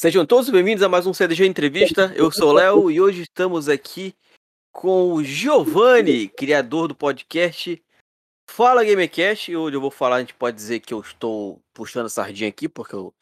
Sejam 0.00 0.24
todos 0.24 0.48
bem-vindos 0.48 0.84
a 0.84 0.88
mais 0.88 1.08
um 1.08 1.12
CDG 1.12 1.44
Entrevista. 1.44 2.12
Eu 2.14 2.30
sou 2.30 2.50
o 2.50 2.52
Léo 2.52 2.88
e 2.88 3.00
hoje 3.00 3.22
estamos 3.22 3.68
aqui 3.68 4.14
com 4.72 5.12
o 5.12 5.24
Giovanni, 5.24 6.28
criador 6.28 6.86
do 6.86 6.94
podcast 6.94 7.82
Fala 8.48 8.84
Gamecast. 8.84 9.56
Hoje 9.56 9.76
eu 9.76 9.80
vou 9.80 9.90
falar, 9.90 10.14
a 10.14 10.20
gente 10.20 10.34
pode 10.34 10.54
dizer 10.54 10.78
que 10.78 10.94
eu 10.94 11.00
estou 11.00 11.60
puxando 11.74 12.08
sardinha 12.08 12.48
aqui, 12.48 12.68
porque 12.68 12.94
eu, 12.94 13.12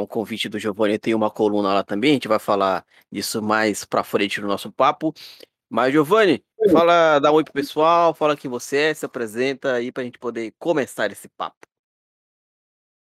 um 0.00 0.06
convite 0.06 0.48
do 0.48 0.60
Giovanni 0.60 0.96
tem 0.96 1.12
uma 1.12 1.28
coluna 1.28 1.74
lá 1.74 1.82
também. 1.82 2.10
A 2.10 2.14
gente 2.14 2.28
vai 2.28 2.38
falar 2.38 2.86
disso 3.10 3.42
mais 3.42 3.84
pra 3.84 4.04
frente 4.04 4.40
no 4.40 4.46
nosso 4.46 4.70
papo. 4.70 5.12
Mas, 5.68 5.90
Giovanni, 5.90 6.40
fala, 6.70 7.18
dá 7.18 7.32
um 7.32 7.34
oi 7.34 7.42
pro 7.42 7.52
pessoal, 7.52 8.14
fala 8.14 8.36
quem 8.36 8.48
você 8.48 8.76
é, 8.76 8.94
se 8.94 9.04
apresenta 9.04 9.72
aí 9.72 9.90
pra 9.90 10.04
gente 10.04 10.20
poder 10.20 10.54
começar 10.56 11.10
esse 11.10 11.28
papo. 11.30 11.71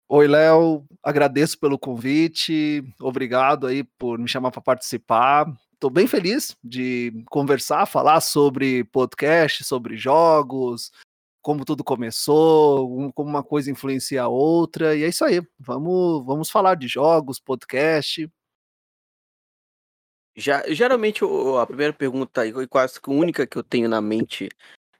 Oi, 0.08 0.28
Léo, 0.28 0.86
agradeço 1.02 1.58
pelo 1.58 1.80
convite, 1.80 2.84
obrigado 3.02 3.66
aí 3.66 3.84
por 3.84 4.20
me 4.20 4.28
chamar 4.28 4.52
para 4.52 4.62
participar. 4.62 5.52
Estou 5.73 5.90
bem 5.90 6.05
feliz 6.05 6.55
de 6.63 7.23
conversar, 7.27 7.88
falar 7.88 8.22
sobre 8.22 8.84
podcast, 8.84 9.63
sobre 9.63 9.98
jogos, 9.98 10.91
como 11.41 11.66
tudo 11.66 11.84
começou, 11.84 13.12
como 13.13 13.30
uma 13.30 13.44
coisa 13.44 13.72
influencia 13.72 14.22
a 14.22 14.27
outra, 14.27 14.96
e 14.96 15.04
é 15.04 15.08
isso 15.08 15.26
aí. 15.26 15.41
Vamos, 15.58 16.24
vamos 16.24 16.52
falar 16.52 16.76
de 16.76 16.88
jogos, 16.88 17.40
podcast. 17.40 18.30
Já, 20.35 20.63
geralmente 20.72 21.24
a 21.60 21.66
primeira 21.66 21.94
pergunta 21.94 22.46
e 22.46 22.68
quase 22.68 23.02
que 23.02 23.10
a 23.10 23.13
única 23.13 23.48
que 23.48 23.58
eu 23.58 23.63
tenho 23.63 23.90
na 23.90 24.02
mente 24.02 24.49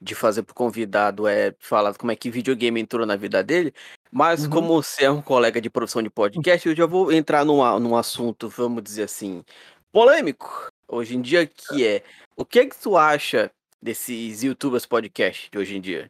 de 0.02 0.16
fazer 0.16 0.44
pro 0.44 0.54
convidado 0.56 1.28
é 1.28 1.56
falar 1.60 1.94
como 1.96 2.12
é 2.12 2.16
que 2.16 2.30
videogame 2.30 2.80
entrou 2.80 3.06
na 3.06 3.16
vida 3.16 3.44
dele, 3.44 3.74
mas 4.16 4.46
uhum. 4.46 4.50
como 4.50 4.82
você 4.82 5.04
é 5.04 5.12
um 5.12 5.22
colega 5.22 5.60
de 5.60 5.70
produção 5.70 6.02
de 6.02 6.10
podcast, 6.10 6.66
eu 6.66 6.74
já 6.74 6.86
vou 6.86 7.12
entrar 7.12 7.44
num, 7.44 7.78
num 7.82 7.98
assunto, 7.98 8.48
vamos 8.48 8.82
dizer 8.82 9.04
assim, 9.04 9.44
polêmico, 9.92 10.72
hoje 10.88 11.18
em 11.18 11.22
dia, 11.22 11.46
que 11.46 11.86
é, 11.86 12.02
o 12.34 12.46
que 12.46 12.60
é 12.60 12.66
que 12.66 12.80
tu 12.80 12.96
acha 12.96 13.52
desses 13.82 14.42
youtubers 14.42 14.86
podcast 14.86 15.52
de 15.52 15.58
hoje 15.58 15.76
em 15.76 15.82
dia? 15.82 16.10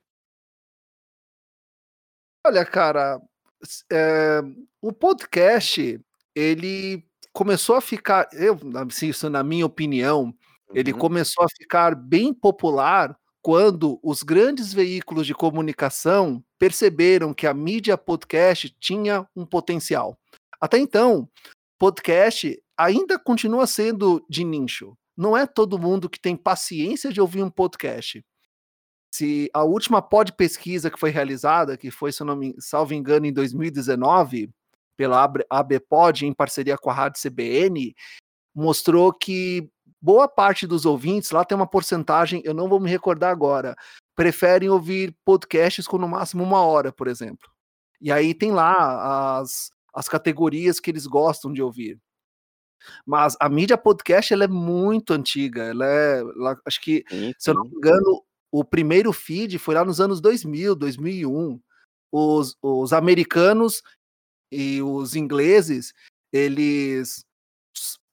Olha, 2.45 2.64
cara, 2.64 3.20
é, 3.92 4.40
o 4.80 4.94
podcast, 4.94 6.00
ele 6.36 7.03
começou 7.34 7.75
a 7.75 7.81
ficar, 7.81 8.30
eu, 8.34 8.56
assim, 8.88 9.08
isso 9.08 9.28
na 9.31 9.44
minha 9.44 9.66
opinião, 9.66 10.25
uhum. 10.25 10.75
ele 10.75 10.94
começou 10.94 11.44
a 11.44 11.50
ficar 11.50 11.95
bem 11.95 12.31
popular 12.31 13.17
quando 13.45 13.99
os 14.01 14.23
grandes 14.23 14.73
veículos 14.73 15.27
de 15.27 15.35
comunicação 15.35 16.43
perceberam 16.57 17.31
que 17.31 17.45
a 17.45 17.53
mídia 17.53 17.95
podcast 17.95 18.75
tinha 18.79 19.23
um 19.35 19.45
potencial. 19.45 20.17
Até 20.59 20.79
então, 20.79 21.29
podcast 21.77 22.59
ainda 22.75 23.19
continua 23.19 23.67
sendo 23.67 24.25
de 24.27 24.43
nicho. 24.43 24.97
Não 25.16 25.38
é 25.38 25.45
todo 25.45 25.77
mundo 25.77 26.09
que 26.09 26.19
tem 26.19 26.35
paciência 26.35 27.13
de 27.13 27.21
ouvir 27.21 27.43
um 27.43 27.49
podcast. 27.51 28.25
Se 29.13 29.47
a 29.53 29.63
última 29.63 30.01
pod 30.01 30.33
pesquisa 30.33 30.89
que 30.89 30.99
foi 30.99 31.11
realizada, 31.11 31.77
que 31.77 31.91
foi, 31.91 32.11
se 32.11 32.23
eu 32.23 32.25
não 32.25 32.35
me 32.35 32.55
salvo 32.57 32.95
engano, 32.95 33.27
em 33.27 33.31
2019, 33.31 34.49
pela 34.97 35.23
ABPod, 35.51 36.25
em 36.25 36.33
parceria 36.33 36.79
com 36.79 36.89
a 36.89 36.93
Rádio 36.93 37.21
CBN, 37.21 37.93
mostrou 38.55 39.13
que 39.13 39.69
boa 40.06 40.28
parte 40.28 40.67
dos 40.67 40.86
ouvintes, 40.86 41.31
lá 41.31 41.44
tem 41.44 41.56
uma 41.56 41.66
porcentagem, 41.66 42.39
eu 42.45 42.53
não 42.53 42.70
vou 42.70 42.80
me 42.80 42.92
recordar 42.92 43.31
agora, 43.31 43.75
preferem 44.16 44.70
ouvir 44.70 45.17
podcasts 45.25 45.88
com 45.88 45.97
no 45.97 46.08
máximo 46.08 46.44
uma 46.44 46.62
hora, 46.62 46.94
por 46.94 47.08
exemplo. 47.08 47.50
E 48.00 48.12
aí 48.12 48.36
tem 48.36 48.52
lá 48.52 49.39
as, 49.39 49.72
as 49.92 50.08
categorias 50.08 50.80
que 50.80 50.92
eles 50.92 51.08
gostam 51.08 51.52
de 51.52 51.59
ouvir. 51.59 52.00
Mas 53.03 53.36
a 53.39 53.50
mídia 53.50 53.80
podcast 53.80 54.31
ela 54.31 54.44
é 54.44 54.47
muito 54.47 55.12
antiga. 55.12 55.64
Ela 55.64 55.88
é, 55.88 56.19
ela, 56.19 56.62
acho 56.67 56.80
que, 56.81 57.03
sim, 57.09 57.30
sim. 57.30 57.34
se 57.40 57.50
eu 57.50 57.56
não 57.56 57.64
me 57.64 57.75
engano, 57.75 58.23
o 58.52 58.64
primeiro 58.64 59.12
feed 59.12 59.58
foi 59.58 59.73
lá 59.73 59.84
nos 59.84 60.00
anos 60.00 60.22
2000, 60.22 60.75
2001. 60.75 61.59
Os, 62.12 62.56
os 62.62 62.94
americanos 62.94 63.81
e 64.52 64.84
os 64.84 65.16
ingleses, 65.16 65.94
eles 66.31 67.25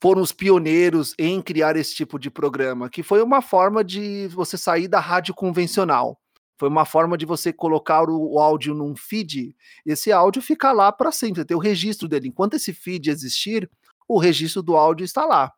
foram 0.03 0.21
os 0.21 0.33
pioneiros 0.33 1.15
em 1.17 1.41
criar 1.41 1.77
esse 1.77 1.95
tipo 1.95 2.19
de 2.19 2.29
programa, 2.29 2.91
que 2.91 3.05
foi 3.05 3.23
uma 3.23 3.41
forma 3.41 3.85
de 3.85 4.27
você 4.27 4.59
sair 4.59 4.89
da 4.89 4.99
rádio 4.99 5.33
convencional. 5.33 6.21
Foi 6.59 6.69
uma 6.69 6.85
forma 6.85 7.17
de 7.17 7.25
você 7.25 7.53
colocar 7.53 8.11
o, 8.11 8.41
áudio 8.41 8.75
num 8.75 8.97
feed, 8.97 9.55
esse 9.87 10.11
áudio 10.11 10.43
fica 10.43 10.73
lá 10.73 10.91
para 10.91 11.13
sempre, 11.13 11.45
ter 11.45 11.55
o 11.55 11.61
registro 11.61 12.09
dele. 12.09 12.27
Enquanto 12.27 12.55
esse 12.55 12.73
feed 12.73 13.11
existir, 13.11 13.71
o 14.09 14.19
registro 14.19 14.61
do 14.61 14.77
áudio 14.77 15.05
está 15.05 15.25
lá. 15.25 15.53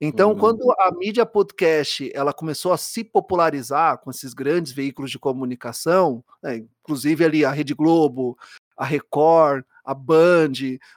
Então, 0.00 0.30
uhum. 0.30 0.38
quando 0.38 0.70
a 0.78 0.90
mídia 0.90 1.26
podcast 1.26 2.10
ela 2.14 2.32
começou 2.32 2.72
a 2.72 2.78
se 2.78 3.04
popularizar 3.04 3.98
com 3.98 4.10
esses 4.10 4.32
grandes 4.32 4.72
veículos 4.72 5.10
de 5.10 5.18
comunicação, 5.18 6.24
né, 6.42 6.56
inclusive 6.82 7.22
ali 7.22 7.44
a 7.44 7.50
Rede 7.50 7.74
Globo, 7.74 8.38
a 8.78 8.86
Record, 8.86 9.62
a 9.84 9.94
Band. 9.94 10.52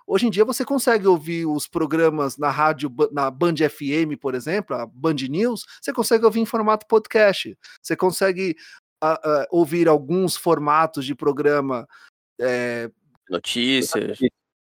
Hoje 0.05 0.27
em 0.27 0.29
dia 0.29 0.45
você 0.45 0.65
consegue 0.65 1.07
ouvir 1.07 1.45
os 1.45 1.67
programas 1.67 2.37
na 2.37 2.49
rádio, 2.49 2.93
na 3.11 3.29
Band 3.29 3.55
FM, 3.55 4.17
por 4.19 4.35
exemplo, 4.35 4.75
a 4.75 4.85
Band 4.85 5.15
News, 5.29 5.65
você 5.81 5.93
consegue 5.93 6.25
ouvir 6.25 6.41
em 6.41 6.45
formato 6.45 6.85
podcast. 6.87 7.57
Você 7.81 7.95
consegue 7.95 8.55
uh, 9.03 9.13
uh, 9.13 9.45
ouvir 9.51 9.87
alguns 9.87 10.35
formatos 10.35 11.05
de 11.05 11.15
programa. 11.15 11.87
É, 12.39 12.89
notícias. 13.29 14.19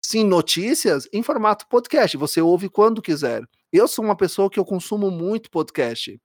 Sim, 0.05 0.25
notícias 0.25 1.09
em 1.13 1.23
formato 1.23 1.67
podcast. 1.69 2.17
Você 2.17 2.41
ouve 2.41 2.69
quando 2.69 3.03
quiser. 3.03 3.43
Eu 3.73 3.89
sou 3.89 4.05
uma 4.05 4.17
pessoa 4.17 4.49
que 4.49 4.59
eu 4.59 4.65
consumo 4.65 5.11
muito 5.11 5.51
podcast 5.51 6.21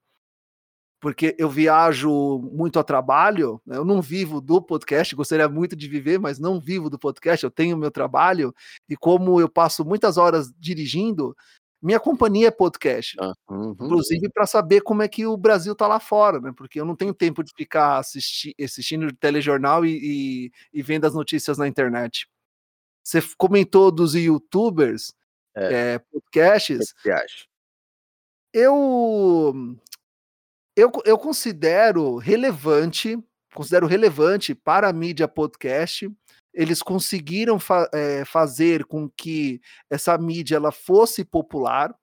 porque 1.02 1.34
eu 1.36 1.50
viajo 1.50 2.38
muito 2.52 2.78
a 2.78 2.84
trabalho, 2.84 3.60
né, 3.66 3.76
eu 3.76 3.84
não 3.84 4.00
vivo 4.00 4.40
do 4.40 4.62
podcast, 4.62 5.16
gostaria 5.16 5.48
muito 5.48 5.74
de 5.74 5.88
viver, 5.88 6.16
mas 6.16 6.38
não 6.38 6.60
vivo 6.60 6.88
do 6.88 6.96
podcast, 6.96 7.42
eu 7.42 7.50
tenho 7.50 7.76
meu 7.76 7.90
trabalho, 7.90 8.54
e 8.88 8.96
como 8.96 9.40
eu 9.40 9.48
passo 9.48 9.84
muitas 9.84 10.16
horas 10.16 10.52
dirigindo, 10.56 11.36
minha 11.82 11.98
companhia 11.98 12.46
é 12.46 12.50
podcast. 12.52 13.16
Ah, 13.20 13.32
uhum. 13.50 13.72
Inclusive 13.72 14.28
para 14.30 14.46
saber 14.46 14.82
como 14.82 15.02
é 15.02 15.08
que 15.08 15.26
o 15.26 15.36
Brasil 15.36 15.74
tá 15.74 15.88
lá 15.88 15.98
fora, 15.98 16.40
né? 16.40 16.52
Porque 16.56 16.80
eu 16.80 16.84
não 16.84 16.94
tenho 16.94 17.12
tempo 17.12 17.42
de 17.42 17.52
ficar 17.56 17.98
assisti 17.98 18.54
assistindo 18.62 19.12
telejornal 19.16 19.84
e, 19.84 19.98
e, 20.00 20.52
e 20.72 20.82
vendo 20.82 21.04
as 21.04 21.14
notícias 21.14 21.58
na 21.58 21.66
internet. 21.66 22.28
Você 23.02 23.20
comentou 23.36 23.90
dos 23.90 24.14
youtubers, 24.14 25.12
é. 25.56 25.94
É, 25.94 25.98
podcasts. 25.98 26.94
Eu 28.54 29.76
eu, 30.76 30.90
eu 31.04 31.18
considero 31.18 32.16
relevante, 32.16 33.18
considero 33.54 33.86
relevante 33.86 34.54
para 34.54 34.88
a 34.88 34.92
mídia 34.92 35.28
podcast. 35.28 36.10
Eles 36.54 36.82
conseguiram 36.82 37.58
fa 37.58 37.88
é, 37.94 38.24
fazer 38.24 38.84
com 38.84 39.08
que 39.08 39.60
essa 39.90 40.16
mídia 40.18 40.56
ela 40.56 40.72
fosse 40.72 41.24
popular 41.24 41.94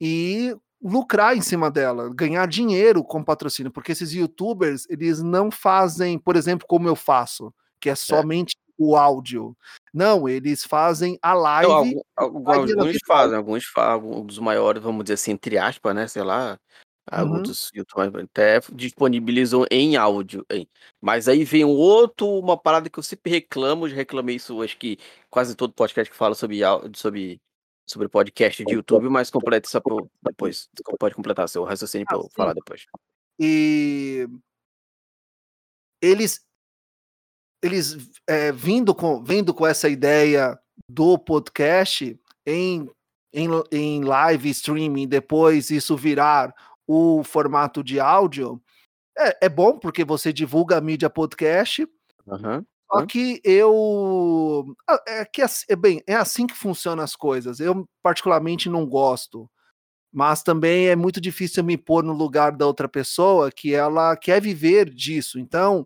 e 0.00 0.56
lucrar 0.82 1.36
em 1.36 1.40
cima 1.40 1.70
dela, 1.70 2.10
ganhar 2.14 2.46
dinheiro 2.46 3.02
com 3.02 3.24
patrocínio, 3.24 3.72
porque 3.72 3.92
esses 3.92 4.12
youtubers, 4.12 4.86
eles 4.90 5.22
não 5.22 5.50
fazem, 5.50 6.18
por 6.18 6.36
exemplo, 6.36 6.66
como 6.68 6.86
eu 6.86 6.94
faço, 6.94 7.54
que 7.80 7.88
é, 7.88 7.92
é. 7.92 7.96
somente 7.96 8.54
é. 8.54 8.72
o 8.76 8.94
áudio. 8.94 9.56
Não, 9.94 10.28
eles 10.28 10.62
fazem 10.62 11.18
a 11.22 11.32
live. 11.32 11.72
alguns, 11.72 12.02
alguns 12.14 12.98
fazem, 13.06 13.36
alguns 13.36 13.64
fazem, 13.64 13.92
alguns 13.92 14.26
dos 14.26 14.38
maiores, 14.38 14.82
vamos 14.82 15.04
dizer 15.04 15.14
assim, 15.14 15.30
entre 15.30 15.56
aspas, 15.56 15.94
né? 15.94 16.06
Sei 16.06 16.22
lá, 16.22 16.58
ah, 17.06 17.22
uhum. 17.22 17.42
Youtubers 17.74 18.24
até 18.24 18.60
disponibilizam 18.72 19.66
em 19.70 19.96
áudio, 19.96 20.44
hein. 20.50 20.66
Mas 21.00 21.28
aí 21.28 21.44
vem 21.44 21.64
outro 21.64 22.26
uma 22.26 22.56
parada 22.56 22.88
que 22.88 22.98
eu 22.98 23.02
sempre 23.02 23.30
reclamo, 23.30 23.88
já 23.88 23.94
reclamei 23.96 24.36
isso 24.36 24.62
acho 24.62 24.78
que 24.78 24.98
quase 25.28 25.54
todo 25.54 25.74
podcast 25.74 26.10
que 26.10 26.16
fala 26.16 26.34
sobre 26.34 26.60
sobre 26.94 27.40
sobre 27.86 28.08
podcast 28.08 28.64
de 28.64 28.72
YouTube, 28.72 29.08
mas 29.10 29.30
completa 29.30 29.68
isso 29.68 29.78
depois. 30.22 30.68
Pode 30.98 31.14
completar 31.14 31.48
seu 31.48 31.64
raciocínio 31.64 32.06
para 32.06 32.16
eu 32.16 32.30
falar 32.34 32.54
depois. 32.54 32.86
E 33.38 34.26
eles 36.00 36.42
eles 37.62 38.10
é, 38.26 38.52
vindo 38.52 38.94
com 38.94 39.22
vindo 39.22 39.52
com 39.52 39.66
essa 39.66 39.88
ideia 39.88 40.58
do 40.88 41.18
podcast 41.18 42.18
em, 42.46 42.88
em, 43.32 43.48
em 43.70 44.04
live 44.04 44.50
streaming, 44.50 45.08
depois 45.08 45.70
isso 45.70 45.96
virar 45.96 46.54
o 46.86 47.22
formato 47.24 47.82
de 47.82 47.98
áudio, 48.00 48.60
é, 49.16 49.46
é 49.46 49.48
bom 49.48 49.78
porque 49.78 50.04
você 50.04 50.32
divulga 50.32 50.76
a 50.76 50.80
mídia 50.80 51.08
podcast. 51.08 51.86
Uhum. 52.26 52.64
Só 52.92 53.06
que 53.06 53.40
eu. 53.44 54.64
Ah, 54.88 55.02
é 55.06 55.24
que 55.24 55.42
é, 55.42 55.76
bem, 55.76 56.02
é 56.06 56.14
assim 56.14 56.46
que 56.46 56.54
funcionam 56.54 57.02
as 57.02 57.16
coisas. 57.16 57.60
Eu, 57.60 57.88
particularmente, 58.02 58.68
não 58.68 58.86
gosto. 58.86 59.50
Mas 60.12 60.44
também 60.44 60.86
é 60.88 60.94
muito 60.94 61.20
difícil 61.20 61.64
me 61.64 61.76
pôr 61.76 62.04
no 62.04 62.12
lugar 62.12 62.52
da 62.52 62.66
outra 62.66 62.88
pessoa 62.88 63.50
que 63.50 63.74
ela 63.74 64.16
quer 64.16 64.40
viver 64.40 64.88
disso. 64.88 65.40
Então, 65.40 65.84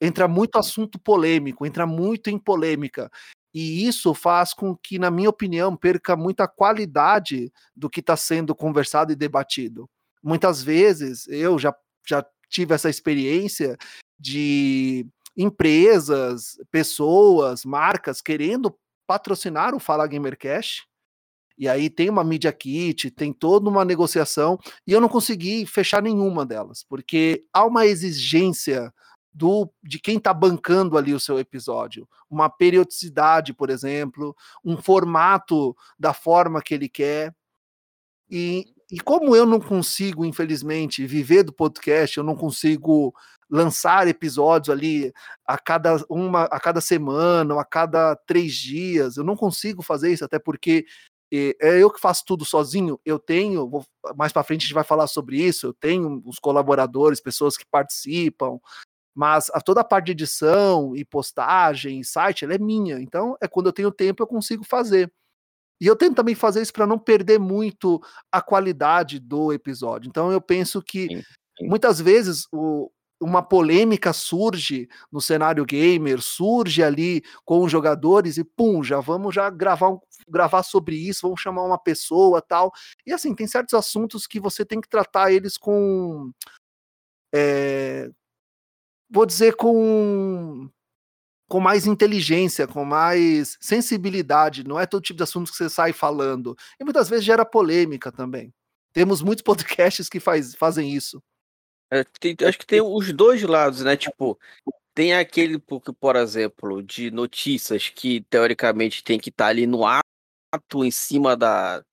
entra 0.00 0.26
muito 0.26 0.58
assunto 0.58 0.98
polêmico, 0.98 1.64
entra 1.64 1.86
muito 1.86 2.28
em 2.28 2.38
polêmica. 2.38 3.08
E 3.54 3.86
isso 3.86 4.14
faz 4.14 4.52
com 4.52 4.76
que, 4.76 4.98
na 4.98 5.10
minha 5.12 5.30
opinião, 5.30 5.76
perca 5.76 6.16
muita 6.16 6.48
qualidade 6.48 7.52
do 7.76 7.88
que 7.88 8.00
está 8.00 8.16
sendo 8.16 8.52
conversado 8.52 9.12
e 9.12 9.16
debatido. 9.16 9.88
Muitas 10.22 10.62
vezes, 10.62 11.26
eu 11.28 11.58
já, 11.58 11.74
já 12.06 12.24
tive 12.48 12.74
essa 12.74 12.88
experiência 12.88 13.76
de 14.18 15.06
empresas, 15.36 16.56
pessoas, 16.70 17.64
marcas 17.64 18.20
querendo 18.20 18.74
patrocinar 19.06 19.74
o 19.74 19.80
Fala 19.80 20.06
Gamercast. 20.06 20.86
E 21.58 21.68
aí 21.68 21.90
tem 21.90 22.08
uma 22.08 22.24
media 22.24 22.52
kit, 22.52 23.10
tem 23.10 23.32
toda 23.32 23.68
uma 23.68 23.84
negociação, 23.84 24.58
e 24.86 24.92
eu 24.92 25.00
não 25.00 25.08
consegui 25.08 25.66
fechar 25.66 26.02
nenhuma 26.02 26.46
delas, 26.46 26.84
porque 26.88 27.44
há 27.52 27.64
uma 27.64 27.86
exigência 27.86 28.92
do 29.32 29.70
de 29.82 29.98
quem 29.98 30.18
está 30.18 30.32
bancando 30.34 30.98
ali 30.98 31.14
o 31.14 31.20
seu 31.20 31.38
episódio, 31.38 32.08
uma 32.28 32.50
periodicidade, 32.50 33.54
por 33.54 33.70
exemplo, 33.70 34.36
um 34.64 34.76
formato 34.76 35.76
da 35.98 36.12
forma 36.12 36.62
que 36.62 36.74
ele 36.74 36.88
quer. 36.88 37.34
E, 38.30 38.71
e 38.92 39.00
como 39.00 39.34
eu 39.34 39.46
não 39.46 39.58
consigo, 39.58 40.22
infelizmente, 40.22 41.06
viver 41.06 41.42
do 41.44 41.52
podcast, 41.52 42.18
eu 42.18 42.22
não 42.22 42.36
consigo 42.36 43.14
lançar 43.50 44.06
episódios 44.06 44.68
ali 44.68 45.12
a 45.46 45.58
cada 45.58 45.96
uma, 46.10 46.44
a 46.44 46.60
cada 46.60 46.80
semana, 46.80 47.54
ou 47.54 47.60
a 47.60 47.64
cada 47.64 48.14
três 48.14 48.52
dias, 48.54 49.16
eu 49.16 49.24
não 49.24 49.34
consigo 49.34 49.82
fazer 49.82 50.12
isso, 50.12 50.24
até 50.24 50.38
porque 50.38 50.84
é 51.32 51.82
eu 51.82 51.90
que 51.90 52.00
faço 52.00 52.24
tudo 52.26 52.44
sozinho. 52.44 53.00
Eu 53.02 53.18
tenho, 53.18 53.66
vou, 53.66 53.82
mais 54.14 54.30
para 54.30 54.42
frente 54.42 54.60
a 54.60 54.64
gente 54.64 54.74
vai 54.74 54.84
falar 54.84 55.06
sobre 55.06 55.40
isso. 55.42 55.66
Eu 55.68 55.72
tenho 55.72 56.22
os 56.26 56.38
colaboradores, 56.38 57.20
pessoas 57.20 57.56
que 57.56 57.64
participam, 57.64 58.58
mas 59.14 59.50
a, 59.54 59.60
toda 59.60 59.80
a 59.80 59.84
parte 59.84 60.06
de 60.06 60.12
edição 60.12 60.94
e 60.94 61.04
postagem 61.04 62.02
site, 62.02 62.44
ela 62.44 62.54
é 62.54 62.58
minha. 62.58 63.00
Então, 63.00 63.36
é 63.40 63.48
quando 63.48 63.66
eu 63.68 63.72
tenho 63.72 63.90
tempo 63.90 64.22
eu 64.22 64.26
consigo 64.26 64.64
fazer. 64.64 65.10
E 65.82 65.86
eu 65.88 65.96
tento 65.96 66.14
também 66.14 66.36
fazer 66.36 66.62
isso 66.62 66.72
para 66.72 66.86
não 66.86 66.96
perder 66.96 67.40
muito 67.40 68.00
a 68.30 68.40
qualidade 68.40 69.18
do 69.18 69.52
episódio. 69.52 70.08
Então, 70.08 70.30
eu 70.30 70.40
penso 70.40 70.80
que 70.80 71.08
sim, 71.08 71.22
sim. 71.58 71.66
muitas 71.66 72.00
vezes 72.00 72.46
o, 72.52 72.88
uma 73.20 73.42
polêmica 73.42 74.12
surge 74.12 74.88
no 75.10 75.20
cenário 75.20 75.64
gamer, 75.64 76.22
surge 76.22 76.84
ali 76.84 77.20
com 77.44 77.64
os 77.64 77.72
jogadores 77.72 78.36
e 78.38 78.44
pum, 78.44 78.84
já 78.84 79.00
vamos 79.00 79.34
já 79.34 79.50
gravar, 79.50 79.88
um, 79.88 79.98
gravar 80.28 80.62
sobre 80.62 80.94
isso, 80.94 81.22
vamos 81.22 81.40
chamar 81.40 81.64
uma 81.64 81.78
pessoa 81.78 82.40
tal. 82.40 82.72
E 83.04 83.12
assim, 83.12 83.34
tem 83.34 83.48
certos 83.48 83.74
assuntos 83.74 84.24
que 84.24 84.38
você 84.38 84.64
tem 84.64 84.80
que 84.80 84.88
tratar 84.88 85.32
eles 85.32 85.58
com. 85.58 86.30
É, 87.34 88.08
vou 89.10 89.26
dizer, 89.26 89.56
com, 89.56 90.70
com 91.52 91.60
mais 91.60 91.86
inteligência, 91.86 92.66
com 92.66 92.82
mais 92.82 93.58
sensibilidade. 93.60 94.64
Não 94.64 94.80
é 94.80 94.86
todo 94.86 95.02
tipo 95.02 95.18
de 95.18 95.22
assunto 95.22 95.50
que 95.50 95.58
você 95.58 95.68
sai 95.68 95.92
falando. 95.92 96.56
E 96.80 96.82
muitas 96.82 97.10
vezes 97.10 97.26
gera 97.26 97.44
polêmica 97.44 98.10
também. 98.10 98.50
Temos 98.90 99.20
muitos 99.20 99.42
podcasts 99.44 100.08
que 100.08 100.18
faz, 100.18 100.54
fazem 100.54 100.90
isso. 100.90 101.22
É, 101.90 102.04
tem, 102.18 102.34
acho 102.48 102.58
que 102.58 102.64
tem 102.64 102.80
os 102.80 103.12
dois 103.12 103.42
lados, 103.42 103.82
né? 103.82 103.98
Tipo, 103.98 104.40
tem 104.94 105.12
aquele, 105.12 105.58
por 105.58 106.16
exemplo, 106.16 106.82
de 106.82 107.10
notícias 107.10 107.90
que 107.90 108.22
teoricamente 108.30 109.04
tem 109.04 109.20
que 109.20 109.28
estar 109.28 109.44
tá 109.44 109.50
ali 109.50 109.66
no 109.66 109.84
ato, 109.84 110.82
em 110.82 110.90
cima 110.90 111.36
da, 111.36 111.84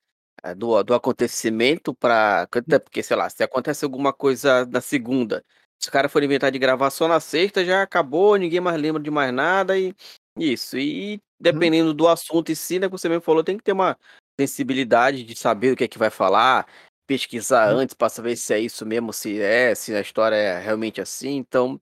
é, 0.42 0.56
do, 0.56 0.82
do 0.84 0.94
acontecimento, 0.94 1.94
para 1.94 2.48
porque, 2.82 3.04
sei 3.04 3.18
lá, 3.18 3.30
se 3.30 3.44
acontece 3.44 3.84
alguma 3.84 4.14
coisa 4.14 4.66
na 4.68 4.80
segunda, 4.80 5.44
se 5.80 5.88
o 5.88 5.92
cara 5.92 6.10
for 6.10 6.22
inventar 6.22 6.52
de 6.52 6.60
gravar 6.60 6.90
só 6.90 7.08
na 7.08 7.20
sexta, 7.20 7.64
já 7.64 7.81
acabou, 7.81 8.36
ninguém 8.36 8.60
mais 8.60 8.80
lembra 8.80 9.02
de 9.02 9.10
mais 9.10 9.34
nada 9.34 9.78
e 9.78 9.96
isso. 10.38 10.78
E 10.78 11.14
uhum. 11.14 11.20
dependendo 11.40 11.94
do 11.94 12.08
assunto 12.08 12.52
em 12.52 12.56
si, 12.56 12.80
né, 12.80 12.88
que 12.88 12.92
você 12.92 13.08
mesmo 13.08 13.22
falou, 13.22 13.44
tem 13.44 13.58
que 13.58 13.64
ter 13.64 13.72
uma 13.72 13.98
sensibilidade 14.40 15.24
de 15.24 15.36
saber 15.36 15.74
o 15.74 15.76
que 15.76 15.86
é 15.86 15.88
que 15.88 15.98
vai 15.98 16.10
falar, 16.10 16.68
pesquisar 17.08 17.74
uhum. 17.74 17.80
antes 17.80 17.96
para 17.96 18.10
saber 18.10 18.36
se 18.36 18.54
é 18.54 18.60
isso 18.60 18.86
mesmo, 18.86 19.14
se 19.14 19.42
é, 19.42 19.74
se 19.74 19.96
a 19.96 20.02
história 20.02 20.36
é 20.36 20.60
realmente 20.60 21.00
assim. 21.00 21.38
Então, 21.38 21.80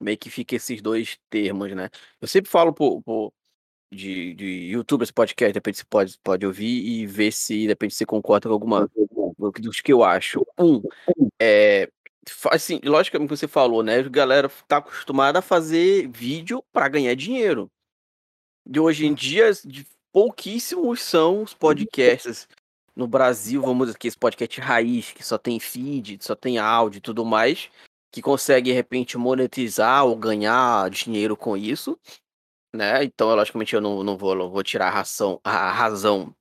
meio 0.00 0.18
que 0.18 0.28
fica 0.28 0.56
esses 0.56 0.82
dois 0.82 1.18
termos, 1.30 1.72
né? 1.74 1.88
Eu 2.20 2.26
sempre 2.26 2.50
falo 2.50 2.72
por, 2.72 3.00
por 3.02 3.32
de, 3.92 4.34
de 4.34 4.46
youtubers, 4.70 5.10
podcast, 5.10 5.52
de 5.52 5.56
repente 5.56 5.78
você 5.78 5.84
pode, 5.84 6.18
pode 6.22 6.46
ouvir 6.46 6.84
e 6.84 7.06
ver 7.06 7.32
se, 7.32 7.54
de 7.54 7.68
repente, 7.68 7.94
você 7.94 8.04
concorda 8.04 8.48
com 8.48 8.52
alguma 8.52 8.90
dos 9.60 9.80
que 9.80 9.92
eu 9.92 10.04
acho. 10.04 10.44
Um, 10.58 10.82
é, 11.40 11.90
assim, 12.50 12.80
logicamente 12.84 13.30
você 13.30 13.48
falou, 13.48 13.82
né? 13.82 13.98
A 13.98 14.08
galera 14.08 14.50
tá 14.66 14.78
acostumada 14.78 15.40
a 15.40 15.42
fazer 15.42 16.08
vídeo 16.08 16.62
para 16.72 16.88
ganhar 16.88 17.14
dinheiro. 17.14 17.70
De 18.66 18.80
hoje 18.80 19.06
em 19.06 19.14
dia, 19.14 19.50
de 19.64 19.86
pouquíssimos 20.12 21.00
são 21.00 21.42
os 21.42 21.54
podcasts 21.54 22.48
no 22.94 23.06
Brasil, 23.06 23.62
vamos 23.62 23.86
dizer 23.86 23.98
que 23.98 24.08
esse 24.08 24.18
podcast 24.18 24.60
raiz, 24.60 25.12
que 25.12 25.24
só 25.24 25.38
tem 25.38 25.60
feed, 25.60 26.18
só 26.20 26.34
tem 26.34 26.58
áudio 26.58 26.98
e 26.98 27.00
tudo 27.00 27.24
mais, 27.24 27.70
que 28.12 28.20
consegue 28.20 28.70
de 28.70 28.74
repente 28.74 29.16
monetizar 29.16 30.04
ou 30.04 30.16
ganhar 30.16 30.90
dinheiro 30.90 31.36
com 31.36 31.56
isso, 31.56 31.98
né? 32.74 33.04
Então, 33.04 33.34
logicamente, 33.34 33.74
eu 33.74 33.80
não, 33.80 34.02
não, 34.02 34.16
vou, 34.16 34.34
não 34.34 34.50
vou 34.50 34.62
tirar 34.62 34.88
a, 34.88 34.90
ração, 34.90 35.40
a 35.44 35.70
razão 35.70 36.34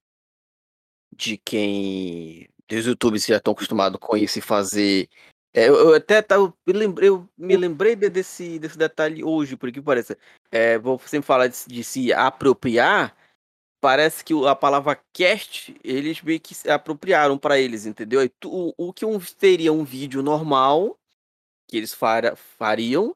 de 1.16 1.38
quem 1.38 2.48
dos 2.68 2.86
youtubers 2.86 3.25
já 3.25 3.38
estão 3.38 3.54
acostumados 3.54 4.00
com 4.00 4.18
isso 4.18 4.39
e 4.39 4.42
fazer 4.42 5.10
é, 5.57 5.68
eu, 5.69 5.74
eu, 5.74 5.95
até 5.95 6.21
tava, 6.21 6.54
me 6.68 6.74
lembrei, 6.74 7.09
eu 7.09 7.27
me 7.36 7.57
lembrei 7.57 7.95
de, 7.95 8.12
desse, 8.12 8.59
desse 8.59 8.77
detalhe 8.77 9.24
hoje, 9.24 9.57
por 9.57 9.71
que 9.71 9.81
parece. 9.81 10.15
É, 10.51 10.77
vou 10.77 11.00
sempre 11.00 11.25
falar 11.25 11.48
de, 11.48 11.57
de, 11.65 11.83
se 11.83 12.13
apropriar. 12.13 13.18
Parece 13.81 14.24
que 14.24 14.36
a 14.48 14.54
palavra 14.54 15.01
cast, 15.12 15.75
eles 15.83 16.21
meio 16.21 16.39
que 16.39 16.54
se 16.54 16.69
apropriaram 16.69 17.39
para 17.39 17.57
eles, 17.57 17.88
entendeu? 17.88 18.24
E 18.24 18.31
o, 18.45 18.71
o 18.77 18.94
que 18.94 19.04
um, 19.04 19.19
seria 19.19 19.74
um 19.74 19.83
vídeo 19.83 20.21
normal, 20.21 20.95
que 21.68 21.75
eles 21.75 21.92
fara, 21.92 22.36
fariam, 22.36 23.15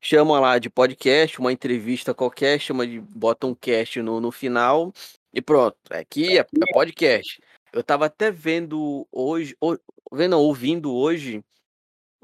chama 0.00 0.40
lá 0.40 0.58
de 0.58 0.70
podcast, 0.70 1.38
uma 1.38 1.52
entrevista 1.52 2.14
qualquer, 2.14 2.58
chama 2.60 2.86
de 2.86 2.98
bota 2.98 3.46
um 3.46 3.54
cast 3.54 4.00
no, 4.00 4.22
no 4.22 4.32
final 4.32 4.90
e 5.34 5.42
pronto. 5.42 5.76
Aqui 5.90 6.38
é, 6.38 6.40
é 6.40 6.72
podcast. 6.72 7.42
Eu 7.74 7.84
tava 7.84 8.06
até 8.06 8.30
vendo 8.30 9.06
hoje, 9.12 9.54
ou, 9.60 9.78
vendo, 10.10 10.38
ouvindo 10.40 10.90
hoje 10.94 11.44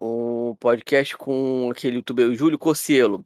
um 0.00 0.54
podcast 0.56 1.16
com 1.16 1.70
aquele 1.70 1.96
youtuber, 1.96 2.28
o 2.28 2.34
Júlio 2.34 2.58
Cocielo. 2.58 3.24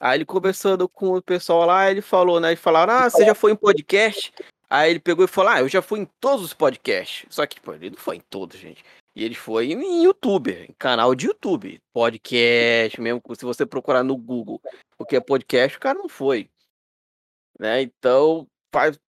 Aí 0.00 0.18
ele 0.18 0.24
conversando 0.24 0.88
com 0.88 1.14
o 1.14 1.22
pessoal 1.22 1.66
lá, 1.66 1.90
ele 1.90 2.00
falou, 2.00 2.40
né? 2.40 2.48
Eles 2.48 2.60
falaram, 2.60 2.94
ah, 2.94 3.10
você 3.10 3.24
já 3.24 3.34
foi 3.34 3.52
em 3.52 3.56
podcast? 3.56 4.32
Aí 4.68 4.90
ele 4.90 5.00
pegou 5.00 5.24
e 5.24 5.28
falou, 5.28 5.52
ah, 5.52 5.60
eu 5.60 5.68
já 5.68 5.82
fui 5.82 6.00
em 6.00 6.08
todos 6.18 6.44
os 6.44 6.54
podcasts. 6.54 7.26
Só 7.30 7.46
que, 7.46 7.60
pô, 7.60 7.74
ele 7.74 7.90
não 7.90 7.98
foi 7.98 8.16
em 8.16 8.22
todos, 8.28 8.58
gente. 8.58 8.82
E 9.14 9.22
ele 9.22 9.34
foi 9.34 9.72
em 9.72 10.02
youtuber, 10.02 10.66
em 10.68 10.74
canal 10.78 11.14
de 11.14 11.26
YouTube. 11.26 11.80
Podcast, 11.92 13.00
mesmo 13.00 13.22
se 13.38 13.44
você 13.44 13.64
procurar 13.64 14.02
no 14.02 14.16
Google 14.16 14.60
o 14.98 15.04
que 15.04 15.14
é 15.14 15.20
podcast, 15.20 15.76
o 15.76 15.80
cara 15.80 15.98
não 15.98 16.08
foi. 16.08 16.50
Né? 17.58 17.82
Então, 17.82 18.48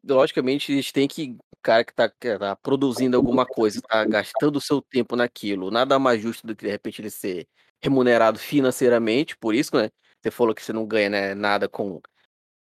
logicamente, 0.05 0.73
eles 0.73 0.93
têm 0.93 1.09
que 1.09 1.37
cara 1.63 1.85
que 1.85 1.93
tá, 1.93 2.09
que 2.09 2.39
tá 2.39 2.55
produzindo 2.55 3.17
alguma 3.17 3.45
coisa, 3.45 3.83
tá 3.83 4.05
gastando 4.05 4.57
o 4.57 4.61
seu 4.61 4.81
tempo 4.81 5.17
naquilo, 5.17 5.69
nada 5.69 5.99
mais 5.99 6.23
justo 6.23 6.47
do 6.47 6.55
que 6.55 6.65
de 6.65 6.71
repente 6.71 7.01
ele 7.01 7.11
ser 7.11 7.49
remunerado 7.83 8.39
financeiramente, 8.39 9.37
por 9.37 9.53
isso, 9.53 9.75
né? 9.75 9.91
Você 10.23 10.31
falou 10.31 10.55
que 10.55 10.63
você 10.63 10.73
não 10.73 10.87
ganha 10.87 11.11
né, 11.11 11.35
nada 11.35 11.69
com, 11.69 12.01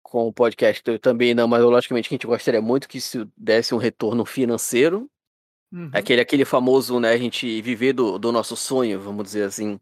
com 0.02 0.28
o 0.28 0.32
podcast, 0.32 0.82
eu 0.86 0.98
também 0.98 1.34
não, 1.34 1.48
mas 1.48 1.62
logicamente 1.62 2.08
que 2.08 2.14
a 2.14 2.16
gente 2.16 2.26
gostaria 2.26 2.60
muito 2.60 2.86
que 2.86 2.98
isso 2.98 3.26
desse 3.36 3.74
um 3.74 3.78
retorno 3.78 4.26
financeiro. 4.26 5.10
Uhum. 5.72 5.90
Aquele, 5.92 6.20
aquele 6.20 6.44
famoso, 6.44 7.00
né, 7.00 7.12
a 7.12 7.16
gente 7.16 7.62
viver 7.62 7.94
do, 7.94 8.18
do 8.18 8.30
nosso 8.30 8.56
sonho, 8.56 9.00
vamos 9.00 9.24
dizer 9.24 9.44
assim. 9.44 9.80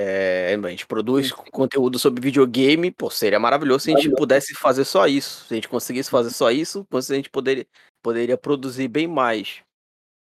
É, 0.00 0.54
a 0.54 0.68
gente 0.68 0.86
produz 0.86 1.32
conteúdo 1.32 1.98
sobre 1.98 2.20
videogame, 2.20 2.88
pô, 2.88 3.10
seria 3.10 3.40
maravilhoso 3.40 3.80
se 3.80 3.92
a 3.92 3.98
gente 3.98 4.14
pudesse 4.14 4.54
fazer 4.54 4.84
só 4.84 5.08
isso. 5.08 5.44
Se 5.46 5.54
a 5.54 5.56
gente 5.56 5.68
conseguisse 5.68 6.08
fazer 6.08 6.30
só 6.30 6.52
isso, 6.52 6.86
a 6.92 7.00
gente 7.00 7.28
poderia, 7.28 7.66
poderia 8.00 8.38
produzir 8.38 8.86
bem 8.86 9.08
mais. 9.08 9.60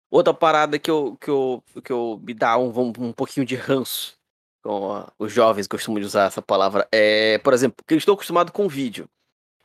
Outra 0.09 0.33
parada 0.33 0.79
que 0.79 0.89
eu, 0.89 1.15
que 1.21 1.29
eu, 1.29 1.63
que 1.83 1.91
eu 1.91 2.19
me 2.25 2.33
dá 2.33 2.57
um, 2.57 2.69
um 2.69 3.13
pouquinho 3.13 3.45
de 3.45 3.53
ranço 3.53 4.17
com 4.63 5.05
os 5.19 5.31
jovens 5.31 5.67
costumam 5.67 6.01
usar 6.01 6.25
essa 6.25 6.41
palavra 6.41 6.87
é, 6.91 7.37
por 7.37 7.53
exemplo, 7.53 7.75
porque 7.75 7.93
eles 7.93 8.01
estão 8.01 8.15
acostumados 8.15 8.51
com 8.51 8.67
vídeo. 8.67 9.07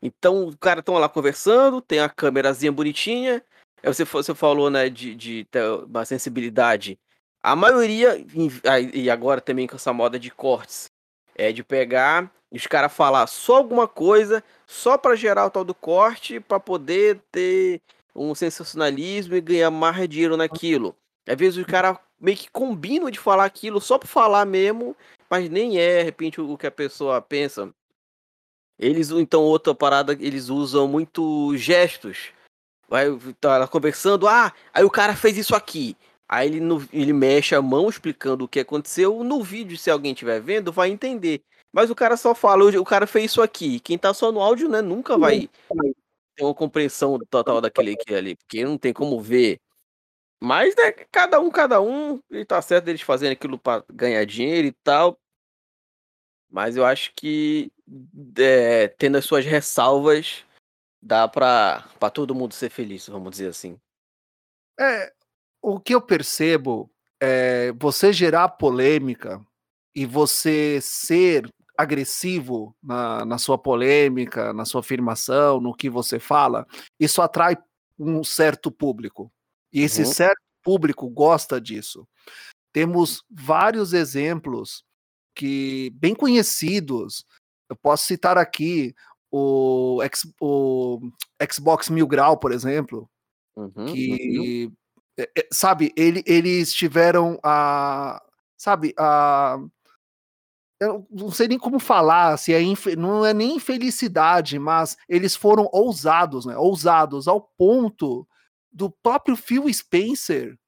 Então, 0.02 0.48
o 0.48 0.58
cara 0.58 0.80
estão 0.80 0.98
lá 0.98 1.08
conversando, 1.08 1.80
tem 1.80 2.00
a 2.00 2.08
câmerazinha 2.10 2.70
bonitinha. 2.70 3.42
Você, 3.82 4.04
você 4.04 4.34
falou, 4.34 4.68
né, 4.68 4.90
de, 4.90 5.14
de 5.14 5.44
ter 5.50 5.64
uma 5.64 6.04
sensibilidade 6.04 6.98
a 7.42 7.56
maioria, 7.56 8.24
e 8.94 9.10
agora 9.10 9.40
também 9.40 9.66
com 9.66 9.76
essa 9.76 9.92
moda 9.92 10.18
de 10.18 10.30
cortes, 10.30 10.86
é 11.34 11.50
de 11.50 11.64
pegar 11.64 12.30
os 12.52 12.66
caras 12.66 12.92
falar 12.92 13.26
só 13.26 13.56
alguma 13.56 13.88
coisa, 13.88 14.44
só 14.66 14.98
para 14.98 15.16
gerar 15.16 15.46
o 15.46 15.50
tal 15.50 15.64
do 15.64 15.74
corte, 15.74 16.38
para 16.38 16.60
poder 16.60 17.20
ter 17.32 17.80
um 18.14 18.34
sensacionalismo 18.34 19.34
e 19.34 19.40
ganhar 19.40 19.70
mais 19.70 20.06
dinheiro 20.08 20.36
naquilo. 20.36 20.94
Às 21.26 21.36
vezes 21.36 21.62
o 21.62 21.66
cara 21.66 21.98
meio 22.20 22.36
que 22.36 22.50
combina 22.50 23.10
de 23.10 23.18
falar 23.18 23.44
aquilo 23.44 23.80
só 23.80 23.98
para 23.98 24.08
falar 24.08 24.44
mesmo, 24.44 24.94
mas 25.30 25.48
nem 25.48 25.78
é, 25.78 25.98
de 25.98 26.04
repente, 26.04 26.40
o 26.40 26.58
que 26.58 26.66
a 26.66 26.70
pessoa 26.70 27.22
pensa. 27.22 27.72
Eles, 28.78 29.10
então, 29.10 29.42
outra 29.42 29.74
parada, 29.74 30.12
eles 30.12 30.48
usam 30.48 30.86
muito 30.86 31.56
gestos. 31.56 32.32
Vai, 32.88 33.06
tá 33.40 33.66
conversando, 33.66 34.28
ah, 34.28 34.52
aí 34.74 34.84
o 34.84 34.90
cara 34.90 35.16
fez 35.16 35.38
isso 35.38 35.56
aqui. 35.56 35.96
Aí 36.32 36.48
ele, 36.48 36.60
no, 36.60 36.88
ele 36.90 37.12
mexe 37.12 37.54
a 37.54 37.60
mão 37.60 37.90
explicando 37.90 38.46
o 38.46 38.48
que 38.48 38.60
aconteceu. 38.60 39.22
No 39.22 39.42
vídeo, 39.42 39.76
se 39.76 39.90
alguém 39.90 40.12
estiver 40.12 40.40
vendo, 40.40 40.72
vai 40.72 40.88
entender. 40.88 41.42
Mas 41.70 41.90
o 41.90 41.94
cara 41.94 42.16
só 42.16 42.34
fala, 42.34 42.64
o 42.64 42.84
cara 42.86 43.06
fez 43.06 43.32
isso 43.32 43.42
aqui. 43.42 43.78
Quem 43.78 43.98
tá 43.98 44.14
só 44.14 44.32
no 44.32 44.40
áudio, 44.40 44.66
né, 44.66 44.80
nunca 44.80 45.18
vai 45.18 45.46
ter 46.34 46.42
uma 46.42 46.54
compreensão 46.54 47.18
total 47.28 47.60
daquele 47.60 47.94
que 47.96 48.14
ali, 48.14 48.34
porque 48.34 48.64
não 48.64 48.78
tem 48.78 48.94
como 48.94 49.20
ver. 49.20 49.60
Mas, 50.42 50.74
né, 50.74 50.92
cada 51.12 51.38
um, 51.38 51.50
cada 51.50 51.82
um, 51.82 52.18
e 52.30 52.46
tá 52.46 52.62
certo 52.62 52.88
eles 52.88 53.02
fazendo 53.02 53.32
aquilo 53.32 53.58
para 53.58 53.84
ganhar 53.92 54.24
dinheiro 54.24 54.68
e 54.68 54.72
tal. 54.82 55.20
Mas 56.50 56.78
eu 56.78 56.86
acho 56.86 57.12
que 57.14 57.70
é, 58.38 58.88
tendo 58.88 59.18
as 59.18 59.26
suas 59.26 59.44
ressalvas, 59.44 60.46
dá 61.02 61.28
pra, 61.28 61.86
pra 62.00 62.08
todo 62.08 62.34
mundo 62.34 62.54
ser 62.54 62.70
feliz, 62.70 63.06
vamos 63.06 63.32
dizer 63.32 63.48
assim. 63.48 63.78
É, 64.80 65.12
o 65.62 65.78
que 65.78 65.94
eu 65.94 66.00
percebo 66.00 66.90
é 67.20 67.72
você 67.78 68.12
gerar 68.12 68.48
polêmica 68.48 69.40
e 69.94 70.04
você 70.04 70.80
ser 70.82 71.48
agressivo 71.78 72.74
na, 72.82 73.24
na 73.24 73.38
sua 73.38 73.56
polêmica, 73.56 74.52
na 74.52 74.64
sua 74.64 74.80
afirmação, 74.80 75.60
no 75.60 75.74
que 75.74 75.88
você 75.88 76.18
fala, 76.18 76.66
isso 76.98 77.22
atrai 77.22 77.56
um 77.98 78.24
certo 78.24 78.70
público. 78.70 79.32
E 79.72 79.82
esse 79.82 80.02
uhum. 80.02 80.12
certo 80.12 80.42
público 80.62 81.08
gosta 81.08 81.60
disso. 81.60 82.06
Temos 82.72 83.22
vários 83.30 83.92
exemplos 83.92 84.84
que 85.34 85.90
bem 85.94 86.14
conhecidos. 86.14 87.24
Eu 87.68 87.76
posso 87.76 88.06
citar 88.06 88.36
aqui 88.36 88.94
o, 89.30 89.98
o 90.40 91.00
Xbox 91.50 91.88
Mil 91.88 92.06
Grau, 92.06 92.38
por 92.38 92.52
exemplo, 92.52 93.08
uhum, 93.56 93.86
que 93.86 94.66
uhum. 94.66 94.72
Sabe, 95.52 95.92
ele, 95.96 96.22
eles 96.26 96.72
tiveram 96.72 97.38
a 97.42 98.22
sabe, 98.56 98.94
a 98.98 99.58
eu 100.80 101.06
não 101.10 101.30
sei 101.30 101.46
nem 101.46 101.58
como 101.58 101.78
falar, 101.78 102.36
se 102.36 102.52
é 102.52 102.60
não 102.96 103.24
é 103.24 103.32
nem 103.32 103.56
infelicidade, 103.56 104.58
mas 104.58 104.96
eles 105.08 105.36
foram 105.36 105.68
ousados, 105.72 106.44
né? 106.44 106.56
Ousados 106.56 107.28
ao 107.28 107.40
ponto 107.40 108.26
do 108.72 108.90
próprio 108.90 109.36
Phil 109.36 109.72
Spencer 109.72 110.58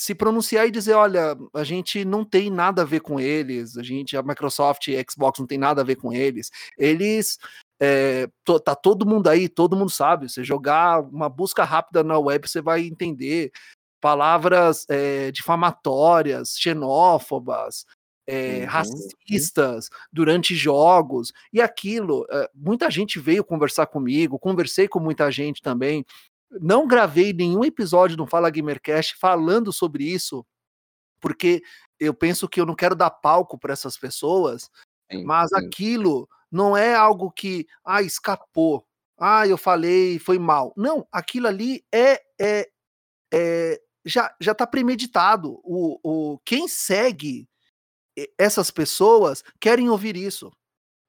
se 0.00 0.14
pronunciar 0.14 0.66
e 0.66 0.70
dizer, 0.70 0.94
olha, 0.94 1.36
a 1.52 1.64
gente 1.64 2.04
não 2.04 2.24
tem 2.24 2.50
nada 2.50 2.82
a 2.82 2.84
ver 2.84 3.00
com 3.00 3.18
eles, 3.18 3.76
a 3.76 3.82
gente, 3.82 4.16
a 4.16 4.22
Microsoft 4.22 4.86
e 4.86 4.96
a 4.96 5.04
Xbox 5.10 5.40
não 5.40 5.46
tem 5.46 5.58
nada 5.58 5.82
a 5.82 5.84
ver 5.84 5.96
com 5.96 6.12
eles. 6.12 6.50
Eles 6.78 7.36
é, 7.80 8.28
to, 8.44 8.60
tá 8.60 8.76
todo 8.76 9.04
mundo 9.06 9.28
aí, 9.28 9.48
todo 9.48 9.76
mundo 9.76 9.90
sabe. 9.90 10.30
Você 10.30 10.44
jogar 10.44 11.00
uma 11.00 11.28
busca 11.28 11.64
rápida 11.64 12.04
na 12.04 12.16
web, 12.16 12.48
você 12.48 12.62
vai 12.62 12.82
entender 12.86 13.50
palavras 14.00 14.84
é, 14.88 15.30
difamatórias, 15.30 16.56
xenófobas, 16.58 17.84
é, 18.26 18.60
uhum. 18.60 18.66
racistas 18.66 19.88
durante 20.12 20.54
jogos 20.54 21.32
e 21.52 21.60
aquilo. 21.60 22.26
É, 22.30 22.50
muita 22.54 22.90
gente 22.90 23.18
veio 23.18 23.44
conversar 23.44 23.86
comigo, 23.86 24.38
conversei 24.38 24.86
com 24.86 25.00
muita 25.00 25.30
gente 25.30 25.62
também 25.62 26.04
não 26.50 26.86
gravei 26.86 27.32
nenhum 27.32 27.64
episódio 27.64 28.16
do 28.16 28.26
Fala 28.26 28.50
Gamercast 28.50 29.16
falando 29.16 29.72
sobre 29.72 30.04
isso, 30.04 30.46
porque 31.20 31.62
eu 31.98 32.14
penso 32.14 32.48
que 32.48 32.60
eu 32.60 32.66
não 32.66 32.74
quero 32.74 32.94
dar 32.94 33.10
palco 33.10 33.58
para 33.58 33.72
essas 33.72 33.98
pessoas, 33.98 34.70
sim, 35.10 35.24
mas 35.24 35.50
sim. 35.50 35.56
aquilo 35.56 36.28
não 36.50 36.76
é 36.76 36.94
algo 36.94 37.30
que, 37.30 37.66
ah, 37.84 38.02
escapou, 38.02 38.86
ah, 39.18 39.46
eu 39.46 39.58
falei, 39.58 40.18
foi 40.18 40.38
mal. 40.38 40.72
Não, 40.76 41.06
aquilo 41.12 41.48
ali 41.48 41.84
é, 41.92 42.22
é, 42.40 42.68
é 43.32 43.80
já 44.08 44.34
já 44.40 44.52
está 44.52 44.66
premeditado. 44.66 45.60
O, 45.62 45.98
o 46.02 46.38
quem 46.44 46.66
segue 46.66 47.48
essas 48.36 48.70
pessoas 48.70 49.44
querem 49.60 49.88
ouvir 49.88 50.16
isso. 50.16 50.50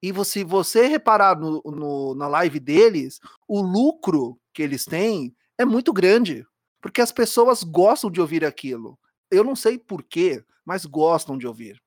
E 0.01 0.13
se 0.23 0.43
você 0.43 0.87
reparar 0.87 1.37
no, 1.37 1.61
no, 1.65 2.15
na 2.15 2.27
live 2.27 2.59
deles, 2.59 3.19
o 3.47 3.61
lucro 3.61 4.39
que 4.53 4.61
eles 4.61 4.85
têm 4.85 5.35
é 5.57 5.65
muito 5.65 5.91
grande, 5.91 6.45
porque 6.81 7.01
as 7.01 7.11
pessoas 7.11 7.63
gostam 7.63 8.09
de 8.09 8.21
ouvir 8.21 8.45
aquilo. 8.45 8.97
Eu 9.29 9.43
não 9.43 9.55
sei 9.55 9.77
porquê, 9.77 10.43
mas 10.65 10.85
gostam 10.85 11.37
de 11.37 11.45
ouvir. 11.45 11.81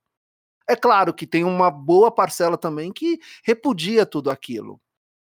É 0.69 0.76
claro 0.76 1.14
que 1.14 1.26
tem 1.26 1.45
uma 1.45 1.71
boa 1.71 2.11
parcela 2.11 2.59
também 2.59 2.92
que 2.92 3.19
repudia 3.45 4.04
tudo 4.04 4.31
aquilo, 4.31 4.81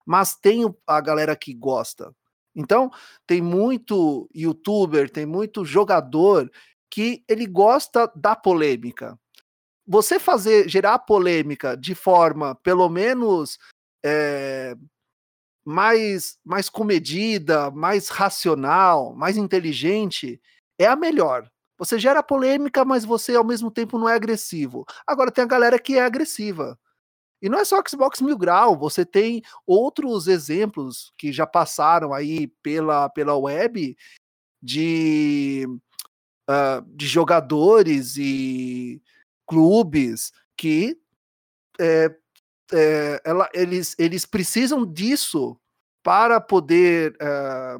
mas 0.04 0.36
tem 0.36 0.62
a 0.86 1.00
galera 1.00 1.36
que 1.36 1.54
gosta. 1.54 2.14
Então, 2.54 2.90
tem 3.26 3.42
muito 3.42 4.28
youtuber, 4.34 5.10
tem 5.10 5.26
muito 5.26 5.64
jogador 5.64 6.50
que 6.90 7.24
ele 7.28 7.46
gosta 7.46 8.10
da 8.14 8.36
polêmica 8.36 9.18
você 9.86 10.18
fazer 10.18 10.68
gerar 10.68 10.98
polêmica 11.00 11.76
de 11.76 11.94
forma 11.94 12.54
pelo 12.56 12.88
menos 12.88 13.58
é, 14.04 14.74
mais 15.64 16.38
mais 16.44 16.68
comedida, 16.68 17.70
mais 17.70 18.08
racional, 18.08 19.14
mais 19.14 19.36
inteligente 19.36 20.40
é 20.78 20.86
a 20.86 20.96
melhor. 20.96 21.50
Você 21.78 21.98
gera 21.98 22.22
polêmica, 22.22 22.84
mas 22.84 23.04
você 23.04 23.34
ao 23.34 23.44
mesmo 23.44 23.70
tempo 23.70 23.98
não 23.98 24.08
é 24.08 24.14
agressivo. 24.14 24.84
Agora 25.06 25.30
tem 25.30 25.44
a 25.44 25.46
galera 25.46 25.78
que 25.78 25.98
é 25.98 26.02
agressiva. 26.04 26.78
E 27.44 27.48
não 27.50 27.58
é 27.58 27.64
só 27.66 27.78
Xbox 27.86 28.22
Mil 28.22 28.38
Grau, 28.38 28.74
você 28.74 29.04
tem 29.04 29.42
outros 29.66 30.28
exemplos 30.28 31.12
que 31.18 31.30
já 31.30 31.46
passaram 31.46 32.14
aí 32.14 32.46
pela, 32.62 33.10
pela 33.10 33.36
web 33.36 33.94
de, 34.62 35.66
uh, 36.48 36.80
de 36.96 37.06
jogadores 37.06 38.16
e 38.16 39.02
clubes 39.46 40.32
que 40.56 40.98
é, 41.78 42.16
é, 42.72 43.20
ela, 43.22 43.50
eles, 43.52 43.94
eles 43.98 44.24
precisam 44.24 44.90
disso 44.90 45.60
para 46.02 46.40
poder 46.40 47.14
é, 47.20 47.76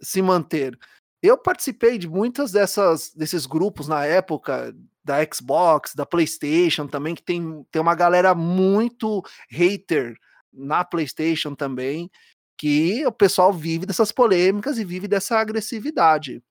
se 0.00 0.22
manter. 0.22 0.78
Eu 1.22 1.38
participei 1.38 1.98
de 1.98 2.08
muitas 2.08 2.50
dessas 2.50 3.12
desses 3.14 3.46
grupos 3.46 3.86
na 3.86 4.04
época 4.04 4.74
da 5.04 5.18
Xbox, 5.24 5.94
da 5.94 6.04
PlayStation 6.04 6.86
também, 6.86 7.14
que 7.14 7.22
tem, 7.22 7.64
tem 7.70 7.80
uma 7.80 7.94
galera 7.94 8.34
muito 8.34 9.22
hater 9.48 10.16
na 10.52 10.84
PlayStation 10.84 11.54
também, 11.54 12.10
que 12.58 13.04
o 13.06 13.12
pessoal 13.12 13.52
vive 13.52 13.86
dessas 13.86 14.12
polêmicas 14.12 14.78
e 14.78 14.84
vive 14.84 15.08
dessa 15.08 15.38
agressividade. 15.38 16.42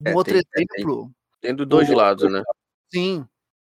Um 0.00 0.10
é, 0.10 0.14
outro 0.14 0.32
tem, 0.32 0.64
exemplo. 0.68 1.12
Tem, 1.40 1.50
tem 1.50 1.54
do 1.54 1.66
dois 1.66 1.88
o, 1.90 1.94
lados, 1.94 2.30
né? 2.30 2.42
Sim, 2.92 3.26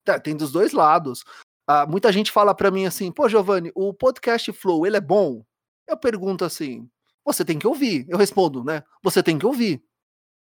tá, 0.05 0.19
tem 0.21 0.37
dos 0.37 0.53
dois 0.53 0.73
lados. 0.73 1.25
Ah, 1.67 1.87
muita 1.87 2.13
gente 2.13 2.31
fala 2.31 2.55
para 2.55 2.71
mim 2.71 2.87
assim, 2.87 3.11
pô, 3.11 3.29
Giovanni, 3.29 3.71
o 3.75 3.93
podcast 3.93 4.53
Flow, 4.53 4.87
ele 4.87 4.97
é 4.97 5.01
bom? 5.01 5.45
Eu 5.87 5.97
pergunto 5.97 6.45
assim, 6.45 6.89
você 7.25 7.45
tem 7.45 7.59
que 7.59 7.67
ouvir. 7.67 8.07
Eu 8.09 8.19
respondo, 8.19 8.65
né? 8.65 8.83
Você 9.03 9.23
tem 9.23 9.39
que 9.39 9.47
ouvir. 9.47 9.83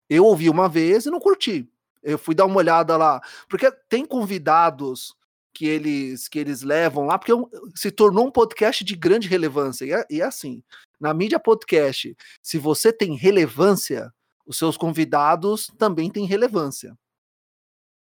Eu 0.09 0.25
ouvi 0.25 0.49
uma 0.49 0.69
vez 0.69 1.05
e 1.05 1.09
não 1.09 1.19
curti. 1.19 1.67
Eu 2.03 2.17
fui 2.17 2.35
dar 2.35 2.45
uma 2.45 2.57
olhada 2.57 2.95
lá, 2.97 3.21
porque 3.49 3.71
tem 3.89 4.05
convidados 4.05 5.15
que 5.53 5.65
eles 5.65 6.27
que 6.27 6.37
eles 6.37 6.61
levam 6.61 7.05
lá, 7.05 7.17
porque 7.17 7.31
se 7.75 7.89
tornou 7.89 8.27
um 8.27 8.31
podcast 8.31 8.83
de 8.83 8.95
grande 8.95 9.27
relevância. 9.27 9.85
E 9.85 9.93
é, 9.93 10.05
e 10.09 10.21
é 10.21 10.25
assim, 10.25 10.61
na 10.99 11.13
mídia 11.13 11.39
podcast, 11.39 12.15
se 12.43 12.57
você 12.57 12.91
tem 12.91 13.15
relevância, 13.15 14.13
os 14.45 14.57
seus 14.57 14.77
convidados 14.77 15.71
também 15.77 16.11
têm 16.11 16.25
relevância. 16.25 16.95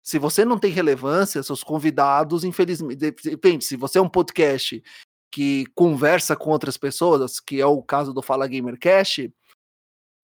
Se 0.03 0.19
você 0.19 0.45
não 0.45 0.59
tem 0.59 0.71
relevância, 0.71 1.43
seus 1.43 1.63
convidados, 1.63 2.45
infelizmente, 2.45 2.97
depende, 2.97 3.65
se 3.65 3.77
você 3.77 3.99
é 3.99 4.03
um 4.03 4.09
podcast 4.09 4.83
que 5.31 5.67
conversa 5.75 6.37
com 6.37 6.51
outras 6.51 6.77
pessoas, 6.77 7.41
que 7.41 7.61
é 7.61 7.67
o 7.67 7.83
caso 7.83 8.13
do 8.13 8.23
Fala 8.23 8.47
Gamercast, 8.47 9.33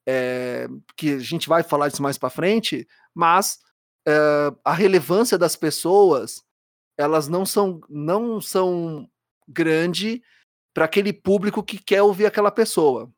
é, 0.06 0.68
que 0.96 1.14
a 1.14 1.18
gente 1.18 1.48
vai 1.48 1.62
falar 1.62 1.88
disso 1.88 2.02
mais 2.02 2.18
para 2.18 2.30
frente, 2.30 2.86
mas 3.14 3.58
é, 4.06 4.52
a 4.64 4.72
relevância 4.72 5.36
das 5.38 5.56
pessoas, 5.56 6.42
elas 6.98 7.28
não 7.28 7.44
são 7.46 7.80
não 7.88 8.40
são 8.40 9.08
grande 9.48 10.22
para 10.74 10.84
aquele 10.84 11.12
público 11.12 11.62
que 11.62 11.78
quer 11.78 12.02
ouvir 12.02 12.26
aquela 12.26 12.50
pessoa. 12.50 13.10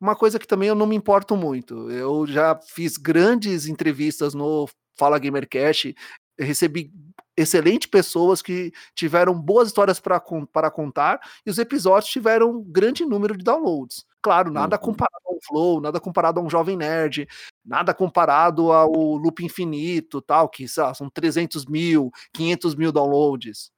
Uma 0.00 0.16
coisa 0.16 0.38
que 0.38 0.46
também 0.46 0.68
eu 0.68 0.74
não 0.74 0.86
me 0.86 0.96
importo 0.96 1.36
muito. 1.36 1.90
Eu 1.90 2.26
já 2.26 2.58
fiz 2.60 2.96
grandes 2.96 3.66
entrevistas 3.66 4.34
no 4.34 4.68
Fala 4.98 5.18
Gamercast, 5.18 5.94
recebi 6.38 6.92
excelentes 7.36 7.88
pessoas 7.88 8.40
que 8.42 8.72
tiveram 8.94 9.34
boas 9.34 9.68
histórias 9.68 10.00
para 10.00 10.70
contar 10.70 11.20
e 11.44 11.50
os 11.50 11.58
episódios 11.58 12.10
tiveram 12.10 12.50
um 12.50 12.62
grande 12.62 13.04
número 13.04 13.36
de 13.36 13.44
downloads. 13.44 14.04
Claro, 14.24 14.50
nada 14.50 14.76
uhum. 14.76 14.82
comparado 14.82 15.22
ao 15.26 15.38
Flow, 15.46 15.80
nada 15.82 16.00
comparado 16.00 16.40
a 16.40 16.42
um 16.42 16.48
Jovem 16.48 16.78
Nerd, 16.78 17.28
nada 17.62 17.92
comparado 17.92 18.72
ao 18.72 18.90
Loop 18.90 19.44
Infinito, 19.44 20.22
tal, 20.22 20.48
que 20.48 20.64
lá, 20.78 20.94
são 20.94 21.10
300 21.10 21.66
mil, 21.66 22.10
500 22.32 22.74
mil 22.74 22.90
downloads. 22.90 23.70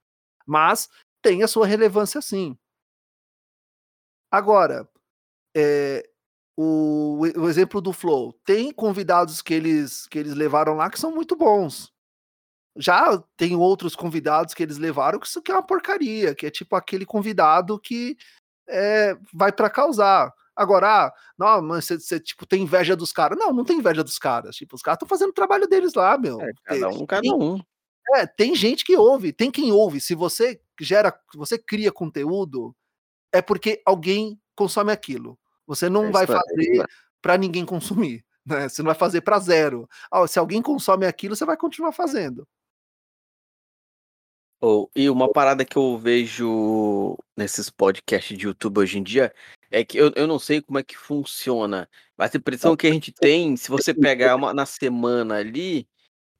Mas 0.45 0.87
tem 1.21 1.43
a 1.43 1.49
sua 1.49 1.67
relevância 1.67 2.21
sim. 2.21 2.57
Agora, 4.31 4.89
é, 5.53 6.09
o, 6.55 7.19
o 7.35 7.49
exemplo 7.49 7.81
do 7.81 7.91
Flow, 7.91 8.31
tem 8.45 8.71
convidados 8.71 9.41
que 9.41 9.53
eles, 9.53 10.07
que 10.07 10.17
eles 10.17 10.33
levaram 10.33 10.75
lá 10.75 10.89
que 10.89 10.97
são 10.97 11.11
muito 11.11 11.35
bons. 11.35 11.91
Já 12.77 13.21
tem 13.35 13.53
outros 13.53 13.97
convidados 13.97 14.53
que 14.53 14.63
eles 14.63 14.77
levaram 14.77 15.19
que 15.19 15.27
isso 15.27 15.41
que 15.41 15.51
é 15.51 15.55
uma 15.55 15.65
porcaria, 15.65 16.33
que 16.33 16.45
é 16.45 16.49
tipo 16.49 16.73
aquele 16.73 17.05
convidado 17.05 17.77
que 17.77 18.15
é, 18.69 19.15
vai 19.33 19.51
para 19.51 19.69
causar. 19.69 20.33
Agora, 20.55 21.05
ah, 21.05 21.13
não, 21.37 21.61
mas 21.61 21.85
você, 21.85 21.99
você, 21.99 22.19
tipo, 22.19 22.45
tem 22.45 22.63
inveja 22.63 22.95
dos 22.95 23.11
caras. 23.11 23.37
Não, 23.37 23.53
não 23.53 23.63
tem 23.63 23.77
inveja 23.77 24.03
dos 24.03 24.17
caras. 24.17 24.55
Tipo, 24.55 24.75
os 24.75 24.81
caras 24.81 24.95
estão 24.95 25.07
fazendo 25.07 25.29
o 25.29 25.33
trabalho 25.33 25.67
deles 25.67 25.93
lá, 25.93 26.17
meu. 26.17 26.41
É, 26.41 26.51
cada 26.63 26.89
um, 26.89 27.05
cada 27.05 27.35
um. 27.35 27.59
É, 28.15 28.25
tem 28.25 28.55
gente 28.55 28.83
que 28.83 28.95
ouve, 28.95 29.31
tem 29.31 29.51
quem 29.51 29.71
ouve. 29.71 30.01
Se 30.01 30.15
você 30.15 30.59
gera, 30.79 31.13
você 31.35 31.57
cria 31.57 31.91
conteúdo, 31.91 32.75
é 33.31 33.41
porque 33.41 33.81
alguém 33.85 34.39
consome 34.55 34.91
aquilo. 34.91 35.37
Você 35.67 35.89
não 35.89 36.05
é 36.05 36.11
vai 36.11 36.25
fazer 36.25 36.85
para 37.21 37.37
ninguém 37.37 37.65
consumir, 37.65 38.25
né? 38.45 38.69
Você 38.69 38.81
não 38.81 38.87
vai 38.87 38.95
fazer 38.95 39.21
para 39.21 39.39
zero. 39.39 39.87
Ah, 40.09 40.25
se 40.25 40.39
alguém 40.39 40.61
consome 40.61 41.05
aquilo, 41.05 41.35
você 41.35 41.45
vai 41.45 41.57
continuar 41.57 41.91
fazendo. 41.91 42.47
Oh, 44.59 44.89
e 44.95 45.07
uma 45.09 45.31
parada 45.31 45.63
que 45.63 45.77
eu 45.77 45.97
vejo 45.97 47.15
nesses 47.35 47.69
podcasts 47.69 48.35
de 48.35 48.45
YouTube 48.45 48.79
hoje 48.79 48.97
em 48.97 49.03
dia 49.03 49.31
é 49.69 49.83
que 49.85 49.97
eu, 49.97 50.11
eu 50.15 50.25
não 50.25 50.39
sei 50.39 50.61
como 50.61 50.79
é 50.79 50.83
que 50.83 50.97
funciona, 50.97 51.87
mas 52.17 52.33
a 52.33 52.37
impressão 52.37 52.75
que 52.75 52.87
a 52.87 52.91
gente 52.91 53.11
tem, 53.11 53.55
se 53.55 53.69
você 53.69 53.93
pegar 53.93 54.35
uma 54.35 54.53
na 54.53 54.65
semana 54.65 55.35
ali, 55.35 55.87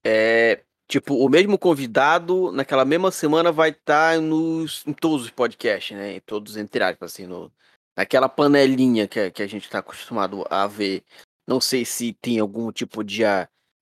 é 0.04 0.64
tipo, 0.88 1.16
o 1.16 1.30
mesmo 1.30 1.60
convidado 1.60 2.52
naquela 2.52 2.86
mesma 2.86 3.12
semana 3.12 3.52
vai 3.52 3.70
estar 3.70 4.16
tá 4.16 4.22
nos 4.22 4.84
em 4.88 4.94
todos 4.94 5.26
os 5.26 5.32
podcasts, 5.32 5.96
né? 5.96 6.16
Em 6.16 6.20
todos 6.22 6.58
entre 6.58 6.84
aspas, 6.84 7.14
assim, 7.14 7.28
no, 7.28 7.52
naquela 7.96 8.30
panelinha 8.30 9.08
que, 9.08 9.30
que 9.30 9.44
a 9.44 9.48
gente 9.48 9.66
está 9.66 9.80
acostumado 9.80 10.44
a 10.50 10.66
ver. 10.66 11.04
Não 11.46 11.62
sei 11.62 11.86
se 11.86 12.14
tem 12.14 12.40
algum 12.40 12.72
tipo 12.72 13.04
de, 13.04 13.24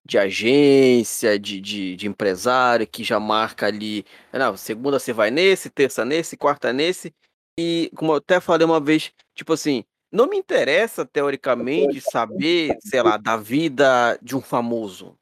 de 0.05 0.19
agência, 0.19 1.39
de, 1.39 1.59
de, 1.59 1.95
de, 1.95 2.07
empresário 2.07 2.85
que 2.85 3.03
já 3.03 3.19
marca 3.19 3.65
ali. 3.65 4.05
Não, 4.31 4.55
segunda 4.55 4.99
você 4.99 5.11
vai 5.11 5.31
nesse, 5.31 5.69
terça 5.69 6.05
nesse, 6.05 6.37
quarta 6.37 6.71
nesse. 6.71 7.13
E 7.57 7.91
como 7.95 8.11
eu 8.11 8.17
até 8.17 8.39
falei 8.39 8.65
uma 8.65 8.79
vez, 8.79 9.11
tipo 9.33 9.53
assim, 9.53 9.83
não 10.11 10.27
me 10.27 10.37
interessa 10.37 11.05
teoricamente 11.05 11.99
saber, 12.01 12.77
sei 12.81 13.01
lá, 13.01 13.17
da 13.17 13.35
vida 13.35 14.17
de 14.21 14.35
um 14.35 14.41
famoso, 14.41 15.17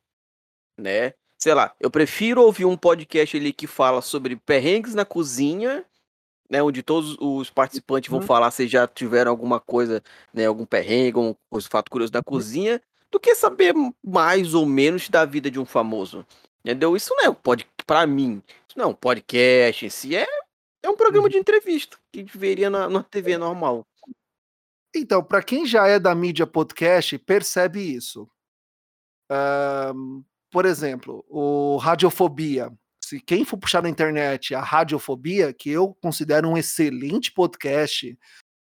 né? 0.77 1.13
Sei 1.39 1.53
lá, 1.53 1.73
eu 1.79 1.89
prefiro 1.89 2.41
ouvir 2.41 2.65
um 2.65 2.77
podcast 2.77 3.37
ali 3.37 3.53
que 3.53 3.67
fala 3.67 4.01
sobre 4.01 4.35
perrengues 4.35 4.93
na 4.93 5.05
cozinha, 5.05 5.85
né, 6.49 6.61
onde 6.61 6.83
todos 6.83 7.17
os 7.19 7.49
participantes 7.49 8.09
vão 8.09 8.19
uhum. 8.19 8.25
falar 8.25 8.51
se 8.51 8.67
já 8.67 8.87
tiveram 8.87 9.31
alguma 9.31 9.59
coisa, 9.59 10.03
né, 10.33 10.45
algum 10.45 10.65
perrengue, 10.65 11.17
algum 11.17 11.35
fato 11.69 11.89
curioso 11.89 12.11
da 12.11 12.19
uhum. 12.19 12.23
cozinha, 12.23 12.81
do 13.13 13.19
que 13.19 13.35
saber 13.35 13.75
mais 14.03 14.55
ou 14.55 14.65
menos 14.65 15.07
da 15.07 15.23
vida 15.23 15.49
de 15.49 15.59
um 15.59 15.65
famoso. 15.65 16.25
Entendeu? 16.65 16.95
Isso 16.95 17.13
não 17.15 17.25
é 17.25 17.31
pode 17.31 17.67
para 17.85 18.07
mim, 18.07 18.41
isso 18.67 18.77
não 18.77 18.85
é 18.85 18.87
um 18.87 18.93
podcast 18.93 19.85
em 19.85 19.89
si, 19.89 20.15
é, 20.15 20.25
é 20.81 20.89
um 20.89 20.95
programa 20.95 21.27
uhum. 21.27 21.31
de 21.31 21.37
entrevista 21.37 21.97
que 22.11 22.23
veria 22.23 22.69
na, 22.69 22.89
na 22.89 23.03
TV 23.03 23.37
normal. 23.37 23.85
Então, 24.95 25.23
para 25.23 25.43
quem 25.43 25.65
já 25.65 25.87
é 25.87 25.99
da 25.99 26.15
mídia 26.15 26.47
podcast, 26.47 27.17
percebe 27.19 27.81
isso. 27.81 28.27
por 30.51 30.65
exemplo, 30.65 31.25
o 31.27 31.77
Radiofobia. 31.77 32.71
Se 33.03 33.19
quem 33.19 33.43
for 33.43 33.57
puxar 33.57 33.83
na 33.83 33.89
internet 33.89 34.55
a 34.55 34.61
Radiofobia, 34.61 35.53
que 35.53 35.69
eu 35.69 35.93
considero 36.01 36.47
um 36.47 36.57
excelente 36.57 37.31
podcast, 37.31 38.17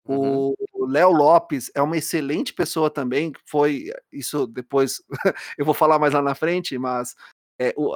Uhum. 0.08 0.54
O 0.74 0.75
Léo 0.86 1.12
Lopes 1.12 1.70
é 1.74 1.82
uma 1.82 1.96
excelente 1.96 2.52
pessoa 2.54 2.90
também, 2.90 3.32
foi 3.44 3.90
isso 4.12 4.46
depois 4.46 5.02
eu 5.58 5.64
vou 5.64 5.74
falar 5.74 5.98
mais 5.98 6.14
lá 6.14 6.22
na 6.22 6.34
frente, 6.34 6.78
mas 6.78 7.14
é, 7.58 7.74
o, 7.76 7.94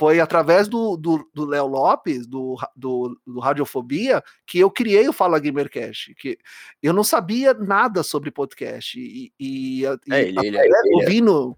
foi 0.00 0.18
através 0.18 0.66
do 0.66 0.98
Léo 1.36 1.66
Lopes, 1.66 2.26
do, 2.26 2.56
do, 2.74 3.20
do, 3.26 3.38
Radiofobia, 3.38 4.24
que 4.46 4.58
eu 4.58 4.70
criei 4.70 5.06
o 5.06 5.12
Fala 5.12 5.38
Gamercast. 5.38 6.14
Que 6.14 6.38
eu 6.82 6.94
não 6.94 7.04
sabia 7.04 7.52
nada 7.52 8.02
sobre 8.02 8.30
podcast. 8.30 8.98
E, 8.98 9.30
e, 9.38 9.84
é, 9.84 10.22
ele, 10.22 10.38
ele, 10.42 10.58
ele, 10.58 10.94
ouvindo, 10.94 11.54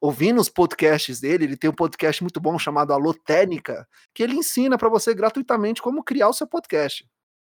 ouvindo 0.00 0.40
os 0.40 0.48
podcasts 0.48 1.20
dele, 1.20 1.44
ele 1.44 1.58
tem 1.58 1.68
um 1.68 1.74
podcast 1.74 2.22
muito 2.22 2.40
bom 2.40 2.58
chamado 2.58 2.90
Alô 2.94 3.12
Técnica, 3.12 3.86
que 4.14 4.22
ele 4.22 4.34
ensina 4.34 4.78
para 4.78 4.88
você 4.88 5.14
gratuitamente 5.14 5.82
como 5.82 6.02
criar 6.02 6.30
o 6.30 6.32
seu 6.32 6.46
podcast. 6.46 7.06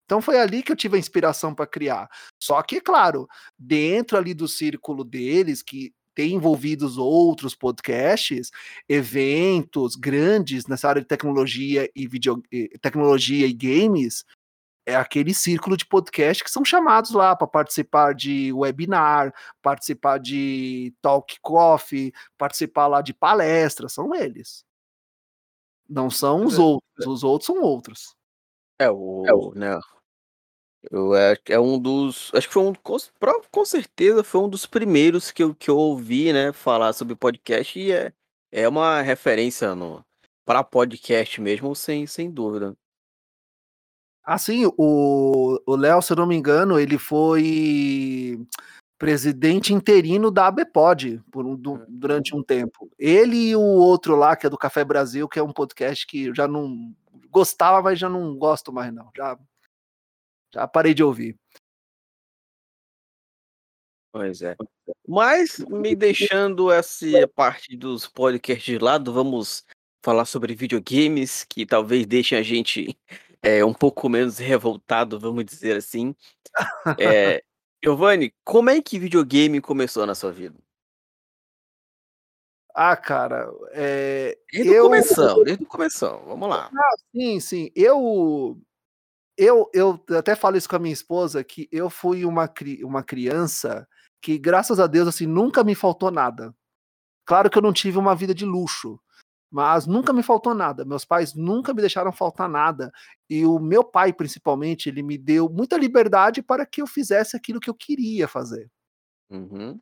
Então 0.08 0.22
foi 0.22 0.40
ali 0.40 0.62
que 0.62 0.72
eu 0.72 0.76
tive 0.76 0.96
a 0.96 0.98
inspiração 0.98 1.54
para 1.54 1.66
criar. 1.66 2.08
Só 2.42 2.62
que, 2.62 2.80
claro, 2.80 3.28
dentro 3.58 4.16
ali 4.16 4.32
do 4.32 4.48
círculo 4.48 5.04
deles, 5.04 5.62
que 5.62 5.92
tem 6.14 6.32
envolvidos 6.32 6.96
outros 6.96 7.54
podcasts, 7.54 8.50
eventos 8.88 9.96
grandes 9.96 10.66
nessa 10.66 10.88
área 10.88 11.02
de 11.02 11.06
tecnologia 11.06 11.90
e 11.94 12.08
video, 12.08 12.42
tecnologia 12.80 13.46
e 13.46 13.52
games, 13.52 14.24
é 14.86 14.96
aquele 14.96 15.34
círculo 15.34 15.76
de 15.76 15.84
podcast 15.84 16.42
que 16.42 16.50
são 16.50 16.64
chamados 16.64 17.10
lá 17.10 17.36
para 17.36 17.46
participar 17.46 18.14
de 18.14 18.50
webinar, 18.54 19.34
participar 19.60 20.16
de 20.16 20.94
talk 21.02 21.38
coffee, 21.42 22.14
participar 22.38 22.86
lá 22.86 23.02
de 23.02 23.12
palestras, 23.12 23.92
são 23.92 24.14
eles. 24.14 24.64
Não 25.86 26.08
são 26.08 26.46
os 26.46 26.58
é. 26.58 26.62
outros, 26.62 27.06
os 27.06 27.22
outros 27.22 27.46
são 27.46 27.60
outros. 27.60 28.16
É 28.78 28.90
o, 28.90 29.24
é 29.26 29.34
o 29.34 29.52
né, 29.54 29.78
eu 30.90 31.14
é, 31.14 31.36
é 31.48 31.58
um 31.58 31.78
dos. 31.78 32.30
Acho 32.34 32.48
que 32.48 32.54
foi 32.54 32.62
um. 32.62 32.74
Com, 32.74 32.96
com 33.50 33.64
certeza 33.64 34.22
foi 34.22 34.40
um 34.40 34.48
dos 34.48 34.66
primeiros 34.66 35.30
que 35.30 35.42
eu, 35.42 35.54
que 35.54 35.70
eu 35.70 35.76
ouvi, 35.76 36.32
né? 36.32 36.52
Falar 36.52 36.92
sobre 36.92 37.14
podcast 37.14 37.78
e 37.78 37.92
é, 37.92 38.12
é 38.52 38.68
uma 38.68 39.00
referência 39.02 39.74
no, 39.74 40.04
para 40.44 40.64
podcast 40.64 41.40
mesmo, 41.40 41.74
sem, 41.74 42.06
sem 42.06 42.30
dúvida. 42.30 42.76
Assim, 44.24 44.70
o 44.76 45.58
Léo, 45.66 46.02
se 46.02 46.12
eu 46.12 46.16
não 46.16 46.26
me 46.26 46.36
engano, 46.36 46.78
ele 46.78 46.98
foi 46.98 48.38
presidente 48.98 49.72
interino 49.72 50.30
da 50.30 50.48
ABPOD 50.48 51.22
por 51.30 51.46
um, 51.46 51.56
do, 51.56 51.74
hum. 51.74 51.86
durante 51.88 52.34
um 52.36 52.42
tempo. 52.42 52.90
Ele 52.98 53.50
e 53.50 53.56
o 53.56 53.60
outro 53.60 54.16
lá, 54.16 54.36
que 54.36 54.46
é 54.46 54.50
do 54.50 54.58
Café 54.58 54.84
Brasil, 54.84 55.28
que 55.28 55.38
é 55.38 55.42
um 55.42 55.52
podcast 55.52 56.06
que 56.06 56.24
eu 56.24 56.34
já 56.34 56.48
não 56.48 56.92
gostava, 57.30 57.80
mas 57.80 57.98
já 57.98 58.08
não 58.08 58.36
gosto 58.36 58.72
mais, 58.72 58.92
não. 58.92 59.08
Já 59.16 59.38
já 60.52 60.66
parei 60.66 60.94
de 60.94 61.02
ouvir. 61.02 61.36
Pois 64.12 64.42
é. 64.42 64.56
Mas, 65.06 65.58
me 65.58 65.94
deixando 65.94 66.72
essa 66.72 67.28
parte 67.28 67.76
dos 67.76 68.06
podcasts 68.06 68.64
de 68.64 68.78
lado, 68.78 69.12
vamos 69.12 69.64
falar 70.02 70.24
sobre 70.24 70.54
videogames, 70.54 71.44
que 71.44 71.66
talvez 71.66 72.06
deixem 72.06 72.38
a 72.38 72.42
gente 72.42 72.98
é, 73.42 73.64
um 73.64 73.74
pouco 73.74 74.08
menos 74.08 74.38
revoltado, 74.38 75.18
vamos 75.18 75.44
dizer 75.44 75.76
assim. 75.76 76.14
É, 76.98 77.42
Giovanni, 77.84 78.34
como 78.44 78.70
é 78.70 78.80
que 78.80 78.98
videogame 78.98 79.60
começou 79.60 80.06
na 80.06 80.14
sua 80.14 80.32
vida? 80.32 80.58
Ah, 82.74 82.96
cara, 82.96 83.50
é, 83.72 84.38
desde 84.52 84.72
eu... 84.72 84.84
o 84.84 84.86
começo, 84.86 85.44
desde 85.44 85.64
o 85.64 85.66
começo, 85.66 86.06
vamos 86.26 86.48
lá. 86.48 86.70
Ah, 86.72 86.94
sim, 87.12 87.40
sim. 87.40 87.70
Eu 87.74 88.60
eu, 89.38 89.70
eu 89.72 90.04
até 90.18 90.34
falo 90.34 90.56
isso 90.56 90.68
com 90.68 90.76
a 90.76 90.80
minha 90.80 90.92
esposa, 90.92 91.44
que 91.44 91.68
eu 91.70 91.88
fui 91.88 92.24
uma, 92.24 92.52
uma 92.82 93.02
criança 93.04 93.86
que, 94.20 94.36
graças 94.36 94.80
a 94.80 94.88
Deus, 94.88 95.06
assim, 95.06 95.26
nunca 95.26 95.62
me 95.62 95.76
faltou 95.76 96.10
nada. 96.10 96.52
Claro 97.24 97.48
que 97.48 97.56
eu 97.56 97.62
não 97.62 97.72
tive 97.72 97.98
uma 97.98 98.16
vida 98.16 98.34
de 98.34 98.44
luxo, 98.44 99.00
mas 99.50 99.86
nunca 99.86 100.12
me 100.12 100.24
faltou 100.24 100.54
nada. 100.54 100.84
Meus 100.84 101.04
pais 101.04 101.34
nunca 101.34 101.72
me 101.72 101.80
deixaram 101.80 102.10
faltar 102.10 102.48
nada. 102.48 102.90
E 103.30 103.46
o 103.46 103.60
meu 103.60 103.84
pai, 103.84 104.12
principalmente, 104.12 104.88
ele 104.88 105.02
me 105.02 105.16
deu 105.16 105.48
muita 105.48 105.76
liberdade 105.76 106.42
para 106.42 106.66
que 106.66 106.82
eu 106.82 106.86
fizesse 106.86 107.36
aquilo 107.36 107.60
que 107.60 107.70
eu 107.70 107.74
queria 107.74 108.26
fazer. 108.26 108.68
Uhum. 109.30 109.78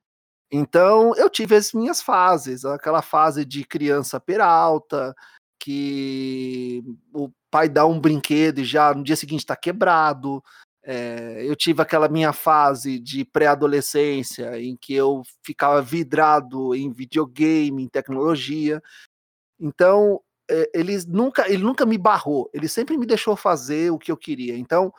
Então, 0.51 1.15
eu 1.17 1.31
tive 1.31 1.57
as 1.57 1.73
minhas 1.73 2.03
fases, 2.03 2.65
aquela 2.65 3.03
fase 3.03 3.45
de 3.45 3.65
criança 3.65 4.21
peralta, 4.21 5.15
que 5.59 6.83
o 7.13 7.31
pai 7.51 7.69
dá 7.69 7.87
um 7.87 8.01
brinquedo 8.01 8.61
e 8.61 8.65
já 8.65 8.95
no 8.95 9.03
dia 9.03 9.17
seguinte 9.17 9.41
está 9.41 9.57
quebrado. 9.57 10.43
É, 10.85 11.43
eu 11.45 11.57
tive 11.57 11.83
aquela 11.83 12.09
minha 12.09 12.33
fase 12.33 12.99
de 13.01 13.25
pré-adolescência 13.25 14.61
em 14.61 14.77
que 14.77 14.95
eu 14.95 15.23
ficava 15.43 15.83
vidrado 15.83 16.75
em 16.75 16.93
videogame, 16.93 17.83
em 17.83 17.89
tecnologia. 17.89 18.81
Então, 19.59 20.21
é, 20.49 20.71
ele, 20.73 20.97
nunca, 21.09 21.51
ele 21.51 21.65
nunca 21.65 21.85
me 21.85 21.99
barrou, 21.99 22.49
ele 22.55 22.69
sempre 22.69 22.97
me 22.97 23.05
deixou 23.05 23.35
fazer 23.35 23.91
o 23.91 23.99
que 23.99 24.13
eu 24.13 24.17
queria. 24.17 24.57
Então, 24.57 24.93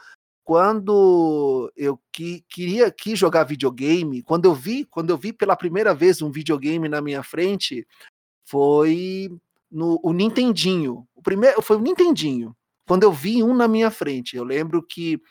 quando 0.43 1.71
eu 1.75 1.99
que, 2.11 2.43
queria 2.49 2.91
que 2.91 3.15
jogar 3.15 3.43
videogame, 3.43 4.21
quando 4.23 4.45
eu 4.45 4.53
vi, 4.53 4.85
quando 4.85 5.09
eu 5.09 5.17
vi 5.17 5.31
pela 5.31 5.55
primeira 5.55 5.93
vez 5.93 6.21
um 6.21 6.31
videogame 6.31 6.89
na 6.89 7.01
minha 7.01 7.23
frente, 7.23 7.85
foi 8.45 9.29
no 9.71 9.99
o 10.03 10.13
Nintendinho. 10.13 11.07
O 11.15 11.21
primeiro 11.21 11.61
foi 11.61 11.77
o 11.77 11.81
Nintendinho. 11.81 12.55
Quando 12.87 13.03
eu 13.03 13.11
vi 13.11 13.43
um 13.43 13.53
na 13.53 13.67
minha 13.67 13.91
frente, 13.91 14.35
eu 14.35 14.43
lembro 14.43 14.81
que 14.81 15.21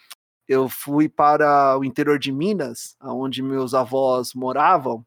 eu 0.49 0.69
fui 0.69 1.09
para 1.09 1.77
o 1.79 1.85
interior 1.85 2.19
de 2.19 2.31
Minas, 2.31 2.97
onde 3.03 3.43
meus 3.43 3.75
avós 3.75 4.33
moravam, 4.35 5.05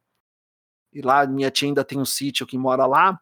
e 0.92 1.02
lá 1.02 1.26
minha 1.26 1.52
tia 1.52 1.68
ainda 1.68 1.84
tem 1.84 2.00
um 2.00 2.06
sítio 2.06 2.48
que 2.48 2.58
mora 2.58 2.86
lá, 2.86 3.20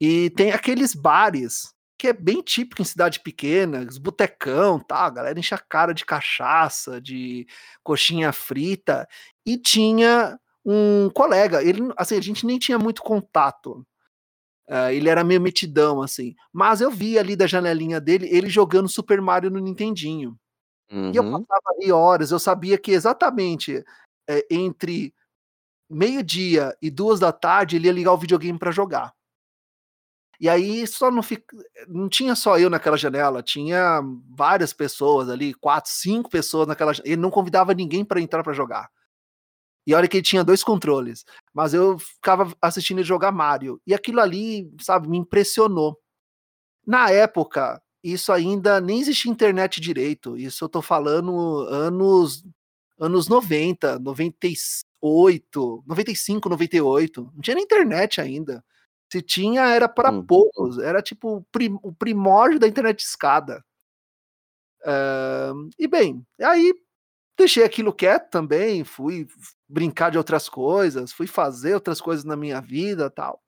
e 0.00 0.30
tem 0.30 0.52
aqueles 0.52 0.94
bares 0.94 1.74
que 1.98 2.08
é 2.08 2.12
bem 2.12 2.42
típico 2.42 2.82
em 2.82 2.84
cidade 2.84 3.20
pequena, 3.20 3.80
os 3.80 3.98
botecão, 3.98 4.80
tá, 4.80 5.06
a 5.06 5.10
galera 5.10 5.38
enche 5.38 5.54
a 5.54 5.58
cara 5.58 5.92
de 5.92 6.04
cachaça, 6.04 7.00
de 7.00 7.46
coxinha 7.82 8.32
frita, 8.32 9.08
e 9.46 9.56
tinha 9.56 10.38
um 10.64 11.10
colega, 11.10 11.62
ele, 11.62 11.80
assim, 11.96 12.16
a 12.16 12.20
gente 12.20 12.46
nem 12.46 12.58
tinha 12.58 12.78
muito 12.78 13.02
contato, 13.02 13.86
uh, 14.68 14.90
ele 14.90 15.08
era 15.08 15.24
meio 15.24 15.40
metidão, 15.40 16.02
assim, 16.02 16.34
mas 16.52 16.80
eu 16.80 16.90
vi 16.90 17.18
ali 17.18 17.36
da 17.36 17.46
janelinha 17.46 18.00
dele, 18.00 18.28
ele 18.30 18.48
jogando 18.48 18.88
Super 18.88 19.20
Mario 19.20 19.50
no 19.50 19.58
Nintendinho, 19.58 20.38
uhum. 20.90 21.12
e 21.12 21.16
eu 21.16 21.22
uhum. 21.22 21.44
passava 21.44 21.76
ali 21.76 21.92
horas, 21.92 22.30
eu 22.30 22.38
sabia 22.38 22.78
que 22.78 22.92
exatamente 22.92 23.84
é, 24.28 24.46
entre 24.50 25.14
meio-dia 25.88 26.76
e 26.80 26.90
duas 26.90 27.20
da 27.20 27.32
tarde 27.32 27.76
ele 27.76 27.86
ia 27.86 27.92
ligar 27.92 28.12
o 28.12 28.18
videogame 28.18 28.58
para 28.58 28.70
jogar. 28.70 29.14
E 30.40 30.48
aí 30.48 30.86
só 30.86 31.10
não 31.10 31.22
fica, 31.22 31.56
não 31.86 32.08
tinha 32.08 32.34
só 32.34 32.58
eu 32.58 32.68
naquela 32.68 32.96
janela, 32.96 33.42
tinha 33.42 34.02
várias 34.36 34.72
pessoas 34.72 35.28
ali, 35.28 35.54
quatro, 35.54 35.90
cinco 35.92 36.28
pessoas 36.28 36.66
naquela. 36.66 36.92
Ele 37.04 37.16
não 37.16 37.30
convidava 37.30 37.72
ninguém 37.72 38.04
para 38.04 38.20
entrar 38.20 38.42
para 38.42 38.52
jogar. 38.52 38.90
E 39.86 39.94
olha 39.94 40.08
que 40.08 40.16
ele 40.16 40.24
tinha 40.24 40.44
dois 40.44 40.64
controles, 40.64 41.24
mas 41.52 41.74
eu 41.74 41.98
ficava 41.98 42.54
assistindo 42.60 42.98
ele 42.98 43.06
jogar 43.06 43.32
Mario. 43.32 43.80
E 43.86 43.92
aquilo 43.94 44.20
ali, 44.20 44.72
sabe, 44.80 45.08
me 45.08 45.18
impressionou. 45.18 45.98
Na 46.86 47.10
época, 47.10 47.82
isso 48.02 48.32
ainda 48.32 48.80
nem 48.80 49.00
existia 49.00 49.30
internet 49.30 49.80
direito. 49.80 50.36
Isso 50.36 50.64
eu 50.64 50.68
tô 50.68 50.82
falando 50.82 51.66
anos 51.68 52.44
anos 52.98 53.28
90, 53.28 53.98
98, 53.98 55.84
95, 55.86 56.48
98. 56.48 57.32
Não 57.34 57.40
tinha 57.40 57.54
nem 57.56 57.64
internet 57.64 58.20
ainda. 58.20 58.64
Se 59.10 59.20
tinha, 59.22 59.62
era 59.68 59.88
para 59.88 60.10
hum. 60.10 60.24
poucos. 60.24 60.78
Era 60.78 61.02
tipo 61.02 61.44
o 61.82 61.92
primórdio 61.92 62.58
da 62.58 62.68
internet 62.68 63.00
escada. 63.00 63.64
Uh, 64.82 65.70
e 65.78 65.88
bem, 65.88 66.24
aí 66.42 66.74
deixei 67.36 67.64
aquilo 67.64 67.92
quieto 67.92 68.30
também, 68.30 68.84
fui 68.84 69.26
brincar 69.68 70.10
de 70.10 70.18
outras 70.18 70.48
coisas, 70.48 71.12
fui 71.12 71.26
fazer 71.26 71.74
outras 71.74 72.00
coisas 72.00 72.24
na 72.24 72.36
minha 72.36 72.60
vida 72.60 73.10
tal. 73.10 73.42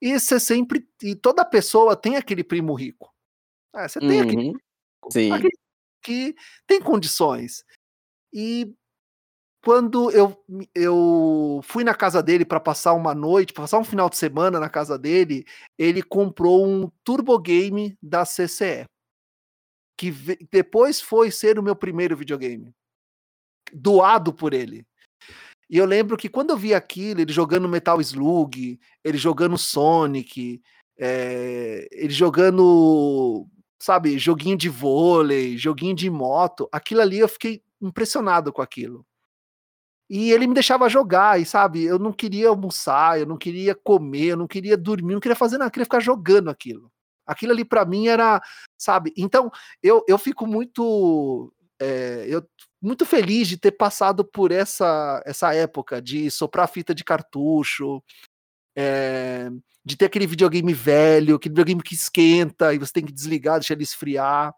E 0.00 0.18
você 0.18 0.38
sempre. 0.38 0.88
E 1.02 1.14
toda 1.14 1.44
pessoa 1.44 1.96
tem 1.96 2.16
aquele 2.16 2.44
primo 2.44 2.74
rico. 2.74 3.12
É, 3.74 3.88
você 3.88 3.98
tem 4.00 4.22
uhum. 4.22 4.22
aquele, 4.22 4.52
Sim. 5.10 5.32
aquele 5.32 5.58
que 6.02 6.34
tem 6.66 6.80
condições. 6.80 7.64
E 8.32 8.74
quando 9.62 10.10
eu, 10.12 10.44
eu 10.74 11.60
fui 11.64 11.82
na 11.84 11.94
casa 11.94 12.22
dele 12.22 12.44
para 12.44 12.60
passar 12.60 12.92
uma 12.92 13.14
noite, 13.14 13.52
pra 13.52 13.64
passar 13.64 13.78
um 13.78 13.84
final 13.84 14.08
de 14.08 14.16
semana 14.16 14.60
na 14.60 14.68
casa 14.68 14.98
dele, 14.98 15.44
ele 15.76 16.02
comprou 16.02 16.66
um 16.66 16.90
Turbo 17.04 17.38
Game 17.38 17.96
da 18.02 18.24
CCE, 18.24 18.86
que 19.96 20.10
depois 20.50 21.00
foi 21.00 21.30
ser 21.30 21.58
o 21.58 21.62
meu 21.62 21.74
primeiro 21.74 22.16
videogame, 22.16 22.72
doado 23.72 24.32
por 24.32 24.54
ele. 24.54 24.86
E 25.70 25.76
eu 25.76 25.84
lembro 25.84 26.16
que 26.16 26.28
quando 26.28 26.50
eu 26.50 26.56
vi 26.56 26.74
aquilo, 26.74 27.20
ele 27.20 27.32
jogando 27.32 27.68
Metal 27.68 28.00
Slug, 28.00 28.80
ele 29.04 29.18
jogando 29.18 29.58
Sonic, 29.58 30.62
é, 30.98 31.86
ele 31.92 32.12
jogando, 32.12 33.46
sabe, 33.78 34.18
joguinho 34.18 34.56
de 34.56 34.68
vôlei, 34.68 35.58
joguinho 35.58 35.94
de 35.94 36.08
moto, 36.08 36.68
aquilo 36.72 37.02
ali 37.02 37.18
eu 37.18 37.28
fiquei 37.28 37.62
impressionado 37.80 38.52
com 38.52 38.62
aquilo. 38.62 39.06
E 40.10 40.32
ele 40.32 40.46
me 40.46 40.54
deixava 40.54 40.88
jogar, 40.88 41.38
e 41.38 41.44
sabe, 41.44 41.84
eu 41.84 41.98
não 41.98 42.12
queria 42.12 42.48
almoçar, 42.48 43.20
eu 43.20 43.26
não 43.26 43.36
queria 43.36 43.74
comer, 43.74 44.28
eu 44.28 44.36
não 44.38 44.46
queria 44.46 44.76
dormir, 44.76 45.12
não 45.12 45.20
queria 45.20 45.36
fazer 45.36 45.58
nada, 45.58 45.68
eu 45.68 45.72
queria 45.72 45.84
ficar 45.84 46.00
jogando 46.00 46.48
aquilo. 46.48 46.90
Aquilo 47.26 47.52
ali 47.52 47.62
para 47.62 47.84
mim 47.84 48.08
era, 48.08 48.40
sabe? 48.78 49.12
Então, 49.14 49.50
eu, 49.82 50.02
eu 50.08 50.16
fico 50.16 50.46
muito 50.46 51.52
é, 51.80 52.26
eu 52.28 52.46
muito 52.80 53.04
feliz 53.04 53.48
de 53.48 53.56
ter 53.56 53.72
passado 53.72 54.24
por 54.24 54.52
essa 54.52 55.22
essa 55.26 55.54
época 55.54 56.00
de 56.00 56.30
soprar 56.30 56.68
fita 56.68 56.94
de 56.94 57.04
cartucho, 57.04 58.02
é, 58.76 59.50
de 59.84 59.96
ter 59.96 60.06
aquele 60.06 60.26
videogame 60.26 60.72
velho, 60.72 61.36
aquele 61.36 61.52
videogame 61.52 61.82
que 61.82 61.94
esquenta 61.94 62.74
e 62.74 62.78
você 62.78 62.92
tem 62.92 63.04
que 63.04 63.12
desligar, 63.12 63.58
deixar 63.58 63.74
ele 63.74 63.82
esfriar 63.82 64.54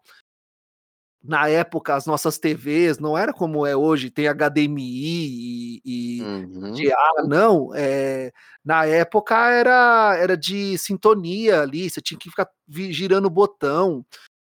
na 1.23 1.47
época 1.47 1.95
as 1.95 2.05
nossas 2.05 2.39
TVs 2.39 2.97
não 2.97 3.17
era 3.17 3.31
como 3.31 3.65
é 3.65 3.75
hoje, 3.75 4.09
tem 4.09 4.27
HDMI 4.27 4.81
e, 4.83 5.81
e 5.85 6.21
uhum. 6.21 6.73
Não. 7.27 7.71
É, 7.75 8.31
na 8.65 8.85
época 8.85 9.35
era, 9.51 10.15
era 10.17 10.35
de 10.35 10.77
sintonia 10.77 11.61
ali, 11.61 11.89
você 11.89 12.01
tinha 12.01 12.17
que 12.17 12.29
ficar 12.29 12.49
girando 12.67 13.25
o 13.25 13.29
botão. 13.29 14.03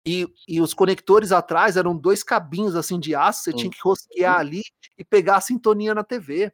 E, 0.06 0.26
e 0.48 0.60
os 0.60 0.74
conectores 0.74 1.30
atrás 1.30 1.76
eram 1.76 1.96
dois 1.96 2.22
cabinhos 2.22 2.74
assim 2.74 2.98
de 2.98 3.14
aço, 3.14 3.44
você 3.44 3.50
uhum. 3.50 3.56
tinha 3.56 3.70
que 3.70 3.80
rosquear 3.80 4.38
ali 4.38 4.62
e 4.98 5.04
pegar 5.04 5.36
a 5.36 5.40
sintonia 5.40 5.94
na 5.94 6.02
TV. 6.02 6.52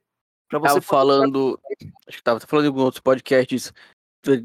Pra 0.48 0.58
você 0.58 0.68
tava 0.68 0.80
falando. 0.80 1.58
Acho 2.06 2.18
que 2.18 2.22
tava 2.22 2.40
falando 2.40 2.66
em 2.66 2.68
alguns 2.68 2.84
outros 2.84 3.00
podcasts. 3.00 3.72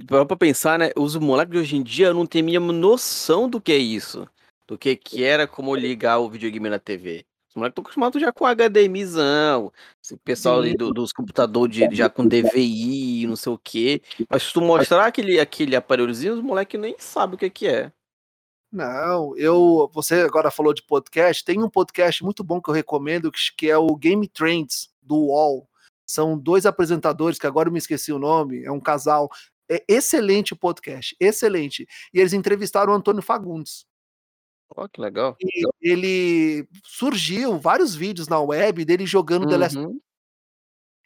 Pra 0.08 0.36
pensar, 0.38 0.78
né? 0.80 0.92
Os 0.96 1.16
moleques 1.16 1.54
de 1.54 1.60
hoje 1.60 1.76
em 1.76 1.84
dia 1.84 2.14
não 2.14 2.26
têm 2.26 2.44
mínima 2.44 2.72
noção 2.72 3.50
do 3.50 3.60
que 3.60 3.72
é 3.72 3.78
isso 3.78 4.28
do 4.68 4.78
que 4.78 4.96
que 4.96 5.24
era 5.24 5.48
como 5.48 5.76
ligar 5.76 6.20
o 6.20 6.30
videogame 6.30 6.70
na 6.70 6.80
TV. 6.80 7.26
Os 7.50 7.56
moleques 7.56 7.74
estão 7.74 7.84
acostumados 7.84 8.22
já 8.22 8.32
com 8.32 8.46
HDMizão, 8.46 9.72
esse 10.04 10.18
pessoal 10.18 10.60
ali 10.60 10.76
do, 10.76 10.92
dos 10.92 11.12
computadores 11.12 11.78
já 11.96 12.10
com 12.10 12.28
DVI, 12.28 13.28
não 13.28 13.36
sei 13.36 13.52
o 13.52 13.58
quê. 13.58 14.02
Mas 14.30 14.44
se 14.44 14.54
tu 14.54 14.62
mostrar 14.62 15.06
aquele, 15.06 15.40
aquele 15.40 15.76
aparelhozinho, 15.76 16.34
os 16.34 16.42
moleques 16.42 16.80
nem 16.80 16.96
sabem 16.98 17.36
o 17.36 17.38
que 17.38 17.50
que 17.50 17.68
é. 17.68 17.92
Não, 18.74 19.38
eu. 19.38 19.88
Você 19.94 20.16
agora 20.22 20.50
falou 20.50 20.74
de 20.74 20.82
podcast. 20.82 21.46
Tem 21.46 21.62
um 21.62 21.70
podcast 21.70 22.24
muito 22.24 22.44
bom 22.44 22.60
que 22.60 22.72
eu 22.72 22.74
recomendo, 22.74 23.32
que 23.56 23.70
é 23.70 23.78
o 23.78 23.96
Game 23.96 24.28
Trends 24.28 24.92
do 25.00 25.16
UOL. 25.16 25.70
São 26.08 26.36
dois 26.36 26.66
apresentadores, 26.66 27.38
que 27.38 27.46
agora 27.46 27.70
eu 27.70 27.72
me 27.72 27.78
esqueci 27.78 28.12
o 28.12 28.18
nome, 28.18 28.64
é 28.64 28.72
um 28.72 28.80
casal. 28.80 29.30
É 29.70 29.86
excelente 29.88 30.54
o 30.54 30.58
podcast, 30.58 31.16
excelente. 31.20 31.88
E 32.12 32.20
eles 32.20 32.34
entrevistaram 32.34 32.94
o 32.94 32.96
Antônio 32.96 33.22
Fagundes. 33.22 33.86
Ó, 34.76 34.88
que 34.88 35.00
legal. 35.00 35.38
E 35.40 35.70
ele 35.80 36.68
surgiu 36.84 37.60
vários 37.60 37.94
vídeos 37.94 38.28
na 38.28 38.40
web 38.40 38.84
dele 38.84 39.06
jogando 39.06 39.48
The 39.48 39.58
Last 39.58 39.78
Uhum. 39.78 40.02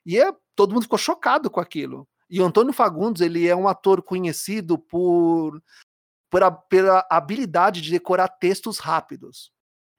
E 0.06 0.18
é, 0.18 0.34
todo 0.56 0.72
mundo 0.74 0.84
ficou 0.84 0.98
chocado 0.98 1.50
com 1.50 1.60
aquilo. 1.60 2.08
E 2.30 2.40
o 2.40 2.46
Antônio 2.46 2.72
Fagundes, 2.72 3.22
ele 3.22 3.46
é 3.46 3.56
um 3.56 3.68
ator 3.68 4.02
conhecido 4.02 4.78
por, 4.78 5.62
por 6.30 6.44
a, 6.44 6.52
pela 6.52 7.06
habilidade 7.10 7.82
de 7.82 7.92
decorar 7.92 8.28
textos 8.28 8.80
rápidos. 8.80 9.52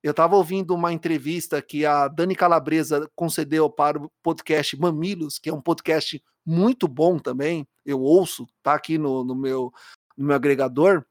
Eu 0.03 0.13
estava 0.13 0.37
ouvindo 0.37 0.75
uma 0.75 0.93
entrevista 0.93 1.61
que 1.61 1.85
a 1.85 2.07
Dani 2.07 2.37
Calabresa 2.37 3.11
concedeu 3.17 3.69
para 3.69 3.99
o 3.99 4.11
podcast 4.23 4.79
Mamilos, 4.79 5.39
que 5.39 5.51
é 5.51 5.53
um 5.53 5.61
podcast 5.61 6.23
muito 6.47 6.87
bom 6.87 7.19
também. 7.19 7.67
Eu 7.85 8.01
ouço, 8.01 8.47
tá 8.63 8.75
aqui 8.75 8.97
no, 8.97 9.25
no 9.25 9.35
meu, 9.35 9.73
no 10.17 10.27
meu 10.27 10.37
agregador 10.37 11.05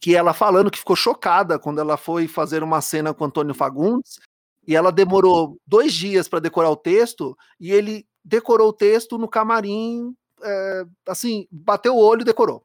que 0.00 0.16
ela 0.16 0.32
falando 0.32 0.70
que 0.70 0.78
ficou 0.78 0.96
chocada 0.96 1.58
quando 1.58 1.78
ela 1.78 1.96
foi 1.96 2.26
fazer 2.26 2.62
uma 2.62 2.80
cena 2.80 3.12
com 3.12 3.24
Antônio 3.24 3.54
Fagundes 3.54 4.18
e 4.66 4.74
ela 4.74 4.90
demorou 4.90 5.58
dois 5.66 5.92
dias 5.92 6.26
para 6.26 6.40
decorar 6.40 6.70
o 6.70 6.76
texto 6.76 7.36
e 7.60 7.70
ele 7.70 8.06
decorou 8.24 8.70
o 8.70 8.72
texto 8.72 9.18
no 9.18 9.28
camarim, 9.28 10.14
é, 10.42 10.84
assim, 11.06 11.46
bateu 11.50 11.94
o 11.94 12.02
olho 12.02 12.22
e 12.22 12.24
decorou. 12.24 12.64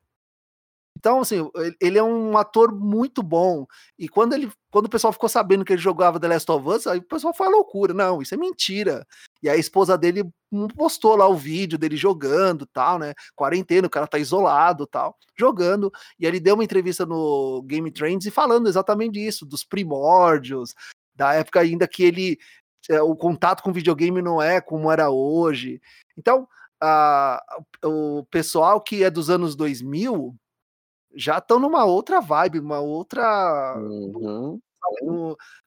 Então, 1.05 1.21
assim, 1.21 1.47
ele 1.79 1.99
é 1.99 2.03
um 2.03 2.35
ator 2.35 2.73
muito 2.73 3.21
bom. 3.21 3.67
E 3.95 4.09
quando 4.09 4.33
ele, 4.33 4.51
quando 4.71 4.87
o 4.87 4.89
pessoal 4.89 5.13
ficou 5.13 5.29
sabendo 5.29 5.63
que 5.63 5.71
ele 5.71 5.79
jogava 5.79 6.19
The 6.19 6.27
Last 6.27 6.51
of 6.51 6.67
Us, 6.67 6.87
aí 6.87 6.97
o 6.97 7.03
pessoal 7.03 7.31
foi 7.31 7.47
loucura. 7.47 7.93
Não, 7.93 8.23
isso 8.23 8.33
é 8.33 8.37
mentira. 8.39 9.05
E 9.43 9.47
a 9.47 9.55
esposa 9.55 9.95
dele 9.99 10.23
postou 10.75 11.15
lá 11.15 11.27
o 11.27 11.35
vídeo 11.35 11.77
dele 11.77 11.95
jogando, 11.95 12.65
tal, 12.65 12.97
né? 12.97 13.13
Quarentena, 13.35 13.85
o 13.85 13.89
cara 13.89 14.07
tá 14.07 14.17
isolado, 14.17 14.87
tal, 14.87 15.15
jogando. 15.37 15.91
E 16.19 16.25
ele 16.25 16.39
deu 16.39 16.55
uma 16.55 16.63
entrevista 16.63 17.05
no 17.05 17.61
Game 17.67 17.91
Trends 17.91 18.25
e 18.25 18.31
falando 18.31 18.67
exatamente 18.67 19.13
disso, 19.13 19.45
dos 19.45 19.63
primórdios, 19.63 20.73
da 21.13 21.35
época 21.35 21.59
ainda 21.59 21.87
que 21.87 22.03
ele 22.03 22.39
é, 22.89 22.99
o 22.99 23.15
contato 23.15 23.61
com 23.61 23.71
videogame 23.71 24.23
não 24.23 24.41
é 24.41 24.59
como 24.59 24.91
era 24.91 25.11
hoje. 25.11 25.79
Então, 26.17 26.47
a, 26.81 27.39
o 27.83 28.25
pessoal 28.31 28.81
que 28.81 29.03
é 29.03 29.11
dos 29.11 29.29
anos 29.29 29.55
2000 29.55 30.35
já 31.15 31.37
estão 31.37 31.59
numa 31.59 31.85
outra 31.85 32.19
vibe, 32.19 32.59
uma 32.59 32.79
outra. 32.79 33.75
Uhum. 33.77 34.59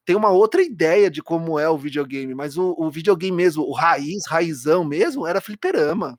tem 0.05 0.15
uma 0.15 0.31
outra 0.31 0.63
ideia 0.63 1.11
de 1.11 1.23
como 1.23 1.59
é 1.59 1.69
o 1.69 1.79
videogame, 1.79 2.35
mas 2.35 2.57
o, 2.57 2.75
o, 2.79 2.91
videogame 2.91 3.37
mesmo, 3.37 3.65
o 3.65 3.73
raiz, 3.73 4.27
raizão 4.29 4.85
mesmo, 4.85 5.27
era 5.27 5.41
fliperama. 5.41 6.19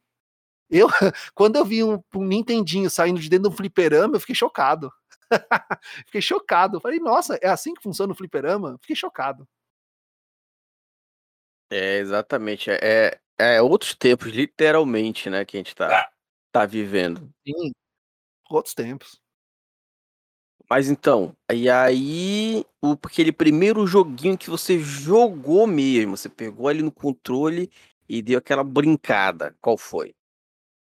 Eu, 0.69 0.87
quando 1.33 1.55
eu 1.55 1.65
vi 1.65 1.83
um, 1.83 2.01
um 2.15 2.25
Nintendinho 2.25 2.89
saindo 2.89 3.19
de 3.19 3.29
dentro 3.29 3.49
de 3.49 3.53
um 3.53 3.57
fliperama, 3.57 4.15
eu 4.15 4.19
fiquei 4.19 4.35
chocado. 4.35 4.91
Fiquei 6.05 6.21
chocado. 6.21 6.79
Falei, 6.79 6.99
nossa, 6.99 7.37
é 7.41 7.49
assim 7.49 7.73
que 7.73 7.83
funciona 7.83 8.13
o 8.13 8.15
fliperama? 8.15 8.77
Fiquei 8.81 8.95
chocado. 8.95 9.47
É, 11.71 11.97
exatamente. 11.99 12.69
É, 12.71 13.19
é, 13.39 13.55
é 13.55 13.61
outros 13.61 13.93
tempos, 13.93 14.27
literalmente, 14.29 15.29
né, 15.29 15.45
que 15.45 15.55
a 15.55 15.59
gente 15.59 15.75
tá, 15.75 16.09
tá 16.51 16.65
vivendo. 16.65 17.31
Sim, 17.47 17.71
outros 18.55 18.73
tempos. 18.73 19.19
Mas 20.69 20.87
então, 20.87 21.35
e 21.51 21.67
aí, 21.69 22.63
o, 22.81 22.91
aquele 22.91 23.31
primeiro 23.31 23.87
joguinho 23.87 24.37
que 24.37 24.49
você 24.49 24.79
jogou 24.79 25.65
mesmo, 25.65 26.15
você 26.15 26.29
pegou 26.29 26.67
ali 26.67 26.83
no 26.83 26.91
controle 26.91 27.71
e 28.07 28.21
deu 28.21 28.37
aquela 28.37 28.63
brincada, 28.63 29.55
qual 29.59 29.77
foi? 29.77 30.13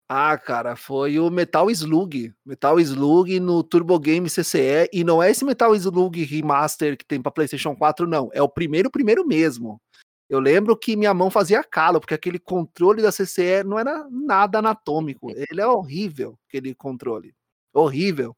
Ah, 0.07 0.37
cara, 0.37 0.75
foi 0.75 1.17
o 1.17 1.29
Metal 1.29 1.69
Slug. 1.71 2.33
Metal 2.45 2.79
Slug 2.79 3.39
no 3.39 3.63
Turbo 3.63 3.97
Game 3.99 4.29
CCE. 4.29 4.89
E 4.93 5.03
não 5.03 5.23
é 5.23 5.31
esse 5.31 5.43
Metal 5.43 5.73
Slug 5.75 6.23
Remaster 6.23 6.97
que 6.97 7.05
tem 7.05 7.21
pra 7.21 7.31
PlayStation 7.31 7.75
4, 7.75 8.05
não. 8.07 8.29
É 8.33 8.41
o 8.41 8.49
primeiro, 8.49 8.91
primeiro 8.91 9.25
mesmo. 9.25 9.81
Eu 10.29 10.39
lembro 10.39 10.77
que 10.77 10.95
minha 10.95 11.13
mão 11.13 11.29
fazia 11.31 11.63
calo, 11.63 11.99
porque 11.99 12.13
aquele 12.13 12.39
controle 12.39 13.01
da 13.01 13.11
CCE 13.11 13.63
não 13.65 13.79
era 13.79 14.07
nada 14.09 14.59
anatômico. 14.59 15.31
Ele 15.31 15.61
é 15.61 15.67
horrível, 15.67 16.37
aquele 16.47 16.75
controle. 16.75 17.33
Horrível. 17.73 18.35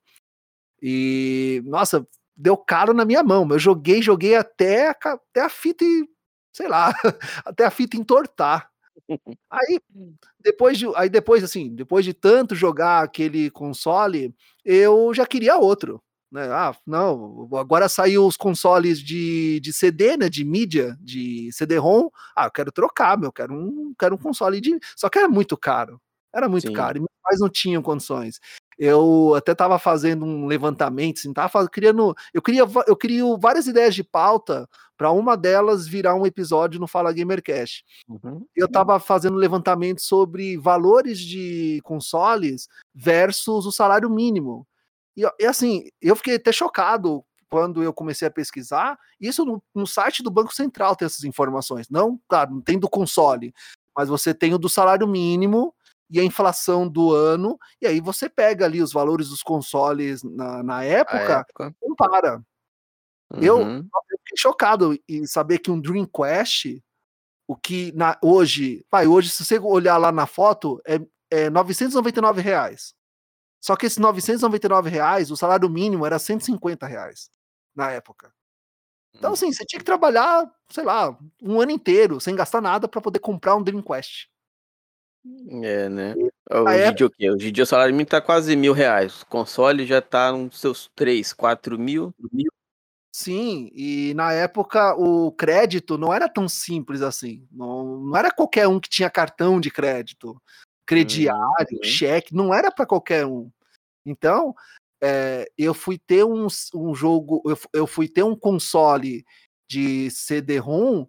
E, 0.82 1.62
nossa, 1.66 2.08
deu 2.36 2.58
caro 2.58 2.94
na 2.94 3.06
minha 3.06 3.24
mão. 3.24 3.48
Eu 3.50 3.60
joguei, 3.60 4.02
joguei 4.02 4.36
até, 4.36 4.90
até 4.90 5.42
a 5.42 5.50
fita, 5.50 5.86
sei 6.54 6.68
lá, 6.68 6.94
até 7.46 7.66
a 7.66 7.72
fita 7.72 7.98
entortar. 7.98 8.70
Aí 9.52 9.80
depois 10.40 10.78
de, 10.78 10.86
aí 10.96 11.10
depois 11.10 11.44
assim, 11.44 11.76
depois 11.76 12.06
de 12.06 12.14
tanto 12.14 12.56
jogar 12.56 13.04
aquele 13.04 13.50
console, 13.52 14.34
eu 14.64 15.14
já 15.14 15.26
queria 15.26 15.58
outro, 15.58 16.02
né? 16.32 16.48
Ah, 16.52 16.76
não, 16.88 17.48
agora 17.56 17.90
saiu 17.90 18.26
os 18.26 18.38
consoles 18.38 19.00
de, 19.00 19.60
de 19.60 19.74
CD, 19.74 20.16
né, 20.18 20.30
de 20.30 20.46
mídia, 20.46 20.98
de 21.02 21.50
CD-ROM. 21.52 22.10
Ah, 22.36 22.46
eu 22.46 22.52
quero 22.52 22.72
trocar, 22.72 23.18
meu, 23.18 23.32
quero 23.32 23.54
um, 23.54 23.94
quero 24.00 24.16
um 24.16 24.18
console 24.18 24.62
de, 24.62 24.78
só 24.96 25.10
que 25.10 25.20
era 25.20 25.28
muito 25.28 25.58
caro. 25.58 26.02
Era 26.34 26.50
muito 26.50 26.68
Sim. 26.68 26.74
caro, 26.74 26.98
e 26.98 27.02
meus 27.02 27.10
pais 27.24 27.40
não 27.40 27.50
tinham 27.50 27.82
condições 27.82 28.40
eu 28.78 29.34
até 29.36 29.54
estava 29.54 29.80
fazendo 29.80 30.26
um 30.26 30.46
levantamento, 30.46 31.20
assim, 31.20 31.34
tava 31.34 31.68
criando, 31.70 32.16
eu 32.34 32.42
queria, 32.42 32.64
eu 32.88 32.96
queria 32.96 33.24
várias 33.38 33.68
ideias 33.68 33.96
de 33.96 34.04
pauta 34.04 34.68
para 34.98 35.12
uma 35.12 35.36
delas 35.36 35.88
virar 35.88 36.16
um 36.16 36.26
episódio 36.26 36.80
no 36.80 36.88
Fala 36.88 37.14
Gamercast. 37.14 37.84
Uhum. 38.08 38.46
Eu 38.56 38.66
estava 38.66 39.00
fazendo 39.00 39.36
levantamento 39.36 40.02
sobre 40.02 40.58
valores 40.58 41.20
de 41.20 41.82
consoles 41.84 42.68
versus 42.94 43.66
o 43.66 43.72
salário 43.72 44.10
mínimo. 44.10 44.66
E, 45.16 45.24
e, 45.40 45.46
assim, 45.46 45.90
eu 46.02 46.16
fiquei 46.16 46.36
até 46.36 46.52
chocado 46.52 47.24
quando 47.50 47.84
eu 47.84 47.94
comecei 47.94 48.28
a 48.28 48.32
pesquisar. 48.32 48.98
Isso 49.20 49.46
no, 49.46 49.62
no 49.74 49.86
site 49.86 50.24
do 50.24 50.32
Banco 50.32 50.54
Central 50.54 50.96
tem 50.96 51.06
essas 51.06 51.24
informações. 51.24 51.90
Não, 51.90 52.20
claro, 52.28 52.52
não 52.52 52.62
tem 52.62 52.80
do 52.80 52.90
console, 52.90 53.54
mas 53.96 54.10
você 54.10 54.34
tem 54.34 54.54
o 54.54 54.58
do 54.58 54.70
salário 54.70 55.08
mínimo 55.08 55.74
e 56.10 56.20
a 56.20 56.24
inflação 56.24 56.88
do 56.88 57.14
ano, 57.14 57.58
e 57.82 57.88
aí 57.88 58.00
você 58.00 58.30
pega 58.30 58.66
ali 58.66 58.82
os 58.82 58.94
valores 58.94 59.30
dos 59.30 59.42
consoles 59.42 60.24
na, 60.24 60.62
na 60.62 60.84
época, 60.84 61.40
época. 61.40 61.76
compara. 61.80 62.38
Uhum. 63.34 63.42
Eu, 63.42 63.60
eu 63.60 64.18
fiquei 64.20 64.38
chocado 64.38 64.98
em 65.10 65.26
saber 65.26 65.60
que 65.60 65.72
um 65.72 65.80
Dreamcast, 65.80 66.84
o 67.48 67.56
que 67.56 67.92
na, 67.94 68.18
hoje, 68.22 68.86
vai, 68.92 69.08
hoje, 69.08 69.30
se 69.30 69.44
você 69.44 69.60
olhar 69.60 69.98
lá 69.98 70.12
na 70.12 70.28
foto, 70.28 70.82
é, 70.86 71.00
é 71.32 71.50
999 71.50 72.42
reais. 72.42 72.94
Só 73.60 73.76
que 73.76 73.88
esses 73.88 73.98
999 73.98 74.90
reais, 74.90 75.32
o 75.32 75.38
salário 75.38 75.68
mínimo 75.70 76.06
era 76.06 76.20
150 76.20 76.86
reais 76.86 77.32
na 77.76 77.92
época. 77.92 78.32
Então, 79.16 79.32
hum. 79.32 79.34
assim, 79.34 79.52
você 79.52 79.66
tinha 79.66 79.80
que 79.80 79.86
trabalhar, 79.86 80.46
sei 80.70 80.84
lá, 80.84 81.18
um 81.42 81.60
ano 81.60 81.72
inteiro, 81.72 82.20
sem 82.20 82.36
gastar 82.36 82.62
nada 82.62 82.88
para 82.88 83.02
poder 83.02 83.20
comprar 83.20 83.56
um 83.56 83.64
Dreamcast. 83.64 84.30
É, 85.64 85.90
né? 85.90 86.14
Hoje 86.52 86.88
em 86.88 86.94
dia 86.94 87.06
o 87.06 87.10
quê? 87.10 87.32
Hoje 87.32 87.50
em 87.50 87.52
dia 87.52 87.64
o 87.64 87.68
salário 87.68 87.94
mínimo 87.94 88.10
tá 88.10 88.22
quase 88.22 88.56
mil 88.56 88.74
reais. 88.74 89.22
O 89.22 89.26
console 89.26 89.86
já 89.86 90.02
tá 90.02 90.32
nos 90.32 90.60
seus 90.60 90.90
3, 90.96 91.34
4 91.34 91.80
mil. 91.80 92.14
mil. 92.32 92.52
Sim, 93.12 93.72
e 93.74 94.14
na 94.14 94.34
época 94.34 94.94
o 94.96 95.32
crédito 95.32 95.98
não 95.98 96.14
era 96.14 96.28
tão 96.28 96.48
simples 96.50 97.02
assim. 97.02 97.48
Não, 97.52 97.98
não 98.02 98.18
era 98.18 98.30
qualquer 98.30 98.68
um 98.68 98.80
que 98.80 98.90
tinha 98.90 99.10
cartão 99.10 99.60
de 99.60 99.72
crédito, 99.72 100.40
crediário, 100.86 101.40
hum, 101.74 101.84
cheque, 101.84 102.36
não 102.36 102.54
era 102.54 102.70
para 102.70 102.86
qualquer 102.86 103.26
um. 103.26 103.50
Então, 104.06 104.54
é, 105.02 105.50
eu 105.58 105.74
fui 105.74 105.98
ter 105.98 106.26
um, 106.26 106.48
um 106.76 106.94
jogo, 106.94 107.42
eu, 107.46 107.58
eu 107.74 107.88
fui 107.88 108.08
ter 108.08 108.24
um 108.24 108.36
console 108.36 109.26
de 109.68 110.12
CD-ROM 110.12 111.08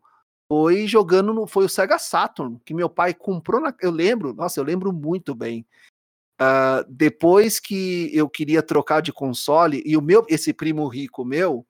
foi 0.48 0.86
jogando 0.86 1.32
no 1.32 1.46
foi 1.46 1.64
o 1.64 1.68
Sega 1.68 1.98
Saturn, 1.98 2.60
que 2.64 2.74
meu 2.74 2.88
pai 2.88 3.12
comprou 3.12 3.60
na, 3.60 3.74
eu 3.80 3.90
lembro, 3.90 4.32
nossa, 4.32 4.60
eu 4.60 4.64
lembro 4.64 4.92
muito 4.92 5.34
bem. 5.34 5.66
Uh, 6.40 6.84
depois 6.88 7.58
que 7.58 8.10
eu 8.14 8.28
queria 8.28 8.62
trocar 8.62 9.00
de 9.00 9.12
console 9.12 9.82
e 9.86 9.96
o 9.96 10.02
meu 10.02 10.24
esse 10.28 10.52
primo 10.52 10.86
rico 10.86 11.24
meu 11.24 11.66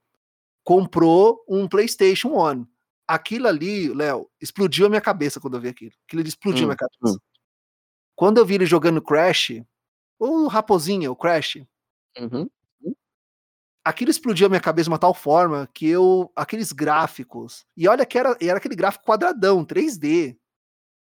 comprou 0.64 1.44
um 1.48 1.68
PlayStation 1.68 2.32
One. 2.32 2.66
Aquilo 3.06 3.46
ali, 3.46 3.92
Léo, 3.94 4.28
explodiu 4.40 4.86
a 4.86 4.88
minha 4.88 5.00
cabeça 5.00 5.40
quando 5.40 5.54
eu 5.54 5.60
vi 5.60 5.68
aquilo. 5.68 5.92
Aquilo 6.06 6.20
ali 6.20 6.28
explodiu 6.28 6.62
hum, 6.62 6.64
a 6.64 6.74
minha 6.74 6.76
cabeça. 6.76 7.16
Hum. 7.16 7.20
Quando 8.16 8.38
eu 8.38 8.46
vi 8.46 8.56
ele 8.56 8.66
jogando 8.66 9.00
Crash, 9.00 9.62
o 10.18 10.48
Raposinha, 10.48 11.10
o 11.10 11.16
Crash, 11.16 11.58
uhum 12.18 12.48
aquilo 13.86 14.10
explodiu 14.10 14.46
a 14.46 14.50
minha 14.50 14.60
cabeça 14.60 14.84
de 14.86 14.90
uma 14.90 14.98
tal 14.98 15.14
forma 15.14 15.68
que 15.72 15.86
eu. 15.86 16.30
Aqueles 16.34 16.72
gráficos. 16.72 17.64
E 17.76 17.86
olha 17.86 18.04
que 18.04 18.18
era, 18.18 18.36
era 18.40 18.58
aquele 18.58 18.74
gráfico 18.74 19.04
quadradão, 19.04 19.64
3D. 19.64 20.36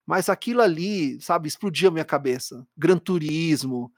Mas 0.05 0.29
aquilo 0.29 0.61
ali, 0.61 1.21
sabe, 1.21 1.49
explodiu 1.49 1.89
a 1.89 1.93
minha 1.93 2.05
cabeça. 2.05 2.67
Gran 2.77 2.99
Turismo, 2.99 3.93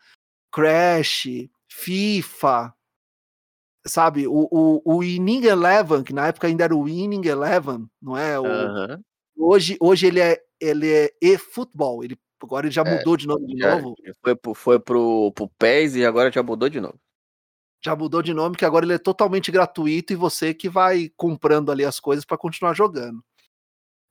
Crash, 0.53 1.27
FIFA, 1.71 2.75
sabe, 3.87 4.27
o, 4.27 4.49
o, 4.51 4.83
o 4.85 4.99
Winning 4.99 5.45
Eleven, 5.45 6.03
que 6.03 6.15
na 6.15 6.29
época 6.29 6.47
ainda 6.47 6.65
era 6.65 6.75
o 6.75 6.85
Winning 6.85 7.27
Eleven, 7.27 7.87
não 8.01 8.17
é? 8.17 8.39
O, 8.39 8.47
hoje, 9.37 9.77
hoje 9.81 10.07
ele 10.07 10.21
é 10.21 10.43
ele 10.61 10.91
é 10.91 11.13
e-futebol, 11.23 12.03
ele 12.03 12.19
agora 12.43 12.67
ele 12.67 12.75
já 12.75 12.83
é, 12.83 12.97
mudou 12.97 13.17
de 13.17 13.27
nome 13.27 13.47
de 13.47 13.57
novo. 13.57 13.95
Foi, 14.23 14.35
pro, 14.35 14.55
foi 14.55 14.81
pro, 14.81 15.33
pro 15.33 15.49
PES 15.59 15.97
e 15.97 16.07
agora 16.07 16.33
já 16.33 16.43
mudou 16.43 16.69
de 16.69 16.81
novo 16.81 16.99
já 17.85 17.95
mudou 17.95 18.23
de 18.23 18.35
nome, 18.35 18.57
que 18.57 18.64
agora 18.64 18.85
ele 18.85 18.95
é 18.95 18.99
totalmente 18.99 19.51
gratuito 19.51 20.12
e 20.12 20.17
você 20.17 20.53
que 20.53 20.69
vai 20.69 21.11
comprando 21.17 21.71
ali 21.71 21.85
as 21.85 22.01
coisas 22.01 22.25
para 22.25 22.38
continuar 22.38 22.75
jogando. 22.75 23.23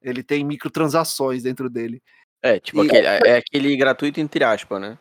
Ele 0.01 0.23
tem 0.23 0.43
microtransações 0.43 1.43
dentro 1.43 1.69
dele. 1.69 2.01
É, 2.41 2.59
tipo, 2.59 2.83
e... 2.83 2.87
aquele, 2.87 3.07
é 3.07 3.37
aquele 3.37 3.75
gratuito 3.75 4.19
entre 4.19 4.43
aspas, 4.43 4.79
né? 4.79 4.97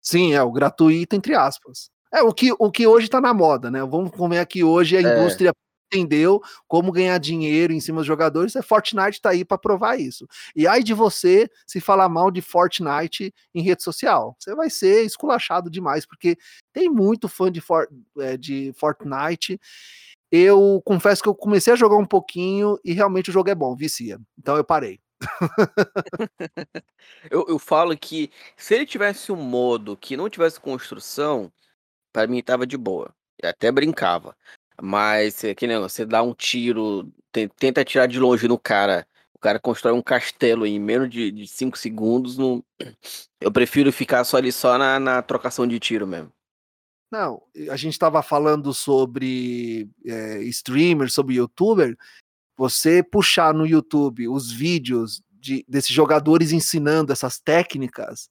Sim, 0.00 0.34
é 0.34 0.42
o 0.42 0.52
gratuito 0.52 1.16
entre 1.16 1.34
aspas. 1.34 1.90
É 2.12 2.22
o 2.22 2.32
que, 2.32 2.52
o 2.52 2.70
que 2.70 2.86
hoje 2.86 3.08
tá 3.08 3.20
na 3.20 3.34
moda, 3.34 3.70
né? 3.70 3.80
Vamos 3.80 4.12
comer 4.12 4.38
aqui 4.38 4.62
hoje 4.62 4.96
a 4.96 5.00
é. 5.00 5.52
Entendeu 5.94 6.42
como 6.66 6.92
ganhar 6.92 7.18
dinheiro 7.18 7.72
em 7.72 7.80
cima 7.80 7.98
dos 7.98 8.06
jogadores, 8.06 8.56
é 8.56 8.62
Fortnite 8.62 9.20
tá 9.20 9.30
aí 9.30 9.44
para 9.44 9.58
provar 9.58 9.98
isso. 9.98 10.26
E 10.54 10.66
aí 10.66 10.82
de 10.82 10.92
você 10.92 11.48
se 11.66 11.80
falar 11.80 12.08
mal 12.08 12.30
de 12.30 12.42
Fortnite 12.42 13.32
em 13.54 13.62
rede 13.62 13.82
social. 13.82 14.36
Você 14.38 14.54
vai 14.54 14.68
ser 14.68 15.04
esculachado 15.04 15.70
demais, 15.70 16.04
porque 16.04 16.36
tem 16.72 16.88
muito 16.88 17.28
fã 17.28 17.50
de, 17.50 17.60
For, 17.60 17.88
é, 18.18 18.36
de 18.36 18.72
Fortnite. 18.76 19.60
Eu 20.30 20.82
confesso 20.84 21.22
que 21.22 21.28
eu 21.28 21.34
comecei 21.34 21.72
a 21.72 21.76
jogar 21.76 21.96
um 21.96 22.06
pouquinho 22.06 22.78
e 22.84 22.92
realmente 22.92 23.30
o 23.30 23.32
jogo 23.32 23.50
é 23.50 23.54
bom, 23.54 23.76
vicia. 23.76 24.18
Então 24.36 24.56
eu 24.56 24.64
parei. 24.64 25.00
eu, 27.30 27.46
eu 27.48 27.58
falo 27.58 27.96
que 27.96 28.30
se 28.56 28.74
ele 28.74 28.84
tivesse 28.84 29.30
um 29.30 29.36
modo 29.36 29.96
que 29.96 30.16
não 30.16 30.28
tivesse 30.28 30.60
construção, 30.60 31.52
para 32.12 32.26
mim 32.26 32.42
tava 32.42 32.66
de 32.66 32.76
boa. 32.76 33.14
Eu 33.40 33.50
até 33.50 33.70
brincava. 33.70 34.36
Mas 34.80 35.44
é 35.44 35.54
que 35.54 35.66
negócio, 35.66 35.96
você 35.96 36.06
dá 36.06 36.22
um 36.22 36.34
tiro, 36.34 37.12
tenta 37.58 37.80
atirar 37.80 38.08
de 38.08 38.18
longe 38.18 38.48
no 38.48 38.58
cara, 38.58 39.06
o 39.34 39.38
cara 39.38 39.58
constrói 39.58 39.92
um 39.92 40.02
castelo 40.02 40.66
em 40.66 40.78
menos 40.78 41.10
de 41.10 41.46
5 41.46 41.78
segundos. 41.78 42.36
No... 42.36 42.64
Eu 43.40 43.52
prefiro 43.52 43.92
ficar 43.92 44.24
só 44.24 44.36
ali 44.36 44.50
só 44.50 44.76
na, 44.78 44.98
na 44.98 45.22
trocação 45.22 45.66
de 45.66 45.78
tiro 45.78 46.06
mesmo. 46.06 46.32
Não, 47.10 47.40
a 47.70 47.76
gente 47.76 47.92
estava 47.92 48.22
falando 48.22 48.74
sobre 48.74 49.88
é, 50.04 50.42
streamer, 50.44 51.08
sobre 51.10 51.36
youtuber. 51.36 51.96
Você 52.56 53.02
puxar 53.02 53.54
no 53.54 53.64
YouTube 53.64 54.28
os 54.28 54.50
vídeos 54.50 55.22
de, 55.30 55.64
desses 55.68 55.92
jogadores 55.92 56.50
ensinando 56.50 57.12
essas 57.12 57.38
técnicas, 57.38 58.28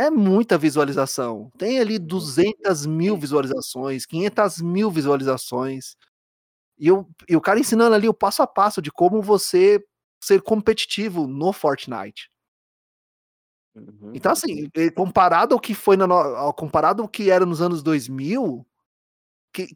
é 0.00 0.08
muita 0.08 0.56
visualização. 0.56 1.50
Tem 1.58 1.78
ali 1.78 1.98
200 1.98 2.86
uhum. 2.86 2.92
mil 2.92 3.16
visualizações, 3.18 4.06
500 4.06 4.62
mil 4.62 4.90
visualizações. 4.90 5.94
E, 6.78 6.90
o, 6.90 7.06
e 7.28 7.36
o 7.36 7.40
cara 7.40 7.60
ensinando 7.60 7.94
ali 7.94 8.08
o 8.08 8.14
passo 8.14 8.42
a 8.42 8.46
passo 8.46 8.80
de 8.80 8.90
como 8.90 9.20
você 9.20 9.84
ser 10.18 10.40
competitivo 10.40 11.26
no 11.26 11.52
Fortnite. 11.52 12.30
Uhum. 13.74 14.12
Então, 14.14 14.32
assim, 14.32 14.70
comparado 14.94 15.54
ao 15.54 15.60
que 15.60 15.74
foi 15.74 15.98
na, 15.98 16.06
comparado 16.54 17.02
ao 17.02 17.08
que 17.08 17.30
era 17.30 17.44
nos 17.44 17.60
anos 17.60 17.82
2000, 17.82 18.66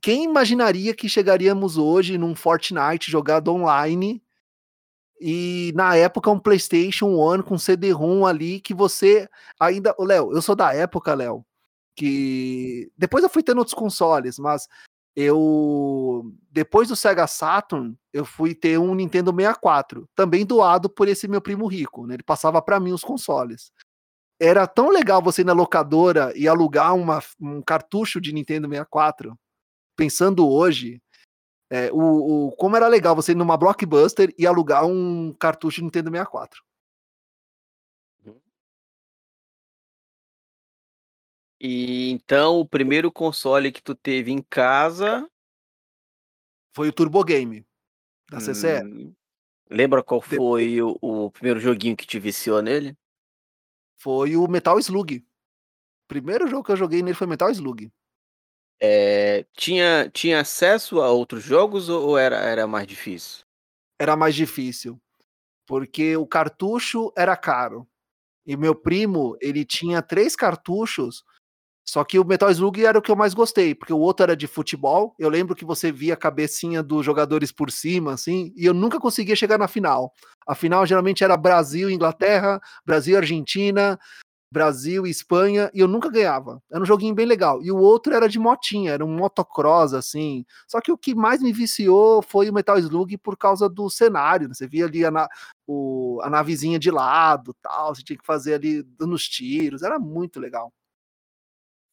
quem 0.01 0.25
imaginaria 0.25 0.95
que 0.95 1.07
chegaríamos 1.07 1.77
hoje 1.77 2.17
num 2.17 2.35
Fortnite 2.35 3.11
jogado 3.11 3.53
online 3.53 4.24
e 5.21 5.73
na 5.75 5.97
época 5.97 6.31
um 6.31 6.39
PlayStation 6.39 7.15
One 7.15 7.43
com 7.43 7.59
CD-ROM 7.59 8.27
ali 8.27 8.61
que 8.61 8.75
você 8.75 9.29
ainda, 9.59 9.95
Léo, 9.99 10.33
eu 10.33 10.43
sou 10.43 10.57
da 10.57 10.75
época, 10.75 11.15
Léo, 11.15 11.45
que 11.97 12.91
depois 12.97 13.23
eu 13.23 13.31
fui 13.31 13.43
tendo 13.43 13.59
outros 13.59 13.75
consoles, 13.75 14.39
mas 14.39 14.69
eu 15.17 16.33
depois 16.51 16.89
do 16.89 16.97
Sega 16.97 17.27
Saturn, 17.27 17.97
eu 18.13 18.25
fui 18.25 18.55
ter 18.55 18.79
um 18.79 18.95
Nintendo 18.95 19.33
64, 19.35 20.09
também 20.15 20.45
doado 20.45 20.91
por 20.91 21.09
esse 21.09 21.29
meu 21.29 21.41
primo 21.41 21.67
rico, 21.67 22.07
né? 22.07 22.15
Ele 22.15 22.23
passava 22.23 22.61
para 22.61 22.81
mim 22.81 22.93
os 22.93 23.03
consoles. 23.03 23.73
Era 24.41 24.67
tão 24.67 24.89
legal 24.91 25.23
você 25.23 25.43
ir 25.43 25.45
na 25.45 25.53
locadora 25.53 26.33
e 26.37 26.49
alugar 26.49 26.95
uma, 26.95 27.23
um 27.41 27.63
cartucho 27.63 28.21
de 28.21 28.33
Nintendo 28.33 28.69
64. 28.69 29.39
Pensando 29.97 30.49
hoje, 30.49 31.01
é, 31.71 31.91
o, 31.93 32.49
o, 32.49 32.53
como 32.53 32.77
era 32.77 32.89
legal 32.89 33.17
você 33.17 33.33
ir 33.33 33.37
numa 33.37 33.57
Blockbuster 33.57 34.35
e 34.39 34.47
alugar 34.47 34.87
um 34.87 35.33
cartucho 35.33 35.77
de 35.77 35.85
Nintendo 35.85 36.11
64. 36.11 36.63
E 41.61 42.11
então 42.11 42.61
o 42.61 42.69
primeiro 42.69 43.11
console 43.11 43.73
que 43.73 43.83
tu 43.83 43.95
teve 43.95 44.31
em 44.31 44.43
casa 44.43 45.27
foi 46.75 46.89
o 46.89 46.93
Turbo 46.93 47.25
Game 47.25 47.65
da 48.31 48.39
CCE. 48.39 48.85
Hum, 48.85 49.15
lembra 49.71 50.03
qual 50.03 50.21
foi 50.21 50.83
o, 50.83 50.99
o, 51.01 51.31
primeiro 51.31 51.61
joguinho 51.61 51.97
que 51.97 52.07
te 52.07 52.19
viciou 52.19 52.61
nele? 52.61 52.97
Foi 53.97 54.37
o 54.37 54.47
Metal 54.47 54.79
Slug. 54.79 55.19
O 55.19 56.07
primeiro 56.07 56.47
jogo 56.47 56.65
que 56.65 56.73
eu 56.73 56.77
joguei 56.77 57.01
nele 57.03 57.17
foi 57.17 57.27
Metal 57.27 57.51
Slug. 57.51 57.91
É, 58.81 59.47
tinha, 59.57 60.11
tinha 60.11 60.41
acesso 60.41 61.01
a 61.01 61.11
outros 61.11 61.43
jogos 61.43 61.89
ou 61.89 62.19
era, 62.19 62.37
era 62.37 62.67
mais 62.67 62.87
difícil? 62.87 63.45
Era 63.99 64.17
mais 64.17 64.35
difícil. 64.35 65.01
Porque 65.67 66.17
o 66.17 66.27
cartucho 66.27 67.13
era 67.17 67.37
caro. 67.37 67.87
E 68.47 68.57
meu 68.57 68.75
primo, 68.75 69.37
ele 69.41 69.65
tinha 69.65 70.03
três 70.03 70.37
cartuchos 70.37 71.25
só 71.87 72.03
que 72.03 72.19
o 72.19 72.25
Metal 72.25 72.51
Slug 72.51 72.83
era 72.85 72.99
o 72.99 73.03
que 73.03 73.11
eu 73.11 73.17
mais 73.17 73.35
gostei, 73.35 73.75
porque 73.75 73.93
o 73.93 73.99
outro 73.99 74.25
era 74.25 74.37
de 74.37 74.47
futebol. 74.47 75.15
Eu 75.19 75.29
lembro 75.29 75.55
que 75.55 75.67
você 75.67 75.93
via 75.93 76.15
a 76.15 76.17
cabecinha 76.17 76.83
dos 76.83 77.05
jogadores 77.05 77.53
por 77.53 77.71
cima, 77.71 78.15
assim, 78.15 78.53
e 78.57 78.65
eu 78.65 78.73
nunca 78.73 78.99
conseguia 78.99 79.37
chegar 79.37 79.59
na 79.59 79.69
final. 79.69 80.11
A 80.49 80.55
final 80.55 80.87
geralmente 80.87 81.23
era 81.23 81.37
Brasil 81.37 81.91
Inglaterra, 81.91 82.59
Brasil 82.87 83.19
Argentina, 83.19 83.99
Brasil 84.55 85.07
e 85.07 85.11
Espanha, 85.11 85.71
e 85.75 85.81
eu 85.81 85.89
nunca 85.89 86.09
ganhava. 86.09 86.63
Era 86.71 86.83
um 86.83 86.87
joguinho 86.87 87.15
bem 87.15 87.27
legal. 87.27 87.61
E 87.63 87.73
o 87.73 87.77
outro 87.77 88.15
era 88.15 88.29
de 88.29 88.39
motinha, 88.39 88.93
era 88.93 89.05
um 89.05 89.17
motocross, 89.17 89.93
assim. 89.93 90.47
Só 90.69 90.81
que 90.81 90.93
o 90.93 90.97
que 90.97 91.15
mais 91.15 91.43
me 91.43 91.53
viciou 91.53 92.23
foi 92.23 92.49
o 92.49 92.55
Metal 92.55 92.79
Slug 92.79 93.19
por 93.19 93.37
causa 93.37 93.69
do 93.69 93.91
cenário. 93.91 94.49
Né? 94.49 94.55
Você 94.55 94.69
via 94.69 94.87
ali 94.87 95.05
a, 95.05 95.11
na, 95.11 95.29
o, 95.67 96.21
a 96.23 96.31
navezinha 96.31 96.79
de 96.79 96.91
lado, 96.91 97.55
tal, 97.61 97.95
você 97.95 98.03
tinha 98.03 98.19
que 98.19 98.25
fazer 98.25 98.55
ali 98.55 98.83
dando 98.83 99.15
os 99.15 99.29
tiros, 99.29 99.83
era 99.83 99.99
muito 99.99 100.39
legal 100.39 100.73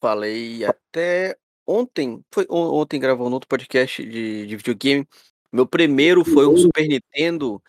falei 0.02 0.66
até 0.66 1.38
ontem, 1.66 2.26
foi 2.34 2.46
ontem 2.50 3.00
gravou 3.00 3.30
um 3.30 3.34
outro 3.34 3.48
podcast 3.48 4.04
de, 4.04 4.48
de 4.48 4.58
videogame. 4.58 5.08
Meu 5.54 5.68
primeiro 5.68 6.26
foi 6.26 6.48
um 6.48 6.58
Super 6.58 6.88
Nintendo 6.88 7.62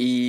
e 0.00 0.28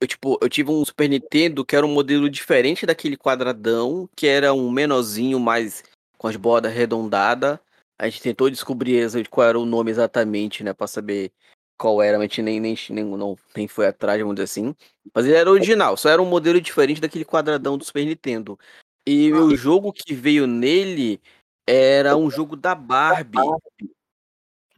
eu 0.00 0.06
tipo, 0.06 0.38
eu 0.40 0.48
tive 0.48 0.70
um 0.70 0.84
Super 0.84 1.08
Nintendo 1.08 1.64
que 1.64 1.76
era 1.76 1.86
um 1.86 1.92
modelo 1.92 2.28
diferente 2.28 2.86
daquele 2.86 3.16
quadradão, 3.16 4.08
que 4.16 4.26
era 4.26 4.52
um 4.52 4.70
menorzinho 4.70 5.38
mais 5.38 5.82
com 6.16 6.28
as 6.28 6.36
bordas 6.36 6.72
arredondadas. 6.72 7.58
A 7.98 8.08
gente 8.08 8.22
tentou 8.22 8.48
descobrir 8.48 9.08
qual 9.28 9.48
era 9.48 9.58
o 9.58 9.66
nome 9.66 9.90
exatamente, 9.90 10.62
né, 10.62 10.72
para 10.72 10.86
saber 10.86 11.32
qual 11.76 12.02
era, 12.02 12.18
mas 12.18 12.24
a 12.24 12.28
gente 12.28 12.42
nem, 12.42 12.60
nem, 12.60 12.76
nem, 12.90 13.04
não, 13.04 13.36
nem 13.56 13.68
foi 13.68 13.86
atrás, 13.86 14.20
vamos 14.20 14.34
dizer 14.34 14.44
assim. 14.44 14.74
Mas 15.14 15.26
ele 15.26 15.34
era 15.34 15.50
original, 15.50 15.96
só 15.96 16.08
era 16.08 16.20
um 16.20 16.26
modelo 16.26 16.60
diferente 16.60 17.00
daquele 17.00 17.24
quadradão 17.24 17.78
do 17.78 17.84
Super 17.84 18.04
Nintendo. 18.04 18.58
E 19.06 19.32
o 19.32 19.56
jogo 19.56 19.92
que 19.92 20.12
veio 20.14 20.46
nele 20.46 21.20
era 21.66 22.16
um 22.16 22.30
jogo 22.30 22.56
da 22.56 22.74
Barbie. 22.74 23.38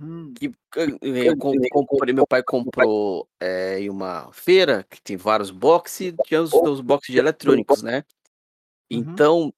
Hum. 0.00 0.32
Que 0.34 0.50
eu 1.02 1.36
comprei, 1.36 2.14
meu 2.14 2.26
pai 2.26 2.42
comprou 2.42 3.28
é, 3.38 3.78
em 3.80 3.90
uma 3.90 4.32
feira 4.32 4.86
que 4.88 5.00
tem 5.02 5.16
vários 5.16 5.50
boxes, 5.50 6.14
tinha 6.24 6.40
os, 6.40 6.52
os 6.52 6.80
boxes 6.80 7.12
de 7.12 7.18
eletrônicos, 7.18 7.82
né? 7.82 8.02
Uhum. 8.90 8.98
Então, 8.98 9.54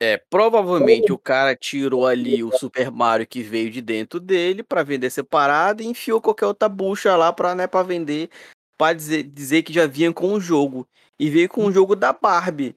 é, 0.00 0.16
provavelmente 0.30 1.12
o 1.12 1.18
cara 1.18 1.56
tirou 1.56 2.06
ali 2.06 2.44
o 2.44 2.52
Super 2.56 2.90
Mario 2.92 3.26
que 3.26 3.42
veio 3.42 3.68
de 3.68 3.82
dentro 3.82 4.20
dele 4.20 4.62
para 4.62 4.84
vender 4.84 5.10
separado 5.10 5.82
e 5.82 5.86
enfiou 5.86 6.20
qualquer 6.20 6.46
outra 6.46 6.68
bucha 6.68 7.16
lá 7.16 7.32
para 7.32 7.54
né, 7.54 7.66
pra 7.66 7.82
vender, 7.82 8.30
para 8.78 8.94
dizer, 8.94 9.24
dizer 9.24 9.62
que 9.64 9.72
já 9.72 9.86
vinha 9.88 10.12
com 10.12 10.32
o 10.34 10.40
jogo. 10.40 10.86
E 11.18 11.30
veio 11.30 11.48
com 11.48 11.64
o 11.64 11.72
jogo 11.72 11.96
da 11.96 12.12
Barbie. 12.12 12.76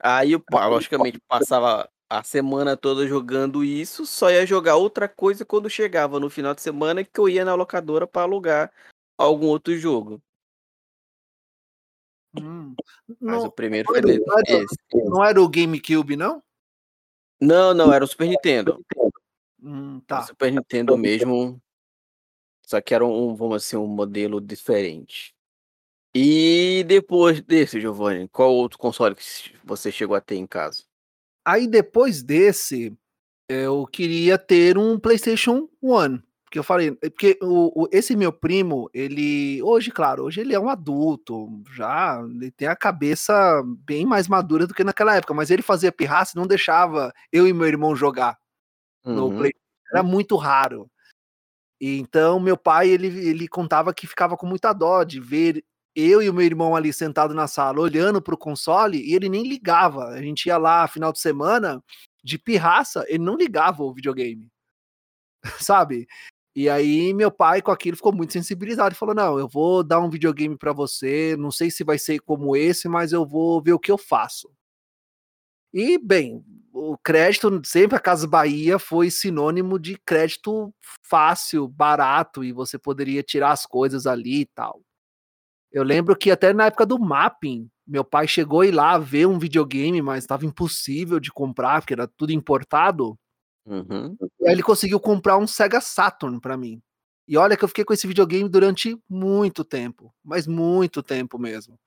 Aí 0.00 0.32
eu, 0.32 0.42
logicamente, 0.52 1.18
passava 1.28 1.88
a 2.08 2.22
semana 2.22 2.76
toda 2.76 3.06
jogando 3.06 3.64
isso, 3.64 4.06
só 4.06 4.30
ia 4.30 4.46
jogar 4.46 4.76
outra 4.76 5.08
coisa 5.08 5.44
quando 5.44 5.68
chegava 5.68 6.20
no 6.20 6.30
final 6.30 6.54
de 6.54 6.62
semana 6.62 7.04
que 7.04 7.18
eu 7.18 7.28
ia 7.28 7.44
na 7.44 7.54
locadora 7.54 8.06
para 8.06 8.22
alugar 8.22 8.72
algum 9.18 9.46
outro 9.46 9.76
jogo. 9.76 10.22
Hum, 12.34 12.74
Mas 13.20 13.42
não, 13.42 13.48
o 13.48 13.52
primeiro 13.52 13.88
foi 13.88 14.00
dele, 14.00 14.24
não, 14.26 14.38
era, 14.38 14.64
não 14.92 15.24
era 15.24 15.42
o 15.42 15.48
GameCube, 15.48 16.16
não? 16.16 16.42
Não, 17.40 17.74
não, 17.74 17.92
era 17.92 18.04
o 18.04 18.08
Super 18.08 18.28
Nintendo. 18.28 18.84
Hum, 19.62 20.00
tá. 20.06 20.20
O 20.20 20.26
Super 20.26 20.52
Nintendo 20.52 20.96
mesmo. 20.96 21.60
Só 22.62 22.80
que 22.80 22.94
era 22.94 23.04
um, 23.04 23.34
vamos 23.34 23.56
assim, 23.56 23.76
um 23.76 23.86
modelo 23.86 24.40
diferente. 24.40 25.34
E 26.14 26.82
depois 26.84 27.42
desse, 27.42 27.80
Giovanni, 27.80 28.26
qual 28.28 28.52
outro 28.52 28.78
console 28.78 29.14
que 29.14 29.22
você 29.62 29.92
chegou 29.92 30.16
a 30.16 30.20
ter 30.20 30.36
em 30.36 30.46
casa? 30.46 30.85
Aí 31.46 31.68
depois 31.68 32.24
desse, 32.24 32.92
eu 33.48 33.86
queria 33.86 34.36
ter 34.36 34.76
um 34.76 34.98
PlayStation 34.98 35.68
One. 35.80 36.20
Porque 36.44 36.58
eu 36.58 36.64
falei, 36.64 36.92
porque 36.92 37.38
o, 37.40 37.84
o, 37.84 37.88
esse 37.92 38.16
meu 38.16 38.32
primo, 38.32 38.90
ele. 38.92 39.62
Hoje, 39.62 39.92
claro, 39.92 40.24
hoje 40.24 40.40
ele 40.40 40.54
é 40.54 40.58
um 40.58 40.68
adulto, 40.68 41.48
já 41.72 42.20
ele 42.20 42.50
tem 42.50 42.66
a 42.66 42.74
cabeça 42.74 43.62
bem 43.84 44.04
mais 44.04 44.26
madura 44.26 44.66
do 44.66 44.74
que 44.74 44.82
naquela 44.82 45.14
época, 45.14 45.34
mas 45.34 45.50
ele 45.50 45.62
fazia 45.62 45.92
pirraça 45.92 46.32
e 46.34 46.38
não 46.38 46.46
deixava 46.46 47.12
eu 47.32 47.46
e 47.46 47.52
meu 47.52 47.66
irmão 47.66 47.94
jogar 47.94 48.36
uhum. 49.04 49.14
no 49.14 49.28
PlayStation. 49.28 49.66
Era 49.92 50.02
muito 50.02 50.36
raro. 50.36 50.90
E 51.80 51.98
então 51.98 52.40
meu 52.40 52.56
pai 52.56 52.88
ele, 52.88 53.06
ele 53.06 53.46
contava 53.46 53.94
que 53.94 54.06
ficava 54.06 54.36
com 54.36 54.46
muita 54.46 54.72
dó 54.72 55.04
de 55.04 55.20
ver 55.20 55.64
eu 55.96 56.22
e 56.22 56.30
o 56.30 56.34
meu 56.34 56.44
irmão 56.46 56.76
ali 56.76 56.92
sentado 56.92 57.34
na 57.34 57.48
sala 57.48 57.80
olhando 57.80 58.22
para 58.22 58.34
o 58.34 58.38
console 58.38 58.98
e 59.00 59.14
ele 59.14 59.28
nem 59.28 59.44
ligava. 59.44 60.06
A 60.10 60.22
gente 60.22 60.46
ia 60.46 60.58
lá 60.58 60.86
final 60.88 61.12
de 61.12 61.20
semana 61.20 61.82
de 62.24 62.38
pirraça, 62.38 63.04
ele 63.08 63.24
não 63.24 63.36
ligava 63.36 63.82
o 63.84 63.94
videogame. 63.94 64.50
Sabe? 65.60 66.06
E 66.56 66.68
aí 66.70 67.12
meu 67.14 67.30
pai 67.30 67.62
com 67.62 67.70
aquilo 67.70 67.96
ficou 67.96 68.12
muito 68.14 68.32
sensibilizado 68.32 68.94
e 68.94 68.98
falou: 68.98 69.14
"Não, 69.14 69.38
eu 69.38 69.48
vou 69.48 69.82
dar 69.84 70.00
um 70.00 70.10
videogame 70.10 70.56
para 70.58 70.72
você, 70.72 71.36
não 71.38 71.50
sei 71.50 71.70
se 71.70 71.84
vai 71.84 71.98
ser 71.98 72.20
como 72.20 72.56
esse, 72.56 72.88
mas 72.88 73.12
eu 73.12 73.26
vou 73.26 73.62
ver 73.62 73.72
o 73.74 73.78
que 73.78 73.90
eu 73.92 73.98
faço". 73.98 74.50
E 75.72 75.98
bem, 75.98 76.44
o 76.72 76.96
crédito 76.98 77.60
sempre 77.64 77.96
a 77.96 78.00
Casa 78.00 78.26
Bahia 78.26 78.78
foi 78.78 79.10
sinônimo 79.10 79.78
de 79.78 79.98
crédito 80.06 80.72
fácil, 81.02 81.68
barato 81.68 82.42
e 82.44 82.52
você 82.52 82.78
poderia 82.78 83.22
tirar 83.22 83.52
as 83.52 83.66
coisas 83.66 84.06
ali 84.06 84.40
e 84.42 84.46
tal. 84.46 84.80
Eu 85.76 85.82
lembro 85.82 86.16
que 86.16 86.30
até 86.30 86.54
na 86.54 86.64
época 86.64 86.86
do 86.86 86.98
mapping, 86.98 87.68
meu 87.86 88.02
pai 88.02 88.26
chegou 88.26 88.62
a 88.62 88.66
ir 88.66 88.70
lá 88.70 88.96
ver 88.96 89.26
um 89.26 89.38
videogame, 89.38 90.00
mas 90.00 90.24
estava 90.24 90.46
impossível 90.46 91.20
de 91.20 91.30
comprar, 91.30 91.82
porque 91.82 91.92
era 91.92 92.08
tudo 92.08 92.32
importado. 92.32 93.14
Uhum. 93.66 94.16
E 94.40 94.46
aí 94.48 94.54
ele 94.54 94.62
conseguiu 94.62 94.98
comprar 94.98 95.36
um 95.36 95.46
Sega 95.46 95.78
Saturn 95.82 96.40
para 96.40 96.56
mim. 96.56 96.80
E 97.28 97.36
olha 97.36 97.58
que 97.58 97.62
eu 97.62 97.68
fiquei 97.68 97.84
com 97.84 97.92
esse 97.92 98.06
videogame 98.06 98.48
durante 98.48 98.98
muito 99.06 99.62
tempo, 99.62 100.14
mas 100.24 100.46
muito 100.46 101.02
tempo 101.02 101.38
mesmo. 101.38 101.78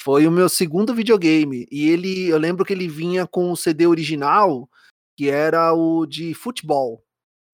Foi 0.00 0.28
o 0.28 0.30
meu 0.30 0.48
segundo 0.48 0.94
videogame 0.94 1.66
e 1.72 1.90
ele, 1.90 2.28
eu 2.28 2.38
lembro 2.38 2.64
que 2.64 2.72
ele 2.72 2.86
vinha 2.86 3.26
com 3.26 3.50
o 3.50 3.56
CD 3.56 3.84
original, 3.84 4.70
que 5.16 5.28
era 5.28 5.74
o 5.74 6.06
de 6.06 6.34
futebol. 6.34 7.04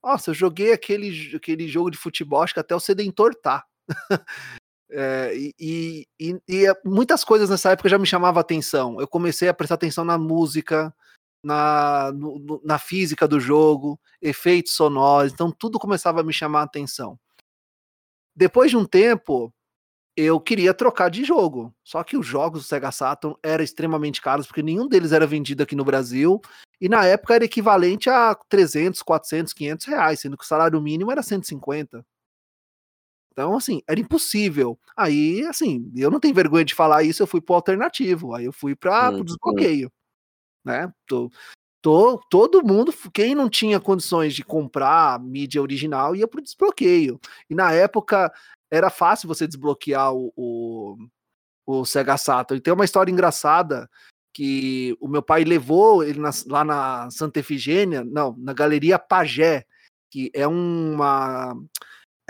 Nossa, 0.05 0.29
eu 0.29 0.35
joguei 0.35 0.75
aquele, 0.75 1.35
aquele 1.35 1.67
jogo 1.67 1.91
de 1.91 1.97
futebol, 1.97 2.43
acho 2.43 2.53
que 2.53 2.61
até 2.61 2.77
o 2.77 2.81
CD 2.81 3.03
entortar. 3.03 3.65
É, 4.93 5.33
e, 5.35 6.07
e, 6.19 6.41
e, 6.49 6.67
é, 6.67 6.75
muitas 6.85 7.23
coisas 7.23 7.49
nessa 7.49 7.71
época 7.71 7.89
já 7.89 7.99
me 7.99 8.07
chamavam 8.07 8.41
atenção. 8.41 9.01
Eu 9.01 9.07
comecei 9.07 9.49
a 9.49 9.55
prestar 9.55 9.77
atenção 9.77 10.05
na 10.05 10.19
música, 10.19 10.95
na, 11.45 12.13
no, 12.13 12.61
na 12.65 12.79
física 12.79 13.27
do 13.27 13.41
jogo, 13.41 13.99
efeitos 14.21 14.73
sonoros, 14.73 15.33
então 15.33 15.51
tudo 15.51 15.79
começava 15.79 16.21
a 16.21 16.25
me 16.25 16.33
chamar 16.33 16.63
atenção. 16.63 17.19
Depois 18.35 18.71
de 18.71 18.77
um 18.77 18.85
tempo, 18.85 19.53
eu 20.17 20.41
queria 20.41 20.75
trocar 20.75 21.11
de 21.11 21.25
jogo. 21.25 21.75
Só 21.85 22.03
que 22.03 22.17
os 22.17 22.27
jogos 22.27 22.63
do 22.63 22.67
Sega 22.67 22.91
Saturn 22.91 23.37
eram 23.43 23.65
extremamente 23.65 24.21
caros, 24.21 24.47
porque 24.47 24.63
nenhum 24.63 24.89
deles 24.89 25.13
era 25.13 25.27
vendido 25.27 25.63
aqui 25.63 25.77
no 25.77 25.85
Brasil. 25.85 26.41
E 26.81 26.89
na 26.89 27.05
época 27.05 27.35
era 27.35 27.45
equivalente 27.45 28.09
a 28.09 28.35
300, 28.49 29.03
400, 29.03 29.53
500 29.53 29.87
reais, 29.87 30.21
sendo 30.21 30.37
que 30.37 30.45
o 30.45 30.47
salário 30.47 30.81
mínimo 30.81 31.13
era 31.13 31.23
150. 31.23 32.05
Então, 33.41 33.57
assim, 33.57 33.81
era 33.89 33.99
impossível. 33.99 34.79
Aí, 34.95 35.47
assim, 35.47 35.91
eu 35.97 36.11
não 36.11 36.21
tenho 36.21 36.35
vergonha 36.35 36.63
de 36.63 36.75
falar 36.75 37.05
isso, 37.05 37.23
eu 37.23 37.27
fui 37.27 37.41
pro 37.41 37.55
alternativo. 37.55 38.35
Aí 38.35 38.45
eu 38.45 38.53
fui 38.53 38.77
para 38.77 39.11
o 39.13 39.25
desbloqueio. 39.25 39.91
Né? 40.63 40.93
Tô, 41.07 41.31
tô, 41.81 42.19
todo 42.31 42.63
mundo, 42.63 42.93
quem 43.15 43.35
não 43.35 43.49
tinha 43.49 43.81
condições 43.81 44.35
de 44.35 44.45
comprar 44.45 45.19
mídia 45.19 45.63
original, 45.63 46.15
ia 46.15 46.29
pro 46.29 46.43
desbloqueio. 46.43 47.19
E 47.49 47.55
na 47.55 47.73
época 47.73 48.31
era 48.71 48.91
fácil 48.91 49.27
você 49.27 49.47
desbloquear 49.47 50.13
o, 50.13 50.31
o, 50.37 50.99
o 51.65 51.85
Sega 51.87 52.19
Saturn. 52.19 52.59
E 52.59 52.63
tem 52.63 52.75
uma 52.75 52.85
história 52.85 53.11
engraçada 53.11 53.89
que 54.35 54.95
o 55.01 55.09
meu 55.09 55.23
pai 55.23 55.45
levou 55.45 56.05
ele 56.05 56.21
na, 56.21 56.31
lá 56.47 56.63
na 56.63 57.11
Santa 57.11 57.41
Efigênia, 57.41 58.05
não, 58.05 58.37
na 58.37 58.53
Galeria 58.53 58.99
Pagé, 58.99 59.65
que 60.11 60.31
é 60.35 60.47
uma 60.47 61.57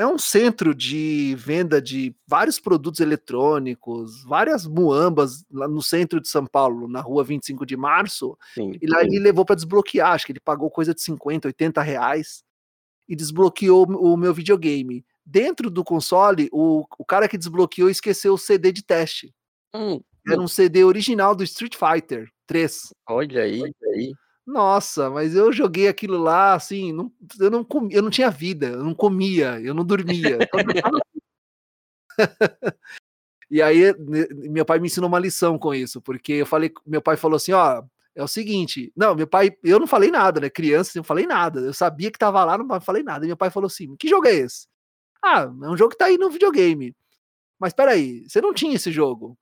é 0.01 0.07
um 0.07 0.19
centro 0.19 0.75
de 0.75 1.35
venda 1.37 1.81
de 1.81 2.15
vários 2.27 2.59
produtos 2.59 3.01
eletrônicos, 3.01 4.25
várias 4.25 4.67
muambas 4.67 5.45
lá 5.51 5.69
no 5.69 5.83
centro 5.83 6.21
de 6.21 6.29
São 6.29 6.47
Paulo, 6.47 6.89
na 6.89 7.03
rua 7.03 7.23
25 7.23 7.67
de 7.67 7.77
março. 7.77 8.37
Sim, 8.55 8.73
e 8.81 8.87
lá 8.87 9.01
sim. 9.01 9.07
ele 9.07 9.19
levou 9.19 9.45
para 9.45 9.57
desbloquear, 9.57 10.13
acho 10.13 10.25
que 10.25 10.33
ele 10.33 10.41
pagou 10.41 10.71
coisa 10.71 10.95
de 10.95 11.03
50, 11.03 11.49
80 11.49 11.83
reais 11.83 12.43
e 13.07 13.15
desbloqueou 13.15 13.85
o 13.87 14.17
meu 14.17 14.33
videogame. 14.33 15.05
Dentro 15.25 15.69
do 15.69 15.85
console, 15.85 16.49
o, 16.51 16.87
o 16.99 17.05
cara 17.05 17.29
que 17.29 17.37
desbloqueou 17.37 17.91
esqueceu 17.91 18.33
o 18.33 18.39
CD 18.39 18.73
de 18.73 18.83
teste. 18.83 19.35
Hum, 19.75 20.01
Era 20.27 20.41
um 20.41 20.49
CD 20.49 20.83
original 20.83 21.35
do 21.35 21.45
Street 21.45 21.77
Fighter 21.77 22.27
3. 22.47 22.95
Olha 23.07 23.43
aí, 23.43 23.61
olha 23.61 23.75
aí. 23.95 24.15
Nossa, 24.51 25.09
mas 25.11 25.37
eu 25.37 25.53
joguei 25.53 25.87
aquilo 25.87 26.19
lá, 26.19 26.55
assim, 26.55 26.93
não, 26.93 27.13
eu, 27.39 27.51
não 27.51 27.63
comia, 27.63 27.97
eu 27.97 28.03
não 28.03 28.11
tinha 28.11 28.29
vida, 28.31 28.67
eu 28.67 28.83
não 28.83 28.93
comia, 28.93 29.61
eu 29.61 29.73
não 29.73 29.85
dormia. 29.85 30.39
e 33.51 33.63
aí, 33.63 33.95
meu 34.51 34.65
pai 34.65 34.81
me 34.81 34.89
ensinou 34.89 35.09
uma 35.09 35.21
lição 35.21 35.57
com 35.57 35.73
isso, 35.73 36.03
porque 36.03 36.33
eu 36.33 36.47
falei, 36.47 36.73
meu 36.85 37.01
pai 37.01 37.17
falou 37.17 37.37
assim: 37.37 37.53
ó, 37.53 37.85
é 38.13 38.25
o 38.25 38.29
seguinte, 38.29 38.93
não, 38.97 39.15
meu 39.15 39.27
pai, 39.27 39.57
eu 39.63 39.79
não 39.79 39.87
falei 39.87 40.11
nada, 40.11 40.41
né? 40.41 40.51
Criança, 40.51 40.99
eu 40.99 41.01
não 41.01 41.05
falei 41.05 41.27
nada, 41.27 41.61
eu 41.61 41.73
sabia 41.73 42.11
que 42.11 42.19
tava 42.19 42.45
lá, 42.45 42.59
não 42.59 42.81
falei 42.81 43.05
nada. 43.05 43.25
E 43.25 43.29
meu 43.29 43.37
pai 43.37 43.51
falou 43.51 43.69
assim: 43.69 43.97
que 43.97 44.09
jogo 44.09 44.27
é 44.27 44.35
esse? 44.35 44.67
Ah, 45.23 45.43
é 45.43 45.69
um 45.69 45.77
jogo 45.77 45.91
que 45.93 45.99
tá 45.99 46.07
aí 46.07 46.19
no 46.19 46.31
videogame. 46.31 46.97
Mas 47.61 47.73
peraí, 47.75 48.29
você 48.29 48.41
não 48.41 48.55
tinha 48.55 48.75
esse 48.77 48.91
jogo? 48.93 49.39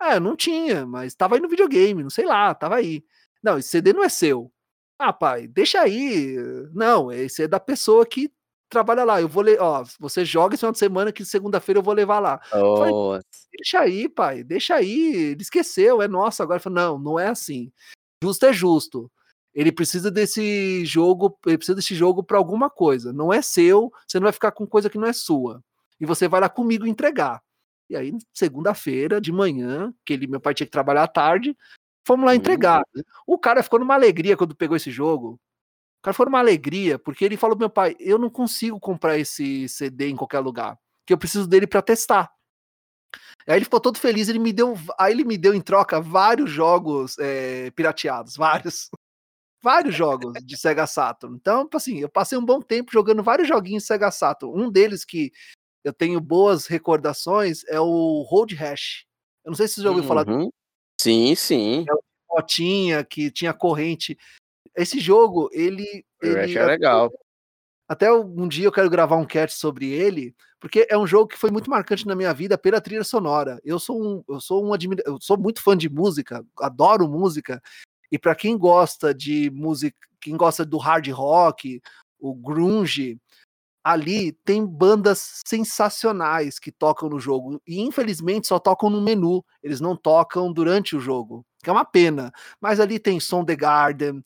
Ah, 0.00 0.14
eu 0.16 0.20
não 0.20 0.36
tinha, 0.36 0.86
mas 0.86 1.14
tava 1.14 1.36
aí 1.36 1.40
no 1.42 1.48
videogame, 1.48 2.02
não 2.02 2.10
sei 2.10 2.26
lá, 2.26 2.54
tava 2.54 2.76
aí. 2.76 3.04
Não, 3.42 3.58
esse 3.58 3.68
CD 3.68 3.92
não 3.92 4.04
é 4.04 4.08
seu. 4.08 4.52
Ah, 4.98 5.12
pai, 5.12 5.46
deixa 5.46 5.80
aí. 5.80 6.36
Não, 6.74 7.10
esse 7.10 7.44
é 7.44 7.48
da 7.48 7.58
pessoa 7.58 8.04
que 8.04 8.30
trabalha 8.68 9.04
lá. 9.04 9.20
Eu 9.20 9.28
vou 9.28 9.42
ler, 9.42 9.60
ó, 9.60 9.84
você 9.98 10.24
joga 10.24 10.54
esse 10.54 10.60
final 10.60 10.72
de 10.72 10.78
semana 10.78 11.12
que 11.12 11.24
segunda-feira 11.24 11.78
eu 11.78 11.82
vou 11.82 11.94
levar 11.94 12.20
lá. 12.20 12.40
Oh. 12.52 12.76
Falei, 12.76 13.22
deixa 13.52 13.80
aí, 13.80 14.08
pai, 14.08 14.44
deixa 14.44 14.74
aí. 14.76 15.32
Ele 15.32 15.42
esqueceu, 15.42 16.00
é 16.00 16.08
nosso 16.08 16.42
agora. 16.42 16.60
Falei, 16.60 16.82
não, 16.82 16.98
não 16.98 17.18
é 17.18 17.28
assim. 17.28 17.72
Justo 18.22 18.46
é 18.46 18.52
justo. 18.52 19.10
Ele 19.52 19.72
precisa 19.72 20.10
desse 20.10 20.84
jogo, 20.84 21.36
ele 21.44 21.58
precisa 21.58 21.74
desse 21.74 21.94
jogo 21.94 22.22
para 22.22 22.38
alguma 22.38 22.70
coisa. 22.70 23.12
Não 23.12 23.32
é 23.32 23.42
seu, 23.42 23.92
você 24.06 24.18
não 24.20 24.24
vai 24.24 24.32
ficar 24.32 24.52
com 24.52 24.66
coisa 24.66 24.88
que 24.88 24.98
não 24.98 25.08
é 25.08 25.12
sua. 25.12 25.62
E 26.00 26.06
você 26.06 26.28
vai 26.28 26.40
lá 26.40 26.48
comigo 26.48 26.86
entregar. 26.86 27.42
E 27.88 27.96
aí, 27.96 28.16
segunda-feira, 28.32 29.20
de 29.20 29.32
manhã, 29.32 29.92
que 30.06 30.12
ele, 30.12 30.28
meu 30.28 30.40
pai 30.40 30.54
tinha 30.54 30.66
que 30.66 30.70
trabalhar 30.70 31.02
à 31.02 31.08
tarde, 31.08 31.56
Fomos 32.06 32.26
lá 32.26 32.34
entregar. 32.34 32.82
Uhum. 32.94 33.02
O 33.26 33.38
cara 33.38 33.62
ficou 33.62 33.78
numa 33.78 33.94
alegria 33.94 34.36
quando 34.36 34.54
pegou 34.54 34.76
esse 34.76 34.90
jogo. 34.90 35.38
O 36.00 36.02
cara 36.02 36.14
ficou 36.14 36.26
numa 36.26 36.38
alegria, 36.38 36.98
porque 36.98 37.24
ele 37.24 37.36
falou 37.36 37.56
meu 37.56 37.70
pai: 37.70 37.94
eu 38.00 38.18
não 38.18 38.30
consigo 38.30 38.80
comprar 38.80 39.18
esse 39.18 39.68
CD 39.68 40.08
em 40.08 40.16
qualquer 40.16 40.40
lugar, 40.40 40.78
que 41.06 41.12
eu 41.12 41.18
preciso 41.18 41.46
dele 41.46 41.66
para 41.66 41.82
testar. 41.82 42.32
Aí 43.46 43.56
ele 43.56 43.64
ficou 43.64 43.80
todo 43.80 43.98
feliz, 43.98 44.28
ele 44.28 44.38
me 44.38 44.52
deu, 44.52 44.74
aí 44.98 45.12
ele 45.12 45.24
me 45.24 45.36
deu 45.36 45.54
em 45.54 45.60
troca 45.60 46.00
vários 46.00 46.50
jogos 46.50 47.18
é, 47.18 47.70
pirateados, 47.72 48.36
vários, 48.38 48.90
vários 49.62 49.94
jogos 49.94 50.32
de 50.44 50.56
Sega 50.56 50.86
Saturn. 50.86 51.36
Então, 51.36 51.64
tipo 51.64 51.76
assim, 51.76 51.98
eu 51.98 52.08
passei 52.08 52.38
um 52.38 52.44
bom 52.44 52.60
tempo 52.60 52.92
jogando 52.92 53.22
vários 53.22 53.48
joguinhos 53.48 53.82
de 53.82 53.88
Sega 53.88 54.10
Saturn. 54.10 54.58
Um 54.58 54.70
deles 54.70 55.04
que 55.04 55.32
eu 55.84 55.92
tenho 55.92 56.20
boas 56.20 56.66
recordações 56.66 57.64
é 57.66 57.80
o 57.80 58.22
Road 58.22 58.54
Rash. 58.54 59.04
Eu 59.44 59.50
não 59.50 59.56
sei 59.56 59.66
se 59.66 59.74
você 59.74 59.82
já 59.82 59.88
ouviu 59.88 60.02
uhum. 60.02 60.08
falar 60.08 60.24
Sim, 61.00 61.34
sim. 61.34 61.86
Motinha 62.28 63.02
que 63.02 63.30
tinha 63.30 63.54
corrente. 63.54 64.18
Esse 64.76 65.00
jogo, 65.00 65.48
ele. 65.50 66.04
ele 66.22 66.58
é 66.58 66.66
legal. 66.66 67.10
Até 67.88 68.12
um 68.12 68.46
dia 68.46 68.66
eu 68.66 68.72
quero 68.72 68.90
gravar 68.90 69.16
um 69.16 69.24
cast 69.24 69.58
sobre 69.58 69.88
ele, 69.90 70.34
porque 70.60 70.86
é 70.90 70.96
um 70.96 71.06
jogo 71.06 71.26
que 71.28 71.38
foi 71.38 71.50
muito 71.50 71.70
marcante 71.70 72.06
na 72.06 72.14
minha 72.14 72.34
vida 72.34 72.58
pela 72.58 72.82
trilha 72.82 73.02
sonora. 73.02 73.58
Eu 73.64 73.78
sou 73.78 74.00
um, 74.00 74.22
eu 74.28 74.40
sou 74.40 74.64
um 74.64 74.74
admira, 74.74 75.02
eu 75.06 75.18
sou 75.20 75.38
muito 75.38 75.62
fã 75.62 75.74
de 75.74 75.88
música, 75.88 76.44
adoro 76.58 77.08
música. 77.08 77.62
E 78.12 78.18
para 78.18 78.34
quem 78.34 78.58
gosta 78.58 79.14
de 79.14 79.50
música, 79.50 79.96
quem 80.20 80.36
gosta 80.36 80.66
do 80.66 80.76
hard 80.76 81.08
rock, 81.08 81.80
o 82.20 82.34
grunge, 82.34 83.18
ali 83.82 84.32
tem 84.44 84.64
bandas 84.64 85.40
sensacionais 85.46 86.58
que 86.58 86.70
tocam 86.70 87.08
no 87.08 87.18
jogo 87.18 87.60
e 87.66 87.80
infelizmente 87.80 88.46
só 88.46 88.58
tocam 88.58 88.90
no 88.90 89.00
menu, 89.00 89.44
eles 89.62 89.80
não 89.80 89.96
tocam 89.96 90.52
durante 90.52 90.94
o 90.94 91.00
jogo, 91.00 91.44
que 91.62 91.70
é 91.70 91.72
uma 91.72 91.84
pena. 91.84 92.30
Mas 92.60 92.78
ali 92.78 92.98
tem 92.98 93.18
Som 93.18 93.44
the 93.44 93.56
Garden, 93.56 94.22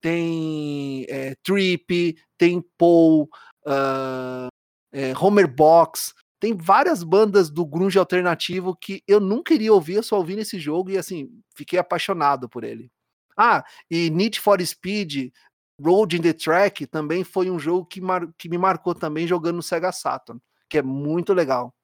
tem 0.00 1.06
é, 1.08 1.34
Trip, 1.42 2.16
tem 2.38 2.62
Paul, 2.76 3.28
uh, 3.66 4.48
é, 4.92 5.12
Homer 5.18 5.48
Box, 5.48 6.14
tem 6.40 6.54
várias 6.54 7.02
bandas 7.02 7.50
do 7.50 7.64
grunge 7.64 7.98
alternativo 7.98 8.76
que 8.76 9.02
eu 9.08 9.18
nunca 9.20 9.54
iria 9.54 9.72
ouvir, 9.72 9.94
eu 9.94 10.02
só 10.02 10.18
ouvi 10.18 10.36
nesse 10.36 10.58
jogo 10.58 10.90
e 10.90 10.98
assim, 10.98 11.30
fiquei 11.54 11.78
apaixonado 11.78 12.48
por 12.48 12.64
ele. 12.64 12.90
Ah, 13.36 13.64
e 13.90 14.10
Need 14.10 14.40
for 14.40 14.60
Speed 14.64 15.32
Road 15.80 16.16
in 16.16 16.22
the 16.22 16.32
Track 16.32 16.86
também 16.86 17.24
foi 17.24 17.50
um 17.50 17.58
jogo 17.58 17.86
que, 17.86 18.00
mar... 18.00 18.32
que 18.38 18.48
me 18.48 18.58
marcou 18.58 18.94
também 18.94 19.26
jogando 19.26 19.56
no 19.56 19.62
Sega 19.62 19.92
Saturn, 19.92 20.40
que 20.68 20.78
é 20.78 20.82
muito 20.82 21.32
legal. 21.32 21.74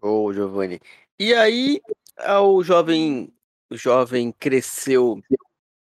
Ô, 0.00 0.24
oh, 0.26 0.32
Giovanni. 0.32 0.80
E 1.18 1.32
aí, 1.34 1.80
o 2.42 2.62
jovem, 2.62 3.32
o 3.70 3.76
jovem 3.76 4.32
cresceu 4.32 5.20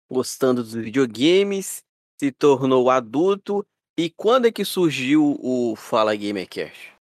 gostando 0.09 0.63
dos 0.63 0.75
videogames, 0.75 1.83
se 2.19 2.31
tornou 2.31 2.89
adulto. 2.91 3.67
E 3.99 4.11
quando 4.11 4.47
é 4.47 4.53
que 4.53 4.65
surgiu 4.65 5.37
o 5.41 5.75
Fala 5.75 6.15
Gamercast? 6.15 6.96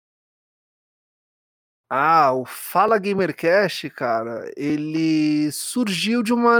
Ah, 1.90 2.34
o 2.34 2.46
Fala 2.46 2.98
Gamercast, 2.98 3.90
cara, 3.92 4.52
ele 4.58 5.52
surgiu 5.52 6.24
de 6.24 6.34
uma, 6.34 6.60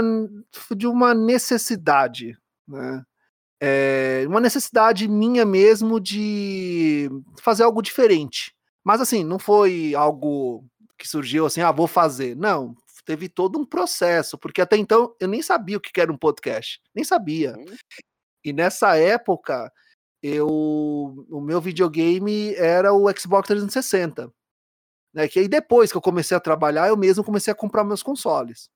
de 0.76 0.86
uma 0.86 1.12
necessidade, 1.14 2.38
né? 2.66 3.04
É, 3.60 4.24
uma 4.28 4.40
necessidade 4.40 5.08
minha 5.08 5.44
mesmo 5.44 5.98
de 5.98 7.08
fazer 7.40 7.64
algo 7.64 7.82
diferente. 7.82 8.54
Mas 8.84 9.00
assim, 9.00 9.24
não 9.24 9.38
foi 9.38 9.94
algo 9.94 10.64
que 10.98 11.08
surgiu 11.08 11.46
assim, 11.46 11.60
ah, 11.60 11.72
vou 11.72 11.88
fazer. 11.88 12.36
Não, 12.36 12.76
teve 13.04 13.28
todo 13.28 13.58
um 13.58 13.64
processo, 13.64 14.38
porque 14.38 14.60
até 14.60 14.76
então 14.76 15.14
eu 15.18 15.28
nem 15.28 15.42
sabia 15.42 15.76
o 15.76 15.80
que 15.80 16.00
era 16.00 16.12
um 16.12 16.18
podcast, 16.18 16.80
nem 16.94 17.04
sabia. 17.04 17.54
Uhum. 17.56 17.76
E 18.44 18.52
nessa 18.52 18.96
época, 18.96 19.72
eu, 20.22 20.46
o 20.48 21.40
meu 21.40 21.60
videogame 21.60 22.54
era 22.54 22.92
o 22.92 23.10
Xbox 23.16 23.48
360. 23.48 24.30
Né? 25.16 25.26
Que 25.28 25.38
aí 25.38 25.48
depois 25.48 25.90
que 25.90 25.96
eu 25.96 26.02
comecei 26.02 26.36
a 26.36 26.40
trabalhar, 26.40 26.88
eu 26.88 26.96
mesmo 26.96 27.24
comecei 27.24 27.50
a 27.50 27.56
comprar 27.56 27.82
meus 27.82 28.02
consoles. 28.02 28.68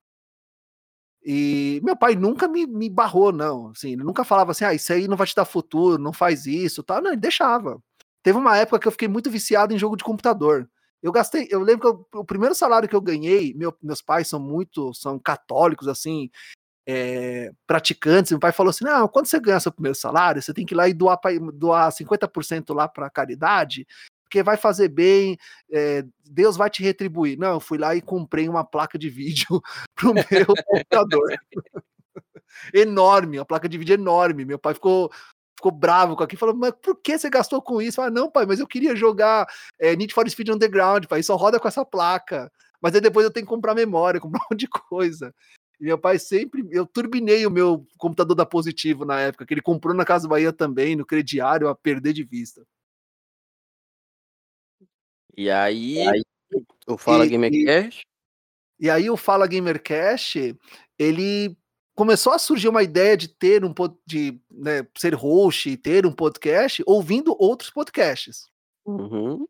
E 1.22 1.80
meu 1.84 1.94
pai 1.94 2.14
nunca 2.14 2.48
me, 2.48 2.66
me 2.66 2.88
barrou, 2.88 3.30
não. 3.30 3.68
Assim, 3.68 3.92
ele 3.92 4.02
nunca 4.02 4.24
falava 4.24 4.52
assim, 4.52 4.64
ah, 4.64 4.72
isso 4.72 4.90
aí 4.90 5.06
não 5.06 5.18
vai 5.18 5.26
te 5.26 5.34
dar 5.34 5.44
futuro, 5.44 6.02
não 6.02 6.14
faz 6.14 6.46
isso, 6.46 6.82
tal. 6.82 7.02
Não, 7.02 7.10
ele 7.10 7.20
deixava. 7.20 7.78
Teve 8.22 8.38
uma 8.38 8.56
época 8.56 8.78
que 8.78 8.88
eu 8.88 8.92
fiquei 8.92 9.06
muito 9.06 9.30
viciado 9.30 9.74
em 9.74 9.78
jogo 9.78 9.96
de 9.98 10.04
computador. 10.04 10.66
Eu 11.02 11.12
gastei, 11.12 11.46
eu 11.50 11.60
lembro 11.60 11.80
que 11.80 11.86
eu, 12.16 12.20
o 12.20 12.24
primeiro 12.24 12.54
salário 12.54 12.88
que 12.88 12.96
eu 12.96 13.00
ganhei, 13.02 13.52
meu, 13.54 13.76
meus 13.82 14.00
pais 14.00 14.26
são 14.28 14.40
muito, 14.40 14.94
são 14.94 15.18
católicos, 15.18 15.88
assim, 15.88 16.30
é, 16.86 17.52
praticantes. 17.66 18.32
Meu 18.32 18.40
pai 18.40 18.52
falou 18.52 18.70
assim: 18.70 18.84
não, 18.84 19.06
quando 19.08 19.26
você 19.26 19.38
ganhar 19.38 19.60
seu 19.60 19.72
primeiro 19.72 19.96
salário, 19.96 20.40
você 20.40 20.54
tem 20.54 20.64
que 20.64 20.74
ir 20.74 20.76
lá 20.76 20.88
e 20.88 20.94
doar, 20.94 21.18
pra, 21.18 21.30
doar 21.52 21.92
50% 21.92 22.74
lá 22.74 22.88
para 22.88 23.10
caridade, 23.10 23.86
porque 24.30 24.44
vai 24.44 24.56
fazer 24.56 24.88
bem, 24.88 25.36
é, 25.72 26.04
Deus 26.30 26.56
vai 26.56 26.70
te 26.70 26.84
retribuir. 26.84 27.36
Não, 27.36 27.54
eu 27.54 27.60
fui 27.60 27.76
lá 27.76 27.96
e 27.96 28.00
comprei 28.00 28.48
uma 28.48 28.64
placa 28.64 28.96
de 28.96 29.10
vídeo 29.10 29.60
pro 29.96 30.14
meu 30.14 30.54
computador. 30.64 31.34
enorme, 32.72 33.38
a 33.38 33.44
placa 33.44 33.68
de 33.68 33.76
vídeo 33.76 33.94
enorme. 33.94 34.44
Meu 34.44 34.58
pai 34.58 34.72
ficou 34.72 35.10
ficou 35.58 35.72
bravo 35.72 36.16
com 36.16 36.22
aquilo, 36.22 36.38
falou, 36.38 36.56
mas 36.56 36.72
por 36.80 36.96
que 37.02 37.18
você 37.18 37.28
gastou 37.28 37.60
com 37.60 37.82
isso? 37.82 38.00
Ah, 38.00 38.08
não, 38.08 38.30
pai, 38.30 38.46
mas 38.46 38.60
eu 38.60 38.66
queria 38.66 38.96
jogar 38.96 39.46
é, 39.78 39.94
Need 39.94 40.14
for 40.14 40.26
Speed 40.26 40.48
Underground, 40.48 41.04
pai, 41.04 41.22
só 41.22 41.36
roda 41.36 41.60
com 41.60 41.68
essa 41.68 41.84
placa. 41.84 42.50
Mas 42.80 42.94
aí 42.94 43.00
depois 43.00 43.24
eu 43.24 43.30
tenho 43.30 43.44
que 43.44 43.50
comprar 43.50 43.74
memória, 43.74 44.20
comprar 44.22 44.38
um 44.38 44.46
monte 44.52 44.60
de 44.60 44.68
coisa. 44.68 45.34
E 45.80 45.84
meu 45.84 45.98
pai 45.98 46.18
sempre. 46.18 46.66
Eu 46.70 46.86
turbinei 46.86 47.44
o 47.46 47.50
meu 47.50 47.84
computador 47.98 48.36
da 48.36 48.46
Positivo 48.46 49.04
na 49.04 49.20
época, 49.20 49.44
que 49.44 49.52
ele 49.52 49.60
comprou 49.60 49.94
na 49.94 50.04
Casa 50.04 50.28
Bahia 50.28 50.52
também, 50.52 50.94
no 50.94 51.04
crediário, 51.04 51.68
a 51.68 51.74
perder 51.74 52.12
de 52.12 52.22
vista. 52.22 52.64
E 55.40 55.50
aí, 55.50 56.06
aí 56.06 56.22
o 56.86 56.98
Fala 56.98 57.26
Gamercast? 57.26 58.02
E, 58.78 58.84
e 58.84 58.90
aí 58.90 59.08
o 59.08 59.16
Fala 59.16 59.46
Gamercast, 59.46 60.54
ele 60.98 61.56
começou 61.94 62.34
a 62.34 62.38
surgir 62.38 62.68
uma 62.68 62.82
ideia 62.82 63.16
de 63.16 63.26
ter 63.26 63.64
um 63.64 63.72
de 64.06 64.38
né, 64.50 64.86
ser 64.98 65.14
host 65.14 65.70
e 65.70 65.78
ter 65.78 66.04
um 66.04 66.12
podcast 66.12 66.82
ouvindo 66.86 67.34
outros 67.38 67.70
podcasts. 67.70 68.50
Uhum. 68.84 69.46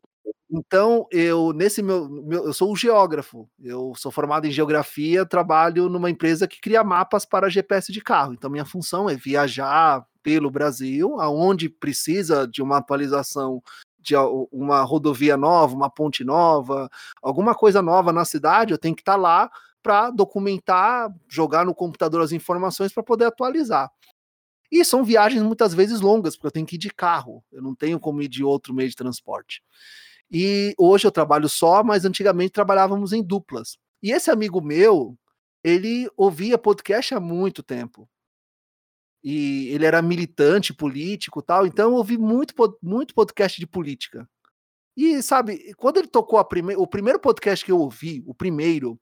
Então, 0.49 1.07
eu, 1.11 1.51
nesse 1.51 1.83
meu, 1.83 2.07
meu, 2.07 2.45
Eu 2.45 2.53
sou 2.53 2.71
um 2.71 2.75
geógrafo. 2.75 3.49
Eu 3.61 3.91
sou 3.97 4.13
formado 4.13 4.47
em 4.47 4.51
geografia, 4.51 5.25
trabalho 5.25 5.89
numa 5.89 6.09
empresa 6.09 6.47
que 6.47 6.61
cria 6.61 6.85
mapas 6.85 7.25
para 7.25 7.49
GPS 7.49 7.91
de 7.91 7.99
carro. 7.99 8.31
Então, 8.31 8.49
minha 8.49 8.65
função 8.65 9.09
é 9.09 9.15
viajar 9.17 10.07
pelo 10.23 10.49
Brasil, 10.49 11.19
aonde 11.19 11.67
precisa 11.67 12.47
de 12.47 12.61
uma 12.61 12.77
atualização 12.77 13.61
de 14.01 14.15
uma 14.51 14.81
rodovia 14.81 15.37
nova, 15.37 15.75
uma 15.75 15.89
ponte 15.89 16.23
nova, 16.23 16.89
alguma 17.21 17.53
coisa 17.53 17.81
nova 17.81 18.11
na 18.11 18.25
cidade, 18.25 18.71
eu 18.71 18.77
tenho 18.77 18.95
que 18.95 19.01
estar 19.01 19.13
tá 19.13 19.19
lá 19.19 19.51
para 19.81 20.09
documentar, 20.09 21.13
jogar 21.27 21.65
no 21.65 21.73
computador 21.73 22.21
as 22.21 22.31
informações 22.31 22.93
para 22.93 23.03
poder 23.03 23.25
atualizar. 23.25 23.91
E 24.71 24.85
são 24.85 25.03
viagens 25.03 25.43
muitas 25.43 25.73
vezes 25.73 25.99
longas, 25.99 26.35
porque 26.35 26.47
eu 26.47 26.51
tenho 26.51 26.65
que 26.65 26.75
ir 26.75 26.79
de 26.79 26.89
carro, 26.89 27.43
eu 27.51 27.61
não 27.61 27.75
tenho 27.75 27.99
como 27.99 28.21
ir 28.21 28.27
de 28.27 28.43
outro 28.43 28.73
meio 28.73 28.89
de 28.89 28.95
transporte. 28.95 29.61
E 30.31 30.73
hoje 30.77 31.05
eu 31.05 31.11
trabalho 31.11 31.49
só, 31.49 31.83
mas 31.83 32.05
antigamente 32.05 32.51
trabalhávamos 32.51 33.11
em 33.11 33.21
duplas. 33.21 33.77
E 34.01 34.11
esse 34.11 34.31
amigo 34.31 34.61
meu, 34.61 35.17
ele 35.61 36.09
ouvia 36.15 36.57
podcast 36.57 37.13
há 37.13 37.19
muito 37.19 37.61
tempo. 37.61 38.09
E 39.23 39.67
ele 39.69 39.85
era 39.85 40.01
militante 40.01 40.73
político 40.73 41.41
tal, 41.41 41.67
então 41.67 41.91
eu 41.91 41.95
ouvi 41.97 42.17
muito, 42.17 42.53
muito 42.81 43.13
podcast 43.13 43.59
de 43.59 43.67
política. 43.67 44.27
E 44.97 45.21
sabe, 45.21 45.73
quando 45.75 45.97
ele 45.97 46.07
tocou 46.07 46.39
a 46.39 46.43
prime 46.43 46.75
o 46.75 46.87
primeiro 46.87 47.19
podcast 47.19 47.63
que 47.63 47.71
eu 47.71 47.79
ouvi, 47.79 48.23
o 48.25 48.33
primeiro, 48.33 48.99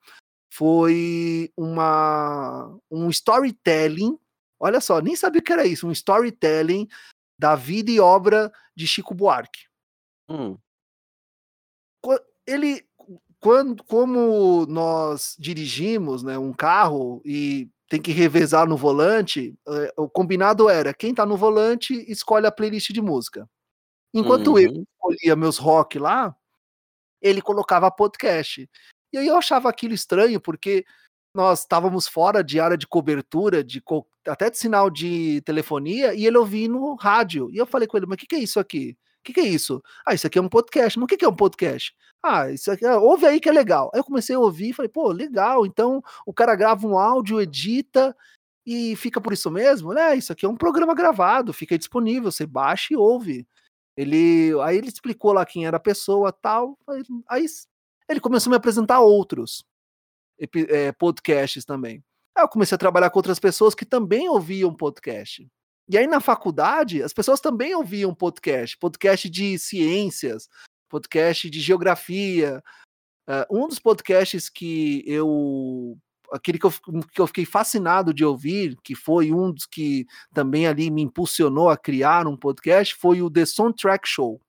foi 0.53 1.51
uma 1.57 2.77
um 2.91 3.09
storytelling. 3.09 4.17
Olha 4.59 4.81
só, 4.81 4.99
nem 4.99 5.15
sabia 5.15 5.39
o 5.39 5.43
que 5.43 5.53
era 5.53 5.65
isso, 5.65 5.87
um 5.87 5.91
storytelling 5.91 6.87
da 7.39 7.55
vida 7.55 7.89
e 7.89 7.99
obra 7.99 8.51
de 8.75 8.85
Chico 8.85 9.15
Buarque. 9.15 9.67
Hum 10.29 10.57
ele 12.49 12.83
quando 13.39 13.83
como 13.83 14.65
nós 14.65 15.35
dirigimos, 15.39 16.23
né, 16.23 16.37
um 16.37 16.51
carro 16.51 17.21
e 17.23 17.69
tem 17.89 17.99
que 17.99 18.11
revezar 18.11 18.67
no 18.67 18.77
volante, 18.77 19.57
eh, 19.67 19.93
o 19.97 20.07
combinado 20.07 20.69
era 20.69 20.93
quem 20.93 21.13
tá 21.13 21.25
no 21.25 21.35
volante 21.35 21.93
escolhe 22.09 22.45
a 22.45 22.51
playlist 22.51 22.91
de 22.91 23.01
música. 23.01 23.49
Enquanto 24.13 24.51
uhum. 24.51 24.59
eu 24.59 24.83
escolhia 24.83 25.35
meus 25.35 25.57
rock 25.57 25.97
lá, 25.97 26.35
ele 27.19 27.41
colocava 27.41 27.89
podcast. 27.91 28.69
E 29.11 29.17
aí 29.17 29.27
eu 29.27 29.35
achava 29.35 29.69
aquilo 29.69 29.93
estranho, 29.95 30.39
porque 30.39 30.85
nós 31.33 31.61
estávamos 31.61 32.07
fora 32.07 32.43
de 32.43 32.59
área 32.59 32.77
de 32.77 32.87
cobertura, 32.87 33.63
de 33.63 33.81
até 34.27 34.51
de 34.51 34.57
sinal 34.57 34.89
de 34.89 35.41
telefonia, 35.41 36.13
e 36.13 36.27
ele 36.27 36.37
ouvia 36.37 36.69
no 36.69 36.93
rádio. 36.93 37.49
E 37.51 37.57
eu 37.57 37.65
falei 37.65 37.87
com 37.87 37.97
ele, 37.97 38.05
mas 38.05 38.15
o 38.15 38.17
que, 38.17 38.27
que 38.27 38.35
é 38.35 38.39
isso 38.39 38.59
aqui? 38.59 38.95
O 39.19 39.23
que, 39.23 39.33
que, 39.33 39.39
é 39.41 39.47
isso? 39.47 39.81
Ah, 40.05 40.13
isso 40.13 40.25
aqui 40.25 40.39
é 40.39 40.41
um 40.41 40.49
podcast. 40.49 40.97
Mas 40.97 41.03
o 41.03 41.07
que, 41.07 41.17
que 41.17 41.25
é 41.25 41.29
um 41.29 41.35
podcast? 41.35 41.93
Ah, 42.23 42.49
isso 42.51 42.71
aqui, 42.71 42.85
ah, 42.85 42.97
ouve 42.97 43.25
aí 43.25 43.39
que 43.39 43.49
é 43.49 43.51
legal. 43.51 43.91
Aí 43.93 43.99
eu 43.99 44.03
comecei 44.03 44.35
a 44.35 44.39
ouvir 44.39 44.69
e 44.69 44.73
falei, 44.73 44.89
pô, 44.89 45.11
legal. 45.11 45.65
Então 45.65 46.01
o 46.25 46.33
cara 46.33 46.55
grava 46.55 46.87
um 46.87 46.97
áudio, 46.97 47.41
edita 47.41 48.15
e 48.65 48.95
fica 48.95 49.19
por 49.21 49.33
isso 49.33 49.49
mesmo? 49.49 49.97
É, 49.97 50.15
isso 50.15 50.31
aqui 50.31 50.45
é 50.45 50.49
um 50.49 50.55
programa 50.55 50.93
gravado, 50.93 51.53
fica 51.53 51.77
disponível, 51.77 52.31
você 52.31 52.45
baixa 52.45 52.93
e 52.93 52.97
ouve. 52.97 53.47
Ele, 53.97 54.51
aí 54.61 54.77
ele 54.77 54.87
explicou 54.87 55.33
lá 55.33 55.45
quem 55.45 55.65
era 55.65 55.77
a 55.77 55.79
pessoa 55.79 56.31
tal. 56.31 56.77
Aí, 56.87 57.03
aí 57.27 57.45
ele 58.07 58.19
começou 58.19 58.49
a 58.49 58.51
me 58.51 58.57
apresentar 58.57 58.99
outros 59.01 59.65
é, 60.69 60.91
podcasts 60.93 61.65
também. 61.65 62.03
Aí 62.35 62.43
eu 62.43 62.47
comecei 62.47 62.75
a 62.75 62.79
trabalhar 62.79 63.09
com 63.09 63.19
outras 63.19 63.39
pessoas 63.39 63.75
que 63.75 63.85
também 63.85 64.29
ouviam 64.29 64.73
podcast. 64.73 65.47
E 65.89 65.97
aí 65.97 66.05
na 66.05 66.21
faculdade, 66.21 67.01
as 67.01 67.11
pessoas 67.11 67.41
também 67.41 67.73
ouviam 67.73 68.13
podcast, 68.13 68.77
podcast 68.77 69.27
de 69.27 69.57
ciências, 69.57 70.47
podcast 70.87 71.49
de 71.49 71.59
geografia. 71.59 72.63
Uh, 73.27 73.63
um 73.63 73.67
dos 73.67 73.79
podcasts 73.79 74.49
que 74.49 75.03
eu 75.07 75.97
aquele 76.31 76.59
que 76.59 76.65
eu, 76.67 76.71
que 77.11 77.19
eu 77.19 77.25
fiquei 77.25 77.43
fascinado 77.43 78.13
de 78.13 78.23
ouvir, 78.23 78.77
que 78.83 78.93
foi 78.93 79.31
um 79.31 79.51
dos 79.51 79.65
que 79.65 80.05
também 80.31 80.67
ali 80.67 80.91
me 80.91 81.01
impulsionou 81.01 81.71
a 81.71 81.77
criar 81.77 82.27
um 82.27 82.37
podcast, 82.37 82.93
foi 82.95 83.23
o 83.23 83.31
The 83.31 83.47
Soundtrack 83.47 84.07
Show. 84.07 84.39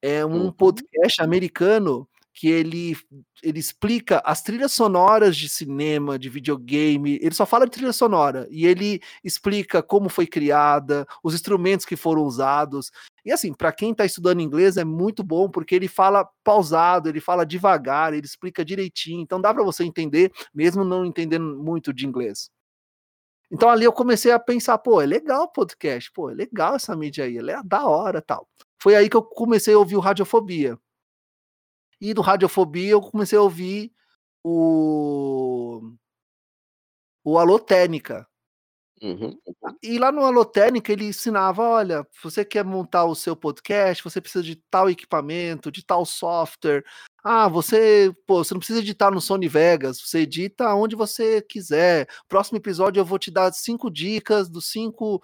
É 0.00 0.24
um 0.24 0.44
uhum. 0.44 0.52
podcast 0.52 1.20
americano 1.22 2.07
que 2.38 2.46
ele, 2.48 2.96
ele 3.42 3.58
explica 3.58 4.22
as 4.24 4.40
trilhas 4.40 4.70
sonoras 4.72 5.36
de 5.36 5.48
cinema, 5.48 6.16
de 6.16 6.28
videogame, 6.28 7.18
ele 7.20 7.34
só 7.34 7.44
fala 7.44 7.64
de 7.64 7.72
trilha 7.72 7.92
sonora, 7.92 8.46
e 8.48 8.64
ele 8.64 9.00
explica 9.24 9.82
como 9.82 10.08
foi 10.08 10.24
criada, 10.24 11.04
os 11.20 11.34
instrumentos 11.34 11.84
que 11.84 11.96
foram 11.96 12.22
usados. 12.22 12.92
E 13.24 13.32
assim, 13.32 13.52
para 13.52 13.72
quem 13.72 13.90
está 13.90 14.04
estudando 14.04 14.40
inglês 14.40 14.76
é 14.76 14.84
muito 14.84 15.24
bom, 15.24 15.50
porque 15.50 15.74
ele 15.74 15.88
fala 15.88 16.28
pausado, 16.44 17.08
ele 17.08 17.18
fala 17.18 17.44
devagar, 17.44 18.14
ele 18.14 18.24
explica 18.24 18.64
direitinho, 18.64 19.20
então 19.20 19.40
dá 19.40 19.52
para 19.52 19.64
você 19.64 19.82
entender, 19.82 20.30
mesmo 20.54 20.84
não 20.84 21.04
entendendo 21.04 21.56
muito 21.56 21.92
de 21.92 22.06
inglês. 22.06 22.48
Então 23.50 23.68
ali 23.68 23.84
eu 23.84 23.92
comecei 23.92 24.30
a 24.30 24.38
pensar, 24.38 24.78
pô, 24.78 25.00
é 25.02 25.06
legal 25.06 25.42
o 25.42 25.52
podcast, 25.52 26.08
pô, 26.12 26.30
é 26.30 26.34
legal 26.34 26.76
essa 26.76 26.94
mídia 26.94 27.24
aí, 27.24 27.36
ela 27.36 27.50
é 27.50 27.62
da 27.64 27.84
hora 27.84 28.22
tal. 28.22 28.46
Foi 28.80 28.94
aí 28.94 29.08
que 29.08 29.16
eu 29.16 29.24
comecei 29.24 29.74
a 29.74 29.78
ouvir 29.78 29.96
o 29.96 30.00
Radiofobia. 30.00 30.78
E 32.00 32.14
do 32.14 32.20
Radiofobia 32.20 32.90
eu 32.90 33.00
comecei 33.00 33.38
a 33.38 33.42
ouvir 33.42 33.92
o. 34.44 35.92
O 37.24 37.38
Alotênica. 37.38 38.26
Uhum. 39.02 39.38
E 39.82 39.98
lá 39.98 40.10
no 40.10 40.24
Alotênica 40.24 40.92
ele 40.92 41.06
ensinava: 41.06 41.62
olha, 41.62 42.06
você 42.22 42.44
quer 42.44 42.64
montar 42.64 43.04
o 43.04 43.14
seu 43.14 43.36
podcast, 43.36 44.02
você 44.02 44.20
precisa 44.20 44.42
de 44.42 44.56
tal 44.70 44.90
equipamento, 44.90 45.70
de 45.70 45.84
tal 45.84 46.04
software. 46.04 46.84
Ah, 47.22 47.48
você, 47.48 48.12
pô, 48.26 48.42
você 48.42 48.54
não 48.54 48.58
precisa 48.58 48.80
editar 48.80 49.10
no 49.10 49.20
Sony 49.20 49.48
Vegas, 49.48 50.00
você 50.00 50.20
edita 50.20 50.74
onde 50.74 50.96
você 50.96 51.42
quiser. 51.42 52.08
Próximo 52.28 52.58
episódio 52.58 53.00
eu 53.00 53.04
vou 53.04 53.18
te 53.18 53.30
dar 53.30 53.52
cinco 53.52 53.90
dicas 53.90 54.48
dos 54.48 54.70
cinco 54.70 55.22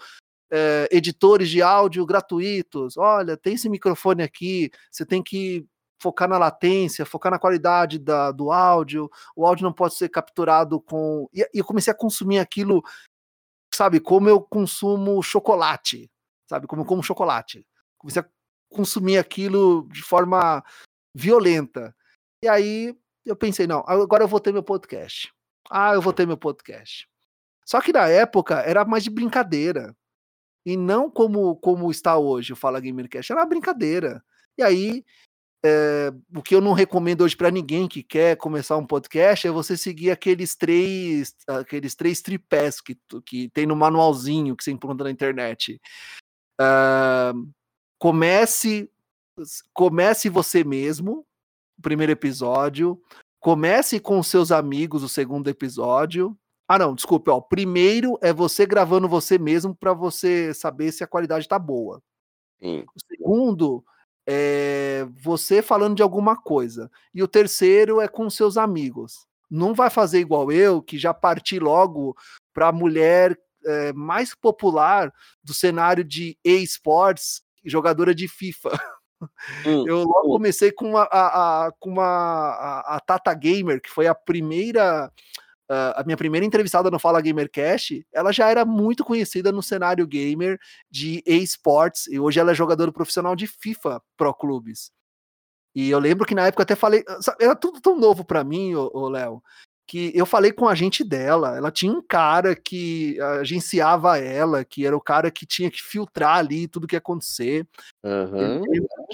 é, 0.51 0.89
editores 0.93 1.49
de 1.51 1.63
áudio 1.63 2.07
gratuitos. 2.07 2.97
Olha, 2.97 3.37
tem 3.37 3.55
esse 3.55 3.69
microfone 3.69 4.23
aqui, 4.23 4.71
você 4.91 5.05
tem 5.05 5.23
que 5.23 5.67
focar 6.05 6.29
na 6.29 6.37
latência, 6.37 7.07
focar 7.07 7.33
na 7.33 7.39
qualidade 7.39 7.99
da, 7.99 8.31
do 8.31 8.53
áudio, 8.53 9.11
o 9.35 9.47
áudio 9.47 9.65
não 9.65 9.73
pode 9.73 9.95
ser 9.95 10.11
capturado 10.11 10.79
com. 10.79 11.27
E, 11.33 11.41
e 11.55 11.59
eu 11.61 11.65
comecei 11.65 11.91
a 11.91 11.97
consumir 11.97 12.39
aquilo, 12.39 12.83
sabe, 13.73 14.01
como 14.01 14.29
eu 14.29 14.39
consumo 14.39 15.23
chocolate, 15.23 16.11
sabe, 16.47 16.67
como 16.67 16.83
eu 16.83 16.87
como 16.87 17.03
chocolate. 17.03 17.67
Comecei 17.97 18.21
a 18.21 18.29
consumir 18.69 19.17
aquilo 19.17 19.89
de 19.89 20.03
forma 20.03 20.63
violenta. 21.15 21.97
E 22.43 22.49
aí 22.49 22.95
eu 23.25 23.35
pensei, 23.35 23.67
não, 23.67 23.83
agora 23.87 24.25
eu 24.25 24.29
vou 24.29 24.41
ter 24.41 24.53
meu 24.53 24.63
podcast. 24.63 25.33
Ah, 25.71 25.95
eu 25.95 26.03
vou 26.03 26.13
ter 26.13 26.27
meu 26.27 26.37
podcast. 26.37 27.09
Só 27.65 27.81
que 27.81 27.95
na 27.95 28.09
época 28.09 28.57
era 28.61 28.85
mais 28.85 29.05
de 29.05 29.09
brincadeira. 29.09 29.97
E 30.67 30.77
não 30.77 31.11
como 31.11 31.57
como 31.57 31.91
está 31.91 32.19
hoje 32.19 32.53
o 32.53 32.57
Fala 32.57 32.81
Gamercast, 32.81 33.33
era 33.33 33.41
uma 33.41 33.49
brincadeira. 33.49 34.23
E 34.59 34.63
aí 34.63 35.05
é, 35.67 36.13
o 36.37 36.43
que 36.43 36.55
eu 36.55 36.61
não 36.61 36.75
recomendo 36.75 37.23
hoje 37.23 37.35
para 37.35 37.51
ninguém 37.51 37.89
que 37.89 38.03
quer 38.03 38.37
começar 38.37 38.77
um 38.77 38.87
podcast 38.87 39.49
é 39.49 39.51
você 39.51 39.79
seguir 39.79 40.11
aqueles 40.11 40.55
três 40.55 41.35
aqueles 41.49 41.95
três 41.95 42.21
tripés 42.21 42.83
que, 42.83 42.99
que 43.25 43.49
tem 43.49 43.65
no 43.65 43.75
manualzinho 43.75 44.55
que 44.55 44.63
você 44.63 44.73
encontra 44.73 45.05
na 45.05 45.11
internet. 45.11 45.81
Uh, 46.61 47.51
comece 47.99 48.91
comece 49.73 50.29
você 50.29 50.63
mesmo, 50.63 51.27
o 51.79 51.83
primeiro 51.83 52.13
episódio. 52.13 53.01
Comece 53.41 53.99
com 53.99 54.23
seus 54.23 54.53
amigos, 54.53 55.03
o 55.03 55.09
segundo 55.09 55.49
episódio. 55.49 56.37
Ah, 56.69 56.79
não, 56.79 56.95
desculpe, 56.95 57.31
ó. 57.31 57.41
Primeiro 57.41 58.19
é 58.21 58.35
você 58.35 58.67
gravando 58.67 59.09
você 59.09 59.39
mesmo 59.39 59.75
para 59.75 59.95
você 59.95 60.53
saber 60.53 60.93
se 60.93 61.03
a 61.03 61.07
qualidade 61.07 61.49
tá 61.49 61.59
boa. 61.59 62.03
Sim. 62.61 62.85
O 62.95 63.01
segundo 63.07 63.85
é 64.27 65.07
você 65.23 65.63
falando 65.63 65.97
de 65.97 66.03
alguma 66.03 66.37
coisa. 66.37 66.91
E 67.15 67.23
o 67.23 67.29
terceiro 67.29 68.01
é 68.01 68.09
com 68.09 68.29
seus 68.31 68.57
amigos. 68.57 69.27
Não 69.51 69.75
vai 69.75 69.91
fazer 69.91 70.21
igual 70.21 70.51
eu, 70.51 70.83
que 70.83 70.99
já 70.99 71.13
parti 71.13 71.59
logo 71.59 72.17
para 72.53 72.69
a 72.69 72.73
mulher 72.73 73.39
é, 73.67 73.93
mais 73.93 74.35
popular 74.35 75.13
do 75.43 75.55
cenário 75.55 76.05
de 76.05 76.37
e-sports, 76.45 77.43
jogadora 77.65 78.15
de 78.15 78.29
FIFA. 78.29 78.71
Hum, 79.65 79.87
eu 79.87 80.05
logo 80.05 80.29
hum. 80.29 80.33
comecei 80.33 80.71
com 80.71 80.97
a, 80.97 81.05
a, 81.05 81.67
a 81.67 81.73
com 81.79 81.91
uma, 81.91 82.05
a, 82.05 82.97
a, 82.97 83.01
Tata 83.01 83.33
Gamer, 83.33 83.81
que 83.81 83.89
foi 83.89 84.07
a 84.07 84.15
primeira. 84.15 85.11
A 85.69 86.03
minha 86.05 86.17
primeira 86.17 86.45
entrevistada 86.45 86.91
no 86.91 86.99
Fala 86.99 87.21
Gamer 87.21 87.51
Cash, 87.51 88.03
ela 88.13 88.33
já 88.33 88.51
era 88.51 88.65
muito 88.65 89.05
conhecida 89.05 89.51
no 89.51 89.63
cenário 89.63 90.07
gamer 90.07 90.59
de 90.91 91.23
esports, 91.27 92.07
e 92.09 92.19
hoje 92.19 92.39
ela 92.39 92.53
é 92.53 92.55
jogadora 92.55 92.93
profissional 92.93 93.35
de 93.35 93.47
FIFA 93.47 94.03
Pro 94.17 94.35
Clubes. 94.35 94.91
E 95.75 95.91
eu 95.91 95.99
lembro 95.99 96.27
que 96.27 96.35
na 96.35 96.47
época 96.47 96.61
eu 96.61 96.65
até 96.65 96.77
falei, 96.77 97.03
era 97.41 97.57
tudo 97.57 97.81
tão 97.81 97.99
novo 97.99 98.25
para 98.25 98.45
mim, 98.45 98.75
o 98.75 99.09
Léo, 99.09 99.43
que 99.87 100.13
eu 100.15 100.25
falei 100.25 100.51
com 100.53 100.67
a 100.69 100.75
gente 100.75 101.05
dela, 101.05 101.57
ela 101.57 101.71
tinha 101.71 101.93
um 101.93 102.01
cara 102.01 102.57
que 102.57 103.21
agenciava 103.41 104.19
ela, 104.19 104.65
que 104.65 104.87
era 104.87 104.97
o 104.97 105.01
cara 105.01 105.31
que 105.31 105.45
tinha 105.45 105.71
que 105.71 105.83
filtrar 105.83 106.39
ali 106.39 106.67
tudo 106.69 106.87
que 106.87 106.95
ia 106.95 106.99
acontecer. 106.99 107.67
Uhum. 108.03 108.63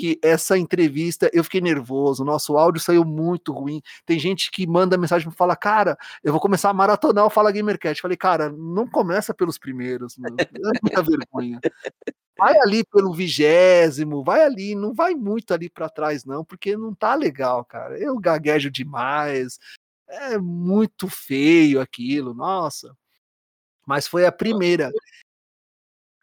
Que 0.00 0.18
essa 0.22 0.56
entrevista 0.56 1.28
eu 1.30 1.44
fiquei 1.44 1.60
nervoso, 1.60 2.24
nosso 2.24 2.56
áudio 2.56 2.80
saiu 2.80 3.04
muito 3.04 3.52
ruim. 3.52 3.82
Tem 4.06 4.18
gente 4.18 4.50
que 4.50 4.66
manda 4.66 4.96
mensagem 4.96 5.28
e 5.28 5.36
fala: 5.36 5.54
Cara, 5.54 5.94
eu 6.24 6.32
vou 6.32 6.40
começar 6.40 6.70
a 6.70 6.72
maratonar 6.72 7.26
o 7.26 7.30
Fala 7.30 7.52
Gamercast. 7.52 8.00
Falei, 8.00 8.16
cara, 8.16 8.50
não 8.50 8.88
começa 8.88 9.34
pelos 9.34 9.58
primeiros, 9.58 10.16
mano. 10.16 10.36
é 10.40 10.48
muita 10.82 11.02
vergonha. 11.02 11.60
Vai 12.38 12.58
ali 12.60 12.82
pelo 12.82 13.12
vigésimo, 13.12 14.24
vai 14.24 14.42
ali, 14.42 14.74
não 14.74 14.94
vai 14.94 15.14
muito 15.14 15.52
ali 15.52 15.68
para 15.68 15.90
trás, 15.90 16.24
não, 16.24 16.42
porque 16.42 16.74
não 16.74 16.94
tá 16.94 17.14
legal, 17.14 17.62
cara. 17.62 17.98
Eu 17.98 18.18
gaguejo 18.18 18.70
demais, 18.70 19.58
é 20.08 20.38
muito 20.38 21.08
feio 21.08 21.78
aquilo, 21.78 22.32
nossa. 22.32 22.96
Mas 23.86 24.08
foi 24.08 24.24
a 24.24 24.32
primeira. 24.32 24.90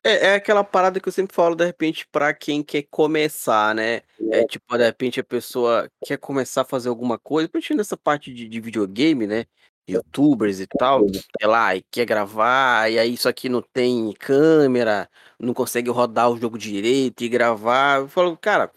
É, 0.07 0.27
é 0.27 0.35
aquela 0.35 0.63
parada 0.63 0.99
que 0.99 1.07
eu 1.09 1.11
sempre 1.11 1.35
falo, 1.35 1.53
de 1.53 1.65
repente, 1.65 2.07
para 2.09 2.33
quem 2.33 2.63
quer 2.63 2.83
começar, 2.83 3.75
né? 3.75 4.01
É 4.31 4.45
tipo, 4.45 4.77
de 4.77 4.85
repente 4.85 5.19
a 5.19 5.23
pessoa 5.23 5.89
quer 6.05 6.17
começar 6.17 6.61
a 6.61 6.65
fazer 6.65 6.87
alguma 6.87 7.19
coisa, 7.19 7.49
principalmente 7.49 7.79
nessa 7.79 7.97
parte 7.97 8.33
de, 8.33 8.47
de 8.47 8.59
videogame, 8.61 9.27
né? 9.27 9.45
Youtubers 9.89 10.59
e 10.59 10.67
tal, 10.67 11.05
sei 11.09 11.47
lá, 11.47 11.75
e 11.75 11.81
quer 11.91 12.05
gravar, 12.05 12.91
e 12.91 12.99
aí 12.99 13.13
isso 13.13 13.27
aqui 13.27 13.47
não 13.47 13.61
tem 13.61 14.13
câmera, 14.19 15.09
não 15.39 15.53
consegue 15.53 15.89
rodar 15.89 16.29
o 16.29 16.37
jogo 16.37 16.57
direito 16.57 17.23
e 17.23 17.29
gravar. 17.29 17.99
Eu 17.99 18.09
falo, 18.09 18.37
cara, 18.37 18.71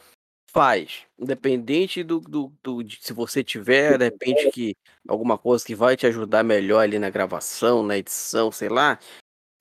Faz. 0.52 1.02
Independente 1.16 2.02
do, 2.02 2.18
do, 2.18 2.52
do 2.60 2.90
se 3.00 3.12
você 3.12 3.44
tiver, 3.44 3.96
de 3.96 4.04
repente, 4.04 4.50
que 4.50 4.74
alguma 5.06 5.38
coisa 5.38 5.64
que 5.64 5.76
vai 5.76 5.96
te 5.96 6.08
ajudar 6.08 6.42
melhor 6.42 6.80
ali 6.80 6.98
na 6.98 7.08
gravação, 7.08 7.84
na 7.84 7.96
edição, 7.96 8.50
sei 8.50 8.68
lá, 8.68 8.98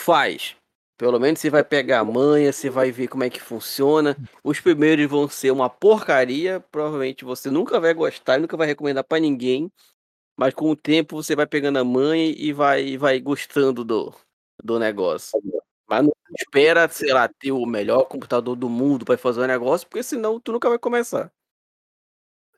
faz. 0.01 0.55
Pelo 1.00 1.18
menos 1.18 1.39
você 1.39 1.50
vai 1.50 1.64
pegar 1.64 2.02
a 2.02 2.04
manha, 2.04 2.52
você 2.52 2.70
vai 2.70 2.91
ver 2.91 3.08
como 3.08 3.24
é 3.24 3.30
que 3.30 3.41
funciona. 3.41 4.18
Os 4.43 4.60
primeiros 4.60 5.10
vão 5.10 5.30
ser 5.30 5.50
uma 5.50 5.70
porcaria, 5.70 6.60
provavelmente 6.60 7.24
você 7.24 7.50
nunca 7.50 7.80
vai 7.80 7.93
gostar, 7.93 8.38
nunca 8.38 8.58
vai 8.58 8.68
recomendar 8.68 9.06
para 9.06 9.18
ninguém. 9.18 9.72
Mas 10.38 10.54
com 10.54 10.70
o 10.70 10.76
tempo 10.76 11.16
você 11.16 11.38
vai 11.38 11.47
pegando 11.47 11.80
a 11.80 11.86
manha 11.86 12.26
e 12.26 12.52
vai, 12.52 12.97
vai 12.97 13.18
gostando 13.22 13.86
do, 13.86 14.14
do 14.62 14.78
negócio. 14.78 15.39
Mas 15.88 16.04
não 16.04 16.12
espera, 16.38 16.89
sei 16.89 17.14
lá, 17.14 17.30
ter 17.30 17.54
o 17.54 17.66
melhor 17.66 18.04
computador 18.04 18.58
do 18.58 18.68
mundo 18.68 19.06
para 19.06 19.18
fazer 19.18 19.39
o 19.39 19.47
negócio, 19.47 19.88
porque 19.88 20.04
senão 20.04 20.38
tu 20.38 20.52
nunca 20.52 20.68
vai 20.68 20.78
começar. 20.78 21.32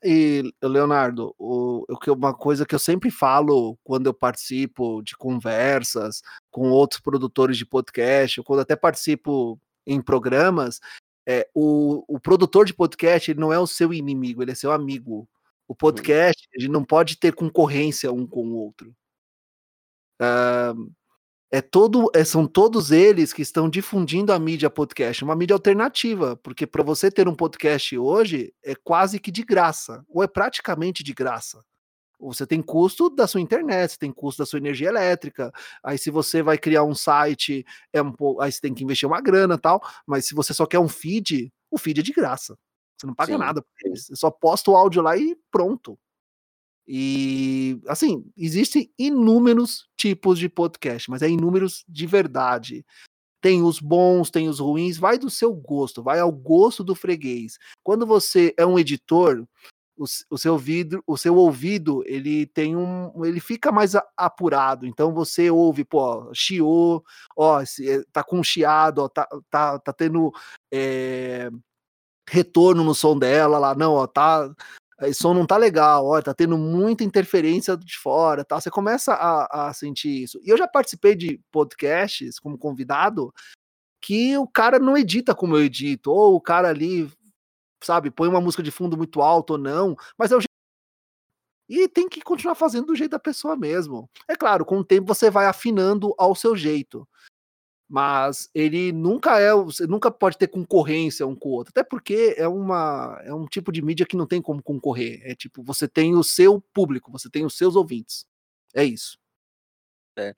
E, 0.04 0.52
Leonardo, 0.60 1.32
o, 1.38 1.84
uma 2.08 2.34
coisa 2.34 2.66
que 2.66 2.74
eu 2.74 2.78
sempre 2.80 3.08
falo 3.08 3.78
quando 3.84 4.08
eu 4.08 4.14
participo 4.14 5.00
de 5.00 5.16
conversas 5.16 6.22
com 6.52 6.70
outros 6.70 7.00
produtores 7.00 7.56
de 7.56 7.66
podcast, 7.66 8.38
ou 8.38 8.44
quando 8.44 8.60
até 8.60 8.76
participo 8.76 9.58
em 9.84 10.00
programas, 10.00 10.80
é, 11.26 11.48
o, 11.54 12.04
o 12.06 12.20
produtor 12.20 12.66
de 12.66 12.74
podcast 12.74 13.30
ele 13.30 13.40
não 13.40 13.52
é 13.52 13.58
o 13.58 13.66
seu 13.66 13.92
inimigo, 13.92 14.42
ele 14.42 14.52
é 14.52 14.54
seu 14.54 14.70
amigo. 14.70 15.28
O 15.66 15.74
podcast 15.74 16.46
ele 16.52 16.68
não 16.68 16.84
pode 16.84 17.16
ter 17.16 17.34
concorrência 17.34 18.12
um 18.12 18.26
com 18.26 18.46
o 18.46 18.54
outro. 18.54 18.94
Uh, 20.20 20.92
é 21.50 21.60
todo, 21.60 22.10
é, 22.14 22.24
são 22.24 22.46
todos 22.46 22.90
eles 22.90 23.32
que 23.32 23.42
estão 23.42 23.68
difundindo 23.68 24.32
a 24.32 24.38
mídia 24.38 24.70
podcast, 24.70 25.24
uma 25.24 25.36
mídia 25.36 25.54
alternativa, 25.54 26.36
porque 26.36 26.66
para 26.66 26.82
você 26.82 27.10
ter 27.10 27.28
um 27.28 27.34
podcast 27.34 27.96
hoje 27.96 28.54
é 28.62 28.74
quase 28.74 29.18
que 29.18 29.30
de 29.30 29.42
graça, 29.42 30.04
ou 30.08 30.22
é 30.22 30.26
praticamente 30.26 31.02
de 31.02 31.12
graça. 31.12 31.62
Você 32.28 32.46
tem 32.46 32.62
custo 32.62 33.10
da 33.10 33.26
sua 33.26 33.40
internet, 33.40 33.92
você 33.92 33.98
tem 33.98 34.12
custo 34.12 34.42
da 34.42 34.46
sua 34.46 34.58
energia 34.58 34.88
elétrica. 34.88 35.52
Aí, 35.82 35.98
se 35.98 36.10
você 36.10 36.42
vai 36.42 36.56
criar 36.56 36.84
um 36.84 36.94
site, 36.94 37.64
é 37.92 38.00
um 38.00 38.12
pouco, 38.12 38.40
aí 38.40 38.52
você 38.52 38.60
tem 38.60 38.72
que 38.72 38.84
investir 38.84 39.08
uma 39.08 39.20
grana 39.20 39.58
tal. 39.58 39.82
Mas 40.06 40.26
se 40.26 40.34
você 40.34 40.54
só 40.54 40.66
quer 40.66 40.78
um 40.78 40.88
feed, 40.88 41.52
o 41.70 41.78
feed 41.78 42.00
é 42.00 42.02
de 42.02 42.12
graça. 42.12 42.56
Você 42.96 43.06
não 43.06 43.14
paga 43.14 43.32
Sim. 43.32 43.38
nada 43.38 43.62
por 43.62 43.70
ele. 43.84 43.96
Você 43.96 44.14
só 44.14 44.30
posta 44.30 44.70
o 44.70 44.76
áudio 44.76 45.02
lá 45.02 45.16
e 45.16 45.36
pronto. 45.50 45.98
E 46.86 47.80
assim, 47.86 48.24
existem 48.36 48.92
inúmeros 48.98 49.88
tipos 49.96 50.38
de 50.38 50.48
podcast, 50.48 51.10
mas 51.10 51.22
é 51.22 51.28
inúmeros 51.28 51.84
de 51.88 52.06
verdade. 52.06 52.84
Tem 53.40 53.62
os 53.62 53.80
bons, 53.80 54.30
tem 54.30 54.48
os 54.48 54.60
ruins, 54.60 54.98
vai 54.98 55.18
do 55.18 55.28
seu 55.28 55.52
gosto, 55.52 56.02
vai 56.02 56.20
ao 56.20 56.30
gosto 56.30 56.84
do 56.84 56.94
freguês. 56.94 57.58
Quando 57.82 58.06
você 58.06 58.54
é 58.56 58.64
um 58.64 58.78
editor, 58.78 59.44
o, 59.96 60.04
o 60.30 60.38
seu 60.38 60.56
vidro, 60.58 61.02
o 61.06 61.16
seu 61.16 61.36
ouvido, 61.36 62.02
ele 62.06 62.46
tem 62.46 62.76
um, 62.76 63.24
ele 63.24 63.40
fica 63.40 63.70
mais 63.70 63.94
apurado. 64.16 64.86
Então 64.86 65.12
você 65.12 65.50
ouve, 65.50 65.84
pô, 65.84 66.30
chiou, 66.34 67.04
ó, 67.36 67.60
eh, 67.60 68.02
tá 68.12 68.22
com 68.22 68.42
chiado, 68.42 68.98
ó, 69.00 69.08
tá, 69.08 69.28
tá, 69.50 69.78
tá 69.78 69.92
tendo 69.92 70.32
é, 70.72 71.50
retorno 72.28 72.84
no 72.84 72.94
som 72.94 73.18
dela 73.18 73.58
lá, 73.58 73.74
não, 73.74 73.94
ó, 73.94 74.06
tá 74.06 74.50
esse 75.02 75.20
som 75.20 75.34
não 75.34 75.46
tá 75.46 75.56
legal, 75.56 76.06
ó, 76.06 76.20
tá 76.22 76.32
tendo 76.32 76.56
muita 76.56 77.02
interferência 77.02 77.76
de 77.76 77.96
fora, 77.98 78.44
tá? 78.44 78.60
Você 78.60 78.70
começa 78.70 79.12
a, 79.14 79.68
a 79.68 79.74
sentir 79.74 80.22
isso. 80.22 80.40
E 80.44 80.48
eu 80.48 80.56
já 80.56 80.68
participei 80.68 81.16
de 81.16 81.40
podcasts 81.50 82.38
como 82.38 82.58
convidado 82.58 83.32
que 84.00 84.36
o 84.36 84.46
cara 84.46 84.78
não 84.78 84.96
edita 84.96 85.34
como 85.34 85.56
eu 85.56 85.64
edito, 85.64 86.10
ou 86.10 86.34
o 86.34 86.40
cara 86.40 86.68
ali, 86.68 87.10
sabe, 87.86 88.10
põe 88.10 88.28
uma 88.28 88.40
música 88.40 88.62
de 88.62 88.70
fundo 88.70 88.96
muito 88.96 89.20
alto 89.20 89.52
ou 89.52 89.58
não, 89.58 89.96
mas 90.18 90.32
é 90.32 90.36
o 90.36 90.40
jeito. 90.40 90.48
E 91.68 91.88
tem 91.88 92.08
que 92.08 92.20
continuar 92.20 92.54
fazendo 92.54 92.88
do 92.88 92.96
jeito 92.96 93.12
da 93.12 93.18
pessoa 93.18 93.56
mesmo. 93.56 94.08
É 94.28 94.36
claro, 94.36 94.64
com 94.64 94.78
o 94.78 94.84
tempo 94.84 95.14
você 95.14 95.30
vai 95.30 95.46
afinando 95.46 96.14
ao 96.18 96.34
seu 96.34 96.56
jeito 96.56 97.06
mas 97.92 98.48
ele 98.54 98.90
nunca 98.90 99.38
é, 99.38 99.52
você 99.52 99.86
nunca 99.86 100.10
pode 100.10 100.38
ter 100.38 100.48
concorrência 100.48 101.26
um 101.26 101.36
com 101.36 101.50
o 101.50 101.52
outro, 101.52 101.72
até 101.76 101.84
porque 101.84 102.34
é 102.38 102.48
uma 102.48 103.20
é 103.22 103.34
um 103.34 103.44
tipo 103.44 103.70
de 103.70 103.82
mídia 103.82 104.06
que 104.06 104.16
não 104.16 104.26
tem 104.26 104.40
como 104.40 104.62
concorrer. 104.62 105.20
É 105.24 105.34
tipo, 105.34 105.62
você 105.62 105.86
tem 105.86 106.14
o 106.14 106.24
seu 106.24 106.58
público, 106.72 107.12
você 107.12 107.28
tem 107.28 107.44
os 107.44 107.54
seus 107.54 107.76
ouvintes. 107.76 108.24
É 108.74 108.82
isso. 108.82 109.18
É. 110.16 110.34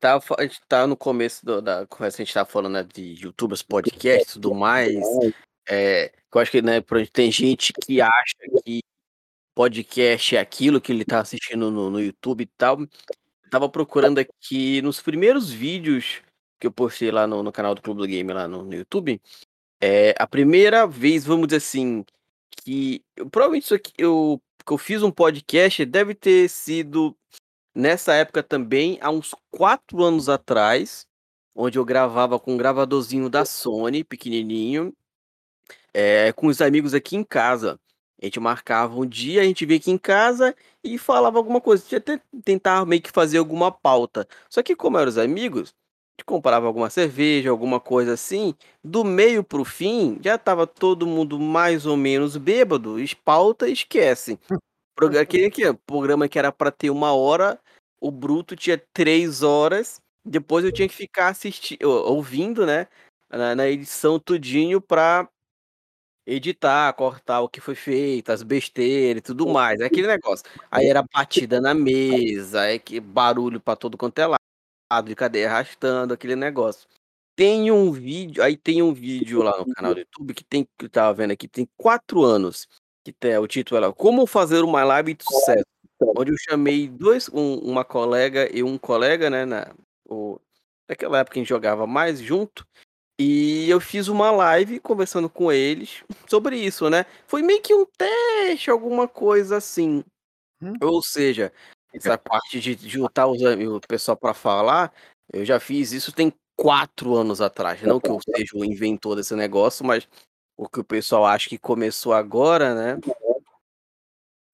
Tá, 0.00 0.18
a 0.38 0.42
gente 0.44 0.62
tá 0.66 0.86
no 0.86 0.96
começo 0.96 1.44
do, 1.44 1.60
da 1.60 1.86
conversa, 1.86 2.22
a 2.22 2.24
gente 2.24 2.32
tá 2.32 2.46
falando 2.46 2.72
né, 2.72 2.84
de 2.84 3.22
youtubers, 3.22 3.62
podcasts 3.62 4.30
e 4.30 4.40
tudo 4.40 4.54
mais. 4.54 4.96
É, 5.68 6.12
eu 6.32 6.40
acho 6.40 6.50
que 6.50 6.62
né, 6.62 6.80
tem 7.12 7.30
gente 7.30 7.72
que 7.72 8.00
acha 8.00 8.34
que 8.64 8.80
podcast 9.54 10.36
é 10.36 10.40
aquilo 10.40 10.80
que 10.80 10.92
ele 10.92 11.04
tá 11.04 11.20
assistindo 11.20 11.70
no, 11.70 11.90
no 11.90 12.00
YouTube 12.00 12.42
e 12.42 12.46
tal. 12.46 12.78
Tava 13.50 13.68
procurando 13.68 14.18
aqui 14.18 14.82
nos 14.82 15.00
primeiros 15.00 15.50
vídeos 15.50 16.22
que 16.58 16.66
eu 16.66 16.72
postei 16.72 17.10
lá 17.10 17.26
no, 17.26 17.42
no 17.42 17.52
canal 17.52 17.74
do 17.74 17.82
Clube 17.82 18.00
do 18.00 18.06
Game, 18.06 18.32
lá 18.32 18.48
no, 18.48 18.64
no 18.64 18.74
YouTube, 18.74 19.20
é 19.80 20.14
a 20.18 20.26
primeira 20.26 20.86
vez, 20.86 21.24
vamos 21.24 21.48
dizer 21.48 21.58
assim, 21.58 22.04
que 22.62 23.04
eu, 23.16 23.28
provavelmente 23.28 23.64
isso 23.64 23.74
aqui, 23.74 23.92
eu, 23.98 24.40
que 24.64 24.72
eu 24.72 24.78
fiz 24.78 25.02
um 25.02 25.10
podcast 25.10 25.84
deve 25.84 26.14
ter 26.14 26.48
sido 26.48 27.14
nessa 27.74 28.14
época 28.14 28.42
também, 28.42 28.98
há 29.02 29.10
uns 29.10 29.34
quatro 29.50 30.02
anos 30.02 30.28
atrás, 30.28 31.06
onde 31.54 31.78
eu 31.78 31.84
gravava 31.84 32.38
com 32.38 32.54
um 32.54 32.56
gravadorzinho 32.56 33.28
da 33.28 33.44
Sony, 33.44 34.02
pequenininho, 34.02 34.92
é, 35.94 36.32
com 36.32 36.48
os 36.48 36.60
amigos 36.60 36.92
aqui 36.92 37.16
em 37.16 37.24
casa. 37.24 37.78
A 38.20 38.26
gente 38.26 38.40
marcava 38.40 38.94
um 38.98 39.06
dia, 39.06 39.42
a 39.42 39.44
gente 39.44 39.64
via 39.64 39.76
aqui 39.76 39.90
em 39.90 39.98
casa 39.98 40.54
e 40.82 40.98
falava 40.98 41.38
alguma 41.38 41.60
coisa. 41.60 41.84
A 41.86 41.88
gente 41.88 42.22
tentava 42.44 42.84
meio 42.84 43.00
que 43.00 43.10
fazer 43.10 43.38
alguma 43.38 43.70
pauta. 43.70 44.26
Só 44.48 44.62
que 44.62 44.76
como 44.76 44.98
eram 44.98 45.08
os 45.08 45.18
amigos, 45.18 45.74
gente 46.14 46.24
comprava 46.24 46.66
alguma 46.66 46.88
cerveja, 46.88 47.50
alguma 47.50 47.80
coisa 47.80 48.12
assim, 48.12 48.54
do 48.82 49.04
meio 49.04 49.42
pro 49.42 49.64
fim, 49.64 50.18
já 50.22 50.38
tava 50.38 50.66
todo 50.66 51.06
mundo 51.06 51.38
mais 51.38 51.86
ou 51.86 51.96
menos 51.96 52.36
bêbado, 52.36 53.00
espalta 53.00 53.68
e 53.68 53.72
esquece. 53.72 54.38
Aquele 55.20 55.50
programa 55.84 56.28
que 56.28 56.38
era 56.38 56.52
para 56.52 56.70
ter 56.70 56.90
uma 56.90 57.12
hora, 57.12 57.58
o 58.00 58.12
bruto 58.12 58.54
tinha 58.54 58.80
três 58.92 59.42
horas, 59.42 60.00
depois 60.24 60.64
eu 60.64 60.70
tinha 60.70 60.88
que 60.88 60.94
ficar 60.94 61.28
assistindo, 61.28 61.84
ouvindo, 61.84 62.64
né, 62.64 62.86
na, 63.28 63.56
na 63.56 63.68
edição 63.68 64.20
tudinho 64.20 64.80
pra 64.80 65.28
editar, 66.26 66.92
cortar 66.94 67.40
o 67.40 67.48
que 67.48 67.60
foi 67.60 67.74
feito, 67.74 68.30
as 68.30 68.42
besteiras 68.42 69.18
e 69.18 69.22
tudo 69.22 69.46
mais, 69.46 69.80
é 69.80 69.86
aquele 69.86 70.06
negócio. 70.06 70.44
Aí 70.70 70.88
era 70.88 71.02
batida 71.02 71.60
na 71.60 71.74
mesa, 71.74 72.66
é 72.66 72.78
que 72.78 72.98
barulho 73.00 73.60
para 73.60 73.76
todo 73.76 73.98
quanto 73.98 74.18
é 74.18 74.26
lado 74.26 75.06
de 75.06 75.14
cadeia 75.14 75.48
arrastando, 75.48 76.14
aquele 76.14 76.36
negócio. 76.36 76.88
Tem 77.36 77.70
um 77.70 77.90
vídeo, 77.90 78.42
aí 78.42 78.56
tem 78.56 78.80
um 78.82 78.94
vídeo 78.94 79.42
lá 79.42 79.58
no 79.58 79.72
canal 79.74 79.92
do 79.92 80.00
YouTube 80.00 80.34
que 80.34 80.44
tem, 80.44 80.64
que 80.78 80.86
eu 80.86 80.90
tava 80.90 81.12
vendo 81.14 81.32
aqui, 81.32 81.48
tem 81.48 81.68
quatro 81.76 82.22
anos, 82.22 82.68
que 83.04 83.12
tem 83.12 83.36
o 83.36 83.46
título 83.46 83.84
é 83.84 83.92
Como 83.92 84.26
Fazer 84.26 84.62
uma 84.62 84.84
Live 84.84 85.14
de 85.14 85.24
Sucesso, 85.24 85.64
onde 86.16 86.30
eu 86.32 86.36
chamei 86.38 86.88
dois, 86.88 87.28
um, 87.28 87.56
uma 87.58 87.84
colega 87.84 88.48
e 88.56 88.62
um 88.62 88.78
colega, 88.78 89.28
né, 89.28 89.44
na, 89.44 89.74
o, 90.08 90.38
naquela 90.88 91.18
época 91.18 91.38
a 91.38 91.40
gente 91.40 91.48
jogava 91.48 91.86
mais 91.86 92.20
junto, 92.20 92.64
e 93.18 93.70
eu 93.70 93.80
fiz 93.80 94.08
uma 94.08 94.30
live 94.30 94.80
conversando 94.80 95.30
com 95.30 95.52
eles 95.52 96.02
sobre 96.28 96.56
isso, 96.56 96.90
né? 96.90 97.06
Foi 97.26 97.42
meio 97.42 97.62
que 97.62 97.74
um 97.74 97.86
teste, 97.86 98.70
alguma 98.70 99.06
coisa 99.06 99.56
assim. 99.56 100.04
Hum. 100.60 100.74
Ou 100.80 101.02
seja, 101.02 101.52
essa 101.92 102.18
parte 102.18 102.58
de 102.58 102.88
juntar 102.88 103.26
os, 103.26 103.40
o 103.40 103.80
pessoal 103.80 104.16
para 104.16 104.34
falar, 104.34 104.92
eu 105.32 105.44
já 105.44 105.60
fiz 105.60 105.92
isso 105.92 106.12
tem 106.12 106.32
quatro 106.56 107.14
anos 107.14 107.40
atrás. 107.40 107.80
Não 107.82 108.00
que 108.00 108.10
eu 108.10 108.18
seja 108.20 108.56
o 108.56 108.64
inventor 108.64 109.14
desse 109.14 109.34
negócio, 109.36 109.84
mas 109.84 110.08
o 110.56 110.68
que 110.68 110.80
o 110.80 110.84
pessoal 110.84 111.24
acha 111.24 111.48
que 111.48 111.58
começou 111.58 112.12
agora, 112.12 112.74
né? 112.74 113.00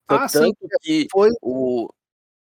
Ah, 0.07 0.27
tanto 0.27 0.57
sim, 0.59 0.67
que 0.81 1.07
foi 1.11 1.29
o 1.41 1.89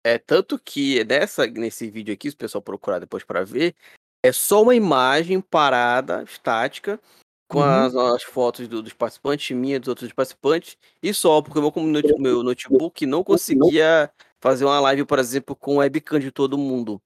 é 0.04 0.18
tanto 0.18 0.58
que 0.58 1.04
nessa 1.04 1.46
nesse 1.46 1.90
vídeo 1.92 2.14
aqui, 2.14 2.30
se 2.30 2.36
o 2.36 2.40
pessoal 2.40 2.62
procurar 2.62 3.00
depois 3.00 3.24
para 3.26 3.44
ver, 3.44 3.76
é 4.24 4.32
só 4.32 4.62
uma 4.62 4.76
imagem 4.76 5.40
parada, 5.42 6.24
estática, 6.24 7.00
com 7.48 7.60
uhum. 7.60 7.66
as, 7.66 7.96
as, 7.96 8.24
fotos 8.24 8.68
do, 8.68 8.82
dos 8.82 8.94
participantes, 8.94 9.56
minha 9.56 9.80
dos 9.80 9.88
outros 9.88 10.12
participantes, 10.12 10.78
e 11.02 11.14
só, 11.14 11.42
porque 11.42 11.60
o 11.60 11.82
meu, 11.84 12.04
meu 12.20 12.44
notebook 12.44 13.06
não 13.06 13.24
conseguia 13.24 14.12
fazer 14.40 14.66
uma 14.66 14.80
live, 14.82 15.06
por 15.06 15.20
exemplo, 15.20 15.56
com 15.56 15.78
webcam 15.78 16.20
de 16.20 16.32
todo 16.32 16.58
mundo. 16.58 17.02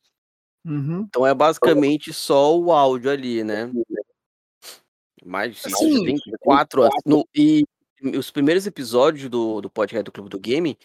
Uhum. 0.65 1.01
Então 1.01 1.25
é 1.25 1.33
basicamente 1.33 2.13
só 2.13 2.57
o 2.57 2.71
áudio 2.71 3.11
ali, 3.11 3.43
né? 3.43 3.71
Mas 5.23 5.63
isso 5.65 6.03
tem 6.03 6.17
quatro 6.39 6.83
anos. 6.83 6.95
No, 7.05 7.27
e 7.35 7.63
os 8.17 8.31
primeiros 8.31 8.65
episódios 8.65 9.29
do, 9.29 9.61
do 9.61 9.69
podcast 9.69 10.03
do 10.03 10.11
Clube 10.11 10.29
do 10.29 10.39
Game, 10.39 10.77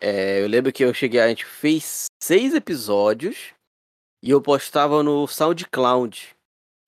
é, 0.00 0.42
eu 0.42 0.48
lembro 0.48 0.72
que 0.72 0.84
eu 0.84 0.92
cheguei, 0.92 1.20
a 1.20 1.28
gente 1.28 1.44
fez 1.44 2.06
seis 2.22 2.54
episódios 2.54 3.53
e 4.24 4.30
eu 4.30 4.40
postava 4.40 5.02
no 5.02 5.26
SoundCloud. 5.26 6.34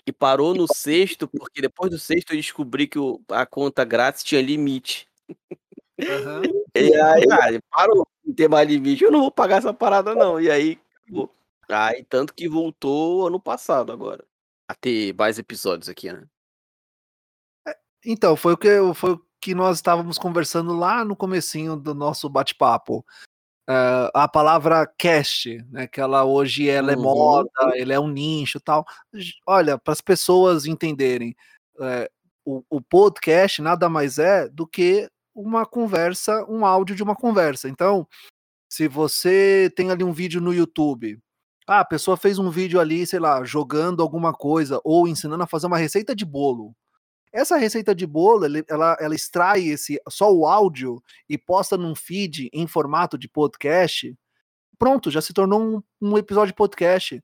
E 0.06 0.12
parou 0.12 0.54
no 0.54 0.66
sexto, 0.72 1.28
porque 1.28 1.60
depois 1.60 1.90
do 1.90 1.98
sexto 1.98 2.30
eu 2.30 2.36
descobri 2.36 2.86
que 2.86 2.98
o, 2.98 3.20
a 3.28 3.44
conta 3.44 3.84
grátis 3.84 4.24
tinha 4.24 4.40
limite. 4.40 5.06
Uhum. 5.98 6.42
E 6.74 6.94
aí, 6.94 7.24
ah, 7.30 7.60
parou, 7.70 8.06
não 8.24 8.34
tem 8.34 8.48
mais 8.48 8.68
limite, 8.68 9.04
eu 9.04 9.10
não 9.10 9.20
vou 9.20 9.30
pagar 9.30 9.58
essa 9.58 9.74
parada, 9.74 10.14
não. 10.14 10.40
E 10.40 10.50
aí, 10.50 10.78
acabou. 11.02 11.30
Aí, 11.68 12.04
tanto 12.04 12.32
que 12.32 12.48
voltou 12.48 13.26
ano 13.26 13.40
passado 13.40 13.92
agora. 13.92 14.24
A 14.68 14.74
ter 14.74 15.14
mais 15.14 15.38
episódios 15.38 15.88
aqui, 15.88 16.12
né? 16.12 16.26
É, 17.66 17.76
então, 18.04 18.36
foi 18.36 18.54
o 18.54 18.56
que, 18.56 18.68
foi 18.94 19.12
o 19.12 19.26
que 19.40 19.54
nós 19.54 19.76
estávamos 19.76 20.16
conversando 20.16 20.74
lá 20.74 21.04
no 21.04 21.16
comecinho 21.16 21.76
do 21.76 21.94
nosso 21.94 22.28
bate-papo. 22.30 23.04
Uh, 23.68 24.06
a 24.14 24.28
palavra 24.28 24.86
cast, 24.96 25.58
né, 25.72 25.88
que 25.88 26.00
ela 26.00 26.24
hoje 26.24 26.68
ela 26.68 26.92
é 26.92 26.96
uhum. 26.96 27.02
moda, 27.02 27.50
ele 27.74 27.92
é 27.92 27.98
um 27.98 28.08
nicho 28.08 28.60
tal. 28.60 28.84
Olha, 29.44 29.76
para 29.76 29.92
as 29.92 30.00
pessoas 30.00 30.66
entenderem, 30.66 31.34
é, 31.80 32.08
o, 32.44 32.62
o 32.70 32.80
podcast 32.80 33.60
nada 33.60 33.88
mais 33.88 34.18
é 34.18 34.48
do 34.48 34.66
que 34.66 35.10
uma 35.34 35.66
conversa, 35.66 36.44
um 36.48 36.64
áudio 36.64 36.94
de 36.94 37.02
uma 37.02 37.16
conversa. 37.16 37.68
Então, 37.68 38.06
se 38.70 38.86
você 38.86 39.70
tem 39.74 39.90
ali 39.90 40.04
um 40.04 40.12
vídeo 40.12 40.40
no 40.40 40.54
YouTube, 40.54 41.18
ah, 41.66 41.80
a 41.80 41.84
pessoa 41.84 42.16
fez 42.16 42.38
um 42.38 42.50
vídeo 42.50 42.78
ali, 42.78 43.04
sei 43.04 43.18
lá, 43.18 43.44
jogando 43.44 44.00
alguma 44.00 44.32
coisa 44.32 44.80
ou 44.84 45.08
ensinando 45.08 45.42
a 45.42 45.46
fazer 45.46 45.66
uma 45.66 45.78
receita 45.78 46.14
de 46.14 46.24
bolo. 46.24 46.72
Essa 47.36 47.58
receita 47.58 47.94
de 47.94 48.06
bolo, 48.06 48.46
ela, 48.66 48.96
ela 48.98 49.14
extrai 49.14 49.62
esse 49.68 50.00
só 50.08 50.32
o 50.32 50.46
áudio 50.46 51.02
e 51.28 51.36
posta 51.36 51.76
num 51.76 51.94
feed 51.94 52.48
em 52.50 52.66
formato 52.66 53.18
de 53.18 53.28
podcast. 53.28 54.16
Pronto, 54.78 55.10
já 55.10 55.20
se 55.20 55.34
tornou 55.34 55.60
um, 55.60 55.82
um 56.00 56.16
episódio 56.16 56.52
de 56.52 56.56
podcast. 56.56 57.22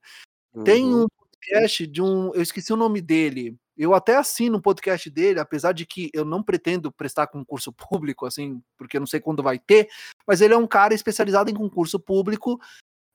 Uhum. 0.53 0.63
Tem 0.63 0.85
um 0.85 1.07
podcast 1.07 1.87
de 1.87 1.99
um. 1.99 2.31
Eu 2.35 2.43
esqueci 2.43 2.71
o 2.71 2.77
nome 2.77 3.01
dele. 3.01 3.57
Eu 3.75 3.95
até 3.95 4.15
assino 4.15 4.59
um 4.59 4.61
podcast 4.61 5.09
dele, 5.09 5.39
apesar 5.39 5.71
de 5.71 5.83
que 5.83 6.11
eu 6.13 6.23
não 6.23 6.43
pretendo 6.43 6.91
prestar 6.91 7.25
concurso 7.25 7.73
público, 7.73 8.27
assim, 8.27 8.61
porque 8.77 8.97
eu 8.97 9.01
não 9.01 9.07
sei 9.07 9.19
quando 9.19 9.41
vai 9.41 9.57
ter, 9.57 9.89
mas 10.27 10.41
ele 10.41 10.53
é 10.53 10.57
um 10.57 10.67
cara 10.67 10.93
especializado 10.93 11.49
em 11.49 11.55
concurso 11.55 11.99
público 11.99 12.59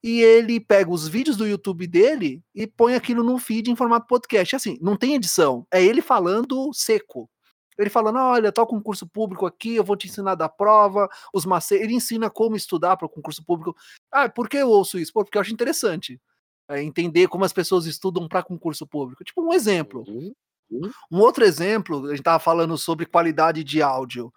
e 0.02 0.20
ele 0.20 0.60
pega 0.60 0.90
os 0.90 1.08
vídeos 1.08 1.36
do 1.36 1.46
YouTube 1.46 1.86
dele 1.86 2.42
e 2.54 2.66
põe 2.66 2.94
aquilo 2.94 3.22
no 3.22 3.38
feed 3.38 3.70
em 3.70 3.76
formato 3.76 4.06
podcast. 4.06 4.54
Assim, 4.54 4.78
não 4.80 4.96
tem 4.96 5.14
edição, 5.14 5.66
é 5.72 5.82
ele 5.82 6.00
falando 6.00 6.72
seco. 6.72 7.28
Ele 7.76 7.90
falando, 7.90 8.18
olha, 8.18 8.50
tal 8.50 8.66
concurso 8.66 9.06
público 9.06 9.46
aqui, 9.46 9.76
eu 9.76 9.84
vou 9.84 9.96
te 9.96 10.08
ensinar 10.08 10.34
da 10.34 10.48
prova, 10.48 11.08
os 11.32 11.46
macetes. 11.46 11.84
Ele 11.84 11.94
ensina 11.94 12.28
como 12.28 12.56
estudar 12.56 12.96
para 12.96 13.06
o 13.06 13.08
concurso 13.08 13.44
público. 13.44 13.76
Ah, 14.10 14.28
por 14.28 14.48
que 14.48 14.56
eu 14.56 14.68
ouço 14.68 14.98
isso? 14.98 15.12
Pô, 15.12 15.22
porque 15.22 15.38
eu 15.38 15.42
acho 15.42 15.52
interessante. 15.52 16.20
É 16.68 16.82
entender 16.82 17.28
como 17.28 17.44
as 17.44 17.52
pessoas 17.52 17.86
estudam 17.86 18.26
para 18.26 18.42
concurso 18.42 18.84
público. 18.84 19.22
Tipo, 19.22 19.42
um 19.42 19.52
exemplo. 19.52 20.04
Uhum. 20.08 20.32
Uhum. 20.70 20.90
Um 21.10 21.20
outro 21.20 21.44
exemplo, 21.44 22.06
a 22.06 22.10
gente 22.10 22.18
estava 22.18 22.40
falando 22.40 22.76
sobre 22.76 23.06
qualidade 23.06 23.62
de 23.62 23.80
áudio. 23.80 24.32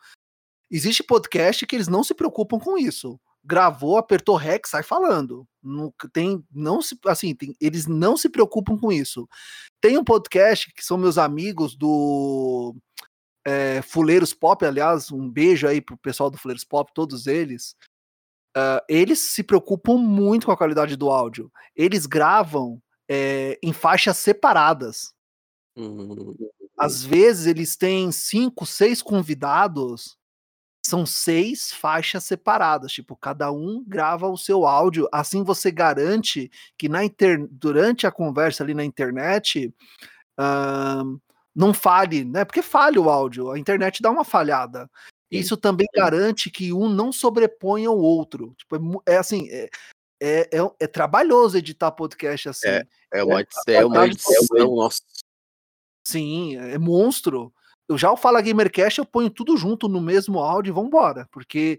Existe 0.69 1.03
podcast 1.03 1.65
que 1.65 1.75
eles 1.75 1.87
não 1.87 2.03
se 2.03 2.13
preocupam 2.13 2.59
com 2.59 2.77
isso 2.77 3.19
gravou, 3.43 3.97
apertou 3.97 4.35
REC, 4.35 4.67
sai 4.67 4.83
falando. 4.83 5.47
Não 5.61 5.93
tem, 6.13 6.43
não 6.51 6.81
se, 6.81 6.97
assim, 7.05 7.35
tem, 7.35 7.55
eles 7.59 7.87
não 7.87 8.15
se 8.15 8.29
preocupam 8.29 8.77
com 8.77 8.91
isso. 8.91 9.27
Tem 9.79 9.97
um 9.97 10.03
podcast 10.03 10.71
que 10.73 10.83
são 10.83 10.97
meus 10.97 11.17
amigos 11.17 11.75
do 11.75 12.75
é, 13.45 13.81
Fuleiros 13.81 14.33
Pop, 14.33 14.63
aliás, 14.65 15.11
um 15.11 15.29
beijo 15.29 15.67
aí 15.67 15.81
pro 15.81 15.97
pessoal 15.97 16.29
do 16.29 16.37
Fuleiros 16.37 16.63
Pop, 16.63 16.91
todos 16.93 17.27
eles. 17.27 17.75
Uh, 18.55 18.83
eles 18.89 19.19
se 19.19 19.43
preocupam 19.43 19.97
muito 19.97 20.45
com 20.45 20.51
a 20.51 20.57
qualidade 20.57 20.95
do 20.95 21.09
áudio. 21.09 21.51
Eles 21.75 22.05
gravam 22.05 22.81
é, 23.09 23.57
em 23.63 23.71
faixas 23.71 24.17
separadas. 24.17 25.13
Uhum. 25.75 26.35
Às 26.77 27.03
vezes 27.03 27.45
eles 27.45 27.77
têm 27.77 28.11
cinco, 28.11 28.65
seis 28.65 29.01
convidados 29.01 30.17
são 30.83 31.05
seis 31.05 31.71
faixas 31.71 32.23
separadas, 32.23 32.91
tipo, 32.91 33.15
cada 33.15 33.51
um 33.51 33.83
grava 33.87 34.27
o 34.27 34.37
seu 34.37 34.65
áudio, 34.65 35.07
assim 35.11 35.43
você 35.43 35.71
garante 35.71 36.49
que 36.77 36.89
na 36.89 37.05
inter... 37.05 37.47
durante 37.49 38.07
a 38.07 38.11
conversa 38.11 38.63
ali 38.63 38.73
na 38.73 38.83
internet 38.83 39.73
uh, 40.39 41.21
não 41.55 41.73
falhe, 41.73 42.25
né? 42.25 42.43
Porque 42.43 42.61
falha 42.61 42.99
o 42.99 43.09
áudio, 43.09 43.51
a 43.51 43.59
internet 43.59 44.01
dá 44.01 44.09
uma 44.09 44.23
falhada. 44.23 44.89
Isso 45.29 45.55
também 45.55 45.87
garante 45.95 46.49
que 46.49 46.73
um 46.73 46.89
não 46.89 47.11
sobreponha 47.11 47.89
o 47.89 47.97
outro. 47.97 48.53
Tipo, 48.57 49.01
é, 49.07 49.13
é 49.13 49.17
assim, 49.17 49.47
é, 49.49 49.69
é, 50.21 50.41
é, 50.51 50.71
é, 50.81 50.87
trabalhoso 50.87 51.57
editar 51.57 51.89
podcast 51.91 52.49
assim. 52.49 52.67
É, 52.67 52.83
é 53.13 53.23
uma, 53.23 53.39
é, 53.39 53.45
é 53.67 53.85
uma 53.85 54.05
edição, 54.05 54.75
nossa. 54.75 55.01
Sim, 56.05 56.57
é 56.57 56.77
monstro. 56.77 57.53
Eu 57.91 57.97
já 57.97 58.09
o 58.09 58.15
Fala 58.15 58.41
Gamercast 58.41 58.99
eu 58.99 59.05
ponho 59.05 59.29
tudo 59.29 59.57
junto 59.57 59.89
no 59.89 59.99
mesmo 59.99 60.39
áudio 60.39 60.71
e 60.71 60.73
vambora, 60.73 61.27
porque 61.29 61.77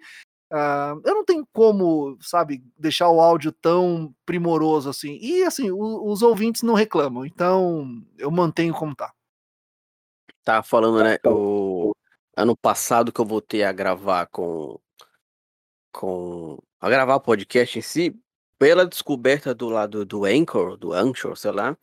uh, 0.52 1.00
eu 1.04 1.14
não 1.14 1.24
tenho 1.24 1.46
como, 1.52 2.18
sabe, 2.20 2.62
deixar 2.76 3.08
o 3.08 3.18
áudio 3.18 3.50
tão 3.50 4.14
primoroso 4.26 4.90
assim. 4.90 5.18
E 5.22 5.42
assim, 5.42 5.70
o, 5.70 6.06
os 6.10 6.20
ouvintes 6.20 6.62
não 6.62 6.74
reclamam, 6.74 7.24
então 7.24 8.02
eu 8.18 8.30
mantenho 8.30 8.74
como 8.74 8.94
tá. 8.94 9.10
Tá 10.44 10.62
falando, 10.62 11.02
né? 11.02 11.18
O 11.24 11.92
ano 12.36 12.54
passado 12.54 13.10
que 13.10 13.20
eu 13.20 13.24
voltei 13.24 13.64
a 13.64 13.72
gravar 13.72 14.26
com. 14.26 14.78
com 15.90 16.58
a 16.78 16.90
gravar 16.90 17.14
o 17.14 17.20
podcast 17.20 17.78
em 17.78 17.82
si, 17.82 18.14
pela 18.58 18.84
descoberta 18.84 19.54
do 19.54 19.70
lado 19.70 20.04
do 20.04 20.26
Anchor, 20.26 20.76
do 20.76 20.92
Anchor, 20.92 21.36
sei 21.36 21.52
lá, 21.52 21.74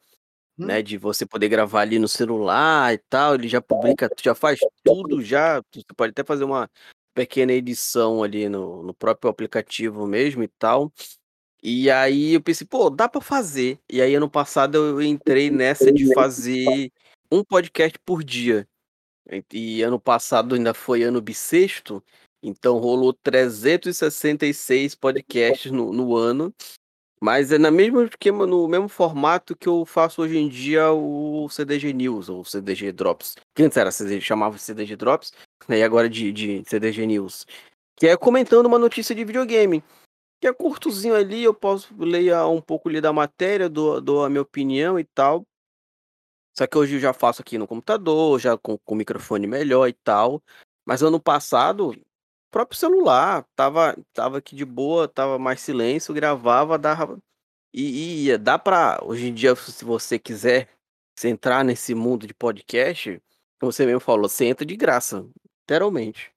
Hum. 0.60 0.66
né? 0.66 0.82
De 0.82 0.98
você 0.98 1.26
poder 1.26 1.48
gravar 1.48 1.82
ali 1.82 1.98
no 1.98 2.08
celular 2.08 2.94
e 2.94 2.98
tal, 3.10 3.36
ele 3.36 3.48
já 3.48 3.62
publica, 3.62 4.10
já 4.22 4.36
faz 4.36 4.60
tudo 4.84 5.24
já. 5.24 5.62
Você 5.74 5.84
pode 5.96 6.12
até 6.12 6.24
fazer 6.24 6.44
uma 6.44 6.70
pequena 7.14 7.54
edição 7.54 8.22
ali 8.22 8.50
no, 8.50 8.84
no 8.84 8.94
próprio 8.94 9.32
aplicativo 9.32 10.06
mesmo 10.06 10.44
e 10.44 10.48
tal. 10.48 10.92
E 11.62 11.90
aí 11.90 12.34
eu 12.34 12.42
pensei, 12.42 12.66
pô, 12.66 12.90
dá 12.90 13.08
para 13.08 13.22
fazer. 13.22 13.80
E 13.90 14.02
aí 14.02 14.16
ano 14.16 14.30
passado 14.30 14.78
eu 14.78 15.02
entrei 15.02 15.50
nessa 15.50 15.92
de 15.92 16.14
fazer 16.14 16.92
um 17.32 17.44
podcast 17.44 17.98
por 18.06 18.24
dia. 18.24 18.68
E 19.54 19.82
ano 19.84 20.00
passado 20.00 20.56
ainda 20.56 20.74
foi 20.74 21.04
ano 21.04 21.22
bissexto, 21.22 22.04
então 22.42 22.80
rolou 22.80 23.14
366 23.14 24.96
podcasts 24.96 25.72
no, 25.72 25.94
no 25.94 26.16
ano. 26.16 26.54
Mas 27.22 27.52
é 27.52 27.58
na 27.58 27.70
mesma 27.70 28.06
esquema, 28.06 28.48
no 28.48 28.68
mesmo 28.68 28.88
formato 28.88 29.56
que 29.56 29.68
eu 29.68 29.86
faço 29.86 30.22
hoje 30.22 30.38
em 30.38 30.48
dia 30.48 30.92
o 30.92 31.50
CDG 31.50 31.92
News, 31.92 32.30
ou 32.30 32.46
CDG 32.46 32.94
Drops. 32.94 33.36
Que 33.54 33.64
antes 33.64 33.78
era 33.78 33.92
CDG, 33.92 34.22
chamava 34.22 34.58
CDG 34.58 34.96
Drops, 34.96 35.34
né, 35.68 35.80
e 35.80 35.84
agora 35.84 36.10
de, 36.10 36.32
de 36.32 36.64
CDG 36.66 37.06
News. 37.06 37.46
Que 37.98 38.08
é 38.08 38.16
comentando 38.16 38.68
uma 38.68 38.80
notícia 38.80 39.14
de 39.14 39.26
videogame. 39.26 39.84
que 40.40 40.48
é 40.48 40.54
curtozinho 40.54 41.16
ali, 41.16 41.44
eu 41.44 41.54
posso 41.54 41.94
ler 41.98 42.34
um 42.46 42.62
pouco 42.62 42.88
ali 42.88 43.02
da 43.02 43.12
matéria, 43.12 43.68
dou, 43.68 44.00
dou 44.00 44.24
a 44.24 44.30
minha 44.30 44.42
opinião 44.42 44.98
e 44.98 45.04
tal. 45.04 45.46
Só 46.58 46.66
que 46.66 46.78
hoje 46.78 46.96
eu 46.96 47.00
já 47.00 47.14
faço 47.14 47.42
aqui 47.42 47.58
no 47.58 47.68
computador, 47.68 48.40
já 48.40 48.58
com, 48.58 48.78
com 48.78 48.96
microfone 48.96 49.46
melhor 49.46 49.88
e 49.88 49.94
tal. 49.94 50.42
Mas 50.86 51.04
ano 51.04 51.20
passado, 51.20 51.94
próprio 52.52 52.78
celular, 52.78 53.46
tava, 53.56 53.96
tava 54.14 54.38
aqui 54.40 54.56
de 54.56 54.66
boa, 54.66 55.08
tava 55.08 55.40
mais 55.40 55.62
silêncio, 55.62 56.14
gravava, 56.14 56.78
dava. 56.78 57.18
E, 57.74 58.26
ia, 58.26 58.38
dá 58.38 58.58
pra. 58.58 59.00
Hoje 59.04 59.28
em 59.28 59.34
dia, 59.34 59.56
se 59.56 59.86
você 59.86 60.18
quiser 60.20 60.70
se 61.18 61.28
entrar 61.28 61.64
nesse 61.64 61.94
mundo 61.94 62.26
de 62.26 62.34
podcast, 62.34 63.22
como 63.60 63.72
você 63.72 63.86
mesmo 63.86 64.00
falou, 64.00 64.30
você 64.30 64.46
entra 64.46 64.66
de 64.66 64.76
graça, 64.76 65.28
literalmente. 65.62 66.32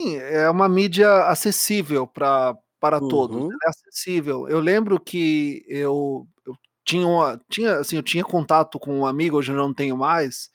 Sim, 0.00 0.16
é 0.16 0.48
uma 0.48 0.68
mídia 0.68 1.24
acessível 1.26 2.06
pra, 2.06 2.56
para 2.78 3.00
todos. 3.00 3.36
Uhum. 3.36 3.50
É 3.64 3.68
acessível. 3.68 4.48
Eu 4.48 4.60
lembro 4.60 5.00
que 5.00 5.64
eu, 5.66 6.26
eu 6.46 6.54
tinha, 6.84 7.06
uma, 7.06 7.40
tinha, 7.50 7.78
assim, 7.78 7.96
eu 7.96 8.02
tinha 8.02 8.24
contato 8.24 8.78
com 8.78 9.00
um 9.00 9.06
amigo, 9.06 9.36
hoje 9.36 9.52
eu 9.52 9.56
não 9.56 9.74
tenho 9.74 9.96
mais, 9.96 10.50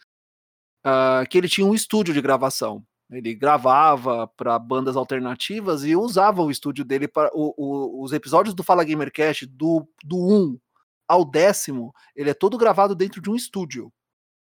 uh, 0.86 1.28
que 1.30 1.38
ele 1.38 1.50
tinha 1.50 1.68
um 1.68 1.74
estúdio 1.74 2.14
de 2.14 2.22
gravação. 2.22 2.84
Ele 3.18 3.34
gravava 3.36 4.28
para 4.28 4.58
bandas 4.58 4.96
alternativas 4.96 5.84
e 5.84 5.96
usava 5.96 6.42
o 6.42 6.52
estúdio 6.52 6.84
dele 6.84 7.08
para 7.08 7.30
os 7.34 8.12
episódios 8.14 8.56
do 8.56 8.64
Fala 8.64 8.84
Gamercast 8.84 9.46
do, 9.46 9.88
do 10.04 10.18
1 10.18 10.60
ao 11.08 11.26
décimo, 11.26 11.94
ele 12.16 12.30
é 12.30 12.34
todo 12.34 12.58
gravado 12.58 12.96
dentro 12.96 13.22
de 13.22 13.30
um 13.30 13.36
estúdio. 13.36 13.92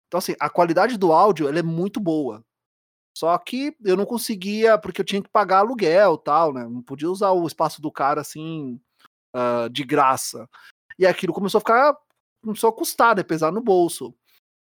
Então, 0.09 0.19
assim, 0.19 0.35
a 0.39 0.49
qualidade 0.49 0.97
do 0.97 1.13
áudio 1.13 1.49
ela 1.49 1.59
é 1.59 1.63
muito 1.63 2.01
boa. 2.01 2.45
Só 3.17 3.37
que 3.39 3.77
eu 3.85 3.97
não 3.97 4.07
conseguia, 4.07 4.79
porque 4.79 5.01
eu 5.01 5.05
tinha 5.05 5.23
que 5.23 5.29
pagar 5.29 5.59
aluguel 5.59 6.17
tal, 6.17 6.53
né? 6.53 6.65
Não 6.65 6.83
podia 6.83 7.11
usar 7.11 7.31
o 7.33 7.47
espaço 7.47 7.83
do 7.83 7.93
cara 7.93 8.21
assim, 8.21 8.81
uh, 9.35 9.69
de 9.71 9.85
graça. 9.85 10.49
E 10.99 11.07
aquilo 11.07 11.33
começou 11.33 11.59
a 11.59 11.61
ficar. 11.61 11.97
começou 12.43 12.71
a 12.71 12.73
custar, 12.73 13.17
né? 13.17 13.23
Pesar 13.23 13.53
no 13.53 13.61
bolso. 13.61 14.15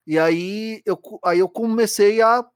E 0.07 0.18
aí 0.18 0.82
eu, 0.86 0.98
aí 1.24 1.38
eu 1.38 1.48
comecei 1.48 2.22
a 2.22 2.46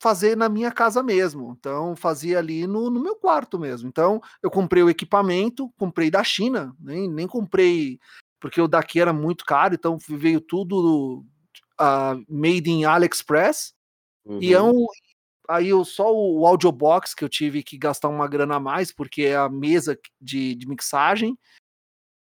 fazer 0.00 0.36
na 0.36 0.48
minha 0.48 0.72
casa 0.72 1.02
mesmo. 1.02 1.54
Então, 1.58 1.94
fazia 1.94 2.38
ali 2.38 2.66
no, 2.66 2.90
no 2.90 3.00
meu 3.00 3.14
quarto 3.14 3.58
mesmo. 3.58 3.88
Então, 3.88 4.20
eu 4.42 4.50
comprei 4.50 4.82
o 4.82 4.88
equipamento, 4.88 5.70
comprei 5.76 6.10
da 6.10 6.24
China, 6.24 6.74
nem, 6.80 7.08
nem 7.08 7.26
comprei, 7.26 8.00
porque 8.40 8.60
o 8.60 8.66
daqui 8.66 8.98
era 8.98 9.12
muito 9.12 9.44
caro, 9.44 9.74
então 9.74 9.98
veio 10.08 10.40
tudo 10.40 11.24
uh, 11.78 12.24
made 12.28 12.70
in 12.70 12.84
AliExpress. 12.84 13.74
Uhum. 14.24 14.42
E 14.42 14.54
é 14.54 14.62
um, 14.62 14.86
aí 15.46 15.68
eu, 15.68 15.84
só 15.84 16.10
o, 16.12 16.40
o 16.40 16.46
audiobox 16.46 17.12
que 17.12 17.22
eu 17.22 17.28
tive 17.28 17.62
que 17.62 17.76
gastar 17.76 18.08
uma 18.08 18.26
grana 18.26 18.56
a 18.56 18.60
mais, 18.60 18.90
porque 18.90 19.22
é 19.22 19.36
a 19.36 19.50
mesa 19.50 19.98
de, 20.18 20.54
de 20.54 20.66
mixagem, 20.66 21.38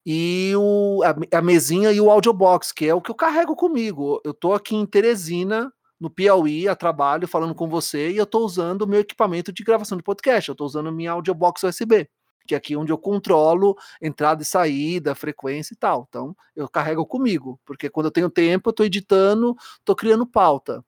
e 0.07 0.53
o, 0.55 1.03
a, 1.03 1.39
a, 1.39 1.41
mesinha 1.41 1.91
e 1.91 1.99
o 1.99 2.11
audiobox, 2.11 2.73
que 2.73 2.87
é 2.87 2.95
o 2.95 3.01
que 3.01 3.11
eu 3.11 3.15
carrego 3.15 3.57
comigo. 3.57 4.21
Eu 4.23 4.35
tô 4.35 4.53
aqui 4.53 4.77
em 4.77 4.85
Teresina, 4.85 5.73
no 6.01 6.11
Piauí, 6.11 6.69
a 6.69 6.75
trabalho, 6.77 7.29
falando 7.29 7.55
com 7.55 7.69
você, 7.69 8.11
e 8.11 8.17
eu 8.17 8.27
tô 8.27 8.41
usando 8.45 8.83
o 8.83 8.87
meu 8.87 9.01
equipamento 9.01 9.53
de 9.53 9.63
gravação 9.63 9.97
de 9.97 10.05
podcast, 10.05 10.49
eu 10.49 10.55
tô 10.55 10.65
usando 10.65 10.93
minha 10.93 11.13
audiobox 11.13 11.63
USB, 11.63 12.09
que 12.47 12.55
é 12.55 12.59
aqui 12.59 12.77
onde 12.77 12.93
eu 12.93 12.99
controlo 12.99 13.77
entrada 14.03 14.43
e 14.43 14.47
saída, 14.47 15.15
frequência 15.15 15.75
e 15.75 15.77
tal. 15.77 16.07
Então, 16.09 16.37
eu 16.55 16.69
carrego 16.69 17.07
comigo, 17.07 17.61
porque 17.65 17.89
quando 17.89 18.07
eu 18.07 18.13
tenho 18.13 18.31
tempo, 18.31 18.69
eu 18.69 18.73
tô 18.73 18.85
editando, 18.85 19.57
tô 19.85 19.95
criando 19.95 20.27
pauta. 20.27 20.85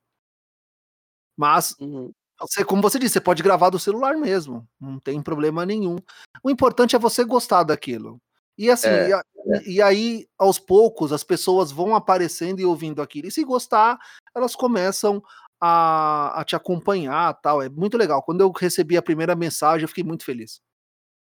Mas, 1.36 1.74
uhum. 1.80 2.12
você, 2.40 2.64
como 2.64 2.82
você 2.82 2.98
disse, 2.98 3.14
você 3.14 3.20
pode 3.20 3.42
gravar 3.42 3.70
do 3.70 3.78
celular 3.78 4.16
mesmo, 4.16 4.66
não 4.80 4.98
tem 4.98 5.22
problema 5.22 5.66
nenhum. 5.66 5.96
O 6.42 6.50
importante 6.50 6.96
é 6.96 6.98
você 6.98 7.24
gostar 7.24 7.62
daquilo. 7.62 8.20
E 8.59 8.70
assim, 8.70 8.88
é, 8.88 9.09
e, 9.09 9.12
a, 9.12 9.18
é. 9.18 9.62
e, 9.66 9.82
aí, 9.82 10.28
aos 10.38 10.59
poucos, 10.59 11.12
as 11.12 11.22
pessoas 11.22 11.70
vão 11.70 11.94
aparecendo 11.94 12.61
e 12.61 12.64
ouvindo 12.64 13.02
aquilo. 13.02 13.28
E 13.28 13.30
se 13.30 13.44
gostar, 13.44 13.98
elas 14.34 14.57
começam 14.57 15.22
a, 15.61 16.40
a 16.40 16.44
te 16.44 16.57
acompanhar 16.57 17.34
tal. 17.40 17.62
É 17.62 17.68
muito 17.68 17.96
legal. 17.96 18.22
Quando 18.22 18.40
eu 18.40 18.50
recebi 18.50 18.96
a 18.96 19.02
primeira 19.02 19.34
mensagem, 19.34 19.82
eu 19.82 19.88
fiquei 19.88 20.04
muito 20.04 20.24
feliz. 20.24 20.61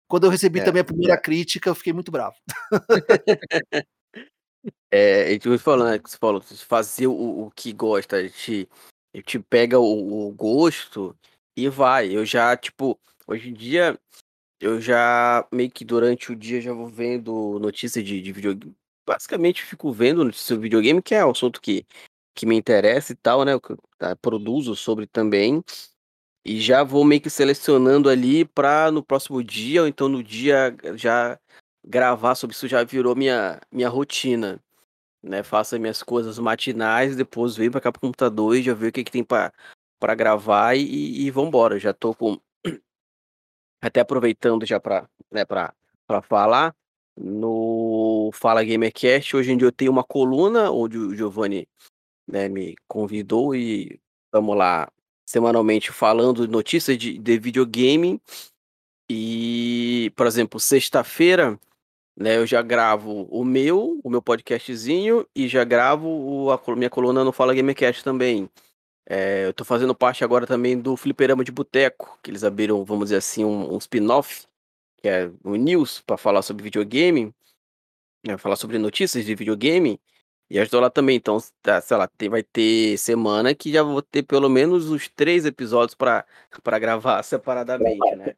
Quando 0.08 0.24
eu 0.24 0.30
recebi 0.30 0.60
é, 0.60 0.64
também 0.64 0.80
a 0.80 0.84
primeira 0.84 1.20
crítica, 1.20 1.68
eu 1.68 1.74
fiquei 1.74 1.92
muito 1.92 2.10
bravo. 2.10 2.36
é, 4.90 5.24
a 5.24 5.30
gente 5.30 5.58
falando, 5.58 6.00
você 6.08 6.16
falou, 6.16 6.40
fazer 6.40 7.06
o, 7.06 7.46
o 7.46 7.50
que 7.50 7.72
gosta, 7.72 8.16
a 8.16 8.28
te 9.22 9.38
pega 9.38 9.78
o, 9.78 10.28
o 10.28 10.32
gosto 10.32 11.16
e 11.56 11.68
vai. 11.68 12.14
Eu 12.14 12.24
já, 12.24 12.56
tipo, 12.56 12.98
hoje 13.26 13.50
em 13.50 13.52
dia, 13.52 13.98
eu 14.60 14.80
já 14.80 15.46
meio 15.52 15.70
que 15.70 15.84
durante 15.84 16.32
o 16.32 16.36
dia 16.36 16.60
já 16.60 16.72
vou 16.72 16.86
vendo 16.86 17.58
notícias 17.58 18.04
de, 18.04 18.20
de 18.20 18.32
videogame. 18.32 18.74
Basicamente 19.06 19.62
fico 19.62 19.92
vendo 19.92 20.24
notícias 20.24 20.58
de 20.58 20.62
videogame, 20.62 21.02
que 21.02 21.14
é 21.14 21.24
um 21.24 21.30
assunto 21.30 21.60
que, 21.60 21.86
que 22.34 22.46
me 22.46 22.56
interessa 22.56 23.12
e 23.12 23.16
tal, 23.16 23.44
né? 23.44 23.58
Que 23.58 23.72
eu 23.72 23.78
tá, 23.98 24.16
produzo 24.16 24.76
sobre 24.76 25.06
também. 25.06 25.62
E 26.44 26.60
já 26.60 26.82
vou 26.82 27.04
meio 27.04 27.20
que 27.20 27.30
selecionando 27.30 28.08
ali 28.08 28.44
para 28.44 28.90
no 28.90 29.02
próximo 29.02 29.42
dia, 29.42 29.82
ou 29.82 29.88
então 29.88 30.08
no 30.08 30.22
dia 30.22 30.76
já 30.94 31.38
gravar 31.84 32.34
sobre 32.34 32.54
isso 32.54 32.68
já 32.68 32.84
virou 32.84 33.14
minha, 33.16 33.60
minha 33.72 33.88
rotina 33.88 34.62
né? 35.22 35.42
Faço 35.42 35.74
as 35.74 35.80
minhas 35.80 36.02
coisas 36.02 36.38
matinais, 36.38 37.16
depois 37.16 37.56
venho 37.56 37.70
para 37.70 37.80
cá 37.80 37.92
pro 37.92 38.00
computador 38.00 38.56
e 38.56 38.62
já 38.62 38.74
ver 38.74 38.88
o 38.88 38.92
que, 38.92 39.04
que 39.04 39.10
tem 39.10 39.24
para 39.24 39.52
gravar 40.16 40.76
e, 40.76 41.26
e 41.26 41.30
vambora. 41.30 41.78
Já 41.78 41.92
tô 41.92 42.14
com. 42.14 42.40
Até 43.80 44.00
aproveitando 44.00 44.66
já 44.66 44.80
para 44.80 45.08
né, 45.30 45.44
falar, 46.22 46.74
no 47.16 48.30
Fala 48.32 48.64
Gamercast, 48.64 49.36
hoje 49.36 49.52
em 49.52 49.56
dia 49.56 49.66
eu 49.66 49.72
tenho 49.72 49.90
uma 49.90 50.04
coluna 50.04 50.70
onde 50.70 50.96
o 50.96 51.14
Giovanni 51.14 51.68
né, 52.26 52.48
me 52.48 52.76
convidou 52.86 53.54
e 53.54 54.00
estamos 54.26 54.56
lá 54.56 54.90
semanalmente 55.28 55.90
falando 55.90 56.46
notícias 56.46 56.96
de, 56.96 57.18
de 57.18 57.38
videogame. 57.38 58.20
E, 59.10 60.12
por 60.14 60.26
exemplo, 60.26 60.60
sexta-feira 60.60 61.58
né, 62.16 62.36
eu 62.36 62.46
já 62.46 62.60
gravo 62.62 63.22
o 63.30 63.44
meu, 63.44 64.00
o 64.02 64.10
meu 64.10 64.20
podcastzinho 64.20 65.26
e 65.34 65.48
já 65.48 65.64
gravo 65.64 66.50
a 66.50 66.76
minha 66.76 66.90
coluna 66.90 67.24
no 67.24 67.32
Fala 67.32 67.54
Gamercast 67.54 68.04
também. 68.04 68.48
É, 69.10 69.46
eu 69.46 69.54
tô 69.54 69.64
fazendo 69.64 69.94
parte 69.94 70.22
agora 70.22 70.46
também 70.46 70.78
do 70.78 70.94
Fliperama 70.94 71.42
de 71.42 71.50
Boteco, 71.50 72.18
que 72.22 72.30
eles 72.30 72.44
abriram, 72.44 72.84
vamos 72.84 73.06
dizer 73.06 73.16
assim, 73.16 73.42
um, 73.42 73.72
um 73.72 73.78
spin-off, 73.78 74.46
que 74.98 75.08
é 75.08 75.30
o 75.42 75.56
News, 75.56 76.02
para 76.02 76.18
falar 76.18 76.42
sobre 76.42 76.62
videogame, 76.62 77.34
né, 78.26 78.36
falar 78.36 78.56
sobre 78.56 78.76
notícias 78.76 79.24
de 79.24 79.34
videogame. 79.34 79.98
E 80.50 80.58
estou 80.58 80.78
lá 80.78 80.90
também, 80.90 81.16
então, 81.16 81.38
tá, 81.62 81.80
sei 81.80 81.96
lá, 81.96 82.08
vai 82.28 82.42
ter 82.42 82.98
semana 82.98 83.54
que 83.54 83.72
já 83.72 83.82
vou 83.82 84.02
ter 84.02 84.22
pelo 84.22 84.48
menos 84.48 84.90
uns 84.90 85.08
três 85.08 85.46
episódios 85.46 85.94
para 85.94 86.26
gravar 86.78 87.22
separadamente, 87.24 88.14
né? 88.14 88.34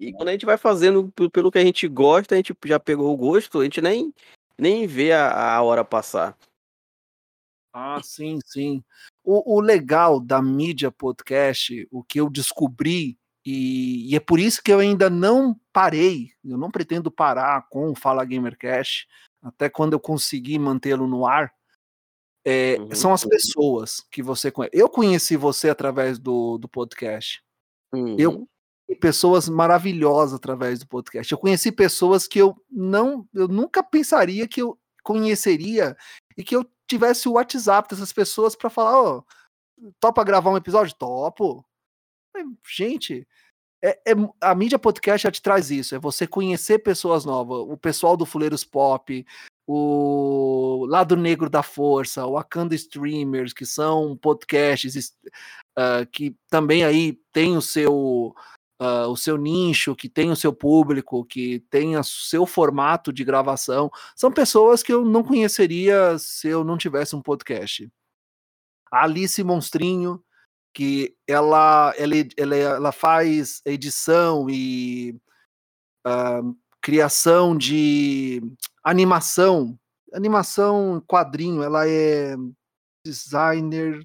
E 0.00 0.10
quando 0.14 0.30
a 0.30 0.32
gente 0.32 0.46
vai 0.46 0.56
fazendo 0.56 1.12
pelo 1.30 1.50
que 1.52 1.58
a 1.58 1.64
gente 1.64 1.86
gosta, 1.86 2.34
a 2.34 2.38
gente 2.38 2.56
já 2.64 2.80
pegou 2.80 3.12
o 3.12 3.16
gosto, 3.16 3.60
a 3.60 3.64
gente 3.64 3.82
nem, 3.82 4.12
nem 4.58 4.86
vê 4.86 5.12
a, 5.12 5.54
a 5.54 5.62
hora 5.62 5.84
passar. 5.84 6.36
Ah, 7.76 8.00
sim, 8.00 8.38
sim. 8.46 8.84
O, 9.24 9.56
o, 9.56 9.60
legal 9.60 10.20
da 10.20 10.40
mídia 10.40 10.92
podcast, 10.92 11.88
o 11.90 12.04
que 12.04 12.20
eu 12.20 12.30
descobri, 12.30 13.18
e, 13.44 14.12
e, 14.12 14.14
é 14.14 14.20
por 14.20 14.38
isso 14.38 14.62
que 14.62 14.72
eu 14.72 14.78
ainda 14.78 15.10
não 15.10 15.58
parei, 15.72 16.30
eu 16.44 16.56
não 16.56 16.70
pretendo 16.70 17.10
parar 17.10 17.66
com 17.68 17.90
o 17.90 17.96
Fala 17.96 18.24
Gamercast, 18.24 19.08
até 19.42 19.68
quando 19.68 19.94
eu 19.94 20.00
conseguir 20.00 20.56
mantê-lo 20.60 21.08
no 21.08 21.26
ar, 21.26 21.52
é, 22.44 22.76
uhum. 22.78 22.94
são 22.94 23.12
as 23.12 23.24
pessoas 23.24 24.04
que 24.08 24.22
você 24.22 24.52
conhece. 24.52 24.76
Eu 24.76 24.88
conheci 24.88 25.36
você 25.36 25.68
através 25.68 26.16
do, 26.16 26.56
do 26.58 26.68
podcast. 26.68 27.42
Uhum. 27.92 28.16
Eu 28.16 28.48
pessoas 29.00 29.48
maravilhosas 29.48 30.34
através 30.34 30.78
do 30.78 30.86
podcast. 30.86 31.32
Eu 31.32 31.38
conheci 31.38 31.72
pessoas 31.72 32.28
que 32.28 32.38
eu 32.38 32.54
não, 32.70 33.26
eu 33.34 33.48
nunca 33.48 33.82
pensaria 33.82 34.46
que 34.46 34.60
eu 34.60 34.78
conheceria 35.02 35.96
e 36.36 36.44
que 36.44 36.54
eu 36.54 36.64
tivesse 36.94 37.28
o 37.28 37.32
WhatsApp 37.32 37.88
dessas 37.88 38.12
pessoas 38.12 38.54
para 38.54 38.70
falar, 38.70 39.00
ó, 39.00 39.18
oh, 39.18 39.92
topa 40.00 40.24
gravar 40.24 40.50
um 40.50 40.56
episódio? 40.56 40.94
Topo. 40.94 41.64
Gente, 42.66 43.26
é, 43.82 43.90
é, 44.06 44.14
a 44.40 44.54
mídia 44.54 44.78
podcast 44.78 45.24
já 45.24 45.30
te 45.30 45.42
traz 45.42 45.70
isso, 45.70 45.94
é 45.94 45.98
você 45.98 46.26
conhecer 46.26 46.78
pessoas 46.80 47.24
novas, 47.24 47.58
o 47.58 47.76
pessoal 47.76 48.16
do 48.16 48.26
Fuleiros 48.26 48.64
Pop, 48.64 49.26
o 49.66 50.86
Lado 50.88 51.16
Negro 51.16 51.48
da 51.48 51.62
Força, 51.62 52.26
o 52.26 52.32
Wakanda 52.32 52.74
Streamers, 52.74 53.52
que 53.52 53.64
são 53.64 54.16
podcasts 54.16 55.14
uh, 55.78 56.06
que 56.10 56.36
também 56.48 56.84
aí 56.84 57.20
tem 57.32 57.56
o 57.56 57.62
seu 57.62 58.34
uh, 58.80 59.08
o 59.08 59.16
seu 59.16 59.36
nicho, 59.36 59.94
que 59.94 60.08
tem 60.08 60.30
o 60.30 60.36
seu 60.36 60.52
público, 60.52 61.24
que 61.24 61.60
tem 61.70 61.96
o 61.96 62.04
seu 62.04 62.46
formato 62.46 63.12
de 63.12 63.24
gravação, 63.24 63.90
são 64.16 64.30
pessoas 64.30 64.82
que 64.82 64.92
eu 64.92 65.04
não 65.04 65.22
conheceria 65.22 66.18
se 66.18 66.48
eu 66.48 66.64
não 66.64 66.76
tivesse 66.76 67.14
um 67.16 67.22
podcast. 67.22 67.90
A 68.90 69.04
Alice 69.04 69.42
Monstrinho, 69.42 70.22
que 70.74 71.16
ela, 71.26 71.94
ela, 71.96 72.14
ela, 72.36 72.56
ela 72.56 72.92
faz 72.92 73.60
edição 73.64 74.48
e 74.50 75.16
uh, 76.06 76.56
criação 76.82 77.56
de 77.56 78.42
animação, 78.82 79.78
animação 80.12 81.02
quadrinho, 81.06 81.62
ela 81.62 81.88
é 81.88 82.36
designer. 83.04 84.02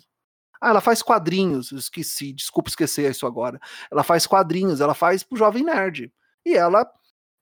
Ah, 0.62 0.70
ela 0.70 0.82
faz 0.82 1.02
quadrinhos, 1.02 1.72
esqueci, 1.72 2.34
desculpa 2.34 2.70
esquecer 2.70 3.10
isso 3.10 3.26
agora. 3.26 3.60
Ela 3.92 4.04
faz 4.04 4.28
quadrinhos, 4.28 4.82
ela 4.82 4.94
faz 4.94 5.24
pro 5.24 5.38
Jovem 5.38 5.64
Nerd. 5.64 6.12
E 6.46 6.56
ela, 6.56 6.86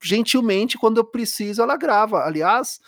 gentilmente, 0.02 0.78
quando 0.78 0.98
eu 0.98 1.06
preciso, 1.06 1.62
ela 1.62 1.76
grava. 1.76 2.24
Aliás, 2.24 2.80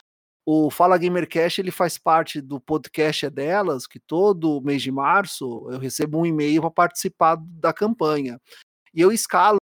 o 0.45 0.71
Fala 0.71 0.97
Gamercast 0.97 1.61
ele 1.61 1.71
faz 1.71 1.97
parte 1.97 2.41
do 2.41 2.59
podcast 2.59 3.25
é 3.25 3.29
delas, 3.29 3.85
que 3.85 3.99
todo 3.99 4.61
mês 4.61 4.81
de 4.81 4.91
março 4.91 5.67
eu 5.69 5.79
recebo 5.79 6.19
um 6.19 6.25
e-mail 6.25 6.61
para 6.61 6.71
participar 6.71 7.37
da 7.39 7.71
campanha. 7.71 8.39
E 8.93 9.01
eu 9.01 9.11
escalo 9.11 9.57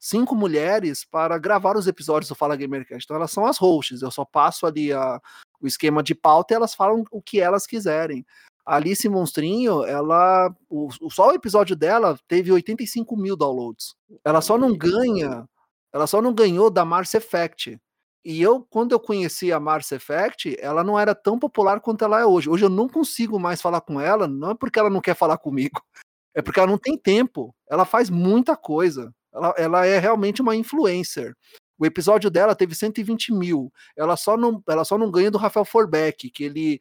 cinco 0.00 0.34
mulheres 0.34 1.04
para 1.04 1.36
gravar 1.36 1.76
os 1.76 1.86
episódios 1.86 2.28
do 2.28 2.34
Fala 2.34 2.56
Gamercast. 2.56 3.04
Então 3.04 3.16
elas 3.16 3.30
são 3.30 3.44
as 3.44 3.58
hosts, 3.58 4.00
eu 4.00 4.10
só 4.10 4.24
passo 4.24 4.66
ali 4.66 4.92
a, 4.92 5.20
o 5.60 5.66
esquema 5.66 6.02
de 6.02 6.14
pauta 6.14 6.54
e 6.54 6.56
elas 6.56 6.74
falam 6.74 7.04
o 7.10 7.20
que 7.20 7.38
elas 7.38 7.66
quiserem. 7.66 8.24
Alice 8.64 9.08
Monstrinho, 9.08 9.84
ela. 9.84 10.54
O, 10.68 10.88
só 11.10 11.28
o 11.28 11.34
episódio 11.34 11.74
dela 11.74 12.18
teve 12.28 12.52
85 12.52 13.16
mil 13.16 13.36
downloads. 13.36 13.94
Ela 14.24 14.40
só 14.40 14.56
não 14.56 14.76
ganha. 14.76 15.46
Ela 15.92 16.06
só 16.06 16.22
não 16.22 16.32
ganhou 16.32 16.70
da 16.70 16.84
Mars 16.84 17.12
Effect. 17.14 17.78
E 18.24 18.40
eu, 18.40 18.64
quando 18.70 18.92
eu 18.92 19.00
conheci 19.00 19.52
a 19.52 19.58
Mars 19.58 19.90
Effect, 19.90 20.56
ela 20.60 20.84
não 20.84 20.98
era 20.98 21.14
tão 21.14 21.38
popular 21.38 21.80
quanto 21.80 22.04
ela 22.04 22.20
é 22.20 22.24
hoje. 22.24 22.48
Hoje 22.48 22.64
eu 22.64 22.70
não 22.70 22.88
consigo 22.88 23.38
mais 23.38 23.60
falar 23.60 23.80
com 23.80 24.00
ela, 24.00 24.28
não 24.28 24.52
é 24.52 24.54
porque 24.54 24.78
ela 24.78 24.88
não 24.88 25.00
quer 25.00 25.16
falar 25.16 25.38
comigo, 25.38 25.82
é 26.34 26.40
porque 26.40 26.60
ela 26.60 26.70
não 26.70 26.78
tem 26.78 26.96
tempo. 26.96 27.54
Ela 27.68 27.84
faz 27.84 28.08
muita 28.08 28.56
coisa. 28.56 29.12
Ela, 29.34 29.54
ela 29.58 29.86
é 29.86 29.98
realmente 29.98 30.40
uma 30.40 30.54
influencer. 30.54 31.34
O 31.78 31.84
episódio 31.84 32.30
dela 32.30 32.54
teve 32.54 32.76
120 32.76 33.32
mil. 33.32 33.72
Ela 33.96 34.16
só 34.16 34.36
não, 34.36 34.62
ela 34.68 34.84
só 34.84 34.96
não 34.96 35.10
ganha 35.10 35.32
do 35.32 35.38
Rafael 35.38 35.64
Forbeck, 35.64 36.30
que 36.30 36.44
ele. 36.44 36.80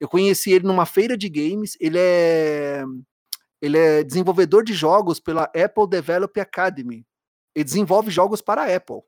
Eu 0.00 0.08
conheci 0.08 0.52
ele 0.52 0.66
numa 0.66 0.86
feira 0.86 1.16
de 1.16 1.28
games. 1.28 1.76
Ele 1.80 1.98
é. 1.98 2.84
Ele 3.60 3.76
é 3.76 4.04
desenvolvedor 4.04 4.62
de 4.62 4.72
jogos 4.72 5.18
pela 5.18 5.44
Apple 5.44 5.88
Develop 5.88 6.38
Academy. 6.38 7.04
Ele 7.54 7.64
desenvolve 7.64 8.08
jogos 8.10 8.40
para 8.40 8.62
a 8.62 8.76
Apple. 8.76 9.00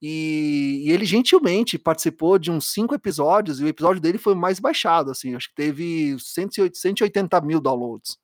E, 0.00 0.84
e, 0.84 0.90
ele 0.92 1.04
gentilmente 1.04 1.78
participou 1.78 2.38
de 2.38 2.50
uns 2.50 2.72
cinco 2.72 2.94
episódios, 2.94 3.60
e 3.60 3.64
o 3.64 3.68
episódio 3.68 4.00
dele 4.00 4.18
foi 4.18 4.34
mais 4.34 4.60
baixado, 4.60 5.10
assim, 5.10 5.34
acho 5.34 5.48
que 5.48 5.56
teve 5.56 6.16
180 6.20 7.40
mil 7.40 7.60
downloads. 7.60 8.16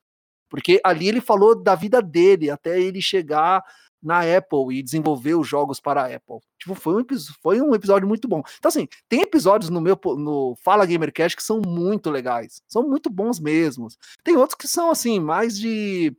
Porque 0.48 0.80
ali 0.84 1.08
ele 1.08 1.20
falou 1.20 1.60
da 1.60 1.74
vida 1.74 2.00
dele, 2.00 2.48
até 2.48 2.80
ele 2.80 3.02
chegar 3.02 3.60
na 4.04 4.20
Apple 4.20 4.76
e 4.76 4.82
desenvolver 4.82 5.34
os 5.34 5.48
jogos 5.48 5.80
para 5.80 6.02
a 6.02 6.06
Apple. 6.06 6.38
Tipo, 6.58 6.74
foi 6.74 7.02
um, 7.02 7.06
foi 7.42 7.60
um 7.60 7.74
episódio 7.74 8.06
muito 8.06 8.28
bom. 8.28 8.42
Então, 8.58 8.68
assim, 8.68 8.86
tem 9.08 9.22
episódios 9.22 9.70
no 9.70 9.80
meu 9.80 9.98
no 10.16 10.56
Fala 10.62 10.86
Gamercast 10.86 11.36
que 11.36 11.42
são 11.42 11.60
muito 11.66 12.10
legais. 12.10 12.62
São 12.68 12.82
muito 12.88 13.08
bons 13.10 13.40
mesmos. 13.40 13.96
Tem 14.22 14.36
outros 14.36 14.56
que 14.56 14.68
são, 14.68 14.90
assim, 14.90 15.18
mais 15.18 15.58
de. 15.58 16.14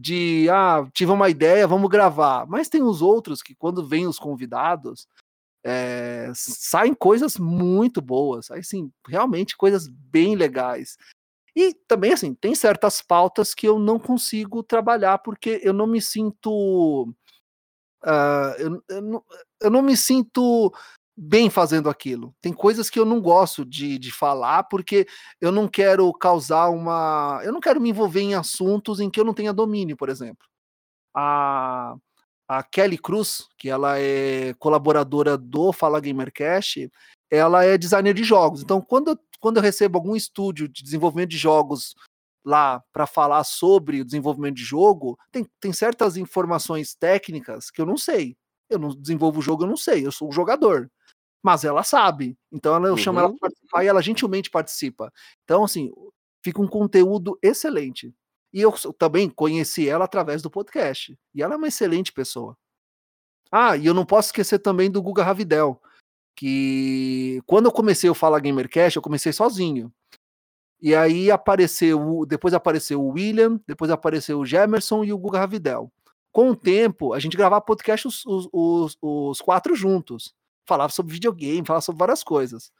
De, 0.00 0.48
ah, 0.48 0.88
tive 0.94 1.10
uma 1.10 1.28
ideia, 1.28 1.66
vamos 1.66 1.90
gravar. 1.90 2.46
Mas 2.46 2.68
tem 2.68 2.82
os 2.82 3.02
outros 3.02 3.42
que, 3.42 3.52
quando 3.52 3.84
vêm 3.84 4.06
os 4.06 4.16
convidados, 4.16 5.08
é, 5.64 6.30
saem 6.34 6.94
coisas 6.94 7.36
muito 7.36 8.00
boas. 8.00 8.48
Aí, 8.50 8.62
sim, 8.62 8.92
realmente 9.08 9.56
coisas 9.56 9.88
bem 9.88 10.36
legais. 10.36 10.96
E 11.54 11.74
também, 11.86 12.12
assim, 12.12 12.34
tem 12.34 12.54
certas 12.54 13.02
pautas 13.02 13.54
que 13.54 13.66
eu 13.66 13.78
não 13.78 13.98
consigo 13.98 14.62
trabalhar 14.62 15.18
porque 15.18 15.60
eu 15.62 15.72
não 15.72 15.86
me 15.86 16.00
sinto. 16.00 17.12
Uh, 18.04 18.54
eu, 18.58 18.82
eu, 18.88 19.02
não, 19.02 19.24
eu 19.60 19.70
não 19.70 19.82
me 19.82 19.96
sinto 19.96 20.72
bem 21.16 21.50
fazendo 21.50 21.90
aquilo. 21.90 22.32
Tem 22.40 22.52
coisas 22.52 22.88
que 22.88 22.98
eu 22.98 23.04
não 23.04 23.20
gosto 23.20 23.64
de, 23.64 23.98
de 23.98 24.12
falar 24.12 24.62
porque 24.64 25.06
eu 25.40 25.50
não 25.50 25.66
quero 25.66 26.12
causar 26.12 26.68
uma. 26.68 27.40
Eu 27.42 27.52
não 27.52 27.60
quero 27.60 27.80
me 27.80 27.90
envolver 27.90 28.20
em 28.20 28.34
assuntos 28.34 29.00
em 29.00 29.10
que 29.10 29.18
eu 29.18 29.24
não 29.24 29.34
tenha 29.34 29.52
domínio, 29.52 29.96
por 29.96 30.08
exemplo. 30.08 30.46
A, 31.16 31.96
a 32.48 32.62
Kelly 32.62 32.98
Cruz, 32.98 33.48
que 33.58 33.68
ela 33.68 33.98
é 33.98 34.54
colaboradora 34.54 35.36
do 35.36 35.72
Fala 35.72 36.00
Gamercast, 36.00 36.88
ela 37.30 37.64
é 37.64 37.76
designer 37.76 38.14
de 38.14 38.22
jogos. 38.22 38.62
Então, 38.62 38.80
quando 38.80 39.08
eu 39.08 39.18
quando 39.40 39.58
eu 39.58 39.62
recebo 39.62 39.98
algum 39.98 40.16
estúdio 40.16 40.68
de 40.68 40.82
desenvolvimento 40.82 41.30
de 41.30 41.38
jogos 41.38 41.94
lá 42.44 42.82
para 42.92 43.06
falar 43.06 43.44
sobre 43.44 44.00
o 44.00 44.04
desenvolvimento 44.04 44.56
de 44.56 44.64
jogo, 44.64 45.18
tem, 45.30 45.46
tem 45.60 45.72
certas 45.72 46.16
informações 46.16 46.94
técnicas 46.94 47.70
que 47.70 47.80
eu 47.80 47.86
não 47.86 47.96
sei. 47.96 48.36
Eu 48.70 48.78
não 48.78 48.90
desenvolvo 48.90 49.40
o 49.40 49.42
jogo, 49.42 49.64
eu 49.64 49.68
não 49.68 49.76
sei, 49.76 50.06
eu 50.06 50.12
sou 50.12 50.28
o 50.28 50.32
jogador. 50.32 50.90
Mas 51.42 51.64
ela 51.64 51.82
sabe. 51.82 52.36
Então 52.52 52.74
ela, 52.74 52.88
eu 52.88 52.92
uhum. 52.92 52.98
chamo 52.98 53.18
ela 53.18 53.28
para 53.30 53.38
participar 53.38 53.84
e 53.84 53.86
ela 53.86 54.02
gentilmente 54.02 54.50
participa. 54.50 55.12
Então, 55.44 55.64
assim, 55.64 55.90
fica 56.42 56.60
um 56.60 56.68
conteúdo 56.68 57.38
excelente. 57.42 58.14
E 58.52 58.60
eu 58.60 58.72
também 58.98 59.28
conheci 59.28 59.88
ela 59.88 60.04
através 60.04 60.42
do 60.42 60.50
podcast. 60.50 61.18
E 61.34 61.42
ela 61.42 61.54
é 61.54 61.56
uma 61.56 61.68
excelente 61.68 62.12
pessoa. 62.12 62.56
Ah, 63.50 63.76
e 63.76 63.86
eu 63.86 63.94
não 63.94 64.04
posso 64.04 64.28
esquecer 64.28 64.58
também 64.58 64.90
do 64.90 65.02
Guga 65.02 65.22
Ravidel, 65.22 65.80
que 66.38 67.42
quando 67.46 67.66
eu 67.66 67.72
comecei 67.72 68.08
o 68.08 68.14
Fala 68.14 68.38
Gamercast, 68.38 68.96
eu 68.96 69.02
comecei 69.02 69.32
sozinho. 69.32 69.92
E 70.80 70.94
aí 70.94 71.32
apareceu, 71.32 72.24
depois 72.28 72.54
apareceu 72.54 73.02
o 73.02 73.08
William, 73.08 73.60
depois 73.66 73.90
apareceu 73.90 74.38
o 74.38 74.46
Gemerson 74.46 75.02
e 75.02 75.12
o 75.12 75.18
Guga 75.18 75.40
Ravidel. 75.40 75.90
Com 76.30 76.50
o 76.50 76.56
tempo, 76.56 77.12
a 77.12 77.18
gente 77.18 77.36
gravava 77.36 77.64
podcast 77.64 78.06
os, 78.06 78.22
os, 78.52 78.96
os, 79.02 79.40
quatro 79.40 79.74
juntos. 79.74 80.32
Falava 80.64 80.92
sobre 80.92 81.12
videogame, 81.12 81.66
falava 81.66 81.82
sobre 81.82 81.98
várias 81.98 82.22
coisas. 82.22 82.70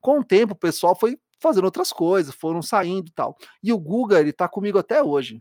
Com 0.00 0.18
o 0.18 0.24
tempo, 0.24 0.54
o 0.54 0.58
pessoal 0.58 0.98
foi 0.98 1.16
fazendo 1.40 1.66
outras 1.66 1.92
coisas, 1.92 2.34
foram 2.34 2.62
saindo 2.62 3.06
e 3.06 3.12
tal. 3.12 3.36
E 3.62 3.72
o 3.72 3.78
Guga, 3.78 4.18
ele 4.18 4.32
tá 4.32 4.48
comigo 4.48 4.76
até 4.76 5.00
hoje, 5.00 5.40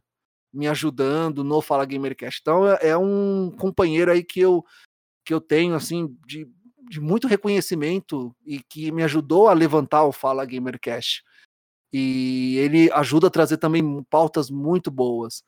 me 0.54 0.68
ajudando 0.68 1.44
no 1.44 1.60
Fala 1.60 1.86
Gamercast. 1.86 2.40
Então 2.40 2.68
é, 2.68 2.90
é 2.90 2.98
um 2.98 3.50
companheiro 3.58 4.12
aí 4.12 4.24
que 4.24 4.42
eu 4.42 4.64
que 5.26 5.34
eu 5.34 5.42
tenho 5.42 5.74
assim 5.74 6.16
de 6.28 6.48
de 6.90 7.00
muito 7.00 7.28
reconhecimento 7.28 8.36
e 8.46 8.62
que 8.62 8.92
me 8.92 9.04
ajudou 9.04 9.48
a 9.48 9.54
levantar 9.54 10.04
o 10.04 10.12
Fala 10.12 10.46
Gamercast. 10.46 11.24
E 11.92 12.58
ele 12.58 12.92
ajuda 12.92 13.28
a 13.28 13.32
trazer 13.32 13.58
também 13.58 14.04
pautas 14.10 14.50
muito 14.50 14.90
boas. 14.90 15.44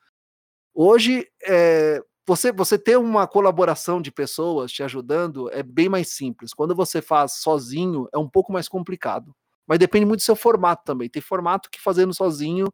Hoje, 0.74 1.28
é, 1.44 2.04
você, 2.28 2.52
você 2.52 2.78
ter 2.78 2.98
uma 2.98 3.28
colaboração 3.28 4.02
de 4.02 4.12
pessoas 4.12 4.72
te 4.72 4.84
ajudando 4.84 5.50
é 5.52 5.64
bem 5.64 5.88
mais 5.88 6.10
simples. 6.10 6.54
Quando 6.54 6.76
você 6.76 7.02
faz 7.02 7.34
sozinho, 7.34 8.08
é 8.14 8.18
um 8.18 8.30
pouco 8.30 8.52
mais 8.52 8.68
complicado. 8.68 9.36
Mas 9.68 9.80
depende 9.80 10.06
muito 10.06 10.20
do 10.20 10.24
seu 10.24 10.36
formato 10.36 10.84
também. 10.84 11.10
Tem 11.10 11.22
formato 11.22 11.70
que 11.70 11.82
fazendo 11.82 12.14
sozinho 12.14 12.68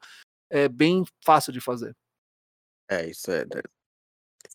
é 0.50 0.68
bem 0.68 1.06
fácil 1.24 1.54
de 1.54 1.62
fazer. 1.62 1.96
É, 2.90 3.10
isso 3.10 3.32
é 3.32 3.46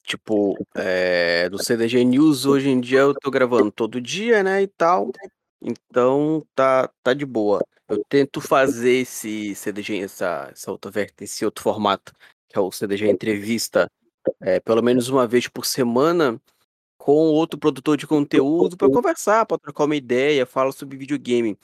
Tipo, 0.02 0.56
é, 0.74 1.48
do 1.48 1.62
CDG 1.62 2.04
News 2.04 2.46
hoje 2.46 2.68
em 2.68 2.80
dia 2.80 3.00
eu 3.00 3.14
tô 3.14 3.30
gravando 3.30 3.70
todo 3.70 4.00
dia, 4.00 4.42
né, 4.42 4.62
e 4.62 4.66
tal. 4.66 5.10
Então 5.60 6.44
tá, 6.54 6.88
tá 7.02 7.12
de 7.12 7.26
boa. 7.26 7.60
Eu 7.88 8.04
tento 8.08 8.40
fazer 8.40 8.98
esse 9.02 9.54
CDG, 9.54 10.00
essa, 10.02 10.48
essa 10.52 10.70
outra 10.70 10.90
esse 11.20 11.44
outro 11.44 11.62
formato, 11.62 12.12
que 12.48 12.58
é 12.58 12.60
o 12.60 12.70
CDG 12.72 13.08
Entrevista, 13.08 13.88
é, 14.40 14.58
pelo 14.60 14.82
menos 14.82 15.08
uma 15.08 15.26
vez 15.26 15.46
por 15.48 15.64
semana, 15.64 16.40
com 16.98 17.30
outro 17.30 17.58
produtor 17.58 17.96
de 17.96 18.06
conteúdo 18.06 18.76
para 18.76 18.90
conversar, 18.90 19.46
para 19.46 19.58
trocar 19.58 19.84
uma 19.84 19.94
ideia, 19.94 20.44
falar 20.44 20.72
sobre 20.72 20.96
videogame. 20.96 21.56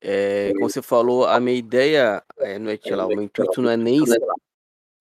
É, 0.00 0.50
como 0.54 0.68
você 0.68 0.82
falou, 0.82 1.26
a 1.26 1.38
minha 1.38 1.56
ideia, 1.56 2.22
é, 2.38 2.58
não 2.58 2.68
é, 2.68 2.78
lá, 2.96 3.06
o 3.06 3.10
meu 3.10 3.22
intuito 3.22 3.62
não 3.62 3.70
é 3.70 3.76
nem 3.76 4.00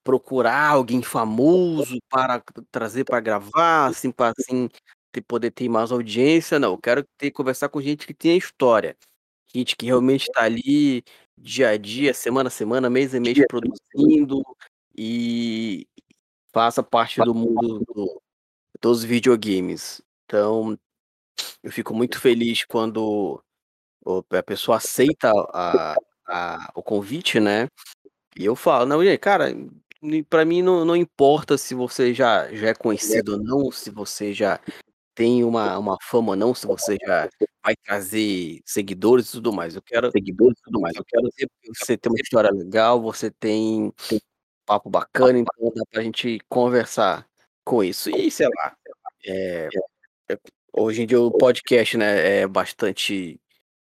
procurar 0.03 0.69
alguém 0.69 1.01
famoso 1.01 1.99
para 2.09 2.43
trazer 2.71 3.03
para 3.05 3.19
gravar, 3.19 3.87
assim, 3.87 4.11
para 4.11 4.33
assim, 4.37 4.69
ter, 5.11 5.21
poder 5.21 5.51
ter 5.51 5.69
mais 5.69 5.91
audiência, 5.91 6.59
não. 6.59 6.71
Eu 6.73 6.77
quero 6.77 7.03
ter, 7.17 7.31
conversar 7.31 7.69
com 7.69 7.81
gente 7.81 8.07
que 8.07 8.13
tem 8.13 8.37
história. 8.37 8.97
Gente 9.53 9.75
que 9.75 9.85
realmente 9.85 10.23
está 10.23 10.43
ali 10.43 11.03
dia 11.37 11.69
a 11.69 11.77
dia, 11.77 12.13
semana 12.13 12.47
a 12.47 12.51
semana, 12.51 12.89
mês 12.89 13.13
a 13.13 13.19
mês 13.19 13.37
produzindo 13.47 14.41
e 14.95 15.87
faça 16.53 16.83
parte 16.83 17.21
do 17.21 17.33
mundo 17.33 17.79
do, 17.79 18.21
dos 18.81 19.03
videogames. 19.03 20.01
Então, 20.25 20.77
eu 21.63 21.71
fico 21.71 21.93
muito 21.93 22.19
feliz 22.19 22.63
quando 22.65 23.43
a 24.31 24.43
pessoa 24.43 24.77
aceita 24.77 25.31
a, 25.53 25.95
a, 26.27 26.71
o 26.75 26.81
convite, 26.81 27.39
né? 27.39 27.67
E 28.35 28.45
eu 28.45 28.55
falo, 28.55 28.85
não, 28.85 29.03
gente, 29.03 29.19
cara, 29.19 29.53
para 30.29 30.45
mim 30.45 30.61
não, 30.61 30.83
não 30.83 30.95
importa 30.95 31.57
se 31.57 31.75
você 31.75 32.13
já, 32.13 32.51
já 32.53 32.69
é 32.69 32.73
conhecido 32.73 33.33
ou 33.33 33.39
não, 33.39 33.71
se 33.71 33.89
você 33.89 34.33
já 34.33 34.59
tem 35.13 35.43
uma, 35.43 35.77
uma 35.77 35.97
fama 36.01 36.31
ou 36.31 36.35
não, 36.35 36.55
se 36.55 36.65
você 36.65 36.97
já 37.05 37.29
vai 37.63 37.75
trazer 37.85 38.59
seguidores 38.65 39.29
e 39.29 39.31
tudo 39.33 39.53
mais. 39.53 39.75
Eu 39.75 39.81
quero 39.81 40.09
seguidores 40.11 40.57
e 40.59 40.63
tudo 40.63 40.81
mais. 40.81 40.95
Eu 40.95 41.05
quero 41.05 41.29
que 41.35 41.47
você 41.75 41.97
tem 41.97 42.11
uma 42.11 42.21
história 42.21 42.49
legal, 42.51 43.01
você 43.01 43.29
tem 43.29 43.93
um 44.11 44.19
papo 44.65 44.89
bacana, 44.89 45.37
então 45.39 45.71
dá 45.75 45.83
pra 45.91 46.01
gente 46.01 46.39
conversar 46.49 47.27
com 47.63 47.83
isso. 47.83 48.09
E 48.09 48.31
sei 48.31 48.47
lá, 48.47 48.75
é, 49.25 49.69
é, 50.29 50.37
hoje 50.73 51.03
em 51.03 51.05
dia 51.05 51.21
o 51.21 51.31
podcast, 51.31 51.97
né, 51.97 52.39
é 52.39 52.47
bastante 52.47 53.39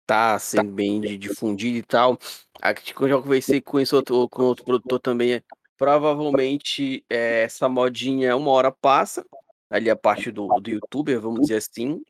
tá 0.07 0.39
sendo 0.39 0.71
bem 0.71 0.99
difundido 1.19 1.77
e 1.77 1.83
tal. 1.83 2.17
Aqui 2.59 2.93
eu 2.99 3.09
já 3.09 3.21
conversei 3.21 3.61
com 3.61 3.79
esse 3.79 3.93
outro, 3.93 4.27
com 4.27 4.41
outro 4.41 4.65
produtor 4.65 4.99
também. 4.99 5.43
Provavelmente 5.79 7.05
é, 7.09 7.43
essa 7.43 7.69
modinha 7.69 8.35
uma 8.35 8.51
hora 8.51 8.69
passa, 8.69 9.25
ali 9.69 9.89
a 9.89 9.95
parte 9.95 10.29
do, 10.29 10.45
do 10.59 10.69
youtuber, 10.69 11.21
vamos 11.21 11.41
dizer 11.41 11.55
assim. 11.55 12.03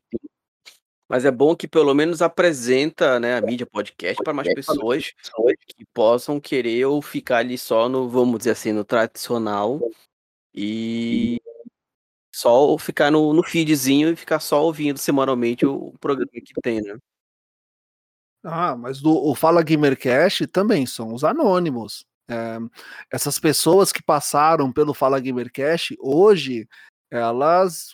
Mas 1.08 1.24
é 1.24 1.30
bom 1.30 1.54
que 1.54 1.68
pelo 1.68 1.94
menos 1.94 2.20
apresenta 2.20 3.20
né, 3.20 3.36
a 3.36 3.40
mídia 3.40 3.66
podcast 3.66 4.22
para 4.24 4.32
mais 4.32 4.52
pessoas 4.52 5.12
que 5.66 5.84
possam 5.94 6.40
querer 6.40 6.84
ou 6.86 7.00
ficar 7.00 7.38
ali 7.38 7.56
só 7.56 7.88
no, 7.88 8.08
vamos 8.08 8.38
dizer 8.38 8.50
assim, 8.50 8.72
no 8.72 8.84
tradicional 8.84 9.80
e 10.52 11.40
só 12.34 12.76
ficar 12.76 13.12
no, 13.12 13.32
no 13.32 13.42
feedzinho 13.44 14.10
e 14.10 14.16
ficar 14.16 14.40
só 14.40 14.64
ouvindo 14.64 14.98
semanalmente 14.98 15.64
o 15.64 15.92
programa 16.00 16.30
que 16.32 16.60
tem, 16.60 16.80
né? 16.80 16.98
Ah, 18.42 18.74
mas 18.74 19.00
do, 19.00 19.12
o 19.12 19.34
Fala 19.34 19.62
Gamercast 19.62 20.46
também 20.48 20.86
são 20.86 21.14
os 21.14 21.22
anônimos. 21.22 22.04
É, 22.30 22.58
essas 23.10 23.38
pessoas 23.38 23.92
que 23.92 24.02
passaram 24.02 24.72
pelo 24.72 24.94
Fala 24.94 25.20
Gamercast, 25.20 25.96
hoje, 26.00 26.68
elas. 27.10 27.90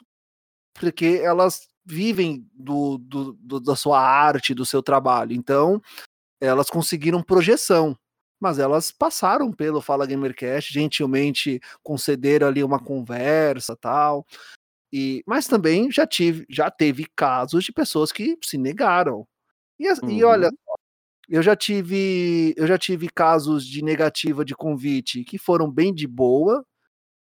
Porque 0.74 1.20
elas 1.22 1.68
vivem 1.84 2.46
do, 2.52 2.98
do, 2.98 3.32
do, 3.40 3.60
da 3.60 3.76
sua 3.76 4.00
arte, 4.00 4.52
do 4.54 4.66
seu 4.66 4.82
trabalho. 4.82 5.32
Então, 5.32 5.80
elas 6.40 6.68
conseguiram 6.68 7.22
projeção. 7.22 7.96
Mas 8.38 8.58
elas 8.58 8.92
passaram 8.92 9.50
pelo 9.50 9.80
Fala 9.80 10.06
Gamercast, 10.06 10.70
gentilmente 10.72 11.58
concederam 11.82 12.48
ali 12.48 12.62
uma 12.62 12.78
conversa 12.78 13.74
tal. 13.74 14.26
E, 14.92 15.22
mas 15.26 15.46
também 15.46 15.90
já 15.90 16.06
tive, 16.06 16.46
já 16.48 16.70
teve 16.70 17.06
casos 17.16 17.64
de 17.64 17.72
pessoas 17.72 18.12
que 18.12 18.38
se 18.44 18.58
negaram. 18.58 19.26
E, 19.78 19.90
uhum. 19.90 20.10
e 20.10 20.24
olha, 20.24 20.48
uhum. 20.48 20.74
Eu 21.28 21.42
já 21.42 21.56
tive, 21.56 22.54
eu 22.56 22.66
já 22.66 22.78
tive 22.78 23.08
casos 23.08 23.66
de 23.66 23.82
negativa 23.82 24.44
de 24.44 24.54
convite 24.54 25.24
que 25.24 25.38
foram 25.38 25.70
bem 25.70 25.92
de 25.92 26.06
boa. 26.06 26.64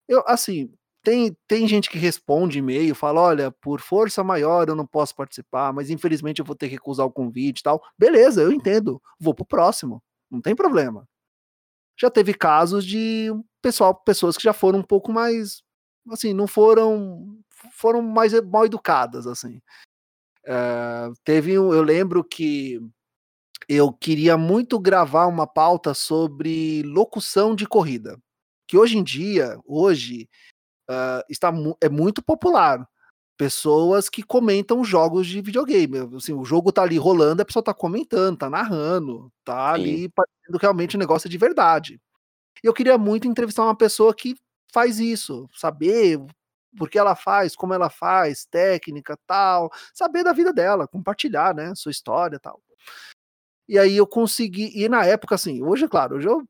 Eu, 0.08 0.22
assim, 0.26 0.72
tem, 1.02 1.36
tem 1.48 1.66
gente 1.68 1.90
que 1.90 1.98
responde 1.98 2.58
e-mail, 2.58 2.94
fala: 2.94 3.20
olha, 3.20 3.50
por 3.50 3.80
força 3.80 4.22
maior 4.24 4.68
eu 4.68 4.76
não 4.76 4.86
posso 4.86 5.14
participar, 5.14 5.72
mas 5.72 5.90
infelizmente 5.90 6.40
eu 6.40 6.44
vou 6.44 6.56
ter 6.56 6.68
que 6.68 6.74
recusar 6.74 7.06
o 7.06 7.12
convite 7.12 7.60
e 7.60 7.62
tal. 7.62 7.82
Beleza, 7.98 8.42
eu 8.42 8.52
entendo. 8.52 9.00
Vou 9.20 9.34
pro 9.34 9.44
próximo. 9.44 10.02
Não 10.30 10.40
tem 10.40 10.54
problema. 10.54 11.08
Já 12.00 12.10
teve 12.10 12.34
casos 12.34 12.84
de 12.86 13.30
pessoal, 13.62 13.94
pessoas 13.94 14.36
que 14.36 14.44
já 14.44 14.52
foram 14.52 14.80
um 14.80 14.84
pouco 14.84 15.12
mais. 15.12 15.62
Assim, 16.10 16.32
não 16.34 16.46
foram. 16.46 17.38
Foram 17.72 18.02
mais 18.02 18.32
mal 18.44 18.64
educadas, 18.66 19.26
assim. 19.26 19.60
Uh, 20.46 21.12
teve 21.24 21.58
um, 21.58 21.74
eu 21.74 21.82
lembro 21.82 22.24
que 22.24 22.80
eu 23.68 23.92
queria 23.92 24.36
muito 24.38 24.78
gravar 24.78 25.26
uma 25.26 25.46
pauta 25.46 25.92
sobre 25.92 26.82
locução 26.84 27.54
de 27.54 27.66
corrida, 27.66 28.18
que 28.66 28.78
hoje 28.78 28.96
em 28.96 29.04
dia, 29.04 29.58
hoje 29.66 30.28
uh, 30.88 31.22
está 31.28 31.52
é 31.80 31.88
muito 31.88 32.22
popular. 32.22 32.88
Pessoas 33.36 34.08
que 34.08 34.22
comentam 34.22 34.82
jogos 34.82 35.26
de 35.26 35.40
videogame. 35.40 36.16
Assim, 36.16 36.32
o 36.32 36.44
jogo 36.44 36.72
tá 36.72 36.82
ali 36.82 36.98
rolando, 36.98 37.40
a 37.40 37.44
pessoa 37.44 37.62
tá 37.62 37.72
comentando, 37.72 38.38
tá 38.38 38.50
narrando, 38.50 39.30
tá 39.44 39.76
Sim. 39.76 39.82
ali 39.82 40.08
parecendo 40.08 40.58
realmente 40.60 40.96
um 40.96 40.98
negócio 40.98 41.28
de 41.28 41.38
verdade. 41.38 42.00
E 42.64 42.66
eu 42.66 42.74
queria 42.74 42.98
muito 42.98 43.28
entrevistar 43.28 43.62
uma 43.62 43.76
pessoa 43.76 44.12
que 44.12 44.34
faz 44.72 44.98
isso, 44.98 45.48
saber 45.54 46.20
por 46.76 46.90
que 46.90 46.98
ela 46.98 47.14
faz, 47.14 47.54
como 47.54 47.72
ela 47.74 47.88
faz, 47.88 48.44
técnica, 48.44 49.16
tal, 49.26 49.70
saber 49.94 50.24
da 50.24 50.32
vida 50.32 50.52
dela, 50.52 50.88
compartilhar, 50.88 51.54
né, 51.54 51.74
sua 51.76 51.92
história, 51.92 52.40
tal. 52.40 52.60
E 53.68 53.78
aí 53.78 53.96
eu 53.96 54.06
consegui, 54.06 54.72
e 54.74 54.88
na 54.88 55.04
época 55.04 55.34
assim, 55.34 55.62
hoje, 55.62 55.86
claro, 55.86 56.16
hoje 56.16 56.26
eu 56.26 56.42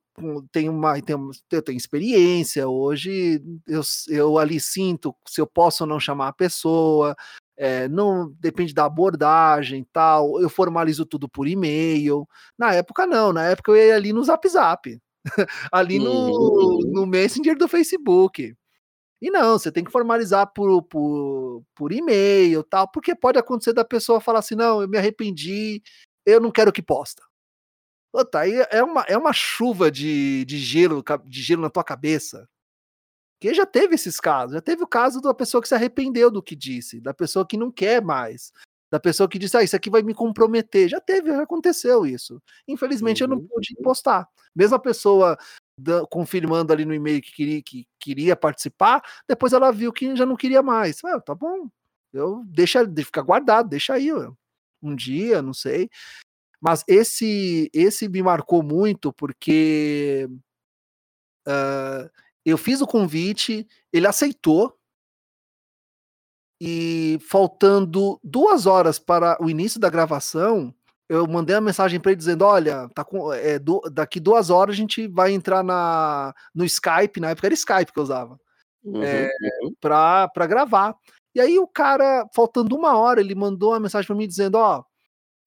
tenho 0.52 0.72
uma, 0.72 1.00
tenho, 1.02 1.30
eu 1.50 1.62
tenho 1.62 1.76
experiência, 1.76 2.68
hoje 2.68 3.42
eu, 3.66 3.82
eu 4.08 4.38
ali 4.38 4.60
sinto 4.60 5.14
se 5.26 5.40
eu 5.40 5.46
posso 5.46 5.84
ou 5.84 5.88
não 5.88 5.98
chamar 5.98 6.28
a 6.28 6.32
pessoa, 6.32 7.16
é, 7.56 7.88
não 7.88 8.32
depende 8.38 8.72
da 8.72 8.84
abordagem 8.84 9.84
tal, 9.92 10.40
eu 10.40 10.48
formalizo 10.48 11.04
tudo 11.04 11.28
por 11.28 11.48
e-mail. 11.48 12.26
Na 12.56 12.72
época 12.72 13.06
não, 13.06 13.32
na 13.32 13.44
época 13.46 13.72
eu 13.72 13.76
ia 13.76 13.96
ali 13.96 14.12
no 14.12 14.22
Zap 14.22 14.48
Zap, 14.48 15.00
ali 15.72 15.98
no, 15.98 16.12
uhum. 16.12 16.80
no 16.92 17.06
Messenger 17.06 17.56
do 17.56 17.68
Facebook. 17.68 18.54
E 19.20 19.30
não, 19.30 19.58
você 19.58 19.72
tem 19.72 19.82
que 19.82 19.90
formalizar 19.90 20.52
por, 20.54 20.82
por, 20.84 21.64
por 21.74 21.92
e-mail 21.92 22.62
tal, 22.62 22.88
porque 22.88 23.16
pode 23.16 23.38
acontecer 23.38 23.72
da 23.72 23.84
pessoa 23.84 24.20
falar 24.20 24.38
assim: 24.38 24.54
não, 24.54 24.80
eu 24.80 24.88
me 24.88 24.96
arrependi, 24.96 25.82
eu 26.32 26.40
não 26.40 26.50
quero 26.50 26.72
que 26.72 26.82
posta. 26.82 27.22
Puta, 28.12 28.40
aí 28.40 28.54
é 28.70 28.82
uma, 28.82 29.02
é 29.02 29.16
uma 29.16 29.32
chuva 29.32 29.90
de, 29.90 30.44
de 30.44 30.58
gelo 30.58 31.04
de 31.26 31.42
gelo 31.42 31.62
na 31.62 31.70
tua 31.70 31.84
cabeça. 31.84 32.48
Que 33.40 33.54
já 33.54 33.64
teve 33.64 33.94
esses 33.94 34.18
casos, 34.18 34.54
já 34.54 34.60
teve 34.60 34.82
o 34.82 34.86
caso 34.86 35.20
da 35.20 35.32
pessoa 35.32 35.62
que 35.62 35.68
se 35.68 35.74
arrependeu 35.74 36.30
do 36.30 36.42
que 36.42 36.56
disse, 36.56 37.00
da 37.00 37.14
pessoa 37.14 37.46
que 37.46 37.56
não 37.56 37.70
quer 37.70 38.02
mais, 38.02 38.52
da 38.90 38.98
pessoa 38.98 39.28
que 39.28 39.38
disse, 39.38 39.56
ah, 39.56 39.62
isso 39.62 39.76
aqui 39.76 39.88
vai 39.88 40.02
me 40.02 40.14
comprometer. 40.14 40.88
Já 40.88 41.00
teve, 41.00 41.30
já 41.30 41.42
aconteceu 41.42 42.04
isso. 42.04 42.42
Infelizmente 42.66 43.22
uhum. 43.22 43.30
eu 43.30 43.36
não 43.36 43.42
uhum. 43.42 43.48
pude 43.48 43.76
postar. 43.82 44.28
Mesmo 44.54 44.74
a 44.74 44.80
pessoa 44.80 45.38
da, 45.78 46.04
confirmando 46.06 46.72
ali 46.72 46.84
no 46.84 46.94
e-mail 46.94 47.22
que 47.22 47.32
queria, 47.32 47.62
que 47.62 47.86
queria 48.00 48.34
participar, 48.34 49.02
depois 49.28 49.52
ela 49.52 49.70
viu 49.70 49.92
que 49.92 50.16
já 50.16 50.26
não 50.26 50.36
queria 50.36 50.62
mais. 50.62 50.98
Ah, 51.04 51.20
tá 51.20 51.34
bom, 51.34 51.68
eu 52.12 52.42
deixa, 52.46 52.84
fica 52.96 53.22
guardado, 53.22 53.68
deixa 53.68 53.94
aí, 53.94 54.10
um 54.82 54.94
dia, 54.94 55.42
não 55.42 55.52
sei. 55.54 55.88
Mas 56.60 56.84
esse 56.88 57.70
esse 57.72 58.08
me 58.08 58.22
marcou 58.22 58.62
muito 58.62 59.12
porque 59.12 60.28
uh, 61.46 62.10
eu 62.44 62.58
fiz 62.58 62.80
o 62.80 62.86
convite, 62.86 63.66
ele 63.92 64.06
aceitou, 64.06 64.78
e 66.60 67.18
faltando 67.20 68.18
duas 68.22 68.66
horas 68.66 68.98
para 68.98 69.40
o 69.40 69.48
início 69.48 69.78
da 69.78 69.88
gravação, 69.88 70.74
eu 71.08 71.26
mandei 71.26 71.54
uma 71.54 71.62
mensagem 71.62 72.00
para 72.00 72.10
ele 72.10 72.18
dizendo: 72.18 72.44
olha, 72.44 72.88
tá 72.94 73.04
com, 73.04 73.32
é, 73.32 73.58
do, 73.58 73.80
daqui 73.92 74.18
duas 74.18 74.50
horas 74.50 74.74
a 74.74 74.76
gente 74.76 75.06
vai 75.06 75.32
entrar 75.32 75.62
na, 75.62 76.34
no 76.54 76.64
Skype, 76.64 77.20
na 77.20 77.30
época 77.30 77.46
era 77.46 77.54
Skype 77.54 77.92
que 77.92 77.98
eu 77.98 78.02
usava, 78.02 78.38
uhum, 78.82 79.02
é, 79.02 79.30
uhum. 79.62 79.72
Pra 79.80 80.46
gravar. 80.48 80.96
E 81.34 81.40
aí 81.40 81.58
o 81.58 81.66
cara, 81.66 82.26
faltando 82.34 82.76
uma 82.76 82.96
hora, 82.96 83.20
ele 83.20 83.34
mandou 83.34 83.70
uma 83.70 83.80
mensagem 83.80 84.06
para 84.06 84.16
mim 84.16 84.26
dizendo: 84.26 84.56
ó, 84.56 84.82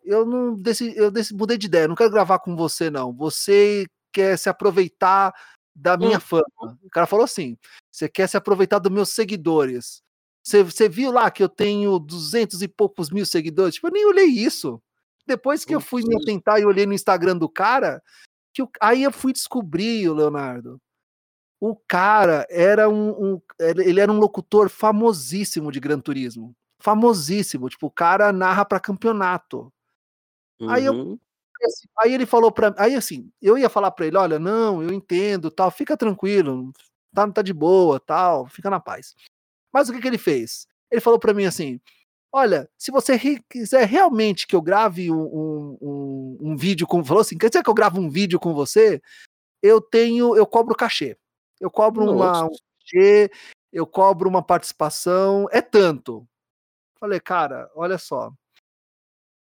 eu 0.04 0.26
não 0.26 0.56
decidi, 0.56 0.98
eu 0.98 1.12
decidi, 1.12 1.38
mudei 1.38 1.58
de 1.58 1.68
ideia, 1.68 1.88
não 1.88 1.96
quero 1.96 2.12
gravar 2.12 2.40
com 2.40 2.56
você, 2.56 2.90
não. 2.90 3.14
Você 3.14 3.86
quer 4.12 4.38
se 4.38 4.50
aproveitar 4.50 5.34
da 5.76 5.98
minha 5.98 6.16
uhum. 6.16 6.22
fama. 6.22 6.78
O 6.84 6.90
cara 6.90 7.08
falou 7.08 7.26
assim: 7.26 7.58
você 7.92 8.08
quer 8.10 8.28
se 8.28 8.38
aproveitar 8.38 8.80
dos 8.80 8.92
meus 8.92 9.10
seguidores. 9.10 10.02
Você, 10.44 10.64
você 10.64 10.90
viu 10.90 11.12
lá 11.12 11.30
que 11.30 11.44
eu 11.44 11.50
tenho 11.50 12.00
duzentos 12.00 12.62
e 12.62 12.68
poucos 12.68 13.12
mil 13.12 13.26
seguidores? 13.26 13.76
Tipo, 13.76 13.88
eu 13.88 13.92
nem 13.92 14.06
olhei 14.06 14.26
isso. 14.26 14.82
Depois 15.26 15.64
que 15.64 15.74
eu 15.74 15.80
fui 15.80 16.02
me 16.04 16.16
atentar 16.16 16.60
e 16.60 16.66
olhei 16.66 16.86
no 16.86 16.94
Instagram 16.94 17.38
do 17.38 17.48
cara, 17.48 18.02
que 18.54 18.62
eu, 18.62 18.70
aí 18.82 19.04
eu 19.04 19.12
fui 19.12 19.32
descobrir, 19.32 20.10
o 20.10 20.14
Leonardo. 20.14 20.82
O 21.62 21.76
cara 21.76 22.48
era 22.50 22.90
um, 22.90 23.36
um, 23.36 23.42
Ele 23.60 24.00
era 24.00 24.12
um 24.12 24.18
locutor 24.18 24.68
famosíssimo 24.68 25.72
de 25.72 25.80
Gran 25.80 26.00
Turismo. 26.00 26.56
Famosíssimo. 26.80 27.70
Tipo, 27.70 27.86
o 27.86 27.92
cara 27.92 28.34
narra 28.34 28.66
para 28.66 28.80
campeonato. 28.80 29.72
Uhum. 30.60 30.70
Aí 30.72 30.86
eu. 30.86 31.20
Assim, 31.64 31.88
aí 32.00 32.14
ele 32.16 32.26
falou 32.26 32.52
para 32.52 32.74
Aí 32.80 32.96
assim, 32.96 33.32
eu 33.40 33.56
ia 33.60 33.70
falar 33.70 33.92
para 33.92 34.08
ele: 34.08 34.18
olha, 34.18 34.40
não, 34.40 34.82
eu 34.82 34.92
entendo, 34.92 35.52
tal, 35.52 35.70
fica 35.70 35.96
tranquilo, 35.96 36.74
tá, 37.14 37.32
tá 37.32 37.44
de 37.44 37.54
boa, 37.54 38.00
tal, 38.00 38.48
fica 38.48 38.68
na 38.68 38.80
paz. 38.80 39.14
Mas 39.72 39.88
o 39.88 39.94
que, 39.94 40.02
que 40.02 40.08
ele 40.08 40.18
fez? 40.18 40.68
Ele 40.90 41.00
falou 41.00 41.20
para 41.20 41.32
mim 41.32 41.46
assim: 41.46 41.80
olha, 42.32 42.68
se 42.76 42.90
você 42.92 43.20
quiser 43.48 43.88
realmente 43.88 44.48
que 44.48 44.56
eu 44.56 44.62
grave 44.64 45.12
um, 45.12 45.78
um, 45.80 46.38
um 46.42 46.58
vídeo 46.58 46.88
com. 46.88 47.04
Falou 47.04 47.22
assim: 47.22 47.38
quer 47.38 47.50
dizer 47.50 47.62
que 47.64 47.70
eu 47.70 47.76
gravo 47.76 48.02
um 48.02 48.10
vídeo 48.10 48.40
com 48.40 48.52
você? 48.52 49.00
Eu 49.62 49.80
tenho, 49.80 50.36
eu 50.36 50.48
cobro 50.48 50.76
cachê. 50.76 51.16
Eu 51.62 51.70
cobro 51.72 52.12
uma, 52.12 52.46
um 52.46 52.50
cachê, 52.50 53.32
eu 53.72 53.86
cobro 53.86 54.28
uma 54.28 54.44
participação, 54.44 55.48
é 55.52 55.62
tanto. 55.62 56.28
Falei, 57.00 57.20
cara, 57.20 57.70
olha 57.76 57.98
só. 57.98 58.34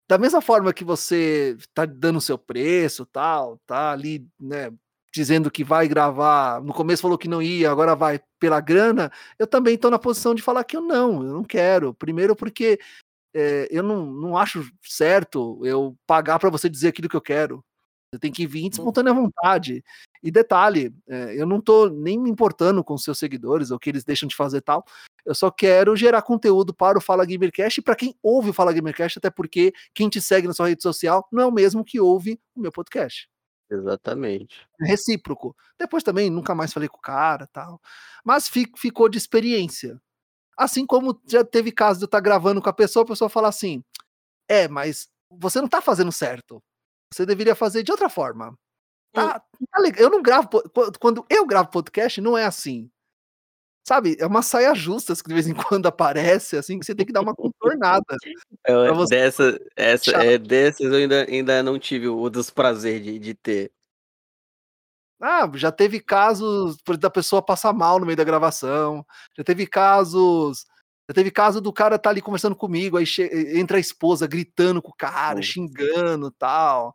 Da 0.07 0.19
mesma 0.19 0.40
forma 0.40 0.72
que 0.72 0.84
você 0.84 1.57
tá 1.73 1.84
dando 1.84 2.18
o 2.18 2.22
seu 2.22 2.38
preço, 2.38 3.07
tal, 3.07 3.57
tá 3.65 3.91
ali, 3.91 4.26
né, 4.40 4.72
dizendo 5.11 5.49
que 5.49 5.64
vai 5.64 5.88
gravar, 5.88 6.61
no 6.61 6.73
começo 6.73 7.02
falou 7.02 7.18
que 7.18 7.27
não 7.27 7.41
ia, 7.41 7.72
agora 7.72 7.95
vai 7.95 8.19
pela 8.40 8.61
grana, 8.61 9.11
eu 9.40 9.48
também 9.48 9.73
estou 9.73 9.90
na 9.90 9.98
posição 9.98 10.36
de 10.36 10.44
falar 10.44 10.64
que 10.64 10.77
eu 10.77 10.82
não, 10.82 11.23
eu 11.23 11.34
não 11.34 11.44
quero. 11.44 11.94
Primeiro 11.94 12.36
porque 12.36 12.80
é, 13.34 13.68
eu 13.72 13.82
não, 13.82 14.06
não 14.06 14.38
acho 14.38 14.72
certo 14.84 15.60
eu 15.65 15.98
pagar 16.06 16.38
para 16.38 16.52
você 16.52 16.69
dizer 16.69 16.90
aquilo 16.90 17.10
que 17.10 17.15
eu 17.15 17.22
quero. 17.22 17.65
Você 18.16 18.20
tem 18.20 18.32
que 18.32 18.48
vir 18.48 18.62
de 18.62 18.66
hum. 18.66 18.70
espontânea 18.82 19.14
vontade. 19.14 19.84
E 20.24 20.32
detalhe, 20.32 20.94
é, 21.08 21.40
eu 21.40 21.46
não 21.46 21.60
tô 21.60 21.90
nem 21.90 22.18
me 22.18 22.30
importando 22.30 22.84
com 22.84 22.98
seus 22.98 23.20
seguidores 23.20 23.72
ou 23.72 23.78
que 23.78 23.90
eles 23.90 24.04
deixam 24.04 24.28
de 24.28 24.36
fazer 24.36 24.62
tal. 24.62 24.86
Eu 25.26 25.36
só 25.36 25.52
quero 25.52 25.96
gerar 25.96 26.22
conteúdo 26.22 26.74
para 26.74 26.98
o 26.98 27.02
Fala 27.02 27.26
Gamercast 27.26 27.80
e 27.80 27.84
para 27.84 27.96
quem 27.96 28.16
ouve 28.24 28.50
o 28.50 28.54
Fala 28.54 28.72
Gamercast, 28.72 29.20
até 29.20 29.30
porque 29.30 29.74
quem 29.94 30.08
te 30.08 30.22
segue 30.22 30.48
na 30.48 30.54
sua 30.54 30.70
rede 30.70 30.82
social 30.82 31.28
não 31.32 31.44
é 31.44 31.46
o 31.46 31.52
mesmo 31.52 31.84
que 31.84 32.00
ouve 32.00 32.40
o 32.56 32.60
meu 32.60 32.72
podcast. 32.72 33.30
Exatamente. 33.70 34.68
É 34.82 34.88
recíproco. 34.88 35.56
Depois 35.78 36.04
também 36.04 36.30
nunca 36.30 36.56
mais 36.56 36.72
falei 36.72 36.88
com 36.88 36.98
o 36.98 37.02
cara 37.02 37.48
tal. 37.48 37.82
Mas 38.24 38.48
fico, 38.48 38.80
ficou 38.80 39.10
de 39.10 39.18
experiência. 39.18 40.00
Assim 40.58 40.86
como 40.86 41.20
já 41.28 41.44
teve 41.44 41.72
caso 41.72 42.00
de 42.00 42.06
eu 42.06 42.08
estar 42.08 42.20
tá 42.20 42.24
gravando 42.24 42.62
com 42.62 42.70
a 42.70 42.74
pessoa, 42.74 43.04
a 43.04 43.08
pessoa 43.08 43.30
fala 43.30 43.50
assim: 43.50 43.84
é, 44.48 44.68
mas 44.68 45.10
você 45.30 45.60
não 45.60 45.66
está 45.66 45.82
fazendo 45.82 46.12
certo. 46.12 46.64
Você 47.16 47.26
deveria 47.26 47.56
fazer 47.56 47.82
de 47.82 47.92
outra 47.92 48.10
forma. 48.10 48.58
Tá, 49.14 49.40
tá 49.40 49.80
legal. 49.80 50.04
Eu 50.04 50.10
não 50.10 50.22
gravo. 50.22 50.50
Quando 51.00 51.26
eu 51.30 51.46
gravo 51.46 51.70
podcast, 51.70 52.20
não 52.20 52.38
é 52.38 52.44
assim. 52.44 52.92
Sabe, 53.88 54.18
é 54.20 54.26
uma 54.26 54.42
saia 54.42 54.76
justa 54.76 55.16
que 55.16 55.30
de 55.30 55.34
vez 55.34 55.48
em 55.48 55.54
quando 55.80 55.86
aparece, 55.86 56.58
assim, 56.58 56.78
que 56.78 56.86
você 56.86 56.94
tem 56.94 57.06
que 57.06 57.14
dar 57.14 57.22
uma 57.22 57.34
contornada. 57.34 58.18
É, 58.66 58.92
você... 58.92 59.16
dessa, 59.16 59.60
essa, 59.78 60.12
é, 60.12 60.38
dessas 60.38 60.88
eu 60.88 60.96
ainda, 60.96 61.24
ainda 61.24 61.64
não 61.64 61.80
tive 61.80 62.10
o 62.10 62.30
desprazer 62.30 63.00
de, 63.02 63.18
de 63.18 63.34
ter. 63.34 63.72
Ah, 65.22 65.50
já 65.54 65.72
teve 65.72 66.02
casos 66.02 66.76
da 67.00 67.10
pessoa 67.10 67.42
passar 67.42 67.72
mal 67.72 67.98
no 67.98 68.06
meio 68.06 68.18
da 68.18 68.26
gravação. 68.26 69.06
Já 69.38 69.44
teve 69.46 69.66
casos. 69.66 70.66
Já 71.07 71.14
teve 71.14 71.30
caso 71.32 71.61
do 71.61 71.72
cara 71.72 71.95
estar 71.95 72.03
tá 72.03 72.10
ali 72.10 72.22
conversando 72.22 72.56
comigo, 72.56 72.98
aí 72.98 73.06
entra 73.53 73.77
a 73.77 73.80
esposa 73.80 74.26
gritando 74.26 74.82
com 74.82 74.90
o 74.90 74.95
cara, 74.95 75.41
xingando 75.41 76.32
tal. 76.32 76.94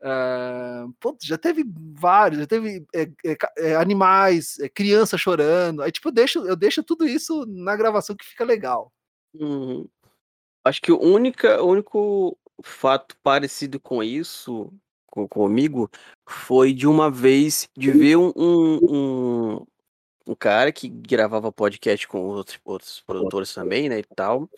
Uh, 0.00 0.92
pô, 1.00 1.16
já 1.20 1.36
teve 1.36 1.64
vários, 1.94 2.40
já 2.40 2.46
teve 2.46 2.86
é, 2.94 3.02
é, 3.24 3.36
é, 3.58 3.74
animais, 3.74 4.56
criança 4.74 5.18
chorando. 5.18 5.82
Aí, 5.82 5.90
tipo, 5.90 6.08
eu 6.08 6.12
deixo, 6.12 6.46
eu 6.46 6.54
deixo 6.54 6.84
tudo 6.84 7.06
isso 7.06 7.44
na 7.46 7.74
gravação 7.74 8.14
que 8.14 8.24
fica 8.24 8.44
legal. 8.44 8.92
Uhum. 9.34 9.88
Acho 10.64 10.80
que 10.80 10.92
o, 10.92 11.00
única, 11.00 11.62
o 11.62 11.68
único 11.68 12.38
fato 12.62 13.16
parecido 13.22 13.80
com 13.80 14.02
isso, 14.02 14.72
com, 15.06 15.26
comigo, 15.26 15.90
foi 16.28 16.72
de 16.72 16.86
uma 16.86 17.10
vez 17.10 17.66
de 17.76 17.90
ver 17.90 18.16
um, 18.16 18.32
um, 18.36 18.78
um, 18.82 19.66
cara 20.36 20.72
que 20.72 20.88
gravava 20.88 21.52
podcast 21.52 22.06
com 22.08 22.20
outros, 22.26 22.60
outros 22.64 23.00
produtores 23.00 23.52
também, 23.54 23.88
né, 23.88 24.00
e 24.00 24.04
tal. 24.14 24.48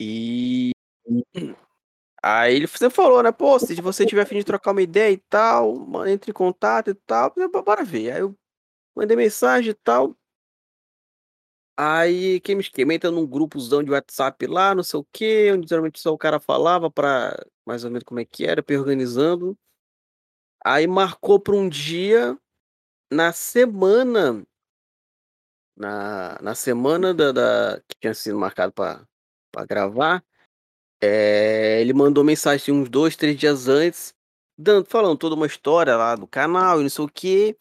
E 0.00 0.72
Aí 2.22 2.54
ele 2.54 2.66
você 2.66 2.90
falou, 2.90 3.22
né? 3.22 3.32
Pô, 3.32 3.58
se 3.58 3.74
você 3.80 4.04
tiver 4.04 4.26
fim 4.26 4.38
de 4.38 4.44
trocar 4.44 4.72
uma 4.72 4.82
ideia 4.82 5.12
e 5.12 5.16
tal, 5.16 5.74
entre 6.06 6.30
em 6.30 6.34
contato 6.34 6.90
e 6.90 6.94
tal, 6.94 7.32
bora 7.64 7.82
ver. 7.82 8.12
Aí 8.12 8.20
eu 8.20 8.36
mandei 8.94 9.16
mensagem 9.16 9.70
e 9.70 9.74
tal. 9.74 10.14
Aí 11.78 12.40
quem 12.40 12.56
me 12.56 12.60
esquema 12.60 12.92
entra 12.92 13.10
num 13.10 13.26
grupozão 13.26 13.82
de 13.82 13.90
WhatsApp 13.90 14.46
lá, 14.46 14.74
não 14.74 14.82
sei 14.82 15.00
o 15.00 15.06
que, 15.10 15.50
onde 15.52 15.66
geralmente 15.66 15.98
só 15.98 16.12
o 16.12 16.18
cara 16.18 16.38
falava 16.38 16.90
pra 16.90 17.34
mais 17.64 17.84
ou 17.84 17.90
menos 17.90 18.04
como 18.04 18.20
é 18.20 18.24
que 18.24 18.44
era, 18.44 18.62
pra 18.62 18.78
organizando. 18.78 19.56
Aí 20.62 20.86
marcou 20.86 21.40
pra 21.40 21.54
um 21.56 21.70
dia 21.70 22.38
na 23.10 23.32
semana. 23.32 24.46
Na, 25.76 26.38
na 26.42 26.54
semana 26.54 27.14
da, 27.14 27.32
da 27.32 27.80
que 27.88 27.96
tinha 28.00 28.14
sido 28.14 28.38
marcado 28.38 28.72
pra 28.72 29.06
gravar. 29.66 30.22
É, 31.02 31.80
ele 31.80 31.94
mandou 31.94 32.22
mensagem 32.22 32.74
uns 32.74 32.88
dois, 32.88 33.16
três 33.16 33.36
dias 33.36 33.68
antes, 33.68 34.14
dando, 34.58 34.84
falando 34.84 35.16
toda 35.16 35.34
uma 35.34 35.46
história 35.46 35.96
lá 35.96 36.14
do 36.14 36.26
canal 36.26 36.78
e 36.78 36.82
não 36.82 36.90
sei 36.90 37.04
o 37.04 37.08
que. 37.08 37.56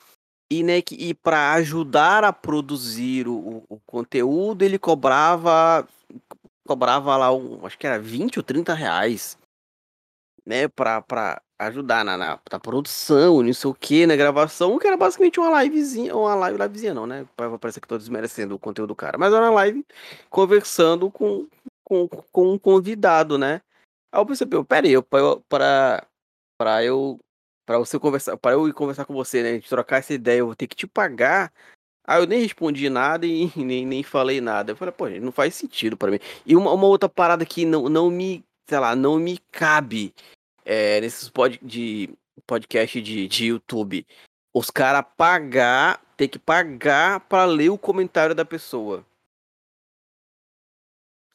E, 0.52 0.64
né, 0.64 0.82
que, 0.82 0.96
e 0.96 1.14
para 1.14 1.54
ajudar 1.54 2.24
a 2.24 2.34
produzir 2.34 3.28
o, 3.28 3.64
o, 3.70 3.80
conteúdo, 3.86 4.64
ele 4.64 4.80
cobrava 4.80 5.88
cobrava 6.68 7.16
lá, 7.18 7.32
um, 7.34 7.66
acho 7.66 7.78
que 7.78 7.88
era 7.88 8.00
20 8.00 8.38
ou 8.38 8.44
30 8.44 8.74
reais, 8.74 9.38
né, 10.46 10.68
pra 10.68 11.02
ajudar 11.60 12.06
na, 12.06 12.18
na, 12.18 12.40
na 12.50 12.60
produção, 12.60 13.44
não 13.44 13.54
sei 13.54 13.70
o 13.70 13.74
que, 13.74 14.08
na 14.08 14.16
gravação, 14.16 14.80
que 14.80 14.88
era 14.88 14.96
basicamente 14.96 15.40
uma 15.40 15.62
livezinha, 15.62 16.16
uma 16.16 16.34
live, 16.34 16.58
livezinha 16.58 16.94
não, 16.94 17.06
né, 17.06 17.28
pra 17.36 17.58
parecer 17.58 17.82
que 17.82 17.88
tô 17.88 17.98
desmerecendo 17.98 18.56
o 18.56 18.60
conteúdo 18.60 18.90
do 18.90 18.96
cara, 18.96 19.18
mas 19.18 19.34
era 19.34 19.44
uma 19.44 19.52
live 19.56 19.86
conversando 20.30 21.12
com, 21.12 21.48
com, 21.84 22.08
com 22.08 22.54
um 22.54 22.58
convidado, 22.58 23.38
né? 23.38 23.62
Aí 24.12 24.22
eu 24.22 24.26
percebi, 24.26 24.64
peraí, 24.64 24.94
eu, 24.94 25.04
para 25.04 26.06
para 26.58 26.84
eu 26.84 27.20
para 27.66 27.78
você 27.78 28.00
conversar, 28.00 28.36
para 28.38 28.54
eu 28.54 28.68
ir 28.68 28.74
conversar 28.74 29.06
com 29.06 29.14
você, 29.14 29.44
né, 29.44 29.60
trocar 29.62 29.98
essa 29.98 30.14
ideia, 30.14 30.40
eu 30.40 30.48
vou 30.48 30.56
ter 30.56 30.66
que 30.68 30.76
te 30.76 30.88
pagar. 30.88 31.54
Aí 32.08 32.20
eu 32.20 32.26
nem 32.26 32.42
respondi 32.42 32.90
nada 32.90 33.28
e 33.28 33.52
nem, 33.56 33.86
nem 33.86 34.02
falei 34.02 34.42
nada. 34.42 34.72
Eu 34.72 34.76
falei, 34.76 34.92
pô, 34.92 35.08
não 35.08 35.32
faz 35.32 35.54
sentido 35.54 35.96
para 35.96 36.10
mim. 36.10 36.20
E 36.46 36.56
uma, 36.56 36.74
uma 36.74 36.88
outra 36.88 37.08
parada 37.08 37.46
que 37.46 37.66
não, 37.66 37.88
não 37.88 38.10
me, 38.10 38.44
sei 38.68 38.80
lá, 38.80 38.96
não 38.96 39.20
me 39.20 39.38
cabe 39.52 40.14
é, 40.70 41.02
nesses 41.02 41.28
pod, 41.28 41.60
de 41.64 42.16
podcast 42.46 43.02
de, 43.02 43.28
de 43.28 43.46
YouTube. 43.48 44.06
Os 44.54 44.70
caras 44.70 45.04
pagar, 45.18 46.00
ter 46.16 46.28
que 46.28 46.38
pagar 46.38 47.22
para 47.22 47.46
ler 47.46 47.70
o 47.70 47.78
comentário 47.78 48.36
da 48.36 48.46
pessoa. 48.46 49.04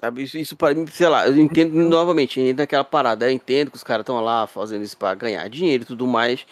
Sabe, 0.01 0.23
isso, 0.23 0.39
isso 0.39 0.56
para 0.56 0.74
mim, 0.74 0.86
sei 0.86 1.09
lá, 1.09 1.27
eu 1.27 1.36
entendo 1.36 1.74
novamente, 1.89 2.39
ainda 2.39 2.62
aquela 2.62 2.85
parada, 2.85 3.27
eu 3.27 3.32
entendo 3.32 3.73
que 3.73 3.77
os 3.77 3.82
caras 3.82 4.02
estão 4.02 4.20
lá 4.20 4.47
fazendo 4.47 4.85
isso 4.85 4.97
para 4.97 5.16
ganhar 5.16 5.48
dinheiro 5.48 5.82
e 5.82 5.86
tudo 5.86 6.06
mais. 6.06 6.47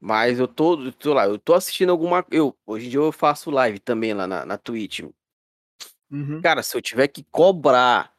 Mas 0.00 0.40
eu 0.40 0.48
tô, 0.48 0.90
tô 0.92 1.14
lá, 1.14 1.26
eu 1.26 1.38
tô 1.38 1.54
assistindo 1.54 1.90
alguma. 1.90 2.24
Eu, 2.30 2.56
hoje 2.66 2.86
em 2.86 2.90
dia 2.90 3.00
eu 3.00 3.12
faço 3.12 3.50
live 3.50 3.78
também 3.78 4.12
lá 4.12 4.26
na, 4.26 4.44
na 4.44 4.58
Twitch. 4.58 5.02
Uhum. 6.10 6.40
Cara, 6.40 6.62
se 6.62 6.76
eu 6.76 6.82
tiver 6.82 7.08
que 7.08 7.24
cobrar 7.24 8.12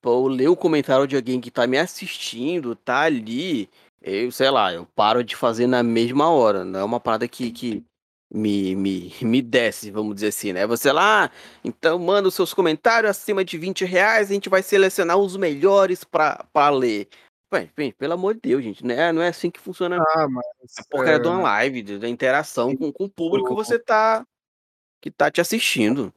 pra 0.00 0.10
eu 0.10 0.26
ler 0.26 0.48
o 0.48 0.56
comentário 0.56 1.06
de 1.06 1.16
alguém 1.16 1.40
que 1.40 1.50
tá 1.50 1.66
me 1.66 1.78
assistindo, 1.78 2.74
tá 2.76 3.02
ali, 3.02 3.68
eu, 4.00 4.30
sei 4.30 4.50
lá, 4.50 4.72
eu 4.72 4.86
paro 4.86 5.24
de 5.24 5.34
fazer 5.36 5.66
na 5.66 5.82
mesma 5.82 6.30
hora. 6.30 6.64
Não 6.64 6.80
é 6.80 6.84
uma 6.84 7.00
parada 7.00 7.26
que, 7.26 7.50
que 7.50 7.84
me, 8.32 8.74
me, 8.74 9.12
me 9.22 9.42
desce, 9.42 9.90
vamos 9.90 10.14
dizer 10.16 10.28
assim, 10.28 10.52
né? 10.52 10.66
Você 10.66 10.92
lá, 10.92 11.30
então 11.64 11.98
manda 11.98 12.28
os 12.28 12.34
seus 12.34 12.52
comentários 12.54 13.10
acima 13.10 13.44
de 13.44 13.56
20 13.58 13.84
reais, 13.84 14.30
a 14.30 14.34
gente 14.34 14.48
vai 14.48 14.62
selecionar 14.62 15.16
os 15.16 15.36
melhores 15.36 16.04
para 16.04 16.70
ler. 16.70 17.08
Bem, 17.50 17.70
bem, 17.74 17.92
pelo 17.92 18.12
amor 18.12 18.34
de 18.34 18.40
Deus, 18.42 18.62
gente, 18.62 18.84
né? 18.84 19.10
Não 19.10 19.22
é 19.22 19.28
assim 19.28 19.50
que 19.50 19.58
funciona 19.58 19.96
ah, 19.96 20.28
mas, 20.28 20.44
a 20.78 20.84
porcaria 20.90 21.16
é... 21.16 21.18
de 21.18 21.28
uma 21.28 21.40
live, 21.40 21.98
da 21.98 22.08
interação 22.08 22.76
com, 22.76 22.92
com 22.92 23.04
o 23.04 23.10
público 23.10 23.48
que 23.48 23.54
você 23.54 23.78
tá 23.78 24.24
que 25.00 25.10
tá 25.10 25.30
te 25.30 25.40
assistindo. 25.40 26.12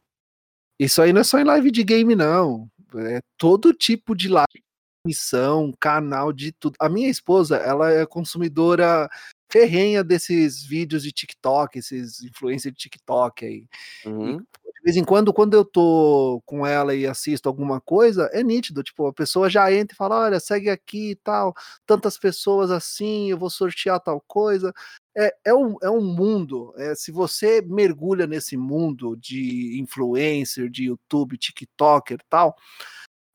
Isso 0.78 1.00
aí 1.00 1.12
não 1.12 1.20
é 1.20 1.24
só 1.24 1.38
em 1.38 1.44
live 1.44 1.70
de 1.70 1.84
game, 1.84 2.14
não. 2.14 2.68
É 3.00 3.20
todo 3.36 3.72
tipo 3.72 4.14
de 4.14 4.28
live, 4.28 4.62
missão, 5.06 5.72
canal, 5.80 6.32
de 6.32 6.52
tudo. 6.52 6.76
A 6.80 6.88
minha 6.88 7.08
esposa, 7.08 7.56
ela 7.56 7.90
é 7.90 8.06
consumidora 8.06 9.08
ferrenha 9.50 10.02
desses 10.02 10.62
vídeos 10.64 11.02
de 11.02 11.12
TikTok, 11.12 11.78
esses 11.78 12.22
influencers 12.22 12.74
de 12.74 12.80
TikTok 12.80 13.44
aí. 13.44 13.66
Uhum. 14.06 14.42
De 14.82 14.86
vez 14.86 14.96
em 14.96 15.04
quando, 15.04 15.32
quando 15.32 15.54
eu 15.54 15.64
tô 15.64 16.42
com 16.44 16.66
ela 16.66 16.92
e 16.92 17.06
assisto 17.06 17.48
alguma 17.48 17.80
coisa, 17.80 18.28
é 18.32 18.42
nítido, 18.42 18.82
tipo, 18.82 19.06
a 19.06 19.12
pessoa 19.12 19.48
já 19.48 19.72
entra 19.72 19.94
e 19.94 19.96
fala, 19.96 20.24
olha, 20.24 20.40
segue 20.40 20.68
aqui 20.68 21.12
e 21.12 21.14
tal, 21.14 21.54
tantas 21.86 22.18
pessoas 22.18 22.68
assim, 22.68 23.30
eu 23.30 23.38
vou 23.38 23.48
sortear 23.48 24.00
tal 24.00 24.20
coisa. 24.26 24.72
É, 25.16 25.32
é, 25.44 25.54
um, 25.54 25.76
é 25.80 25.88
um 25.88 26.00
mundo, 26.02 26.74
é, 26.76 26.96
se 26.96 27.12
você 27.12 27.62
mergulha 27.62 28.26
nesse 28.26 28.56
mundo 28.56 29.16
de 29.16 29.78
influencer, 29.80 30.68
de 30.68 30.86
YouTube, 30.86 31.38
TikToker 31.38 32.18
e 32.20 32.26
tal, 32.28 32.56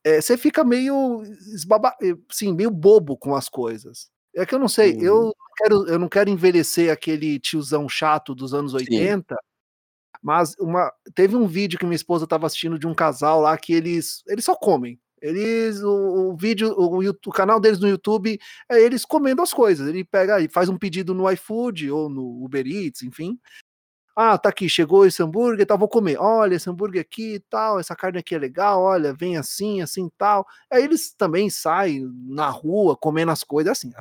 é, 0.03 0.19
você 0.19 0.37
fica 0.37 0.65
meio 0.65 1.23
esbaba, 1.53 1.95
assim, 2.29 2.53
meio 2.53 2.71
bobo 2.71 3.15
com 3.15 3.33
as 3.35 3.47
coisas. 3.47 4.09
É 4.35 4.45
que 4.45 4.53
eu 4.53 4.59
não 4.59 4.67
sei, 4.67 4.95
uhum. 4.95 5.01
eu, 5.01 5.35
quero, 5.57 5.87
eu 5.87 5.97
não 5.97 6.09
quero 6.09 6.29
envelhecer 6.29 6.91
aquele 6.91 7.39
tiozão 7.39 7.87
chato 7.87 8.35
dos 8.35 8.53
anos 8.53 8.73
80, 8.73 9.33
Sim. 9.33 9.46
Mas 10.27 10.53
uma, 10.59 10.91
teve 11.15 11.37
um 11.37 11.47
vídeo 11.47 11.79
que 11.79 11.85
minha 11.85 11.95
esposa 11.95 12.25
estava 12.25 12.45
assistindo 12.45 12.77
de 12.77 12.85
um 12.85 12.93
casal 12.93 13.39
lá 13.39 13.57
que 13.57 13.71
eles, 13.71 14.21
eles 14.27 14.43
só 14.43 14.57
comem. 14.57 14.99
Eles, 15.21 15.81
o, 15.81 16.31
o 16.31 16.35
vídeo, 16.35 16.73
o, 16.77 16.99
o, 16.99 17.31
canal 17.31 17.61
deles 17.61 17.79
no 17.79 17.87
YouTube 17.87 18.37
é 18.69 18.81
eles 18.81 19.05
comendo 19.05 19.41
as 19.41 19.53
coisas. 19.53 19.87
Ele 19.87 20.03
pega 20.03 20.41
e 20.41 20.49
faz 20.49 20.67
um 20.67 20.77
pedido 20.77 21.13
no 21.13 21.31
iFood 21.31 21.89
ou 21.89 22.09
no 22.09 22.43
Uber 22.43 22.67
Eats, 22.67 23.03
enfim. 23.03 23.39
Ah, 24.13 24.37
tá 24.37 24.49
aqui, 24.49 24.67
chegou 24.67 25.05
esse 25.05 25.23
hambúrguer, 25.23 25.65
tal, 25.65 25.77
vou 25.77 25.87
comer. 25.87 26.17
Olha, 26.19 26.55
esse 26.55 26.69
hambúrguer 26.69 26.99
aqui 27.01 27.35
e 27.35 27.39
tal, 27.39 27.79
essa 27.79 27.95
carne 27.95 28.19
aqui 28.19 28.35
é 28.35 28.37
legal, 28.37 28.81
olha, 28.81 29.13
vem 29.13 29.37
assim, 29.37 29.81
assim 29.81 30.11
tal. 30.17 30.45
Aí 30.69 30.83
eles 30.83 31.13
também 31.13 31.49
saem 31.49 32.05
na 32.25 32.49
rua 32.49 32.97
comendo 32.97 33.31
as 33.31 33.45
coisas 33.45 33.71
assim. 33.71 33.93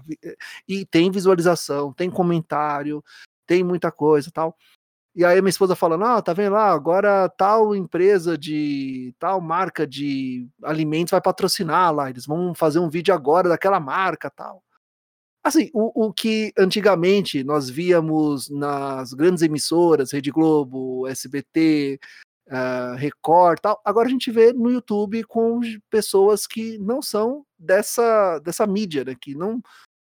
E 0.67 0.85
tem 0.87 1.09
visualização, 1.09 1.93
tem 1.93 2.11
comentário, 2.11 3.01
tem 3.47 3.63
muita 3.63 3.93
coisa 3.93 4.29
tal. 4.33 4.57
E 5.17 5.25
aí 5.25 5.41
minha 5.41 5.49
esposa 5.49 5.75
fala, 5.75 5.97
não, 5.97 6.21
tá 6.21 6.35
vendo 6.35 6.53
lá, 6.53 6.71
agora 6.71 7.27
tal 7.31 7.75
empresa 7.75 8.37
de 8.37 9.15
tal 9.19 9.41
marca 9.41 9.87
de 9.87 10.47
alimentos 10.63 11.11
vai 11.11 11.23
patrocinar 11.23 11.91
lá, 11.91 12.11
eles 12.11 12.27
vão 12.27 12.55
fazer 12.55 12.81
um 12.81 12.91
vídeo 12.91 13.15
agora 13.15 13.49
daquela 13.49 13.81
marca 13.81 14.29
tal. 14.29 14.63
Assim, 15.43 15.71
o, 15.73 16.09
o 16.09 16.13
que 16.13 16.53
antigamente 16.59 17.43
nós 17.43 17.71
víamos 17.71 18.51
nas 18.51 19.15
grandes 19.15 19.43
emissoras, 19.43 20.13
Rede 20.13 20.31
Globo, 20.31 21.07
SBT, 21.09 21.99
uh, 22.49 22.55
ah, 22.55 22.95
Record, 22.99 23.61
tal, 23.61 23.81
agora 23.85 24.09
a 24.09 24.11
gente 24.11 24.31
vê 24.31 24.53
no 24.53 24.71
YouTube 24.71 25.25
com 25.25 25.61
pessoas 25.89 26.47
que 26.47 26.77
não 26.79 27.01
são 27.01 27.47
dessa, 27.59 28.39
dessa 28.41 28.67
mídia, 28.67 29.05
né? 29.05 29.15
Que 29.19 29.35
não, 29.35 29.63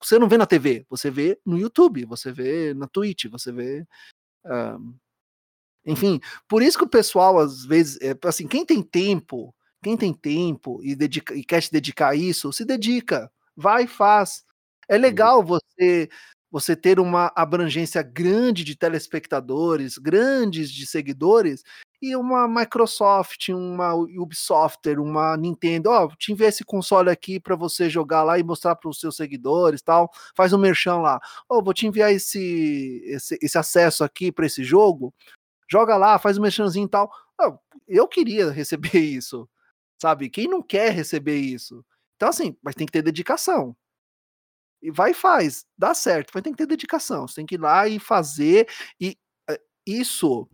você 0.03 0.19
não 0.19 0.29
vê 0.29 0.37
na 0.37 0.47
TV, 0.47 0.85
você 0.89 1.11
vê 1.11 1.39
no 1.47 1.59
YouTube, 1.59 2.05
você 2.07 2.33
vê 2.33 2.75
na 2.75 2.89
Twitch, 2.89 3.27
você 3.27 3.53
vê. 3.53 3.87
Enfim, 5.85 6.21
por 6.49 6.63
isso 6.63 6.77
que 6.79 6.85
o 6.85 6.89
pessoal, 6.89 7.39
às 7.39 7.65
vezes, 7.65 7.99
é, 8.03 8.15
assim, 8.25 8.47
quem 8.49 8.65
tem 8.67 8.83
tempo, 8.83 9.55
quem 9.83 9.97
tem 9.97 10.13
tempo 10.13 10.81
e, 10.83 10.95
dedica, 10.97 11.35
e 11.35 11.45
quer 11.45 11.63
se 11.63 11.71
dedicar 11.73 12.11
a 12.11 12.15
isso, 12.17 12.53
se 12.53 12.65
dedica, 12.65 13.31
vai 13.57 13.85
e 13.85 13.87
faz. 13.89 14.45
É 14.89 14.97
uhum. 14.97 15.01
legal 15.03 15.43
você 15.45 16.09
você 16.51 16.77
ter 16.77 17.01
uma 17.01 17.33
abrangência 17.35 18.03
grande 18.03 18.65
de 18.65 18.77
telespectadores, 18.77 19.99
grandes 19.99 20.71
de 20.71 20.87
seguidores, 20.87 21.63
e 22.01 22.15
uma 22.15 22.47
Microsoft, 22.47 23.49
uma 23.49 23.95
Ubisoft, 23.95 24.89
uma 24.91 25.37
Nintendo, 25.37 25.91
ó, 25.91 26.05
oh, 26.05 26.17
te 26.17 26.33
enviar 26.33 26.51
esse 26.51 26.65
console 26.65 27.11
aqui 27.11 27.41
para 27.41 27.57
você 27.57 27.89
jogar 27.89 28.23
lá 28.23 28.39
e 28.39 28.43
mostrar 28.43 28.77
para 28.77 28.91
os 28.91 29.01
seus 29.01 29.17
seguidores, 29.17 29.83
tal, 29.83 30.11
faz 30.37 30.53
um 30.53 30.59
merchan 30.59 30.99
lá. 30.99 31.21
Ó, 31.49 31.59
oh, 31.59 31.65
vou 31.65 31.73
te 31.75 31.87
enviar 31.87 32.13
esse, 32.13 33.03
esse, 33.07 33.39
esse 33.43 33.59
acesso 33.59 34.05
aqui 34.05 34.31
para 34.31 34.47
esse 34.47 34.63
jogo, 34.63 35.13
joga 35.71 35.97
lá, 35.97 36.19
faz 36.19 36.39
um 36.39 36.43
merchanzinho 36.43 36.87
e 36.87 36.91
tal. 36.91 37.11
Oh, 37.41 37.59
eu 37.89 38.07
queria 38.07 38.51
receber 38.53 38.99
isso, 39.01 39.49
sabe? 40.01 40.31
Quem 40.31 40.49
não 40.49 40.63
quer 40.63 40.93
receber 40.93 41.39
isso? 41.39 41.85
Então 42.17 42.29
assim, 42.29 42.57
mas 42.63 42.75
tem 42.75 42.87
que 42.87 42.93
ter 42.93 43.03
dedicação 43.03 43.77
e 44.83 44.91
vai 44.91 45.13
e 45.13 45.15
faz, 45.15 45.65
dá 45.77 45.95
certo, 45.95 46.31
mas 46.35 46.43
tem 46.43 46.53
que 46.53 46.59
ter 46.59 46.67
dedicação, 46.67 47.27
você 47.27 47.37
tem 47.37 47.47
que 47.47 47.57
ir 47.57 47.61
lá 47.61 47.89
e 47.89 47.99
fazer, 47.99 48.69
e 49.01 49.17
eh, 49.49 49.61
isso 49.87 50.49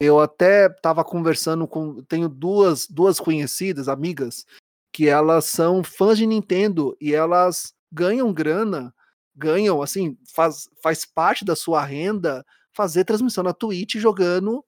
eu 0.00 0.20
até 0.20 0.66
estava 0.66 1.04
conversando 1.04 1.66
com, 1.66 2.02
tenho 2.04 2.28
duas, 2.28 2.86
duas 2.86 3.18
conhecidas, 3.18 3.88
amigas, 3.88 4.44
que 4.92 5.08
elas 5.08 5.46
são 5.46 5.82
fãs 5.82 6.18
de 6.18 6.26
Nintendo 6.26 6.96
e 7.00 7.14
elas 7.14 7.74
ganham 7.90 8.32
grana, 8.32 8.94
ganham, 9.34 9.82
assim, 9.82 10.16
faz, 10.34 10.68
faz 10.82 11.04
parte 11.04 11.44
da 11.44 11.56
sua 11.56 11.84
renda 11.84 12.44
fazer 12.72 13.04
transmissão 13.04 13.42
na 13.42 13.52
Twitch 13.52 13.96
jogando 13.96 14.64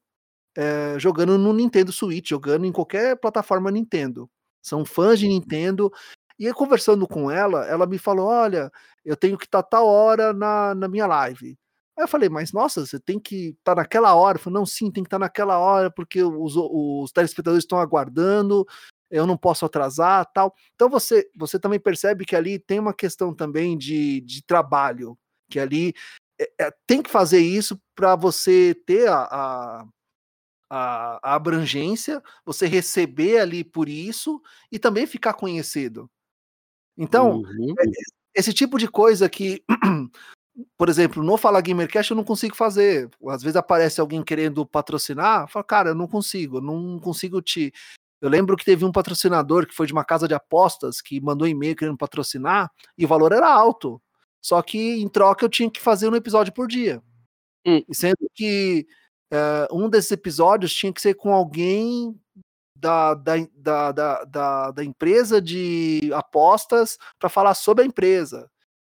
é, 0.55 0.99
jogando 0.99 1.37
no 1.37 1.53
Nintendo 1.53 1.91
Switch, 1.91 2.29
jogando 2.29 2.65
em 2.65 2.71
qualquer 2.71 3.15
plataforma 3.17 3.71
Nintendo. 3.71 4.29
São 4.61 4.85
fãs 4.85 5.19
de 5.19 5.27
Nintendo 5.27 5.91
e 6.47 6.53
conversando 6.53 7.07
com 7.07 7.29
ela, 7.29 7.65
ela 7.67 7.85
me 7.85 7.97
falou: 7.97 8.27
Olha, 8.27 8.71
eu 9.05 9.15
tenho 9.15 9.37
que 9.37 9.45
estar 9.45 9.63
tal 9.63 9.87
hora 9.87 10.33
na, 10.33 10.75
na 10.75 10.87
minha 10.87 11.07
live. 11.07 11.57
Aí 11.97 12.03
eu 12.03 12.07
falei, 12.07 12.29
mas 12.29 12.51
nossa, 12.53 12.85
você 12.85 12.99
tem 12.99 13.19
que 13.19 13.49
estar 13.59 13.75
naquela 13.75 14.15
hora. 14.15 14.37
Eu 14.37 14.41
falei, 14.41 14.59
não, 14.59 14.65
sim, 14.65 14.89
tem 14.89 15.03
que 15.03 15.07
estar 15.07 15.19
naquela 15.19 15.59
hora, 15.59 15.91
porque 15.91 16.23
os, 16.23 16.55
os 16.55 17.11
telespectadores 17.11 17.63
estão 17.63 17.79
aguardando, 17.79 18.65
eu 19.09 19.27
não 19.27 19.37
posso 19.37 19.65
atrasar 19.65 20.25
tal. 20.33 20.55
Então 20.73 20.89
você, 20.89 21.29
você 21.35 21.59
também 21.59 21.79
percebe 21.79 22.25
que 22.25 22.35
ali 22.35 22.57
tem 22.57 22.79
uma 22.79 22.93
questão 22.93 23.33
também 23.35 23.77
de, 23.77 24.21
de 24.21 24.41
trabalho, 24.43 25.17
que 25.49 25.59
ali 25.59 25.93
é, 26.39 26.67
é, 26.67 26.73
tem 26.87 27.01
que 27.03 27.09
fazer 27.09 27.39
isso 27.39 27.79
para 27.95 28.15
você 28.15 28.73
ter 28.85 29.09
a 29.09 29.85
a, 30.73 31.19
a, 31.21 31.35
abrangência, 31.35 32.23
você 32.45 32.65
receber 32.65 33.39
ali 33.39 33.61
por 33.61 33.89
isso 33.89 34.41
e 34.71 34.79
também 34.79 35.05
ficar 35.05 35.33
conhecido. 35.33 36.09
Então, 37.01 37.37
uhum. 37.37 37.73
É, 37.79 37.83
esse 38.35 38.53
tipo 38.53 38.77
de 38.77 38.87
coisa 38.87 39.27
que, 39.27 39.63
por 40.77 40.87
exemplo, 40.87 41.23
no 41.23 41.35
Fala 41.35 41.59
Gamercast 41.59 42.11
eu 42.11 42.17
não 42.17 42.23
consigo 42.23 42.55
fazer. 42.55 43.09
Às 43.27 43.41
vezes 43.41 43.55
aparece 43.55 43.99
alguém 43.99 44.23
querendo 44.23 44.63
patrocinar, 44.67 45.47
fala, 45.47 45.65
cara, 45.65 45.89
eu 45.89 45.95
não 45.95 46.07
consigo, 46.07 46.57
eu 46.57 46.61
não 46.61 46.99
consigo 46.99 47.41
te. 47.41 47.73
Eu 48.21 48.29
lembro 48.29 48.55
que 48.55 48.63
teve 48.63 48.85
um 48.85 48.91
patrocinador 48.91 49.65
que 49.65 49.73
foi 49.73 49.87
de 49.87 49.93
uma 49.93 50.05
casa 50.05 50.27
de 50.27 50.35
apostas 50.35 51.01
que 51.01 51.19
mandou 51.19 51.47
e-mail 51.47 51.75
querendo 51.75 51.97
patrocinar 51.97 52.71
e 52.95 53.03
o 53.03 53.07
valor 53.07 53.31
era 53.31 53.51
alto. 53.51 53.99
Só 54.39 54.61
que 54.61 55.01
em 55.01 55.09
troca 55.09 55.43
eu 55.43 55.49
tinha 55.49 55.71
que 55.71 55.81
fazer 55.81 56.07
um 56.07 56.15
episódio 56.15 56.53
por 56.53 56.67
dia. 56.67 57.01
Hum. 57.65 57.81
Sendo 57.91 58.29
que 58.35 58.85
uh, 59.33 59.75
um 59.75 59.89
desses 59.89 60.11
episódios 60.11 60.71
tinha 60.71 60.93
que 60.93 61.01
ser 61.01 61.15
com 61.15 61.33
alguém 61.33 62.15
da, 62.81 63.13
da, 63.13 63.91
da, 63.91 64.23
da, 64.25 64.71
da, 64.71 64.83
empresa 64.83 65.39
de 65.39 66.11
apostas 66.13 66.97
para 67.19 67.29
falar 67.29 67.53
sobre 67.53 67.83
a 67.83 67.87
empresa. 67.87 68.49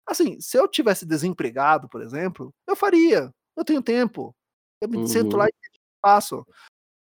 Assim, 0.07 0.39
se 0.39 0.57
eu 0.57 0.67
tivesse 0.67 1.05
desempregado, 1.05 1.89
por 1.89 2.01
exemplo, 2.01 2.53
eu 2.67 2.75
faria. 2.75 3.33
Eu 3.57 3.65
tenho 3.65 3.81
tempo. 3.81 4.35
Eu 4.79 4.87
me 4.87 4.97
uhum. 4.97 5.07
sento 5.07 5.35
lá 5.35 5.45
uhum. 5.45 5.49
e 5.49 5.79
faço. 5.99 6.45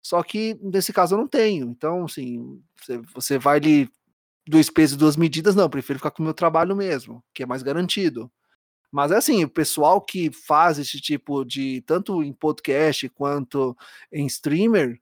Só 0.04 0.22
que 0.22 0.58
nesse 0.62 0.92
caso 0.92 1.14
eu 1.14 1.18
não 1.18 1.26
tenho. 1.26 1.68
Então, 1.70 2.04
assim, 2.04 2.62
você, 2.78 2.98
você 3.14 3.38
vai 3.38 3.56
ali 3.56 3.90
dois 4.46 4.70
pesos 4.70 4.96
e 4.96 4.98
duas 4.98 5.16
medidas, 5.16 5.54
não, 5.54 5.68
prefiro 5.70 5.98
ficar 5.98 6.10
com 6.10 6.22
o 6.22 6.24
meu 6.24 6.34
trabalho 6.34 6.76
mesmo, 6.76 7.24
que 7.34 7.42
é 7.42 7.46
mais 7.46 7.62
garantido. 7.62 8.30
Mas 8.90 9.10
é 9.10 9.16
assim, 9.16 9.44
o 9.44 9.48
pessoal 9.48 10.00
que 10.00 10.30
faz 10.30 10.78
esse 10.78 11.00
tipo 11.00 11.44
de, 11.44 11.82
tanto 11.82 12.22
em 12.22 12.32
podcast 12.32 13.08
quanto 13.10 13.76
em 14.10 14.26
streamer, 14.26 14.98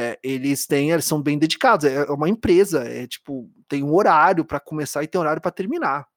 é, 0.00 0.18
eles 0.22 0.66
têm, 0.66 0.90
eles 0.90 1.04
são 1.04 1.20
bem 1.20 1.38
dedicados. 1.38 1.84
É, 1.84 1.94
é 1.94 2.10
uma 2.10 2.28
empresa, 2.28 2.84
é 2.84 3.06
tipo, 3.06 3.50
tem 3.68 3.82
um 3.82 3.94
horário 3.94 4.44
para 4.44 4.58
começar 4.58 5.02
e 5.02 5.08
tem 5.08 5.20
horário 5.20 5.42
para 5.42 5.50
terminar. 5.50 6.08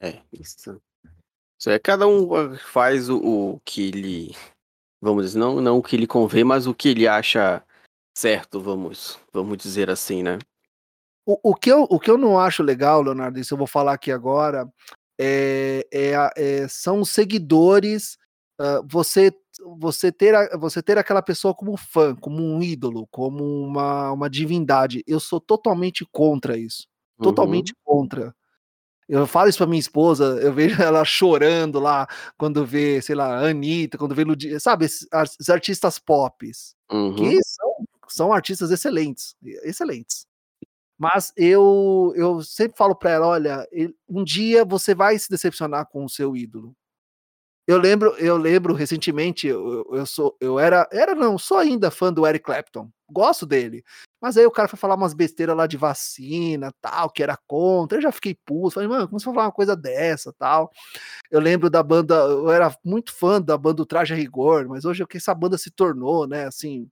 É, 0.00 0.22
isso. 0.32 0.80
isso 1.58 1.70
é, 1.70 1.78
cada 1.78 2.08
um 2.08 2.34
ah, 2.34 2.56
faz 2.58 3.10
o, 3.10 3.18
o, 3.18 3.60
que 3.60 3.88
ele, 3.88 4.34
vamos 5.00 5.26
dizer, 5.26 5.38
não, 5.38 5.60
não 5.60 5.78
o 5.78 5.82
que 5.82 5.94
ele 5.94 6.06
convém, 6.06 6.44
mas 6.44 6.66
o 6.66 6.74
que 6.74 6.88
ele 6.88 7.06
acha 7.06 7.62
certo, 8.16 8.60
vamos, 8.60 9.20
vamos 9.32 9.58
dizer 9.58 9.90
assim, 9.90 10.22
né? 10.22 10.38
O, 11.26 11.50
o, 11.50 11.54
que 11.54 11.70
eu, 11.70 11.82
o 11.84 12.00
que 12.00 12.10
eu 12.10 12.18
não 12.18 12.38
acho 12.38 12.62
legal, 12.62 13.02
Leonardo, 13.02 13.38
isso 13.38 13.54
eu 13.54 13.58
vou 13.58 13.66
falar 13.66 13.92
aqui 13.92 14.10
agora, 14.10 14.66
é, 15.20 15.86
é, 15.92 16.14
é 16.36 16.68
são 16.68 17.00
os 17.00 17.10
seguidores 17.10 18.18
uh, 18.60 18.84
você 18.88 19.32
você 19.78 20.12
ter 20.12 20.34
você 20.58 20.82
ter 20.82 20.98
aquela 20.98 21.22
pessoa 21.22 21.54
como 21.54 21.76
fã, 21.76 22.14
como 22.16 22.42
um 22.42 22.62
ídolo, 22.62 23.06
como 23.10 23.44
uma, 23.44 24.12
uma 24.12 24.30
divindade. 24.30 25.02
Eu 25.06 25.20
sou 25.20 25.40
totalmente 25.40 26.06
contra 26.10 26.56
isso. 26.58 26.86
Uhum. 27.18 27.24
Totalmente 27.24 27.74
contra. 27.84 28.34
Eu 29.08 29.26
falo 29.26 29.48
isso 29.48 29.58
pra 29.58 29.66
minha 29.66 29.80
esposa, 29.80 30.38
eu 30.40 30.52
vejo 30.52 30.80
ela 30.82 31.04
chorando 31.04 31.78
lá 31.78 32.06
quando 32.38 32.64
vê, 32.64 33.02
sei 33.02 33.14
lá, 33.14 33.46
Anitta, 33.46 33.98
quando 33.98 34.14
vê 34.14 34.24
Ludi, 34.24 34.58
sabe, 34.60 34.86
esses, 34.86 35.06
esses 35.12 35.50
artistas 35.50 35.98
pop, 35.98 36.50
uhum. 36.90 37.14
que 37.14 37.38
são, 37.42 37.76
são 38.08 38.32
artistas 38.32 38.70
excelentes, 38.70 39.34
excelentes. 39.64 40.26
Mas 40.98 41.32
eu, 41.36 42.12
eu 42.14 42.42
sempre 42.42 42.76
falo 42.76 42.94
pra 42.94 43.10
ela, 43.10 43.26
olha, 43.26 43.68
um 44.08 44.22
dia 44.22 44.64
você 44.64 44.94
vai 44.94 45.18
se 45.18 45.28
decepcionar 45.28 45.86
com 45.88 46.04
o 46.04 46.08
seu 46.08 46.36
ídolo. 46.36 46.76
Eu 47.66 47.78
lembro, 47.78 48.10
eu 48.18 48.36
lembro 48.36 48.74
recentemente, 48.74 49.46
eu, 49.46 49.86
eu 49.92 50.04
sou, 50.04 50.36
eu 50.40 50.58
era, 50.58 50.88
era 50.90 51.14
não, 51.14 51.38
sou 51.38 51.58
ainda 51.58 51.92
fã 51.92 52.12
do 52.12 52.26
Eric 52.26 52.44
Clapton, 52.44 52.90
gosto 53.08 53.46
dele. 53.46 53.84
Mas 54.20 54.36
aí 54.36 54.44
o 54.44 54.50
cara 54.50 54.68
foi 54.68 54.78
falar 54.78 54.96
umas 54.96 55.14
besteiras 55.14 55.56
lá 55.56 55.66
de 55.66 55.76
vacina, 55.76 56.72
tal, 56.80 57.10
que 57.10 57.22
era 57.22 57.36
contra. 57.46 57.98
Eu 57.98 58.02
já 58.02 58.12
fiquei 58.12 58.36
puto, 58.46 58.74
falei, 58.74 58.88
mano, 58.88 59.06
como 59.08 59.18
você 59.18 59.26
vai 59.26 59.34
falar 59.34 59.46
uma 59.46 59.52
coisa 59.52 59.76
dessa, 59.76 60.32
tal? 60.32 60.70
Eu 61.30 61.40
lembro 61.40 61.70
da 61.70 61.82
banda, 61.82 62.14
eu 62.14 62.50
era 62.50 62.76
muito 62.84 63.12
fã 63.12 63.40
da 63.40 63.56
banda 63.56 63.86
Traje 63.86 64.12
a 64.12 64.16
Rigor, 64.16 64.68
mas 64.68 64.84
hoje 64.84 65.02
o 65.02 65.06
que 65.06 65.18
essa 65.18 65.34
banda 65.34 65.56
se 65.56 65.70
tornou, 65.70 66.26
né, 66.26 66.46
assim, 66.46 66.88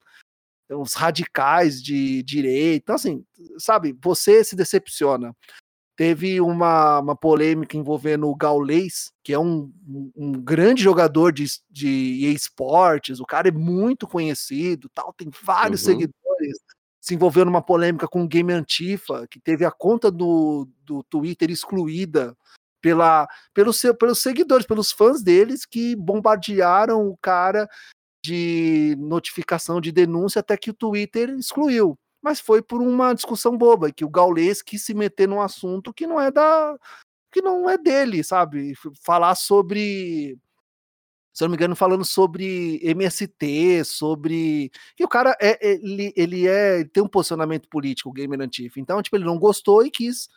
uns 0.70 0.94
radicais 0.94 1.82
de 1.82 2.22
direita. 2.22 2.84
Então, 2.84 2.94
assim, 2.94 3.24
sabe, 3.59 3.97
você 4.02 4.44
se 4.44 4.55
decepciona. 4.55 5.34
Teve 6.01 6.40
uma, 6.40 6.98
uma 7.01 7.14
polêmica 7.14 7.77
envolvendo 7.77 8.27
o 8.27 8.35
Gaulês, 8.35 9.12
que 9.22 9.35
é 9.35 9.39
um, 9.39 9.70
um, 10.16 10.32
grande 10.32 10.82
jogador 10.82 11.31
de, 11.31 11.44
de 11.70 12.24
esportes, 12.35 13.20
o 13.20 13.27
cara 13.27 13.48
é 13.48 13.52
muito 13.52 14.09
conhecido, 14.09 14.89
tal, 14.94 15.12
tem 15.12 15.28
vários 15.43 15.82
uhum. 15.82 15.93
seguidores. 15.93 16.56
Se 17.02 17.14
envolveu 17.14 17.44
numa 17.44 17.60
polêmica 17.60 18.09
com 18.09 18.22
o 18.22 18.27
Game 18.27 18.51
Antifa, 18.51 19.27
que 19.31 19.39
teve 19.39 19.62
a 19.62 19.70
conta 19.70 20.10
do, 20.10 20.66
do 20.86 21.02
Twitter 21.02 21.51
excluída 21.51 22.35
pela, 22.81 23.28
pelos, 23.52 23.82
pelos 23.98 24.22
seguidores, 24.22 24.66
pelos 24.66 24.90
fãs 24.90 25.22
deles 25.22 25.66
que 25.66 25.94
bombardearam 25.97 27.09
o 27.09 27.16
cara 27.18 27.68
de 28.24 28.97
notificação 28.98 29.82
de 29.82 29.93
denúncia 29.93 30.40
até 30.40 30.56
que 30.56 30.70
o 30.70 30.74
Twitter 30.74 31.28
excluiu 31.39 31.94
mas 32.22 32.40
foi 32.40 32.62
por 32.62 32.80
uma 32.82 33.14
discussão 33.14 33.56
boba, 33.56 33.92
que 33.92 34.05
o 34.05 34.10
Gaulês 34.10 34.62
quis 34.62 34.84
se 34.84 34.94
meter 34.94 35.28
num 35.28 35.40
assunto 35.40 35.92
que 35.92 36.06
não 36.06 36.20
é 36.20 36.30
da 36.30 36.76
que 37.32 37.40
não 37.40 37.70
é 37.70 37.78
dele, 37.78 38.24
sabe? 38.24 38.74
Falar 39.05 39.36
sobre 39.36 40.38
se 41.32 41.44
eu 41.44 41.48
não 41.48 41.52
me 41.52 41.56
engano, 41.56 41.76
falando 41.76 42.05
sobre 42.05 42.80
MST, 42.82 43.84
sobre. 43.84 44.70
que 44.97 45.05
o 45.05 45.09
cara 45.09 45.36
é, 45.40 45.59
ele, 45.64 46.12
ele 46.16 46.47
é. 46.47 46.80
Ele 46.80 46.88
tem 46.88 47.02
um 47.02 47.09
posicionamento 47.09 47.68
político, 47.68 48.10
o 48.10 48.12
Gamer 48.12 48.40
Antifa. 48.40 48.80
Então, 48.80 49.01
tipo, 49.01 49.16
ele 49.16 49.24
não 49.24 49.38
gostou 49.38 49.84
e 49.84 49.90
quis 49.90 50.28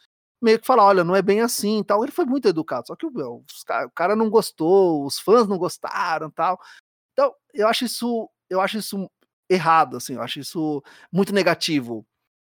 meio 0.41 0.59
que 0.59 0.67
falar: 0.67 0.85
olha, 0.85 1.03
não 1.03 1.15
é 1.15 1.21
bem 1.21 1.41
assim 1.41 1.79
e 1.79 1.83
tal. 1.83 2.03
Ele 2.03 2.11
foi 2.11 2.25
muito 2.25 2.47
educado, 2.47 2.87
só 2.87 2.95
que 2.95 3.09
meu, 3.09 3.43
o 3.85 3.91
cara 3.95 4.15
não 4.15 4.29
gostou, 4.29 5.05
os 5.05 5.19
fãs 5.19 5.47
não 5.47 5.57
gostaram 5.57 6.29
tal. 6.29 6.59
Então, 7.13 7.33
eu 7.53 7.67
acho 7.67 7.85
isso. 7.85 8.29
Eu 8.49 8.61
acho 8.61 8.77
isso 8.77 9.09
errado, 9.53 9.97
assim, 9.97 10.15
eu 10.15 10.21
acho 10.21 10.39
isso 10.39 10.83
muito 11.11 11.33
negativo 11.33 12.05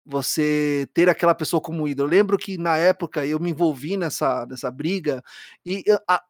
você 0.05 0.87
ter 0.93 1.09
aquela 1.09 1.33
pessoa 1.33 1.61
como 1.61 1.87
ídolo. 1.87 2.09
Eu 2.09 2.11
lembro 2.17 2.37
que 2.37 2.57
na 2.57 2.77
época 2.77 3.25
eu 3.25 3.39
me 3.39 3.51
envolvi 3.51 3.95
nessa, 3.97 4.45
nessa 4.45 4.69
briga 4.69 5.23
e 5.65 5.83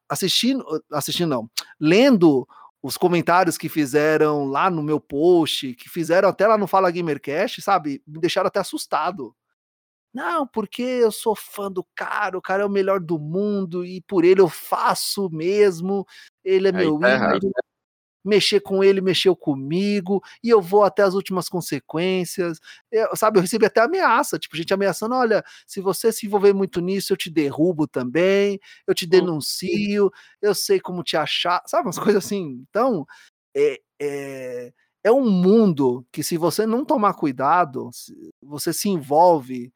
assistindo, 0.07 0.63
assistindo 0.91 1.29
não, 1.29 1.49
lendo 1.79 2.47
os 2.81 2.97
comentários 2.97 3.57
que 3.57 3.69
fizeram 3.69 4.45
lá 4.45 4.69
no 4.69 4.83
meu 4.83 4.99
post, 4.99 5.73
que 5.75 5.89
fizeram 5.89 6.29
até 6.29 6.45
lá 6.45 6.57
no 6.57 6.67
Fala 6.67 6.91
Gamercast, 6.91 7.61
sabe? 7.61 8.03
Me 8.05 8.19
deixaram 8.19 8.47
até 8.47 8.59
assustado. 8.59 9.35
Não, 10.13 10.45
porque 10.45 10.83
eu 10.83 11.11
sou 11.11 11.35
fã 11.35 11.71
do 11.71 11.83
cara, 11.95 12.37
o 12.37 12.41
cara 12.41 12.61
é 12.61 12.65
o 12.65 12.69
melhor 12.69 12.99
do 12.99 13.17
mundo 13.17 13.83
e 13.83 13.99
por 14.01 14.23
ele 14.23 14.41
eu 14.41 14.49
faço 14.49 15.27
mesmo. 15.31 16.05
Ele 16.43 16.67
é 16.67 16.71
Aí 16.71 16.77
meu 16.77 16.99
tá 16.99 17.35
ídolo. 17.35 17.51
Mexer 18.23 18.61
com 18.61 18.83
ele, 18.83 19.01
mexeu 19.01 19.35
comigo, 19.35 20.21
e 20.43 20.49
eu 20.49 20.61
vou 20.61 20.83
até 20.83 21.03
as 21.03 21.13
últimas 21.13 21.49
consequências. 21.49 22.59
Eu, 22.91 23.15
sabe, 23.15 23.37
eu 23.39 23.41
recebi 23.41 23.65
até 23.65 23.81
ameaça, 23.81 24.39
tipo, 24.39 24.55
gente 24.57 24.73
ameaçando: 24.73 25.15
olha, 25.15 25.43
se 25.67 25.81
você 25.81 26.11
se 26.11 26.25
envolver 26.25 26.53
muito 26.53 26.79
nisso, 26.81 27.13
eu 27.13 27.17
te 27.17 27.29
derrubo 27.29 27.87
também, 27.87 28.59
eu 28.87 28.93
te 28.93 29.05
denuncio, 29.07 30.11
eu 30.41 30.55
sei 30.55 30.79
como 30.79 31.03
te 31.03 31.17
achar, 31.17 31.61
sabe, 31.67 31.87
umas 31.87 31.97
coisas 31.99 32.25
assim. 32.25 32.63
Então, 32.69 33.05
é, 33.55 33.79
é, 34.01 34.73
é 35.03 35.11
um 35.11 35.29
mundo 35.29 36.05
que, 36.11 36.23
se 36.23 36.37
você 36.37 36.65
não 36.65 36.85
tomar 36.85 37.13
cuidado, 37.15 37.89
você 38.41 38.73
se 38.73 38.89
envolve 38.89 39.71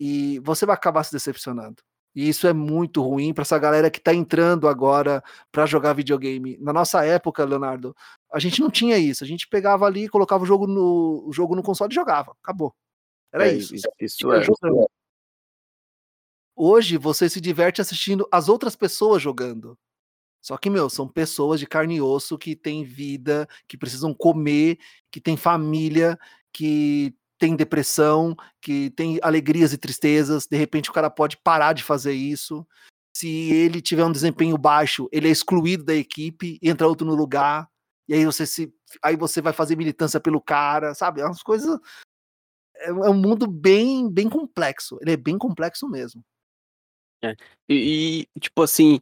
e 0.00 0.38
você 0.40 0.66
vai 0.66 0.74
acabar 0.74 1.04
se 1.04 1.12
decepcionando. 1.12 1.82
E 2.14 2.28
isso 2.28 2.46
é 2.46 2.52
muito 2.52 3.02
ruim 3.02 3.32
para 3.32 3.42
essa 3.42 3.58
galera 3.58 3.90
que 3.90 3.98
está 3.98 4.12
entrando 4.12 4.68
agora 4.68 5.22
para 5.50 5.64
jogar 5.64 5.94
videogame. 5.94 6.58
Na 6.60 6.72
nossa 6.72 7.04
época, 7.04 7.44
Leonardo, 7.44 7.96
a 8.32 8.38
gente 8.38 8.60
não 8.60 8.70
tinha 8.70 8.98
isso. 8.98 9.24
A 9.24 9.26
gente 9.26 9.48
pegava 9.48 9.86
ali, 9.86 10.08
colocava 10.08 10.42
o 10.42 10.46
jogo 10.46 10.66
no, 10.66 11.24
o 11.26 11.32
jogo 11.32 11.54
no 11.56 11.62
console 11.62 11.90
e 11.90 11.94
jogava. 11.94 12.36
Acabou. 12.42 12.74
Era 13.32 13.48
é, 13.48 13.54
isso. 13.54 13.74
Isso, 13.98 14.32
é. 14.32 14.42
Hoje 16.54 16.98
você 16.98 17.30
se 17.30 17.40
diverte 17.40 17.80
assistindo 17.80 18.28
as 18.30 18.48
outras 18.48 18.76
pessoas 18.76 19.22
jogando. 19.22 19.78
Só 20.42 20.58
que, 20.58 20.68
meu, 20.68 20.90
são 20.90 21.08
pessoas 21.08 21.60
de 21.60 21.66
carne 21.66 21.96
e 21.96 22.02
osso 22.02 22.36
que 22.36 22.54
têm 22.54 22.84
vida, 22.84 23.48
que 23.66 23.78
precisam 23.78 24.12
comer, 24.12 24.76
que 25.10 25.20
têm 25.20 25.36
família, 25.36 26.18
que 26.52 27.14
tem 27.42 27.56
depressão, 27.56 28.36
que 28.60 28.90
tem 28.90 29.18
alegrias 29.20 29.72
e 29.72 29.76
tristezas, 29.76 30.46
de 30.46 30.56
repente 30.56 30.88
o 30.88 30.92
cara 30.92 31.10
pode 31.10 31.36
parar 31.38 31.72
de 31.72 31.82
fazer 31.82 32.12
isso. 32.12 32.64
Se 33.16 33.28
ele 33.50 33.82
tiver 33.82 34.04
um 34.04 34.12
desempenho 34.12 34.56
baixo, 34.56 35.08
ele 35.10 35.26
é 35.26 35.32
excluído 35.32 35.82
da 35.82 35.92
equipe, 35.92 36.56
entra 36.62 36.86
outro 36.86 37.04
no 37.04 37.16
lugar, 37.16 37.68
e 38.08 38.14
aí 38.14 38.24
você 38.24 38.46
se 38.46 38.72
aí 39.02 39.16
você 39.16 39.42
vai 39.42 39.52
fazer 39.52 39.74
militância 39.74 40.20
pelo 40.20 40.40
cara, 40.40 40.94
sabe? 40.94 41.20
É 41.20 41.24
umas 41.24 41.42
coisas 41.42 41.80
é, 42.76 42.90
é 42.90 43.10
um 43.10 43.14
mundo 43.14 43.48
bem 43.48 44.08
bem 44.08 44.28
complexo. 44.28 44.96
Ele 45.00 45.10
é 45.10 45.16
bem 45.16 45.36
complexo 45.36 45.88
mesmo. 45.88 46.24
É. 47.24 47.34
E, 47.68 48.28
e, 48.36 48.40
tipo 48.40 48.62
assim, 48.62 49.00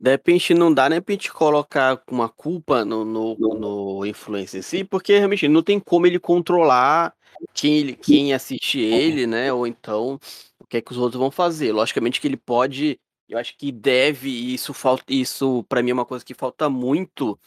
de 0.00 0.10
repente 0.10 0.54
não 0.54 0.72
dá 0.72 0.88
nem 0.88 1.02
pra 1.02 1.12
gente 1.12 1.30
colocar 1.30 2.02
uma 2.10 2.30
culpa 2.30 2.82
no, 2.82 3.04
no, 3.04 3.36
no 3.36 4.06
influencer 4.06 4.60
em 4.60 4.62
si, 4.62 4.84
porque 4.84 5.18
realmente 5.18 5.46
não 5.48 5.62
tem 5.62 5.78
como 5.78 6.06
ele 6.06 6.18
controlar 6.18 7.14
quem, 7.52 7.94
quem 7.94 8.32
assiste 8.32 8.78
ele, 8.78 9.26
né? 9.26 9.52
Ou 9.52 9.66
então 9.66 10.18
o 10.58 10.66
que 10.66 10.78
é 10.78 10.80
que 10.80 10.92
os 10.92 10.98
outros 10.98 11.20
vão 11.20 11.30
fazer. 11.30 11.72
Logicamente 11.72 12.20
que 12.20 12.26
ele 12.26 12.36
pode, 12.36 12.98
eu 13.28 13.38
acho 13.38 13.56
que 13.56 13.70
deve, 13.70 14.28
e 14.28 14.54
isso 14.54 14.72
falta, 14.72 15.04
isso 15.08 15.64
para 15.68 15.82
mim 15.82 15.90
é 15.90 15.94
uma 15.94 16.06
coisa 16.06 16.24
que 16.24 16.34
falta 16.34 16.68
muito 16.68 17.38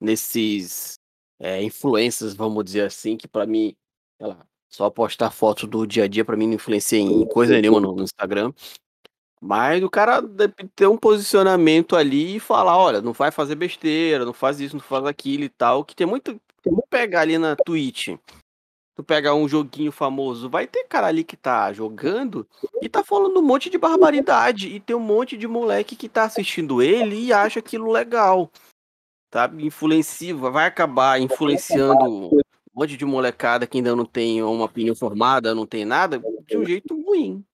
nesses 0.00 0.98
é, 1.38 1.62
influencers, 1.62 2.34
vamos 2.34 2.64
dizer 2.64 2.86
assim, 2.86 3.16
que 3.16 3.28
para 3.28 3.46
mim, 3.46 3.74
sei 4.18 4.26
lá, 4.26 4.46
só 4.68 4.90
postar 4.90 5.30
foto 5.30 5.66
do 5.66 5.86
dia 5.86 6.04
a 6.04 6.08
dia 6.08 6.24
para 6.24 6.36
mim 6.36 6.48
não 6.48 6.54
influencia 6.54 6.98
em 6.98 7.26
coisa 7.28 7.60
nenhuma 7.60 7.80
no, 7.80 7.94
no 7.94 8.02
Instagram. 8.02 8.52
Mas 9.40 9.82
o 9.82 9.90
cara 9.90 10.22
deve 10.22 10.54
ter 10.74 10.86
um 10.86 10.96
posicionamento 10.96 11.94
ali 11.94 12.36
e 12.36 12.40
falar, 12.40 12.78
olha, 12.78 13.02
não 13.02 13.12
vai 13.12 13.30
fazer 13.30 13.54
besteira, 13.54 14.24
não 14.24 14.32
faz 14.32 14.58
isso, 14.58 14.74
não 14.74 14.82
faz 14.82 15.04
aquilo 15.04 15.44
e 15.44 15.48
tal, 15.50 15.84
que 15.84 15.94
tem 15.94 16.06
muito. 16.06 16.40
Vamos 16.64 16.84
pegar 16.88 17.20
ali 17.20 17.36
na 17.36 17.54
Twitch 17.54 18.16
tu 18.94 19.02
pega 19.02 19.34
um 19.34 19.48
joguinho 19.48 19.90
famoso, 19.90 20.48
vai 20.48 20.66
ter 20.66 20.84
cara 20.84 21.08
ali 21.08 21.24
que 21.24 21.36
tá 21.36 21.72
jogando 21.72 22.46
e 22.80 22.88
tá 22.88 23.02
falando 23.02 23.38
um 23.38 23.42
monte 23.42 23.68
de 23.68 23.76
barbaridade. 23.76 24.68
E 24.68 24.80
tem 24.80 24.94
um 24.94 25.00
monte 25.00 25.36
de 25.36 25.48
moleque 25.48 25.96
que 25.96 26.08
tá 26.08 26.24
assistindo 26.24 26.80
ele 26.80 27.26
e 27.26 27.32
acha 27.32 27.58
aquilo 27.58 27.90
legal. 27.90 28.50
Sabe? 29.32 29.66
Influencia, 29.66 30.34
vai 30.34 30.66
acabar 30.66 31.20
influenciando 31.20 32.04
um 32.04 32.40
monte 32.72 32.96
de 32.96 33.04
molecada 33.04 33.66
que 33.66 33.78
ainda 33.78 33.96
não 33.96 34.04
tem 34.04 34.42
uma 34.42 34.66
opinião 34.66 34.94
formada, 34.94 35.54
não 35.54 35.66
tem 35.66 35.84
nada, 35.84 36.22
de 36.46 36.56
um 36.56 36.64
jeito 36.64 36.94
ruim. 37.02 37.44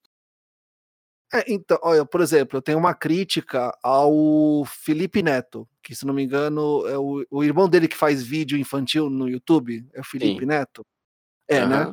É, 1.32 1.44
então, 1.46 1.78
olha, 1.80 2.04
por 2.04 2.20
exemplo, 2.20 2.58
eu 2.58 2.62
tenho 2.62 2.76
uma 2.76 2.92
crítica 2.92 3.72
ao 3.82 4.64
Felipe 4.66 5.22
Neto, 5.22 5.66
que 5.80 5.94
se 5.94 6.04
não 6.04 6.12
me 6.12 6.24
engano 6.24 6.86
é 6.88 6.98
o, 6.98 7.24
o 7.30 7.44
irmão 7.44 7.68
dele 7.68 7.86
que 7.86 7.96
faz 7.96 8.20
vídeo 8.20 8.58
infantil 8.58 9.08
no 9.08 9.28
YouTube, 9.28 9.86
é 9.94 10.00
o 10.00 10.04
Felipe 10.04 10.40
Sim. 10.40 10.46
Neto. 10.46 10.84
É, 11.50 11.62
uhum. 11.62 11.68
né? 11.68 11.92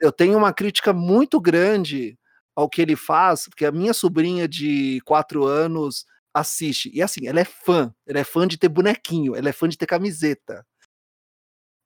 Eu 0.00 0.10
tenho 0.10 0.38
uma 0.38 0.52
crítica 0.52 0.92
muito 0.92 1.40
grande 1.40 2.18
ao 2.56 2.68
que 2.68 2.80
ele 2.80 2.96
faz, 2.96 3.44
porque 3.44 3.66
a 3.66 3.70
minha 3.70 3.92
sobrinha 3.92 4.48
de 4.48 5.00
quatro 5.04 5.44
anos 5.44 6.06
assiste. 6.32 6.90
E 6.94 7.02
assim, 7.02 7.26
ela 7.26 7.40
é 7.40 7.44
fã. 7.44 7.94
Ela 8.06 8.20
é 8.20 8.24
fã 8.24 8.48
de 8.48 8.56
ter 8.56 8.68
bonequinho, 8.68 9.36
ela 9.36 9.48
é 9.48 9.52
fã 9.52 9.68
de 9.68 9.76
ter 9.76 9.86
camiseta. 9.86 10.64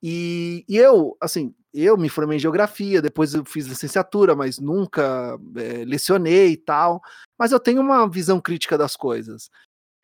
E, 0.02 0.64
e 0.68 0.76
eu, 0.76 1.16
assim, 1.20 1.54
eu 1.72 1.96
me 1.96 2.08
formei 2.08 2.36
em 2.36 2.40
geografia, 2.40 3.00
depois 3.00 3.34
eu 3.34 3.44
fiz 3.44 3.66
licenciatura, 3.66 4.34
mas 4.34 4.58
nunca 4.58 5.38
é, 5.56 5.84
lecionei 5.84 6.52
e 6.52 6.56
tal. 6.56 7.00
Mas 7.38 7.52
eu 7.52 7.60
tenho 7.60 7.80
uma 7.80 8.08
visão 8.08 8.40
crítica 8.40 8.76
das 8.76 8.96
coisas. 8.96 9.50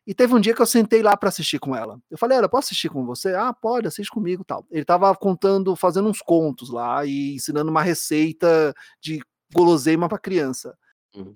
E 0.09 0.13
teve 0.15 0.33
um 0.33 0.39
dia 0.39 0.55
que 0.55 0.61
eu 0.61 0.65
sentei 0.65 1.03
lá 1.03 1.15
para 1.15 1.29
assistir 1.29 1.59
com 1.59 1.75
ela. 1.75 2.01
Eu 2.09 2.17
falei, 2.17 2.35
ela, 2.35 2.49
posso 2.49 2.69
assistir 2.69 2.89
com 2.89 3.05
você? 3.05 3.35
Ah, 3.35 3.53
pode, 3.53 3.87
assiste 3.87 4.09
comigo 4.09 4.43
tal. 4.43 4.65
Ele 4.71 4.83
tava 4.83 5.15
contando, 5.15 5.75
fazendo 5.75 6.09
uns 6.09 6.19
contos 6.19 6.71
lá 6.71 7.05
e 7.05 7.35
ensinando 7.35 7.69
uma 7.69 7.83
receita 7.83 8.73
de 8.99 9.21
guloseima 9.53 10.09
para 10.09 10.17
criança. 10.17 10.75
Uhum. 11.15 11.35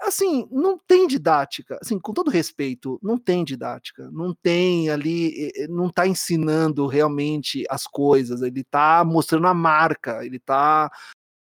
Assim, 0.00 0.46
não 0.48 0.78
tem 0.78 1.08
didática. 1.08 1.76
Assim, 1.82 1.98
com 1.98 2.12
todo 2.12 2.30
respeito, 2.30 3.00
não 3.02 3.18
tem 3.18 3.42
didática. 3.42 4.08
Não 4.12 4.32
tem 4.32 4.88
ali, 4.90 5.52
não 5.68 5.90
tá 5.90 6.06
ensinando 6.06 6.86
realmente 6.86 7.64
as 7.68 7.84
coisas. 7.84 8.42
Ele 8.42 8.62
tá 8.62 9.02
mostrando 9.04 9.48
a 9.48 9.54
marca, 9.54 10.24
ele 10.24 10.38
tá 10.38 10.88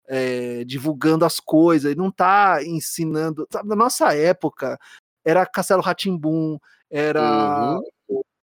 é, 0.06 0.62
divulgando 0.62 1.24
as 1.24 1.40
coisas, 1.40 1.90
ele 1.90 2.00
não 2.00 2.12
tá 2.12 2.62
ensinando. 2.62 3.44
Sabe, 3.50 3.68
na 3.68 3.74
nossa 3.74 4.14
época, 4.14 4.78
era 5.24 5.46
Castelo 5.46 5.82
Ratimbum, 5.82 6.58
era 6.90 7.78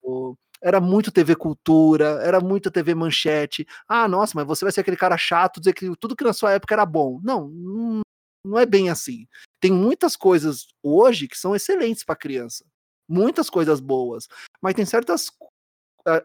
uhum. 0.02 0.34
era 0.62 0.80
muito 0.80 1.12
TV 1.12 1.34
Cultura, 1.36 2.20
era 2.22 2.40
muito 2.40 2.70
TV 2.70 2.94
Manchete. 2.94 3.66
Ah, 3.88 4.08
nossa, 4.08 4.32
mas 4.34 4.46
você 4.46 4.64
vai 4.64 4.72
ser 4.72 4.80
aquele 4.80 4.96
cara 4.96 5.16
chato 5.16 5.60
dizer 5.60 5.72
que 5.72 5.90
tudo 5.96 6.16
que 6.16 6.24
na 6.24 6.32
sua 6.32 6.52
época 6.52 6.74
era 6.74 6.86
bom. 6.86 7.20
Não, 7.22 7.50
não 8.44 8.58
é 8.58 8.64
bem 8.64 8.90
assim. 8.90 9.26
Tem 9.60 9.72
muitas 9.72 10.16
coisas 10.16 10.68
hoje 10.82 11.28
que 11.28 11.36
são 11.36 11.54
excelentes 11.54 12.04
para 12.04 12.16
criança. 12.16 12.64
Muitas 13.08 13.50
coisas 13.50 13.80
boas. 13.80 14.28
Mas 14.60 14.74
tem 14.74 14.84
certas 14.84 15.30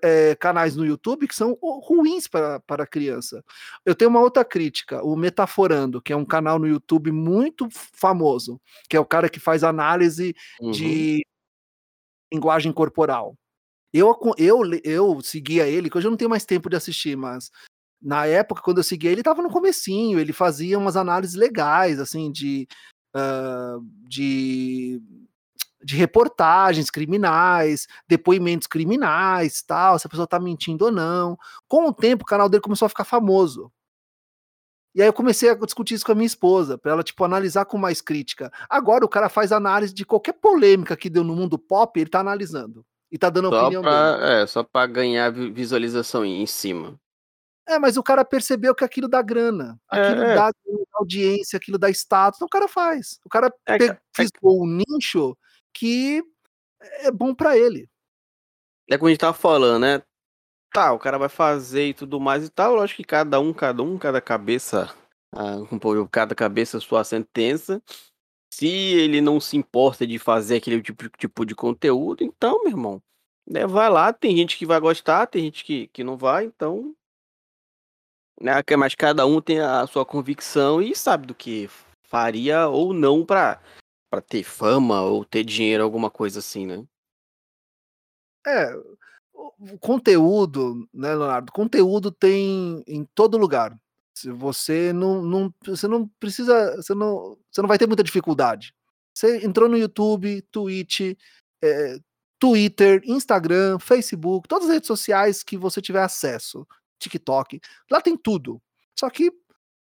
é, 0.02 0.36
canais 0.36 0.76
no 0.76 0.86
YouTube 0.86 1.28
que 1.28 1.36
são 1.36 1.58
ruins 1.62 2.28
para, 2.28 2.62
a 2.68 2.88
criança. 2.88 3.44
Eu 3.86 3.96
tenho 3.96 4.10
uma 4.10 4.22
outra 4.22 4.46
crítica, 4.46 5.04
o 5.04 5.16
Metaforando, 5.16 6.02
que 6.02 6.14
é 6.14 6.16
um 6.16 6.26
canal 6.26 6.60
no 6.60 6.68
YouTube 6.68 7.12
muito 7.12 7.68
famoso, 7.72 8.60
que 8.90 8.96
é 8.96 9.00
o 9.00 9.06
cara 9.06 9.30
que 9.30 9.40
faz 9.40 9.64
análise 9.64 10.36
uhum. 10.60 10.72
de 10.72 11.26
linguagem 12.34 12.72
corporal. 12.72 13.36
Eu, 13.94 14.16
eu, 14.38 14.62
eu 14.84 15.22
seguia 15.22 15.68
ele, 15.68 15.90
que 15.90 15.98
hoje 15.98 16.08
eu 16.08 16.12
não 16.12 16.18
tenho 16.18 16.30
mais 16.30 16.46
tempo 16.46 16.70
de 16.70 16.76
assistir, 16.76 17.16
mas 17.16 17.52
na 18.02 18.26
época, 18.26 18.62
quando 18.62 18.80
eu 18.80 18.84
seguia 18.84 19.12
ele, 19.12 19.22
estava 19.22 19.42
no 19.42 19.50
comecinho, 19.50 20.20
ele 20.20 20.34
fazia 20.34 20.78
umas 20.78 20.98
análises 20.98 21.36
legais, 21.36 22.00
assim, 22.00 22.32
de, 22.32 22.68
uh, 23.16 23.80
de 24.08 25.02
de 25.84 25.96
reportagens 25.96 26.90
criminais, 26.90 27.88
depoimentos 28.08 28.68
criminais, 28.68 29.62
tal, 29.62 30.00
se 30.00 30.08
a 30.08 30.10
pessoa 30.10 30.28
tá 30.28 30.40
mentindo 30.40 30.86
ou 30.86 30.92
não. 30.92 31.38
Com 31.68 31.88
o 31.88 31.94
tempo, 31.94 32.24
o 32.24 32.28
canal 32.28 32.48
dele 32.50 32.62
começou 32.62 32.86
a 32.86 32.90
ficar 32.90 33.04
famoso. 33.04 33.72
E 34.96 35.02
aí 35.02 35.08
eu 35.08 35.14
comecei 35.14 35.50
a 35.50 35.56
discutir 35.56 35.96
isso 35.96 36.06
com 36.06 36.12
a 36.12 36.16
minha 36.16 36.28
esposa, 36.28 36.78
para 36.78 36.92
ela 36.92 37.04
tipo 37.04 37.24
analisar 37.24 37.66
com 37.66 37.78
mais 37.80 38.00
crítica. 38.00 38.52
Agora 38.70 39.04
o 39.04 39.10
cara 39.10 39.28
faz 39.28 39.52
análise 39.52 39.92
de 39.94 40.06
qualquer 40.06 40.34
polêmica 40.34 40.96
que 40.96 41.10
deu 41.10 41.24
no 41.24 41.36
mundo 41.36 41.58
pop, 41.58 42.00
ele 42.00 42.10
tá 42.10 42.20
analisando. 42.20 42.86
e 43.12 43.18
tá 43.18 43.30
dando 43.30 43.48
a 43.50 43.52
Só 43.52 43.62
opinião 43.62 43.82
pra, 43.84 44.18
dele. 44.18 44.34
é, 44.42 44.48
só 44.48 44.64
pra 44.64 44.88
ganhar 44.88 45.32
vi- 45.32 45.52
visualização 45.52 46.26
em 46.26 46.48
cima. 46.48 47.00
É, 47.70 47.78
mas 47.78 47.96
o 47.96 48.02
cara 48.02 48.26
percebeu 48.26 48.74
que 48.74 48.84
aquilo 48.84 49.08
dá 49.08 49.22
grana, 49.22 49.80
aquilo 49.88 50.24
É, 50.24 50.32
é. 50.32 50.36
dá 50.36 50.52
audiência, 50.96 51.58
aquilo 51.58 51.78
dá 51.78 51.92
status, 51.92 52.38
então 52.40 52.48
o 52.48 52.50
cara 52.50 52.68
faz. 52.68 53.20
O 53.24 53.30
cara 53.30 53.54
É, 53.68 53.78
pe- 53.78 53.88
ca- 53.90 54.00
é, 54.20 54.26
um 54.44 54.66
nicho 54.66 55.38
que 55.74 56.24
é 56.80 57.12
bom 57.12 57.34
pra 57.34 57.58
ele. 57.58 57.90
é 58.90 58.98
como 58.98 59.08
a 59.08 59.12
gente 59.12 59.20
tava 59.20 59.34
falando, 59.34 59.82
né? 59.82 60.02
Tá, 60.72 60.92
o 60.92 61.00
cara 61.00 61.18
vai 61.18 61.30
fazer 61.30 61.90
e 61.90 61.94
tudo 61.94 62.20
mais 62.20 62.46
e 62.46 62.50
tal. 62.50 62.76
Lógico 62.76 62.98
que 62.98 63.04
cada 63.08 63.40
um, 63.40 63.54
cada 63.54 63.84
um, 63.84 63.98
cada 63.98 64.20
cabeça, 64.20 64.94
cada 66.12 66.36
cabeça 66.36 66.80
sua 66.80 67.04
sentença. 67.04 67.82
Se 68.54 68.68
ele 68.68 69.22
não 69.22 69.40
se 69.40 69.58
importa 69.58 70.06
de 70.06 70.20
fazer 70.20 70.58
aquele 70.58 70.82
tipo, 70.82 71.10
tipo 71.10 71.46
de 71.46 71.56
conteúdo, 71.56 72.24
então, 72.24 72.60
meu 72.64 72.72
irmão, 72.72 73.02
né, 73.48 73.66
vai 73.66 73.90
lá. 73.90 74.14
Tem 74.14 74.36
gente 74.36 74.58
que 74.58 74.66
vai 74.66 74.80
gostar, 74.80 75.28
tem 75.28 75.44
gente 75.44 75.64
que, 75.64 75.88
que 75.88 76.04
não 76.04 76.18
vai, 76.18 76.46
então. 76.46 76.96
Né, 78.42 78.54
mas 78.78 78.96
cada 78.96 79.26
um 79.26 79.40
tem 79.42 79.60
a 79.60 79.86
sua 79.88 80.06
convicção 80.06 80.82
e 80.82 80.96
sabe 80.96 81.28
do 81.28 81.36
que 81.36 81.70
faria 82.04 82.68
ou 82.68 82.94
não 82.94 83.26
pra, 83.26 83.60
pra 84.14 84.22
ter 84.22 84.44
fama 84.44 85.02
ou 85.02 85.26
ter 85.26 85.44
dinheiro, 85.44 85.84
alguma 85.84 86.12
coisa 86.12 86.38
assim, 86.38 86.68
né? 86.68 86.86
É, 88.46 88.72
o 89.34 89.80
conteúdo, 89.80 90.88
né, 90.94 91.16
Leonardo? 91.16 91.52
Conteúdo 91.52 92.12
tem 92.12 92.84
em 92.86 93.06
todo 93.16 93.40
lugar. 93.40 93.76
Se 94.16 94.30
você 94.30 94.94
não, 94.94 95.24
não, 95.24 95.54
você 95.66 95.88
não 95.88 96.08
precisa, 96.20 96.76
você 96.76 96.94
não, 96.94 97.40
você 97.50 97.60
não 97.64 97.68
vai 97.68 97.80
ter 97.80 97.88
muita 97.88 98.04
dificuldade. 98.04 98.72
Você 99.16 99.44
entrou 99.44 99.68
no 99.68 99.78
YouTube, 99.78 100.44
Twitch, 100.52 101.18
eh, 101.64 101.98
Twitter, 102.38 103.02
Instagram, 103.06 103.80
Facebook, 103.80 104.48
todas 104.48 104.68
as 104.68 104.74
redes 104.76 104.88
sociais 104.88 105.42
que 105.42 105.58
você 105.58 105.82
tiver 105.82 106.04
acesso, 106.04 106.68
TikTok, 107.00 107.60
lá 107.90 108.00
tem 108.00 108.16
tudo. 108.16 108.62
Só 108.96 109.10
que 109.10 109.32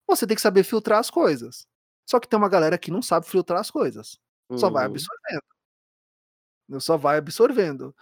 você 0.07 0.27
tem 0.27 0.35
que 0.35 0.41
saber 0.41 0.63
filtrar 0.63 1.01
as 1.01 1.11
coisas. 1.11 1.67
Só 2.09 2.19
que 2.21 2.29
tem 2.29 2.39
uma 2.39 2.49
galera 2.49 2.77
que 2.79 2.91
não 2.91 3.01
sabe 3.03 3.27
filtrar 3.27 3.61
as 3.61 3.71
coisas. 3.71 4.19
Só 4.57 4.69
vai 4.71 4.85
Uhum. 4.87 4.91
absorvendo. 4.93 5.43
Só 6.81 6.97
vai 6.97 7.19
absorvendo. 7.19 7.95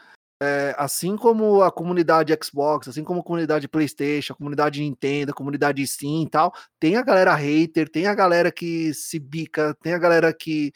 É, 0.42 0.74
assim 0.78 1.16
como 1.16 1.62
a 1.62 1.70
comunidade 1.70 2.36
Xbox, 2.42 2.88
assim 2.88 3.04
como 3.04 3.20
a 3.20 3.22
comunidade 3.24 3.68
PlayStation, 3.68 4.32
a 4.32 4.36
comunidade 4.36 4.80
Nintendo, 4.80 5.32
a 5.32 5.34
comunidade 5.34 5.86
Steam 5.86 6.22
e 6.22 6.30
tal, 6.30 6.54
tem 6.78 6.96
a 6.96 7.02
galera 7.02 7.34
hater, 7.34 7.90
tem 7.90 8.06
a 8.06 8.14
galera 8.14 8.50
que 8.50 8.94
se 8.94 9.18
bica, 9.18 9.76
tem 9.82 9.92
a 9.92 9.98
galera 9.98 10.32
que, 10.32 10.72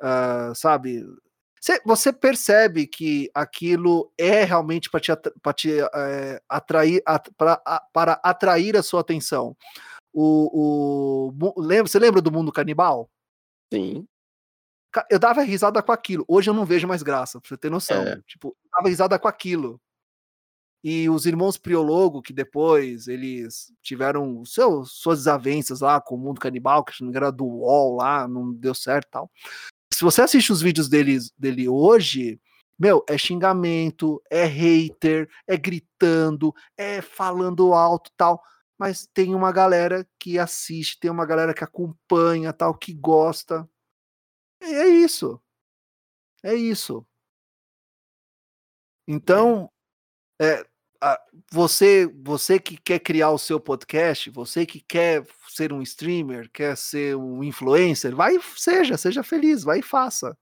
ah, 0.00 0.52
sabe? 0.54 1.04
Cê- 1.60 1.80
Você 1.84 2.10
percebe 2.12 2.86
que 2.86 3.30
aquilo 3.34 4.10
é 4.18 4.44
realmente 4.44 4.88
para 4.88 5.00
te, 5.00 5.12
pra 5.42 5.52
te 5.52 5.70
eh, 5.78 6.40
atrair, 6.48 7.02
at- 7.06 7.30
pra- 7.36 7.60
a- 7.66 7.82
para 7.92 8.12
atrair 8.24 8.76
a 8.78 8.82
sua 8.82 9.02
atenção. 9.02 9.54
O, 10.12 11.30
o, 11.32 11.60
lembra, 11.60 11.88
você 11.88 11.98
lembra 11.98 12.20
do 12.20 12.30
mundo 12.30 12.52
canibal? 12.52 13.10
Sim. 13.72 14.06
Eu 15.10 15.18
dava 15.18 15.42
risada 15.42 15.82
com 15.82 15.90
aquilo. 15.90 16.24
Hoje 16.28 16.50
eu 16.50 16.54
não 16.54 16.66
vejo 16.66 16.86
mais 16.86 17.02
graça, 17.02 17.40
pra 17.40 17.48
você 17.48 17.56
ter 17.56 17.70
noção. 17.70 18.02
É. 18.02 18.20
Tipo, 18.26 18.48
eu 18.48 18.70
dava 18.70 18.88
risada 18.88 19.18
com 19.18 19.26
aquilo. 19.26 19.80
E 20.84 21.08
os 21.08 21.26
irmãos 21.26 21.56
Priologo, 21.56 22.20
que 22.20 22.32
depois 22.32 23.06
eles 23.06 23.72
tiveram 23.80 24.44
seu, 24.44 24.84
suas 24.84 25.20
desavenças 25.20 25.80
lá 25.80 26.00
com 26.00 26.16
o 26.16 26.18
mundo 26.18 26.40
canibal, 26.40 26.84
que 26.84 26.92
era 27.14 27.30
do 27.30 27.44
UOL 27.44 27.96
lá, 27.96 28.26
não 28.26 28.52
deu 28.52 28.74
certo 28.74 29.08
tal. 29.10 29.30
Se 29.92 30.02
você 30.02 30.22
assiste 30.22 30.52
os 30.52 30.60
vídeos 30.60 30.88
deles, 30.88 31.32
dele 31.38 31.68
hoje, 31.68 32.40
meu, 32.76 33.04
é 33.08 33.16
xingamento, 33.16 34.20
é 34.28 34.44
hater, 34.44 35.28
é 35.46 35.56
gritando, 35.56 36.52
é 36.76 37.00
falando 37.00 37.72
alto 37.72 38.10
e 38.10 38.14
tal. 38.16 38.42
Mas 38.82 39.06
tem 39.14 39.32
uma 39.32 39.52
galera 39.52 40.04
que 40.18 40.40
assiste, 40.40 40.98
tem 40.98 41.08
uma 41.08 41.24
galera 41.24 41.54
que 41.54 41.62
acompanha, 41.62 42.52
tal, 42.52 42.74
que 42.76 42.92
gosta. 42.92 43.68
E 44.62 44.66
é 44.66 44.88
isso. 44.88 45.40
É 46.42 46.54
isso. 46.54 47.04
Então, 49.06 49.70
é, 50.40 50.64
a- 51.02 51.20
você, 51.52 52.06
você 52.24 52.58
que 52.60 52.76
quer 52.78 53.00
criar 53.00 53.30
o 53.32 53.38
seu 53.38 53.60
podcast, 53.60 54.30
você 54.30 54.66
que 54.66 54.80
quer 54.82 55.26
ser 55.48 55.72
um 55.72 55.82
streamer, 55.82 56.50
quer 56.52 56.76
ser 56.76 57.16
um 57.16 57.44
influencer, 57.44 58.16
vai, 58.16 58.38
seja, 58.56 58.98
seja 58.98 59.22
feliz, 59.24 59.64
vai 59.64 59.80
e 59.80 59.82
faça. 59.82 60.36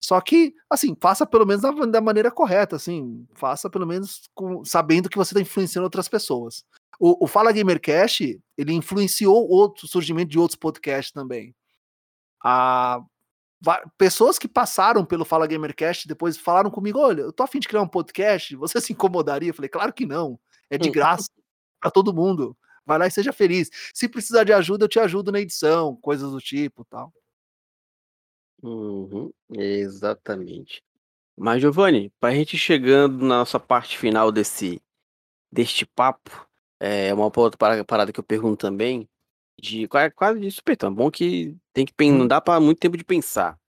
Só 0.00 0.20
que, 0.20 0.54
assim, 0.70 0.96
faça 1.00 1.26
pelo 1.26 1.44
menos 1.44 1.62
da, 1.62 1.70
da 1.72 2.00
maneira 2.00 2.30
correta, 2.30 2.76
assim, 2.76 3.26
faça 3.34 3.68
pelo 3.68 3.86
menos 3.86 4.22
com- 4.34 4.64
sabendo 4.64 5.08
que 5.08 5.16
você 5.16 5.32
está 5.34 5.40
influenciando 5.40 5.84
outras 5.84 6.08
pessoas. 6.08 6.64
O, 6.98 7.24
o 7.24 7.26
Fala 7.28 7.52
Gamercast, 7.52 8.40
ele 8.56 8.72
influenciou 8.72 9.48
outro 9.48 9.86
o 9.86 9.88
surgimento 9.88 10.30
de 10.30 10.38
outros 10.38 10.56
podcasts 10.58 11.12
também. 11.12 11.54
A, 12.42 13.00
pessoas 13.96 14.38
que 14.38 14.48
passaram 14.48 15.04
pelo 15.04 15.24
Fala 15.24 15.46
Gamercast 15.46 16.06
depois 16.08 16.36
falaram 16.36 16.70
comigo: 16.70 16.98
olha, 16.98 17.22
eu 17.22 17.32
tô 17.32 17.42
afim 17.42 17.58
de 17.60 17.68
criar 17.68 17.82
um 17.82 17.88
podcast, 17.88 18.54
você 18.56 18.80
se 18.80 18.92
incomodaria? 18.92 19.50
Eu 19.50 19.54
falei, 19.54 19.68
claro 19.68 19.92
que 19.92 20.06
não. 20.06 20.38
É 20.70 20.76
de 20.76 20.88
Hum. 20.88 20.92
graça 20.92 21.30
para 21.80 21.90
todo 21.90 22.12
mundo. 22.14 22.56
Vai 22.84 22.98
lá 22.98 23.06
e 23.06 23.10
seja 23.10 23.32
feliz. 23.32 23.70
Se 23.94 24.08
precisar 24.08 24.44
de 24.44 24.52
ajuda, 24.52 24.84
eu 24.84 24.88
te 24.88 24.98
ajudo 24.98 25.30
na 25.30 25.40
edição, 25.40 25.96
coisas 25.96 26.30
do 26.32 26.40
tipo 26.40 26.84
tal. 26.86 27.12
Uhum, 28.62 29.30
exatamente. 29.52 30.82
Mas, 31.36 31.60
Giovanni, 31.60 32.10
pra 32.18 32.32
gente 32.34 32.56
chegando 32.58 33.18
na 33.24 33.38
nossa 33.38 33.60
parte 33.60 33.96
final 33.96 34.32
desse, 34.32 34.82
deste 35.52 35.86
papo, 35.86 36.47
é 36.80 37.12
uma 37.12 37.24
outra 37.24 37.56
para- 37.58 37.84
parada 37.84 38.12
que 38.12 38.20
eu 38.20 38.24
pergunto 38.24 38.58
também, 38.58 39.08
de 39.60 39.88
qua- 39.88 40.10
quase 40.10 40.38
de 40.40 40.50
supetão, 40.50 40.90
é 40.90 40.94
bom 40.94 41.10
que 41.10 41.56
tem 41.72 41.84
que 41.84 41.92
não 42.10 42.22
Hum. 42.24 42.28
dá 42.28 42.40
para 42.40 42.60
muito 42.60 42.78
tempo 42.78 42.96
de 42.96 43.04
pensar. 43.04 43.58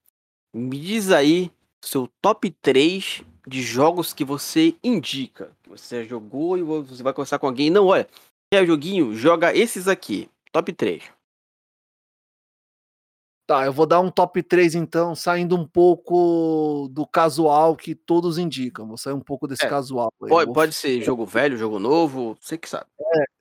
Me 0.54 0.78
diz 0.78 1.10
aí 1.10 1.50
seu 1.84 2.08
top 2.20 2.50
3 2.62 3.22
de 3.46 3.62
jogos 3.62 4.12
que 4.12 4.24
você 4.24 4.74
indica, 4.84 5.50
que 5.62 5.70
você 5.70 6.04
jogou 6.04 6.56
e 6.58 6.62
você 6.62 7.02
vai 7.02 7.12
conversar 7.12 7.38
com 7.38 7.46
alguém, 7.46 7.70
não, 7.70 7.86
olha, 7.86 8.06
quer 8.52 8.66
joguinho? 8.66 9.14
Joga 9.14 9.54
esses 9.56 9.88
aqui. 9.88 10.28
Top 10.52 10.72
3. 10.72 11.04
Tá, 13.51 13.66
eu 13.66 13.72
vou 13.72 13.85
dar 13.85 13.98
um 13.98 14.12
top 14.12 14.44
3 14.44 14.77
então, 14.77 15.12
saindo 15.12 15.56
um 15.56 15.66
pouco 15.66 16.89
do 16.93 17.05
casual 17.05 17.74
que 17.74 17.97
todos 17.97 18.39
indicam. 18.39 18.86
Vou 18.86 18.97
sair 18.97 19.12
um 19.12 19.20
pouco 19.20 19.48
desse 19.48 19.66
É, 19.66 19.68
casual. 19.68 20.12
Pode, 20.20 20.47
vou, 20.47 20.55
pode 20.55 20.72
ser 20.72 21.02
jogo 21.02 21.27
velho, 21.27 21.56
jogo 21.56 21.81
novo, 21.81 22.39
você 22.40 22.56
que 22.56 22.68
sabe. 22.68 22.86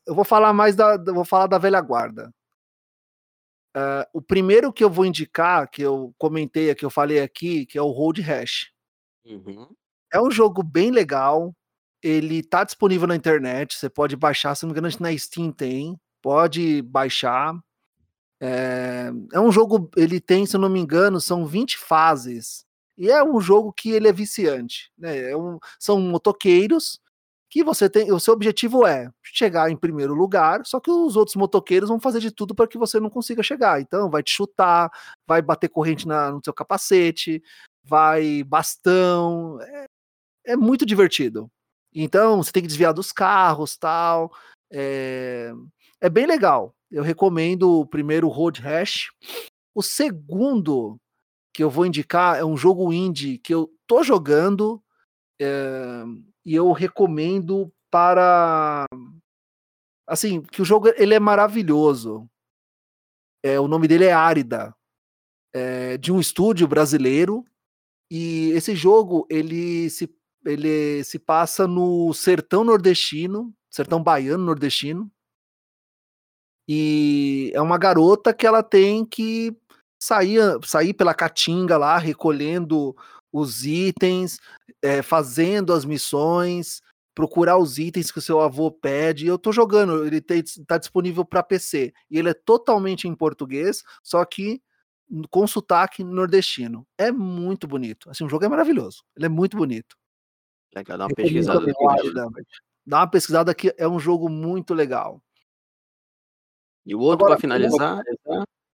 eu 0.07 0.15
vou 0.15 0.25
falar 0.25 0.51
mais 0.51 0.75
da, 0.75 0.97
vou 0.97 1.23
falar 1.23 1.45
da 1.45 1.59
velha 1.59 1.79
guarda. 1.79 2.33
Ah, 3.75 4.09
o 4.11 4.19
primeiro 4.19 4.73
que 4.73 4.83
eu 4.83 4.89
vou 4.89 5.05
indicar, 5.05 5.69
que 5.69 5.83
eu 5.83 6.11
comentei, 6.17 6.73
que 6.73 6.83
eu 6.83 6.89
falei 6.89 7.19
aqui, 7.19 7.67
que 7.67 7.77
é 7.77 7.81
o 7.83 7.91
Road 7.91 8.19
Rash. 8.19 8.71
Uhum. 9.23 9.67
É 10.11 10.19
um 10.19 10.31
jogo 10.31 10.63
bem 10.63 10.89
legal. 10.89 11.53
Ele 12.01 12.41
tá 12.41 12.63
disponível 12.63 13.07
na 13.07 13.15
internet. 13.15 13.75
Você 13.75 13.87
pode 13.87 14.15
baixar, 14.15 14.55
se 14.55 14.63
não 14.63 14.73
me 14.73 14.79
engano, 14.79 14.91
na 14.99 15.15
Steam 15.15 15.51
tem. 15.51 15.95
Pode 16.19 16.81
baixar. 16.81 17.53
É, 18.41 19.11
é 19.33 19.39
um 19.39 19.51
jogo, 19.51 19.89
ele 19.97 20.19
tem, 20.19 20.45
se 20.45 20.55
eu 20.55 20.59
não 20.59 20.69
me 20.69 20.79
engano, 20.79 21.19
são 21.19 21.45
20 21.45 21.77
fases. 21.77 22.65
E 22.97 23.09
é 23.09 23.23
um 23.23 23.39
jogo 23.41 23.71
que 23.73 23.91
ele 23.91 24.07
é 24.07 24.13
viciante. 24.13 24.91
Né? 24.97 25.31
É 25.31 25.37
um- 25.37 25.59
são 25.79 25.99
motoqueiros 25.99 26.99
que 27.49 27.63
você 27.63 27.89
tem. 27.89 28.11
O 28.11 28.19
seu 28.19 28.33
objetivo 28.33 28.85
é 28.85 29.09
chegar 29.23 29.69
em 29.71 29.77
primeiro 29.77 30.13
lugar, 30.13 30.65
só 30.65 30.79
que 30.79 30.91
os 30.91 31.15
outros 31.15 31.35
motoqueiros 31.35 31.89
vão 31.89 31.99
fazer 31.99 32.19
de 32.19 32.31
tudo 32.31 32.53
para 32.55 32.67
que 32.67 32.77
você 32.77 32.99
não 32.99 33.09
consiga 33.09 33.41
chegar. 33.43 33.81
Então, 33.81 34.09
vai 34.09 34.21
te 34.23 34.31
chutar, 34.31 34.91
vai 35.27 35.41
bater 35.41 35.69
corrente 35.69 36.07
na- 36.07 36.31
no 36.31 36.41
seu 36.43 36.53
capacete, 36.53 37.41
vai 37.83 38.43
bastão. 38.43 39.59
É, 39.61 39.85
é 40.53 40.55
muito 40.57 40.85
divertido. 40.85 41.49
Então, 41.93 42.37
você 42.43 42.51
tem 42.51 42.61
que 42.63 42.67
desviar 42.67 42.93
dos 42.93 43.11
carros 43.11 43.77
tal. 43.77 44.31
É, 44.71 45.51
é 46.01 46.09
bem 46.09 46.25
legal. 46.27 46.73
Eu 46.91 47.03
recomendo 47.03 47.79
o 47.79 47.85
primeiro 47.85 48.27
Road 48.27 48.61
Rash. 48.61 49.11
O 49.75 49.83
segundo 49.83 50.99
que 51.53 51.63
eu 51.63 51.69
vou 51.69 51.85
indicar 51.85 52.37
é 52.37 52.43
um 52.43 52.57
jogo 52.57 52.91
indie 52.91 53.37
que 53.37 53.53
eu 53.53 53.71
tô 53.87 54.03
jogando 54.03 54.81
é, 55.41 56.03
e 56.45 56.55
eu 56.55 56.71
recomendo 56.71 57.71
para 57.91 58.85
assim 60.07 60.41
que 60.41 60.61
o 60.61 60.65
jogo 60.65 60.89
ele 60.97 61.13
é 61.13 61.19
maravilhoso. 61.19 62.29
É, 63.43 63.59
o 63.59 63.67
nome 63.67 63.87
dele 63.87 64.05
é 64.05 64.11
Árida, 64.11 64.75
é, 65.53 65.97
de 65.97 66.11
um 66.11 66.19
estúdio 66.19 66.67
brasileiro 66.67 67.45
e 68.11 68.51
esse 68.51 68.75
jogo 68.75 69.25
ele 69.29 69.89
se 69.89 70.13
ele 70.45 71.03
se 71.03 71.19
passa 71.19 71.67
no 71.67 72.13
sertão 72.13 72.63
nordestino, 72.63 73.53
sertão 73.69 74.01
baiano 74.01 74.45
nordestino. 74.45 75.11
E 76.71 77.51
é 77.55 77.59
uma 77.59 77.79
garota 77.79 78.31
que 78.31 78.45
ela 78.45 78.61
tem 78.61 79.03
que 79.03 79.57
sair, 79.99 80.39
sair 80.63 80.93
pela 80.93 81.15
caatinga 81.15 81.75
lá, 81.79 81.97
recolhendo 81.97 82.95
os 83.33 83.65
itens, 83.65 84.39
é, 84.79 85.01
fazendo 85.01 85.73
as 85.73 85.83
missões, 85.83 86.83
procurar 87.15 87.57
os 87.57 87.79
itens 87.79 88.11
que 88.11 88.19
o 88.19 88.21
seu 88.21 88.39
avô 88.39 88.71
pede. 88.71 89.25
Eu 89.25 89.39
tô 89.39 89.51
jogando, 89.51 90.05
ele 90.05 90.23
está 90.29 90.77
disponível 90.77 91.25
para 91.25 91.41
PC 91.41 91.91
e 92.07 92.19
ele 92.19 92.29
é 92.29 92.35
totalmente 92.35 93.07
em 93.07 93.15
português, 93.15 93.83
só 94.03 94.23
que 94.23 94.61
com 95.31 95.47
sotaque 95.47 96.03
nordestino. 96.03 96.85
É 96.99 97.11
muito 97.11 97.67
bonito. 97.67 98.11
Assim, 98.11 98.23
o 98.23 98.29
jogo 98.29 98.45
é 98.45 98.47
maravilhoso. 98.47 99.03
Ele 99.17 99.25
é 99.25 99.29
muito 99.29 99.57
bonito. 99.57 99.97
Legal, 100.75 100.99
dá 100.99 101.07
uma 101.07 101.15
pesquisada. 101.15 101.65
Dá 102.85 102.97
uma 102.99 103.09
pesquisada 103.09 103.55
que 103.55 103.73
é 103.75 103.87
um 103.87 103.97
jogo 103.97 104.29
muito 104.29 104.75
legal. 104.75 105.19
E 106.85 106.95
o 106.95 106.99
outro 106.99 107.25
para 107.25 107.37
finalizar? 107.37 108.03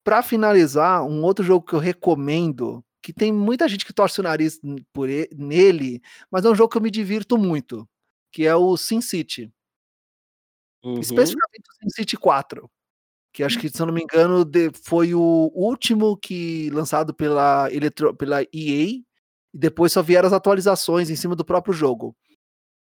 Para 0.03 0.23
finalizar, 0.23 1.03
um 1.03 1.23
outro 1.23 1.43
jogo 1.43 1.65
que 1.65 1.73
eu 1.73 1.79
recomendo, 1.79 2.83
que 3.01 3.13
tem 3.13 3.31
muita 3.31 3.67
gente 3.67 3.85
que 3.85 3.93
torce 3.93 4.19
o 4.19 4.23
nariz 4.23 4.59
por 4.93 5.09
ele, 5.09 5.29
nele, 5.35 6.01
mas 6.29 6.43
é 6.43 6.49
um 6.49 6.55
jogo 6.55 6.69
que 6.69 6.77
eu 6.77 6.81
me 6.81 6.91
divirto 6.91 7.37
muito, 7.37 7.87
que 8.31 8.45
é 8.45 8.55
o 8.55 8.75
SimCity. 8.75 9.51
Uhum. 10.83 10.99
Especificamente 10.99 11.63
o 11.69 11.83
SimCity 11.83 12.17
4. 12.17 12.69
Que 13.33 13.43
acho 13.43 13.59
que, 13.59 13.69
se 13.69 13.81
eu 13.81 13.85
não 13.85 13.93
me 13.93 14.03
engano, 14.03 14.45
foi 14.83 15.13
o 15.13 15.51
último 15.53 16.17
que 16.17 16.69
lançado 16.71 17.13
pela, 17.13 17.71
Eletro, 17.71 18.15
pela 18.15 18.41
EA, 18.41 18.47
e 18.53 19.05
depois 19.53 19.91
só 19.91 20.01
vieram 20.01 20.27
as 20.27 20.33
atualizações 20.33 21.09
em 21.09 21.15
cima 21.15 21.35
do 21.35 21.45
próprio 21.45 21.73
jogo. 21.73 22.15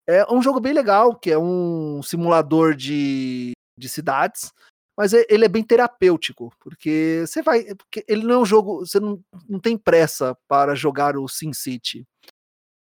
É 0.06 0.24
um 0.32 0.42
jogo 0.42 0.60
bem 0.60 0.72
legal, 0.72 1.18
que 1.18 1.30
é 1.30 1.38
um 1.38 2.02
simulador 2.02 2.74
de, 2.74 3.52
de 3.78 3.88
cidades, 3.88 4.52
mas 4.96 5.14
é, 5.14 5.24
ele 5.28 5.44
é 5.44 5.48
bem 5.48 5.64
terapêutico, 5.64 6.52
porque 6.60 7.24
você 7.26 7.42
vai. 7.42 7.64
Porque 7.74 8.04
ele 8.06 8.24
não 8.24 8.34
é 8.34 8.38
um 8.38 8.44
jogo. 8.44 8.80
Você 8.80 9.00
não, 9.00 9.22
não 9.48 9.58
tem 9.58 9.76
pressa 9.76 10.36
para 10.46 10.74
jogar 10.74 11.16
o 11.16 11.28
SimCity. 11.28 12.06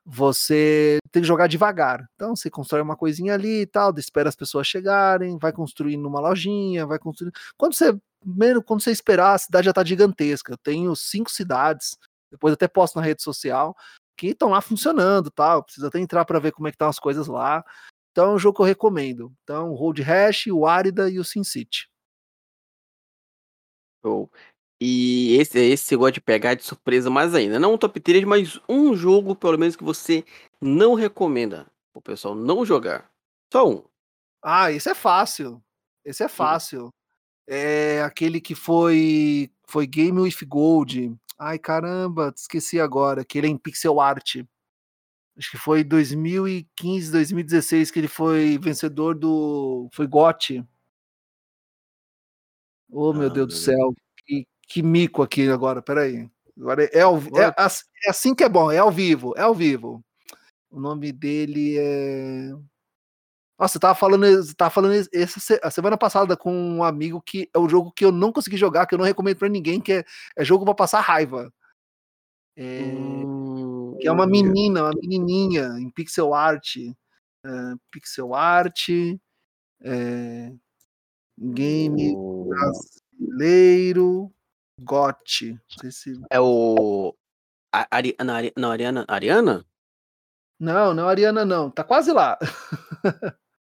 Você 0.05 0.99
tem 1.13 1.23
que 1.23 1.29
jogar 1.29 1.47
devagar. 1.47 2.09
Então 2.15 2.35
você 2.35 2.51
constrói 2.51 2.83
uma 2.83 2.97
coisinha 2.97 3.35
ali 3.35 3.63
e 3.63 3.67
tal, 3.67 3.95
espera 3.97 4.29
as 4.29 4.37
pessoas 4.37 4.67
chegarem, 4.67 5.39
vai 5.39 5.53
construindo 5.53 6.07
uma 6.07 6.21
lojinha, 6.21 6.87
vai 6.87 6.99
construindo. 6.99 7.35
Quando 7.57 7.75
você 7.75 7.97
menos 8.25 8.63
quando 8.67 8.83
você 8.83 8.91
esperar, 8.91 9.35
a 9.35 9.39
cidade 9.39 9.67
já 9.67 9.71
está 9.71 9.85
gigantesca. 9.85 10.53
Eu 10.53 10.59
tenho 10.59 10.95
cinco 10.97 11.31
cidades, 11.31 11.97
depois 12.31 12.55
até 12.55 12.69
posto 12.69 12.97
na 12.97 13.05
rede 13.05 13.23
social, 13.23 13.77
que 14.17 14.29
estão 14.29 14.51
lá 14.51 14.61
funcionando, 14.61 15.31
tal. 15.31 15.63
Precisa 15.65 15.89
até 15.89 15.99
entrar 15.99 16.25
para 16.25 16.39
ver 16.39 16.53
como 16.53 16.69
é 16.69 16.71
que 16.71 16.75
estão 16.77 16.89
as 16.89 16.99
coisas 16.99 17.27
lá. 17.27 17.65
Então 18.11 18.33
é 18.33 18.35
um 18.35 18.39
jogo 18.39 18.57
que 18.57 18.63
eu 18.63 18.67
recomendo. 18.67 19.33
Então, 19.45 19.71
o 19.71 19.75
Road 19.75 20.03
Rash, 20.03 20.47
o 20.49 20.67
Árida 20.67 21.09
e 21.09 21.19
o 21.19 21.25
SimCity. 21.25 21.89
Show. 24.05 24.31
E 24.81 25.37
esse, 25.37 25.59
esse 25.59 25.85
você 25.85 25.97
gosta 25.97 26.13
de 26.13 26.21
pegar 26.21 26.55
de 26.55 26.65
surpresa 26.65 27.11
mais 27.11 27.35
ainda. 27.35 27.59
Não 27.59 27.75
um 27.75 27.79
top 27.79 28.01
3, 28.01 28.25
mas 28.25 28.59
um 28.69 28.95
jogo, 28.95 29.37
pelo 29.37 29.59
menos, 29.59 29.77
que 29.77 29.85
você 29.85 30.25
não 30.61 30.95
recomenda 30.95 31.67
o 31.95 32.01
pessoal 32.01 32.35
não 32.35 32.65
jogar. 32.65 33.11
Só 33.53 33.69
um. 33.69 33.85
Ah, 34.43 34.73
esse 34.73 34.89
é 34.89 34.95
fácil. 34.95 35.63
Esse 36.05 36.25
é 36.25 36.29
fácil. 36.29 36.91
É 37.47 38.03
aquele 38.03 38.41
que 38.41 38.55
foi 38.55 39.51
foi 39.67 39.87
Game 39.87 40.19
with 40.19 40.37
Gold. 40.47 41.15
Ai, 41.39 41.59
caramba, 41.59 42.33
esqueci 42.35 42.81
agora. 42.81 43.25
Que 43.25 43.39
ele 43.39 43.49
é 43.49 43.51
em 43.51 43.59
pixel 43.59 44.01
art. 44.01 44.37
Acho 45.37 45.51
que 45.51 45.59
foi 45.59 45.85
2015, 45.85 47.13
2016 47.13 47.91
que 47.91 47.99
ele 47.99 48.09
foi 48.09 48.59
vencedor 48.59 49.15
do. 49.15 49.89
Foi 49.93 50.07
GOT. 50.07 50.65
Oh, 52.93 53.13
meu 53.13 53.29
ah, 53.29 53.33
Deus 53.33 53.47
do 53.49 53.55
céu. 53.55 53.95
Que, 54.27 54.47
que 54.69 54.83
mico 54.83 55.23
aqui 55.23 55.49
agora, 55.49 55.81
peraí. 55.83 56.29
Agora 56.59 56.85
é, 56.85 57.01
ao, 57.01 57.19
é, 57.19 57.49
é, 57.49 58.11
assim 58.11 58.35
que 58.35 58.45
é 58.45 58.49
bom, 58.49 58.71
é 58.71 58.79
ao 58.79 58.91
vivo, 58.91 59.33
é 59.37 59.43
ao 59.43 59.55
vivo. 59.55 60.05
O 60.71 60.79
nome 60.79 61.11
dele 61.11 61.77
é. 61.79 62.51
Nossa, 63.59 63.77
eu 63.77 63.81
tava 63.81 63.95
falando, 63.95 64.55
tava 64.55 64.71
falando 64.71 65.09
essa, 65.13 65.61
a 65.63 65.71
semana 65.71 65.97
passada 65.99 66.37
com 66.37 66.53
um 66.53 66.83
amigo 66.83 67.21
que 67.21 67.49
é 67.55 67.59
um 67.59 67.69
jogo 67.69 67.93
que 67.93 68.05
eu 68.05 68.13
não 68.13 68.33
consegui 68.33 68.57
jogar, 68.57 68.87
que 68.87 68.95
eu 68.95 68.99
não 68.99 69.05
recomendo 69.05 69.37
para 69.37 69.49
ninguém, 69.49 69.81
que 69.81 69.93
é, 69.93 70.05
é 70.37 70.45
jogo 70.45 70.65
para 70.65 70.75
passar 70.75 71.01
raiva. 71.01 71.53
É, 72.57 72.83
hum, 72.83 73.97
que 74.01 74.09
é 74.09 74.13
uma 74.13 74.27
menina, 74.27 74.83
uma 74.83 74.93
menininha 74.95 75.77
em 75.79 75.91
pixel 75.91 76.35
art. 76.35 76.77
É, 77.45 77.51
pixel 77.91 78.35
art. 78.35 78.89
É, 79.83 80.53
Game 81.41 82.15
brasileiro 83.19 84.31
GOT. 84.83 85.59
Se... 85.91 86.21
É 86.31 86.41
o. 86.41 87.15
A, 87.73 87.87
Ari... 87.91 88.15
não, 88.23 88.35
Ari... 88.35 88.53
não, 88.57 88.71
Ariana. 88.71 89.05
Ariana? 89.09 89.65
Não, 90.59 90.93
não, 90.93 91.09
Ariana 91.09 91.45
não. 91.45 91.71
Tá 91.71 91.83
quase 91.83 92.13
lá. 92.13 92.39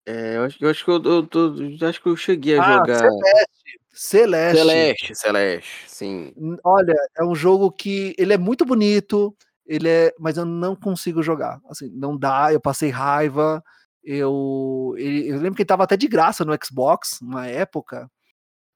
é, 0.06 0.36
eu 0.36 0.44
acho, 0.44 0.64
eu 0.64 0.70
acho 0.70 0.84
que 0.84 0.90
eu, 0.90 1.02
eu, 1.02 1.28
eu, 1.32 1.88
acho 1.88 2.02
que 2.02 2.08
eu 2.08 2.16
cheguei 2.16 2.58
a 2.58 2.62
ah, 2.62 2.72
jogar. 2.78 2.98
Celeste. 2.98 3.54
Celeste. 3.94 4.58
Celeste, 4.58 5.14
Celeste, 5.14 5.84
sim. 5.86 6.32
Olha, 6.64 6.94
é 7.16 7.24
um 7.24 7.34
jogo 7.34 7.70
que 7.70 8.12
ele 8.18 8.32
é 8.32 8.38
muito 8.38 8.64
bonito, 8.64 9.34
ele 9.64 9.88
é, 9.88 10.12
mas 10.18 10.36
eu 10.36 10.44
não 10.44 10.74
consigo 10.74 11.22
jogar. 11.22 11.60
Assim, 11.70 11.88
não 11.94 12.18
dá, 12.18 12.52
eu 12.52 12.60
passei 12.60 12.90
raiva. 12.90 13.62
Eu, 14.04 14.94
eu 14.98 15.36
lembro 15.38 15.54
que 15.54 15.62
ele 15.62 15.66
tava 15.66 15.84
até 15.84 15.96
de 15.96 16.06
graça 16.06 16.44
no 16.44 16.56
Xbox, 16.62 17.20
na 17.22 17.46
época. 17.46 18.10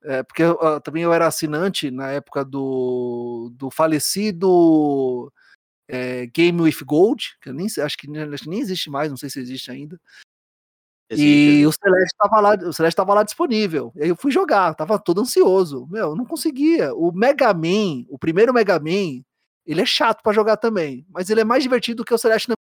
É, 0.02 0.22
porque 0.22 0.42
eu, 0.42 0.58
eu, 0.60 0.80
também 0.80 1.02
eu 1.02 1.12
era 1.12 1.26
assinante 1.26 1.90
na 1.90 2.10
época 2.10 2.44
do, 2.44 3.50
do 3.54 3.70
falecido 3.70 5.32
é, 5.88 6.26
Game 6.26 6.60
with 6.60 6.78
Gold, 6.84 7.36
que 7.42 7.48
eu 7.50 7.54
nem 7.54 7.66
acho 7.66 7.96
que, 7.98 8.18
acho 8.18 8.44
que 8.44 8.50
nem 8.50 8.60
existe 8.60 8.90
mais, 8.90 9.10
não 9.10 9.16
sei 9.16 9.28
se 9.28 9.40
existe 9.40 9.70
ainda. 9.70 10.00
Existe, 11.10 11.60
e 11.60 11.66
o 11.66 11.72
Celeste 11.72 12.12
estava 12.12 12.40
lá, 12.40 12.54
o 12.54 12.72
Celeste 12.72 12.96
tava 12.96 13.14
lá 13.14 13.22
disponível. 13.22 13.92
E 13.96 14.02
aí 14.02 14.08
eu 14.10 14.16
fui 14.16 14.30
jogar, 14.30 14.74
tava 14.74 14.98
todo 14.98 15.22
ansioso. 15.22 15.86
Meu, 15.90 16.14
não 16.14 16.26
conseguia. 16.26 16.94
O 16.94 17.10
Mega 17.12 17.52
Man, 17.54 18.04
o 18.10 18.18
primeiro 18.18 18.52
Mega 18.52 18.78
Man, 18.78 19.22
ele 19.66 19.80
é 19.80 19.86
chato 19.86 20.22
para 20.22 20.34
jogar 20.34 20.58
também, 20.58 21.06
mas 21.08 21.30
ele 21.30 21.40
é 21.40 21.44
mais 21.44 21.62
divertido 21.62 22.04
que 22.04 22.12
o 22.12 22.18
Celeste 22.18 22.48
na 22.48 22.57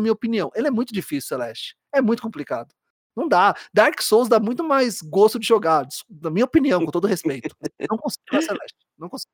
minha 0.00 0.12
opinião. 0.12 0.50
Ele 0.54 0.68
é 0.68 0.70
muito 0.70 0.92
difícil, 0.92 1.28
Celeste. 1.28 1.76
É 1.92 2.00
muito 2.00 2.22
complicado. 2.22 2.74
Não 3.14 3.28
dá. 3.28 3.54
Dark 3.72 4.00
Souls 4.00 4.28
dá 4.28 4.40
muito 4.40 4.64
mais 4.64 5.02
gosto 5.02 5.38
de 5.38 5.46
jogar, 5.46 5.86
na 6.08 6.30
minha 6.30 6.44
opinião, 6.44 6.84
com 6.84 6.90
todo 6.90 7.06
respeito. 7.06 7.54
Não 7.90 7.98
consigo 7.98 8.42
Celeste. 8.42 8.78
Não 8.98 9.08
consigo. 9.08 9.30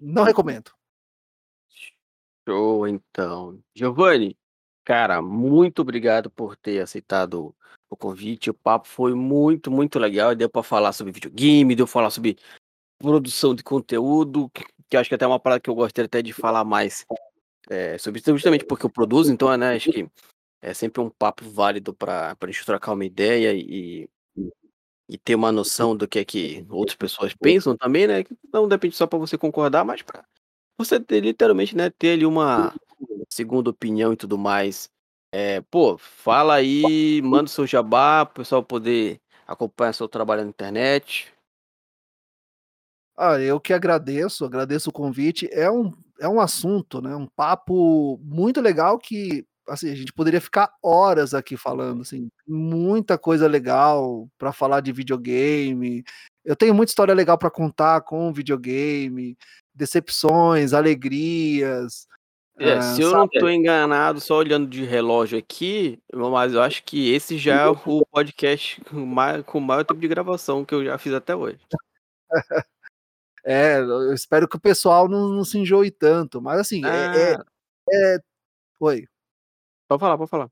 Não 0.00 0.22
recomendo. 0.22 0.70
Show, 2.48 2.86
então. 2.86 3.58
Giovanni, 3.74 4.36
cara, 4.84 5.20
muito 5.20 5.82
obrigado 5.82 6.30
por 6.30 6.56
ter 6.56 6.80
aceitado 6.80 7.54
o 7.90 7.96
convite. 7.96 8.50
O 8.50 8.54
papo 8.54 8.86
foi 8.86 9.14
muito, 9.14 9.70
muito 9.70 9.98
legal. 9.98 10.34
Deu 10.34 10.48
para 10.48 10.62
falar 10.62 10.92
sobre 10.92 11.12
videogame, 11.12 11.74
deu 11.74 11.86
para 11.86 11.92
falar 11.92 12.10
sobre 12.10 12.36
produção 12.98 13.54
de 13.54 13.64
conteúdo, 13.64 14.50
que 14.88 14.96
acho 14.96 15.08
que 15.08 15.14
até 15.14 15.24
é 15.24 15.28
uma 15.28 15.40
parada 15.40 15.60
que 15.60 15.68
eu 15.68 15.74
gostaria 15.74 16.06
até 16.06 16.22
de 16.22 16.32
falar 16.32 16.64
mais 16.64 17.04
é, 17.70 17.96
justamente 17.98 18.64
porque 18.64 18.86
eu 18.86 18.90
produzo, 18.90 19.32
então, 19.32 19.54
né, 19.56 19.74
acho 19.74 19.90
que 19.90 20.08
é 20.60 20.72
sempre 20.72 21.02
um 21.02 21.10
papo 21.10 21.48
válido 21.48 21.92
para 21.92 22.36
a 22.40 22.46
gente 22.46 22.64
trocar 22.64 22.92
uma 22.92 23.04
ideia 23.04 23.52
e, 23.52 24.08
e 25.08 25.18
ter 25.18 25.34
uma 25.34 25.52
noção 25.52 25.96
do 25.96 26.08
que 26.08 26.18
é 26.18 26.24
que 26.24 26.66
outras 26.70 26.96
pessoas 26.96 27.34
pensam 27.34 27.76
também, 27.76 28.06
né? 28.06 28.24
Não 28.52 28.66
depende 28.66 28.96
só 28.96 29.06
para 29.06 29.18
você 29.18 29.36
concordar, 29.36 29.84
mas 29.84 30.02
para 30.02 30.24
você 30.78 30.98
ter 30.98 31.20
literalmente, 31.20 31.76
né, 31.76 31.90
ter 31.90 32.12
ali 32.12 32.26
uma 32.26 32.74
segunda 33.28 33.70
opinião 33.70 34.12
e 34.12 34.16
tudo 34.16 34.38
mais. 34.38 34.88
É, 35.32 35.60
pô, 35.62 35.98
fala 35.98 36.54
aí, 36.54 37.20
manda 37.22 37.44
o 37.44 37.48
seu 37.48 37.66
jabá, 37.66 38.24
para 38.24 38.32
o 38.32 38.36
pessoal 38.36 38.62
poder 38.62 39.20
acompanhar 39.46 39.92
seu 39.92 40.08
trabalho 40.08 40.42
na 40.42 40.48
internet. 40.48 41.32
Ah, 43.16 43.38
eu 43.38 43.60
que 43.60 43.72
agradeço, 43.72 44.44
agradeço 44.44 44.90
o 44.90 44.92
convite. 44.92 45.48
É 45.52 45.70
um, 45.70 45.92
é 46.20 46.28
um 46.28 46.40
assunto, 46.40 47.00
né, 47.00 47.14
um 47.14 47.26
papo 47.26 48.18
muito 48.22 48.60
legal 48.60 48.98
que 48.98 49.44
assim, 49.68 49.90
a 49.90 49.94
gente 49.94 50.12
poderia 50.12 50.40
ficar 50.40 50.70
horas 50.82 51.34
aqui 51.34 51.56
falando, 51.56 52.02
assim, 52.02 52.28
muita 52.46 53.16
coisa 53.16 53.46
legal 53.46 54.28
para 54.38 54.52
falar 54.52 54.80
de 54.80 54.92
videogame. 54.92 56.04
Eu 56.44 56.56
tenho 56.56 56.74
muita 56.74 56.90
história 56.90 57.14
legal 57.14 57.38
para 57.38 57.50
contar 57.50 58.02
com 58.02 58.32
videogame, 58.32 59.36
decepções, 59.74 60.72
alegrias. 60.72 62.06
É, 62.58 62.78
uh, 62.78 62.82
se 62.82 63.00
eu 63.00 63.10
sabe? 63.10 63.18
não 63.18 63.24
estou 63.24 63.50
enganado, 63.50 64.20
só 64.20 64.36
olhando 64.36 64.68
de 64.68 64.84
relógio 64.84 65.38
aqui, 65.38 65.98
mas 66.12 66.54
eu 66.54 66.62
acho 66.62 66.84
que 66.84 67.12
esse 67.12 67.36
já 67.36 67.62
é 67.62 67.66
o 67.66 67.74
podcast 68.12 68.80
com 68.82 69.14
com 69.44 69.60
maior 69.60 69.84
tempo 69.84 70.00
de 70.00 70.08
gravação 70.08 70.64
que 70.64 70.74
eu 70.74 70.84
já 70.84 70.96
fiz 70.98 71.12
até 71.12 71.34
hoje. 71.34 71.58
é, 73.44 73.78
eu 73.78 74.12
espero 74.12 74.48
que 74.48 74.56
o 74.56 74.60
pessoal 74.60 75.08
não, 75.08 75.28
não 75.28 75.44
se 75.44 75.58
enjoe 75.58 75.90
tanto, 75.90 76.40
mas 76.40 76.60
assim, 76.60 76.82
ah. 76.84 77.14
é, 77.16 77.32
é, 77.32 78.14
é... 78.16 78.18
Oi. 78.80 79.06
Pode 79.88 80.00
falar, 80.00 80.18
pode 80.18 80.30
falar. 80.30 80.50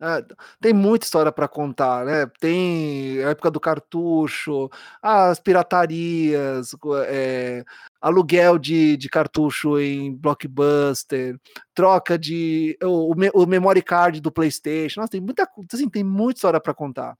É, 0.00 0.24
tem 0.60 0.72
muita 0.72 1.04
história 1.04 1.32
para 1.32 1.48
contar, 1.48 2.04
né? 2.04 2.26
Tem 2.38 3.24
a 3.24 3.30
época 3.30 3.50
do 3.50 3.58
cartucho, 3.58 4.70
as 5.02 5.40
piratarias, 5.40 6.70
é, 7.08 7.64
aluguel 8.00 8.58
de, 8.58 8.96
de 8.96 9.08
cartucho 9.08 9.78
em 9.80 10.14
blockbuster, 10.14 11.38
troca 11.74 12.18
de 12.18 12.76
o, 12.82 13.14
o 13.34 13.46
memory 13.46 13.82
card 13.82 14.20
do 14.20 14.30
PlayStation. 14.30 15.00
Nossa, 15.00 15.12
tem 15.12 15.20
muita, 15.20 15.48
assim, 15.72 15.88
tem 15.88 16.04
muita 16.04 16.38
história 16.38 16.60
para 16.60 16.74
contar, 16.74 17.16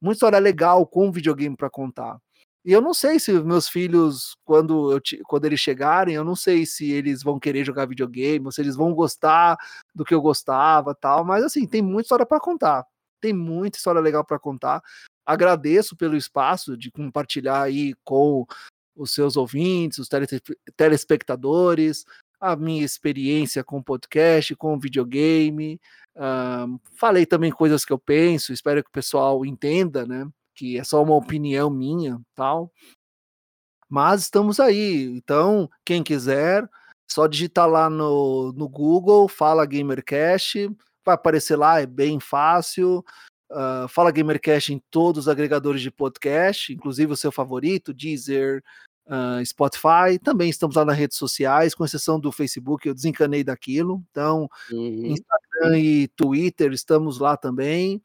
muita 0.00 0.16
história 0.16 0.38
legal 0.38 0.86
com 0.86 1.12
videogame 1.12 1.56
para 1.56 1.70
contar. 1.70 2.18
E 2.64 2.72
eu 2.72 2.80
não 2.80 2.94
sei 2.94 3.20
se 3.20 3.30
meus 3.42 3.68
filhos, 3.68 4.36
quando, 4.42 4.92
eu, 4.92 5.00
quando 5.26 5.44
eles 5.44 5.60
chegarem, 5.60 6.14
eu 6.14 6.24
não 6.24 6.34
sei 6.34 6.64
se 6.64 6.90
eles 6.90 7.22
vão 7.22 7.38
querer 7.38 7.62
jogar 7.64 7.86
videogame, 7.86 8.46
ou 8.46 8.50
se 8.50 8.62
eles 8.62 8.74
vão 8.74 8.94
gostar 8.94 9.56
do 9.94 10.04
que 10.04 10.14
eu 10.14 10.22
gostava 10.22 10.94
tal, 10.94 11.24
mas 11.24 11.44
assim, 11.44 11.66
tem 11.66 11.82
muita 11.82 12.06
história 12.06 12.24
para 12.24 12.40
contar. 12.40 12.86
Tem 13.20 13.34
muita 13.34 13.76
história 13.76 14.00
legal 14.00 14.24
para 14.24 14.38
contar. 14.38 14.82
Agradeço 15.26 15.94
pelo 15.94 16.16
espaço 16.16 16.76
de 16.76 16.90
compartilhar 16.90 17.62
aí 17.62 17.94
com 18.02 18.46
os 18.96 19.12
seus 19.12 19.36
ouvintes, 19.36 19.98
os 19.98 20.08
telespectadores, 20.76 22.04
a 22.40 22.56
minha 22.56 22.84
experiência 22.84 23.62
com 23.62 23.82
podcast, 23.82 24.54
com 24.56 24.78
videogame. 24.78 25.80
Uh, 26.16 26.80
falei 26.94 27.26
também 27.26 27.50
coisas 27.50 27.84
que 27.84 27.92
eu 27.92 27.98
penso, 27.98 28.52
espero 28.52 28.82
que 28.82 28.88
o 28.88 28.92
pessoal 28.92 29.44
entenda, 29.44 30.06
né? 30.06 30.26
Que 30.54 30.78
é 30.78 30.84
só 30.84 31.02
uma 31.02 31.14
opinião 31.14 31.70
minha, 31.70 32.20
tal. 32.34 32.70
Mas 33.88 34.22
estamos 34.22 34.58
aí. 34.60 35.04
Então, 35.16 35.68
quem 35.84 36.02
quiser, 36.02 36.68
só 37.10 37.26
digitar 37.26 37.68
lá 37.68 37.90
no, 37.90 38.52
no 38.52 38.68
Google, 38.68 39.28
Fala 39.28 39.66
Gamercast, 39.66 40.68
vai 41.04 41.14
aparecer 41.14 41.56
lá, 41.56 41.80
é 41.80 41.86
bem 41.86 42.18
fácil. 42.18 43.04
Uh, 43.50 43.86
Fala 43.88 44.10
Gamercast 44.10 44.72
em 44.72 44.82
todos 44.90 45.26
os 45.26 45.28
agregadores 45.28 45.80
de 45.80 45.90
podcast, 45.90 46.72
inclusive 46.72 47.12
o 47.12 47.16
seu 47.16 47.30
favorito, 47.30 47.94
Deezer, 47.94 48.64
uh, 49.06 49.44
Spotify. 49.44 50.18
Também 50.22 50.48
estamos 50.48 50.76
lá 50.76 50.84
nas 50.84 50.96
redes 50.96 51.16
sociais, 51.16 51.74
com 51.74 51.84
exceção 51.84 52.18
do 52.18 52.32
Facebook, 52.32 52.88
eu 52.88 52.94
desencanei 52.94 53.44
daquilo. 53.44 54.02
Então, 54.10 54.48
uhum. 54.72 55.06
Instagram 55.06 55.78
e 55.78 56.08
Twitter, 56.08 56.72
estamos 56.72 57.18
lá 57.18 57.36
também. 57.36 58.02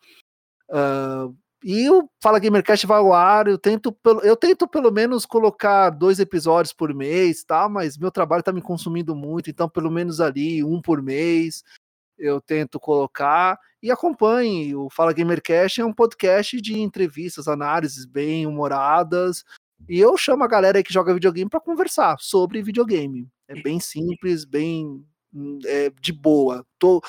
Uh, 0.69 1.35
e 1.63 1.89
o 1.89 2.09
Fala 2.21 2.39
Gamercast 2.39 2.87
vai 2.87 2.97
ao 2.99 3.13
ar, 3.13 3.47
eu 3.47 3.57
tento, 3.57 3.95
eu 4.23 4.35
tento 4.35 4.67
pelo 4.67 4.91
menos 4.91 5.25
colocar 5.25 5.89
dois 5.89 6.19
episódios 6.19 6.73
por 6.73 6.93
mês, 6.93 7.43
tá? 7.43 7.67
Mas 7.67 7.97
meu 7.97 8.11
trabalho 8.11 8.43
tá 8.43 8.51
me 8.51 8.61
consumindo 8.61 9.15
muito, 9.15 9.49
então 9.49 9.67
pelo 9.67 9.91
menos 9.91 10.21
ali 10.21 10.63
um 10.63 10.81
por 10.81 11.01
mês 11.01 11.63
eu 12.17 12.41
tento 12.41 12.79
colocar 12.79 13.57
e 13.81 13.91
acompanhe. 13.91 14.75
O 14.75 14.89
Fala 14.89 15.13
Gamercast 15.13 15.81
é 15.81 15.85
um 15.85 15.93
podcast 15.93 16.59
de 16.61 16.79
entrevistas, 16.79 17.47
análises 17.47 18.05
bem 18.05 18.45
humoradas, 18.45 19.43
e 19.87 19.99
eu 19.99 20.17
chamo 20.17 20.43
a 20.43 20.47
galera 20.47 20.83
que 20.83 20.93
joga 20.93 21.13
videogame 21.13 21.49
para 21.49 21.61
conversar 21.61 22.17
sobre 22.19 22.61
videogame. 22.61 23.27
É 23.47 23.59
bem 23.61 23.79
simples, 23.79 24.45
bem 24.45 25.03
é, 25.65 25.89
de 26.01 26.11
boa. 26.11 26.65
Tô, 26.77 27.01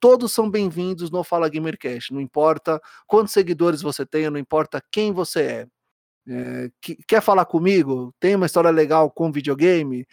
todos 0.00 0.32
são 0.32 0.50
bem-vindos 0.50 1.10
no 1.10 1.24
Fala 1.24 1.48
Gamercast. 1.48 2.12
Não 2.12 2.20
importa 2.20 2.80
quantos 3.06 3.32
seguidores 3.32 3.82
você 3.82 4.04
tenha, 4.04 4.30
não 4.30 4.38
importa 4.38 4.82
quem 4.90 5.12
você 5.12 5.42
é. 5.42 5.66
é 6.28 6.70
que, 6.80 6.96
quer 7.06 7.22
falar 7.22 7.44
comigo? 7.44 8.14
Tem 8.20 8.34
uma 8.34 8.46
história 8.46 8.70
legal 8.70 9.10
com 9.10 9.32
videogame? 9.32 10.06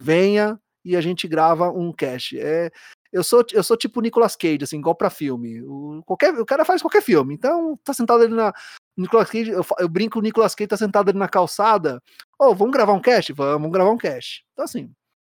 Venha 0.00 0.60
e 0.84 0.96
a 0.96 1.00
gente 1.00 1.26
grava 1.26 1.70
um 1.70 1.92
cast. 1.92 2.38
É, 2.38 2.70
eu 3.12 3.24
sou, 3.24 3.44
eu 3.52 3.62
sou 3.62 3.76
tipo 3.76 4.00
Nicolas 4.00 4.36
Cage, 4.36 4.62
assim, 4.62 4.78
igual 4.78 4.94
pra 4.94 5.10
filme. 5.10 5.62
O, 5.62 6.02
qualquer, 6.04 6.34
o 6.34 6.44
cara 6.44 6.64
faz 6.64 6.82
qualquer 6.82 7.02
filme. 7.02 7.34
Então, 7.34 7.76
tá 7.82 7.92
sentado 7.92 8.22
ali 8.22 8.34
na. 8.34 8.52
Nicolas 8.96 9.30
Cage, 9.30 9.50
eu, 9.50 9.64
eu 9.78 9.88
brinco, 9.88 10.18
o 10.18 10.22
Nicolas 10.22 10.54
Cage 10.54 10.68
tá 10.68 10.76
sentado 10.76 11.08
ali 11.08 11.18
na 11.18 11.28
calçada. 11.28 12.02
Ô, 12.38 12.46
oh, 12.46 12.54
vamos 12.54 12.72
gravar 12.72 12.92
um 12.92 13.00
cast? 13.00 13.32
Vamos, 13.32 13.54
vamos 13.54 13.72
gravar 13.72 13.90
um 13.90 13.98
cast. 13.98 14.44
Então, 14.52 14.64
assim, 14.64 14.90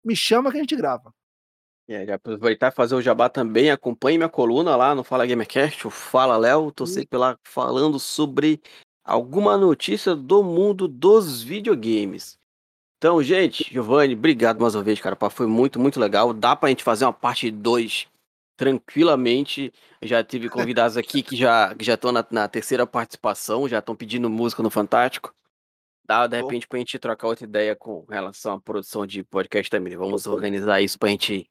me 0.04 0.14
chama 0.16 0.50
que 0.50 0.58
a 0.58 0.60
gente 0.60 0.76
grava. 0.76 1.12
É, 1.92 2.06
já 2.06 2.14
aproveitar 2.14 2.68
e 2.68 2.74
fazer 2.74 2.94
o 2.94 3.02
jabá 3.02 3.28
também, 3.28 3.70
acompanhe 3.70 4.16
minha 4.16 4.28
coluna 4.28 4.74
lá 4.76 4.94
no 4.94 5.04
Fala 5.04 5.26
Gamercast, 5.26 5.86
o 5.86 5.90
Fala 5.90 6.38
Léo, 6.38 6.72
tô 6.72 6.86
sempre 6.86 7.18
lá 7.18 7.38
falando 7.44 7.98
sobre 7.98 8.62
alguma 9.04 9.58
notícia 9.58 10.14
do 10.14 10.42
mundo 10.42 10.88
dos 10.88 11.42
videogames. 11.42 12.38
Então, 12.96 13.22
gente, 13.22 13.64
Giovanni, 13.70 14.14
obrigado 14.14 14.58
mais 14.58 14.74
uma 14.74 14.82
vez, 14.82 15.00
cara, 15.00 15.18
foi 15.28 15.46
muito, 15.46 15.78
muito 15.78 16.00
legal. 16.00 16.32
Dá 16.32 16.56
pra 16.56 16.70
gente 16.70 16.82
fazer 16.82 17.04
uma 17.04 17.12
parte 17.12 17.50
2 17.50 18.06
tranquilamente. 18.56 19.70
Já 20.00 20.24
tive 20.24 20.48
convidados 20.50 20.96
aqui 20.96 21.22
que 21.22 21.36
já 21.36 21.74
que 21.74 21.84
já 21.84 21.94
estão 21.94 22.10
na, 22.10 22.24
na, 22.30 22.48
terceira 22.48 22.86
participação, 22.86 23.68
já 23.68 23.80
estão 23.80 23.94
pedindo 23.94 24.30
música 24.30 24.62
no 24.62 24.70
Fantástico. 24.70 25.34
Dá, 26.06 26.26
de 26.26 26.40
repente, 26.40 26.66
pra 26.66 26.78
gente 26.78 26.98
trocar 26.98 27.28
outra 27.28 27.44
ideia 27.44 27.76
com 27.76 28.06
relação 28.08 28.54
à 28.54 28.60
produção 28.60 29.06
de 29.06 29.22
podcast 29.24 29.70
também. 29.70 29.96
Vamos 29.96 30.26
organizar 30.26 30.80
isso 30.80 30.98
pra 30.98 31.10
gente 31.10 31.48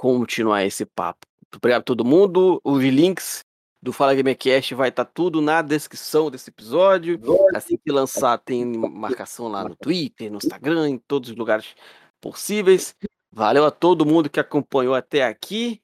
continuar 0.00 0.64
esse 0.64 0.86
papo. 0.86 1.26
Obrigado 1.54 1.82
a 1.82 1.84
todo 1.84 2.06
mundo. 2.06 2.58
Os 2.64 2.82
links 2.82 3.44
do 3.82 3.92
Fala 3.92 4.14
Gamercast 4.14 4.74
vai 4.74 4.88
estar 4.88 5.04
tá 5.04 5.10
tudo 5.12 5.42
na 5.42 5.60
descrição 5.60 6.30
desse 6.30 6.48
episódio. 6.48 7.20
Assim 7.54 7.76
que 7.76 7.92
lançar, 7.92 8.38
tem 8.38 8.64
marcação 8.64 9.46
lá 9.48 9.62
no 9.62 9.76
Twitter, 9.76 10.30
no 10.30 10.38
Instagram, 10.38 10.88
em 10.88 10.98
todos 10.98 11.28
os 11.28 11.36
lugares 11.36 11.74
possíveis. 12.18 12.94
Valeu 13.30 13.66
a 13.66 13.70
todo 13.70 14.06
mundo 14.06 14.30
que 14.30 14.40
acompanhou 14.40 14.94
até 14.94 15.22
aqui. 15.22 15.82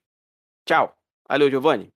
Tchau. 0.64 0.96
Valeu, 1.28 1.50
Giovanni. 1.50 1.92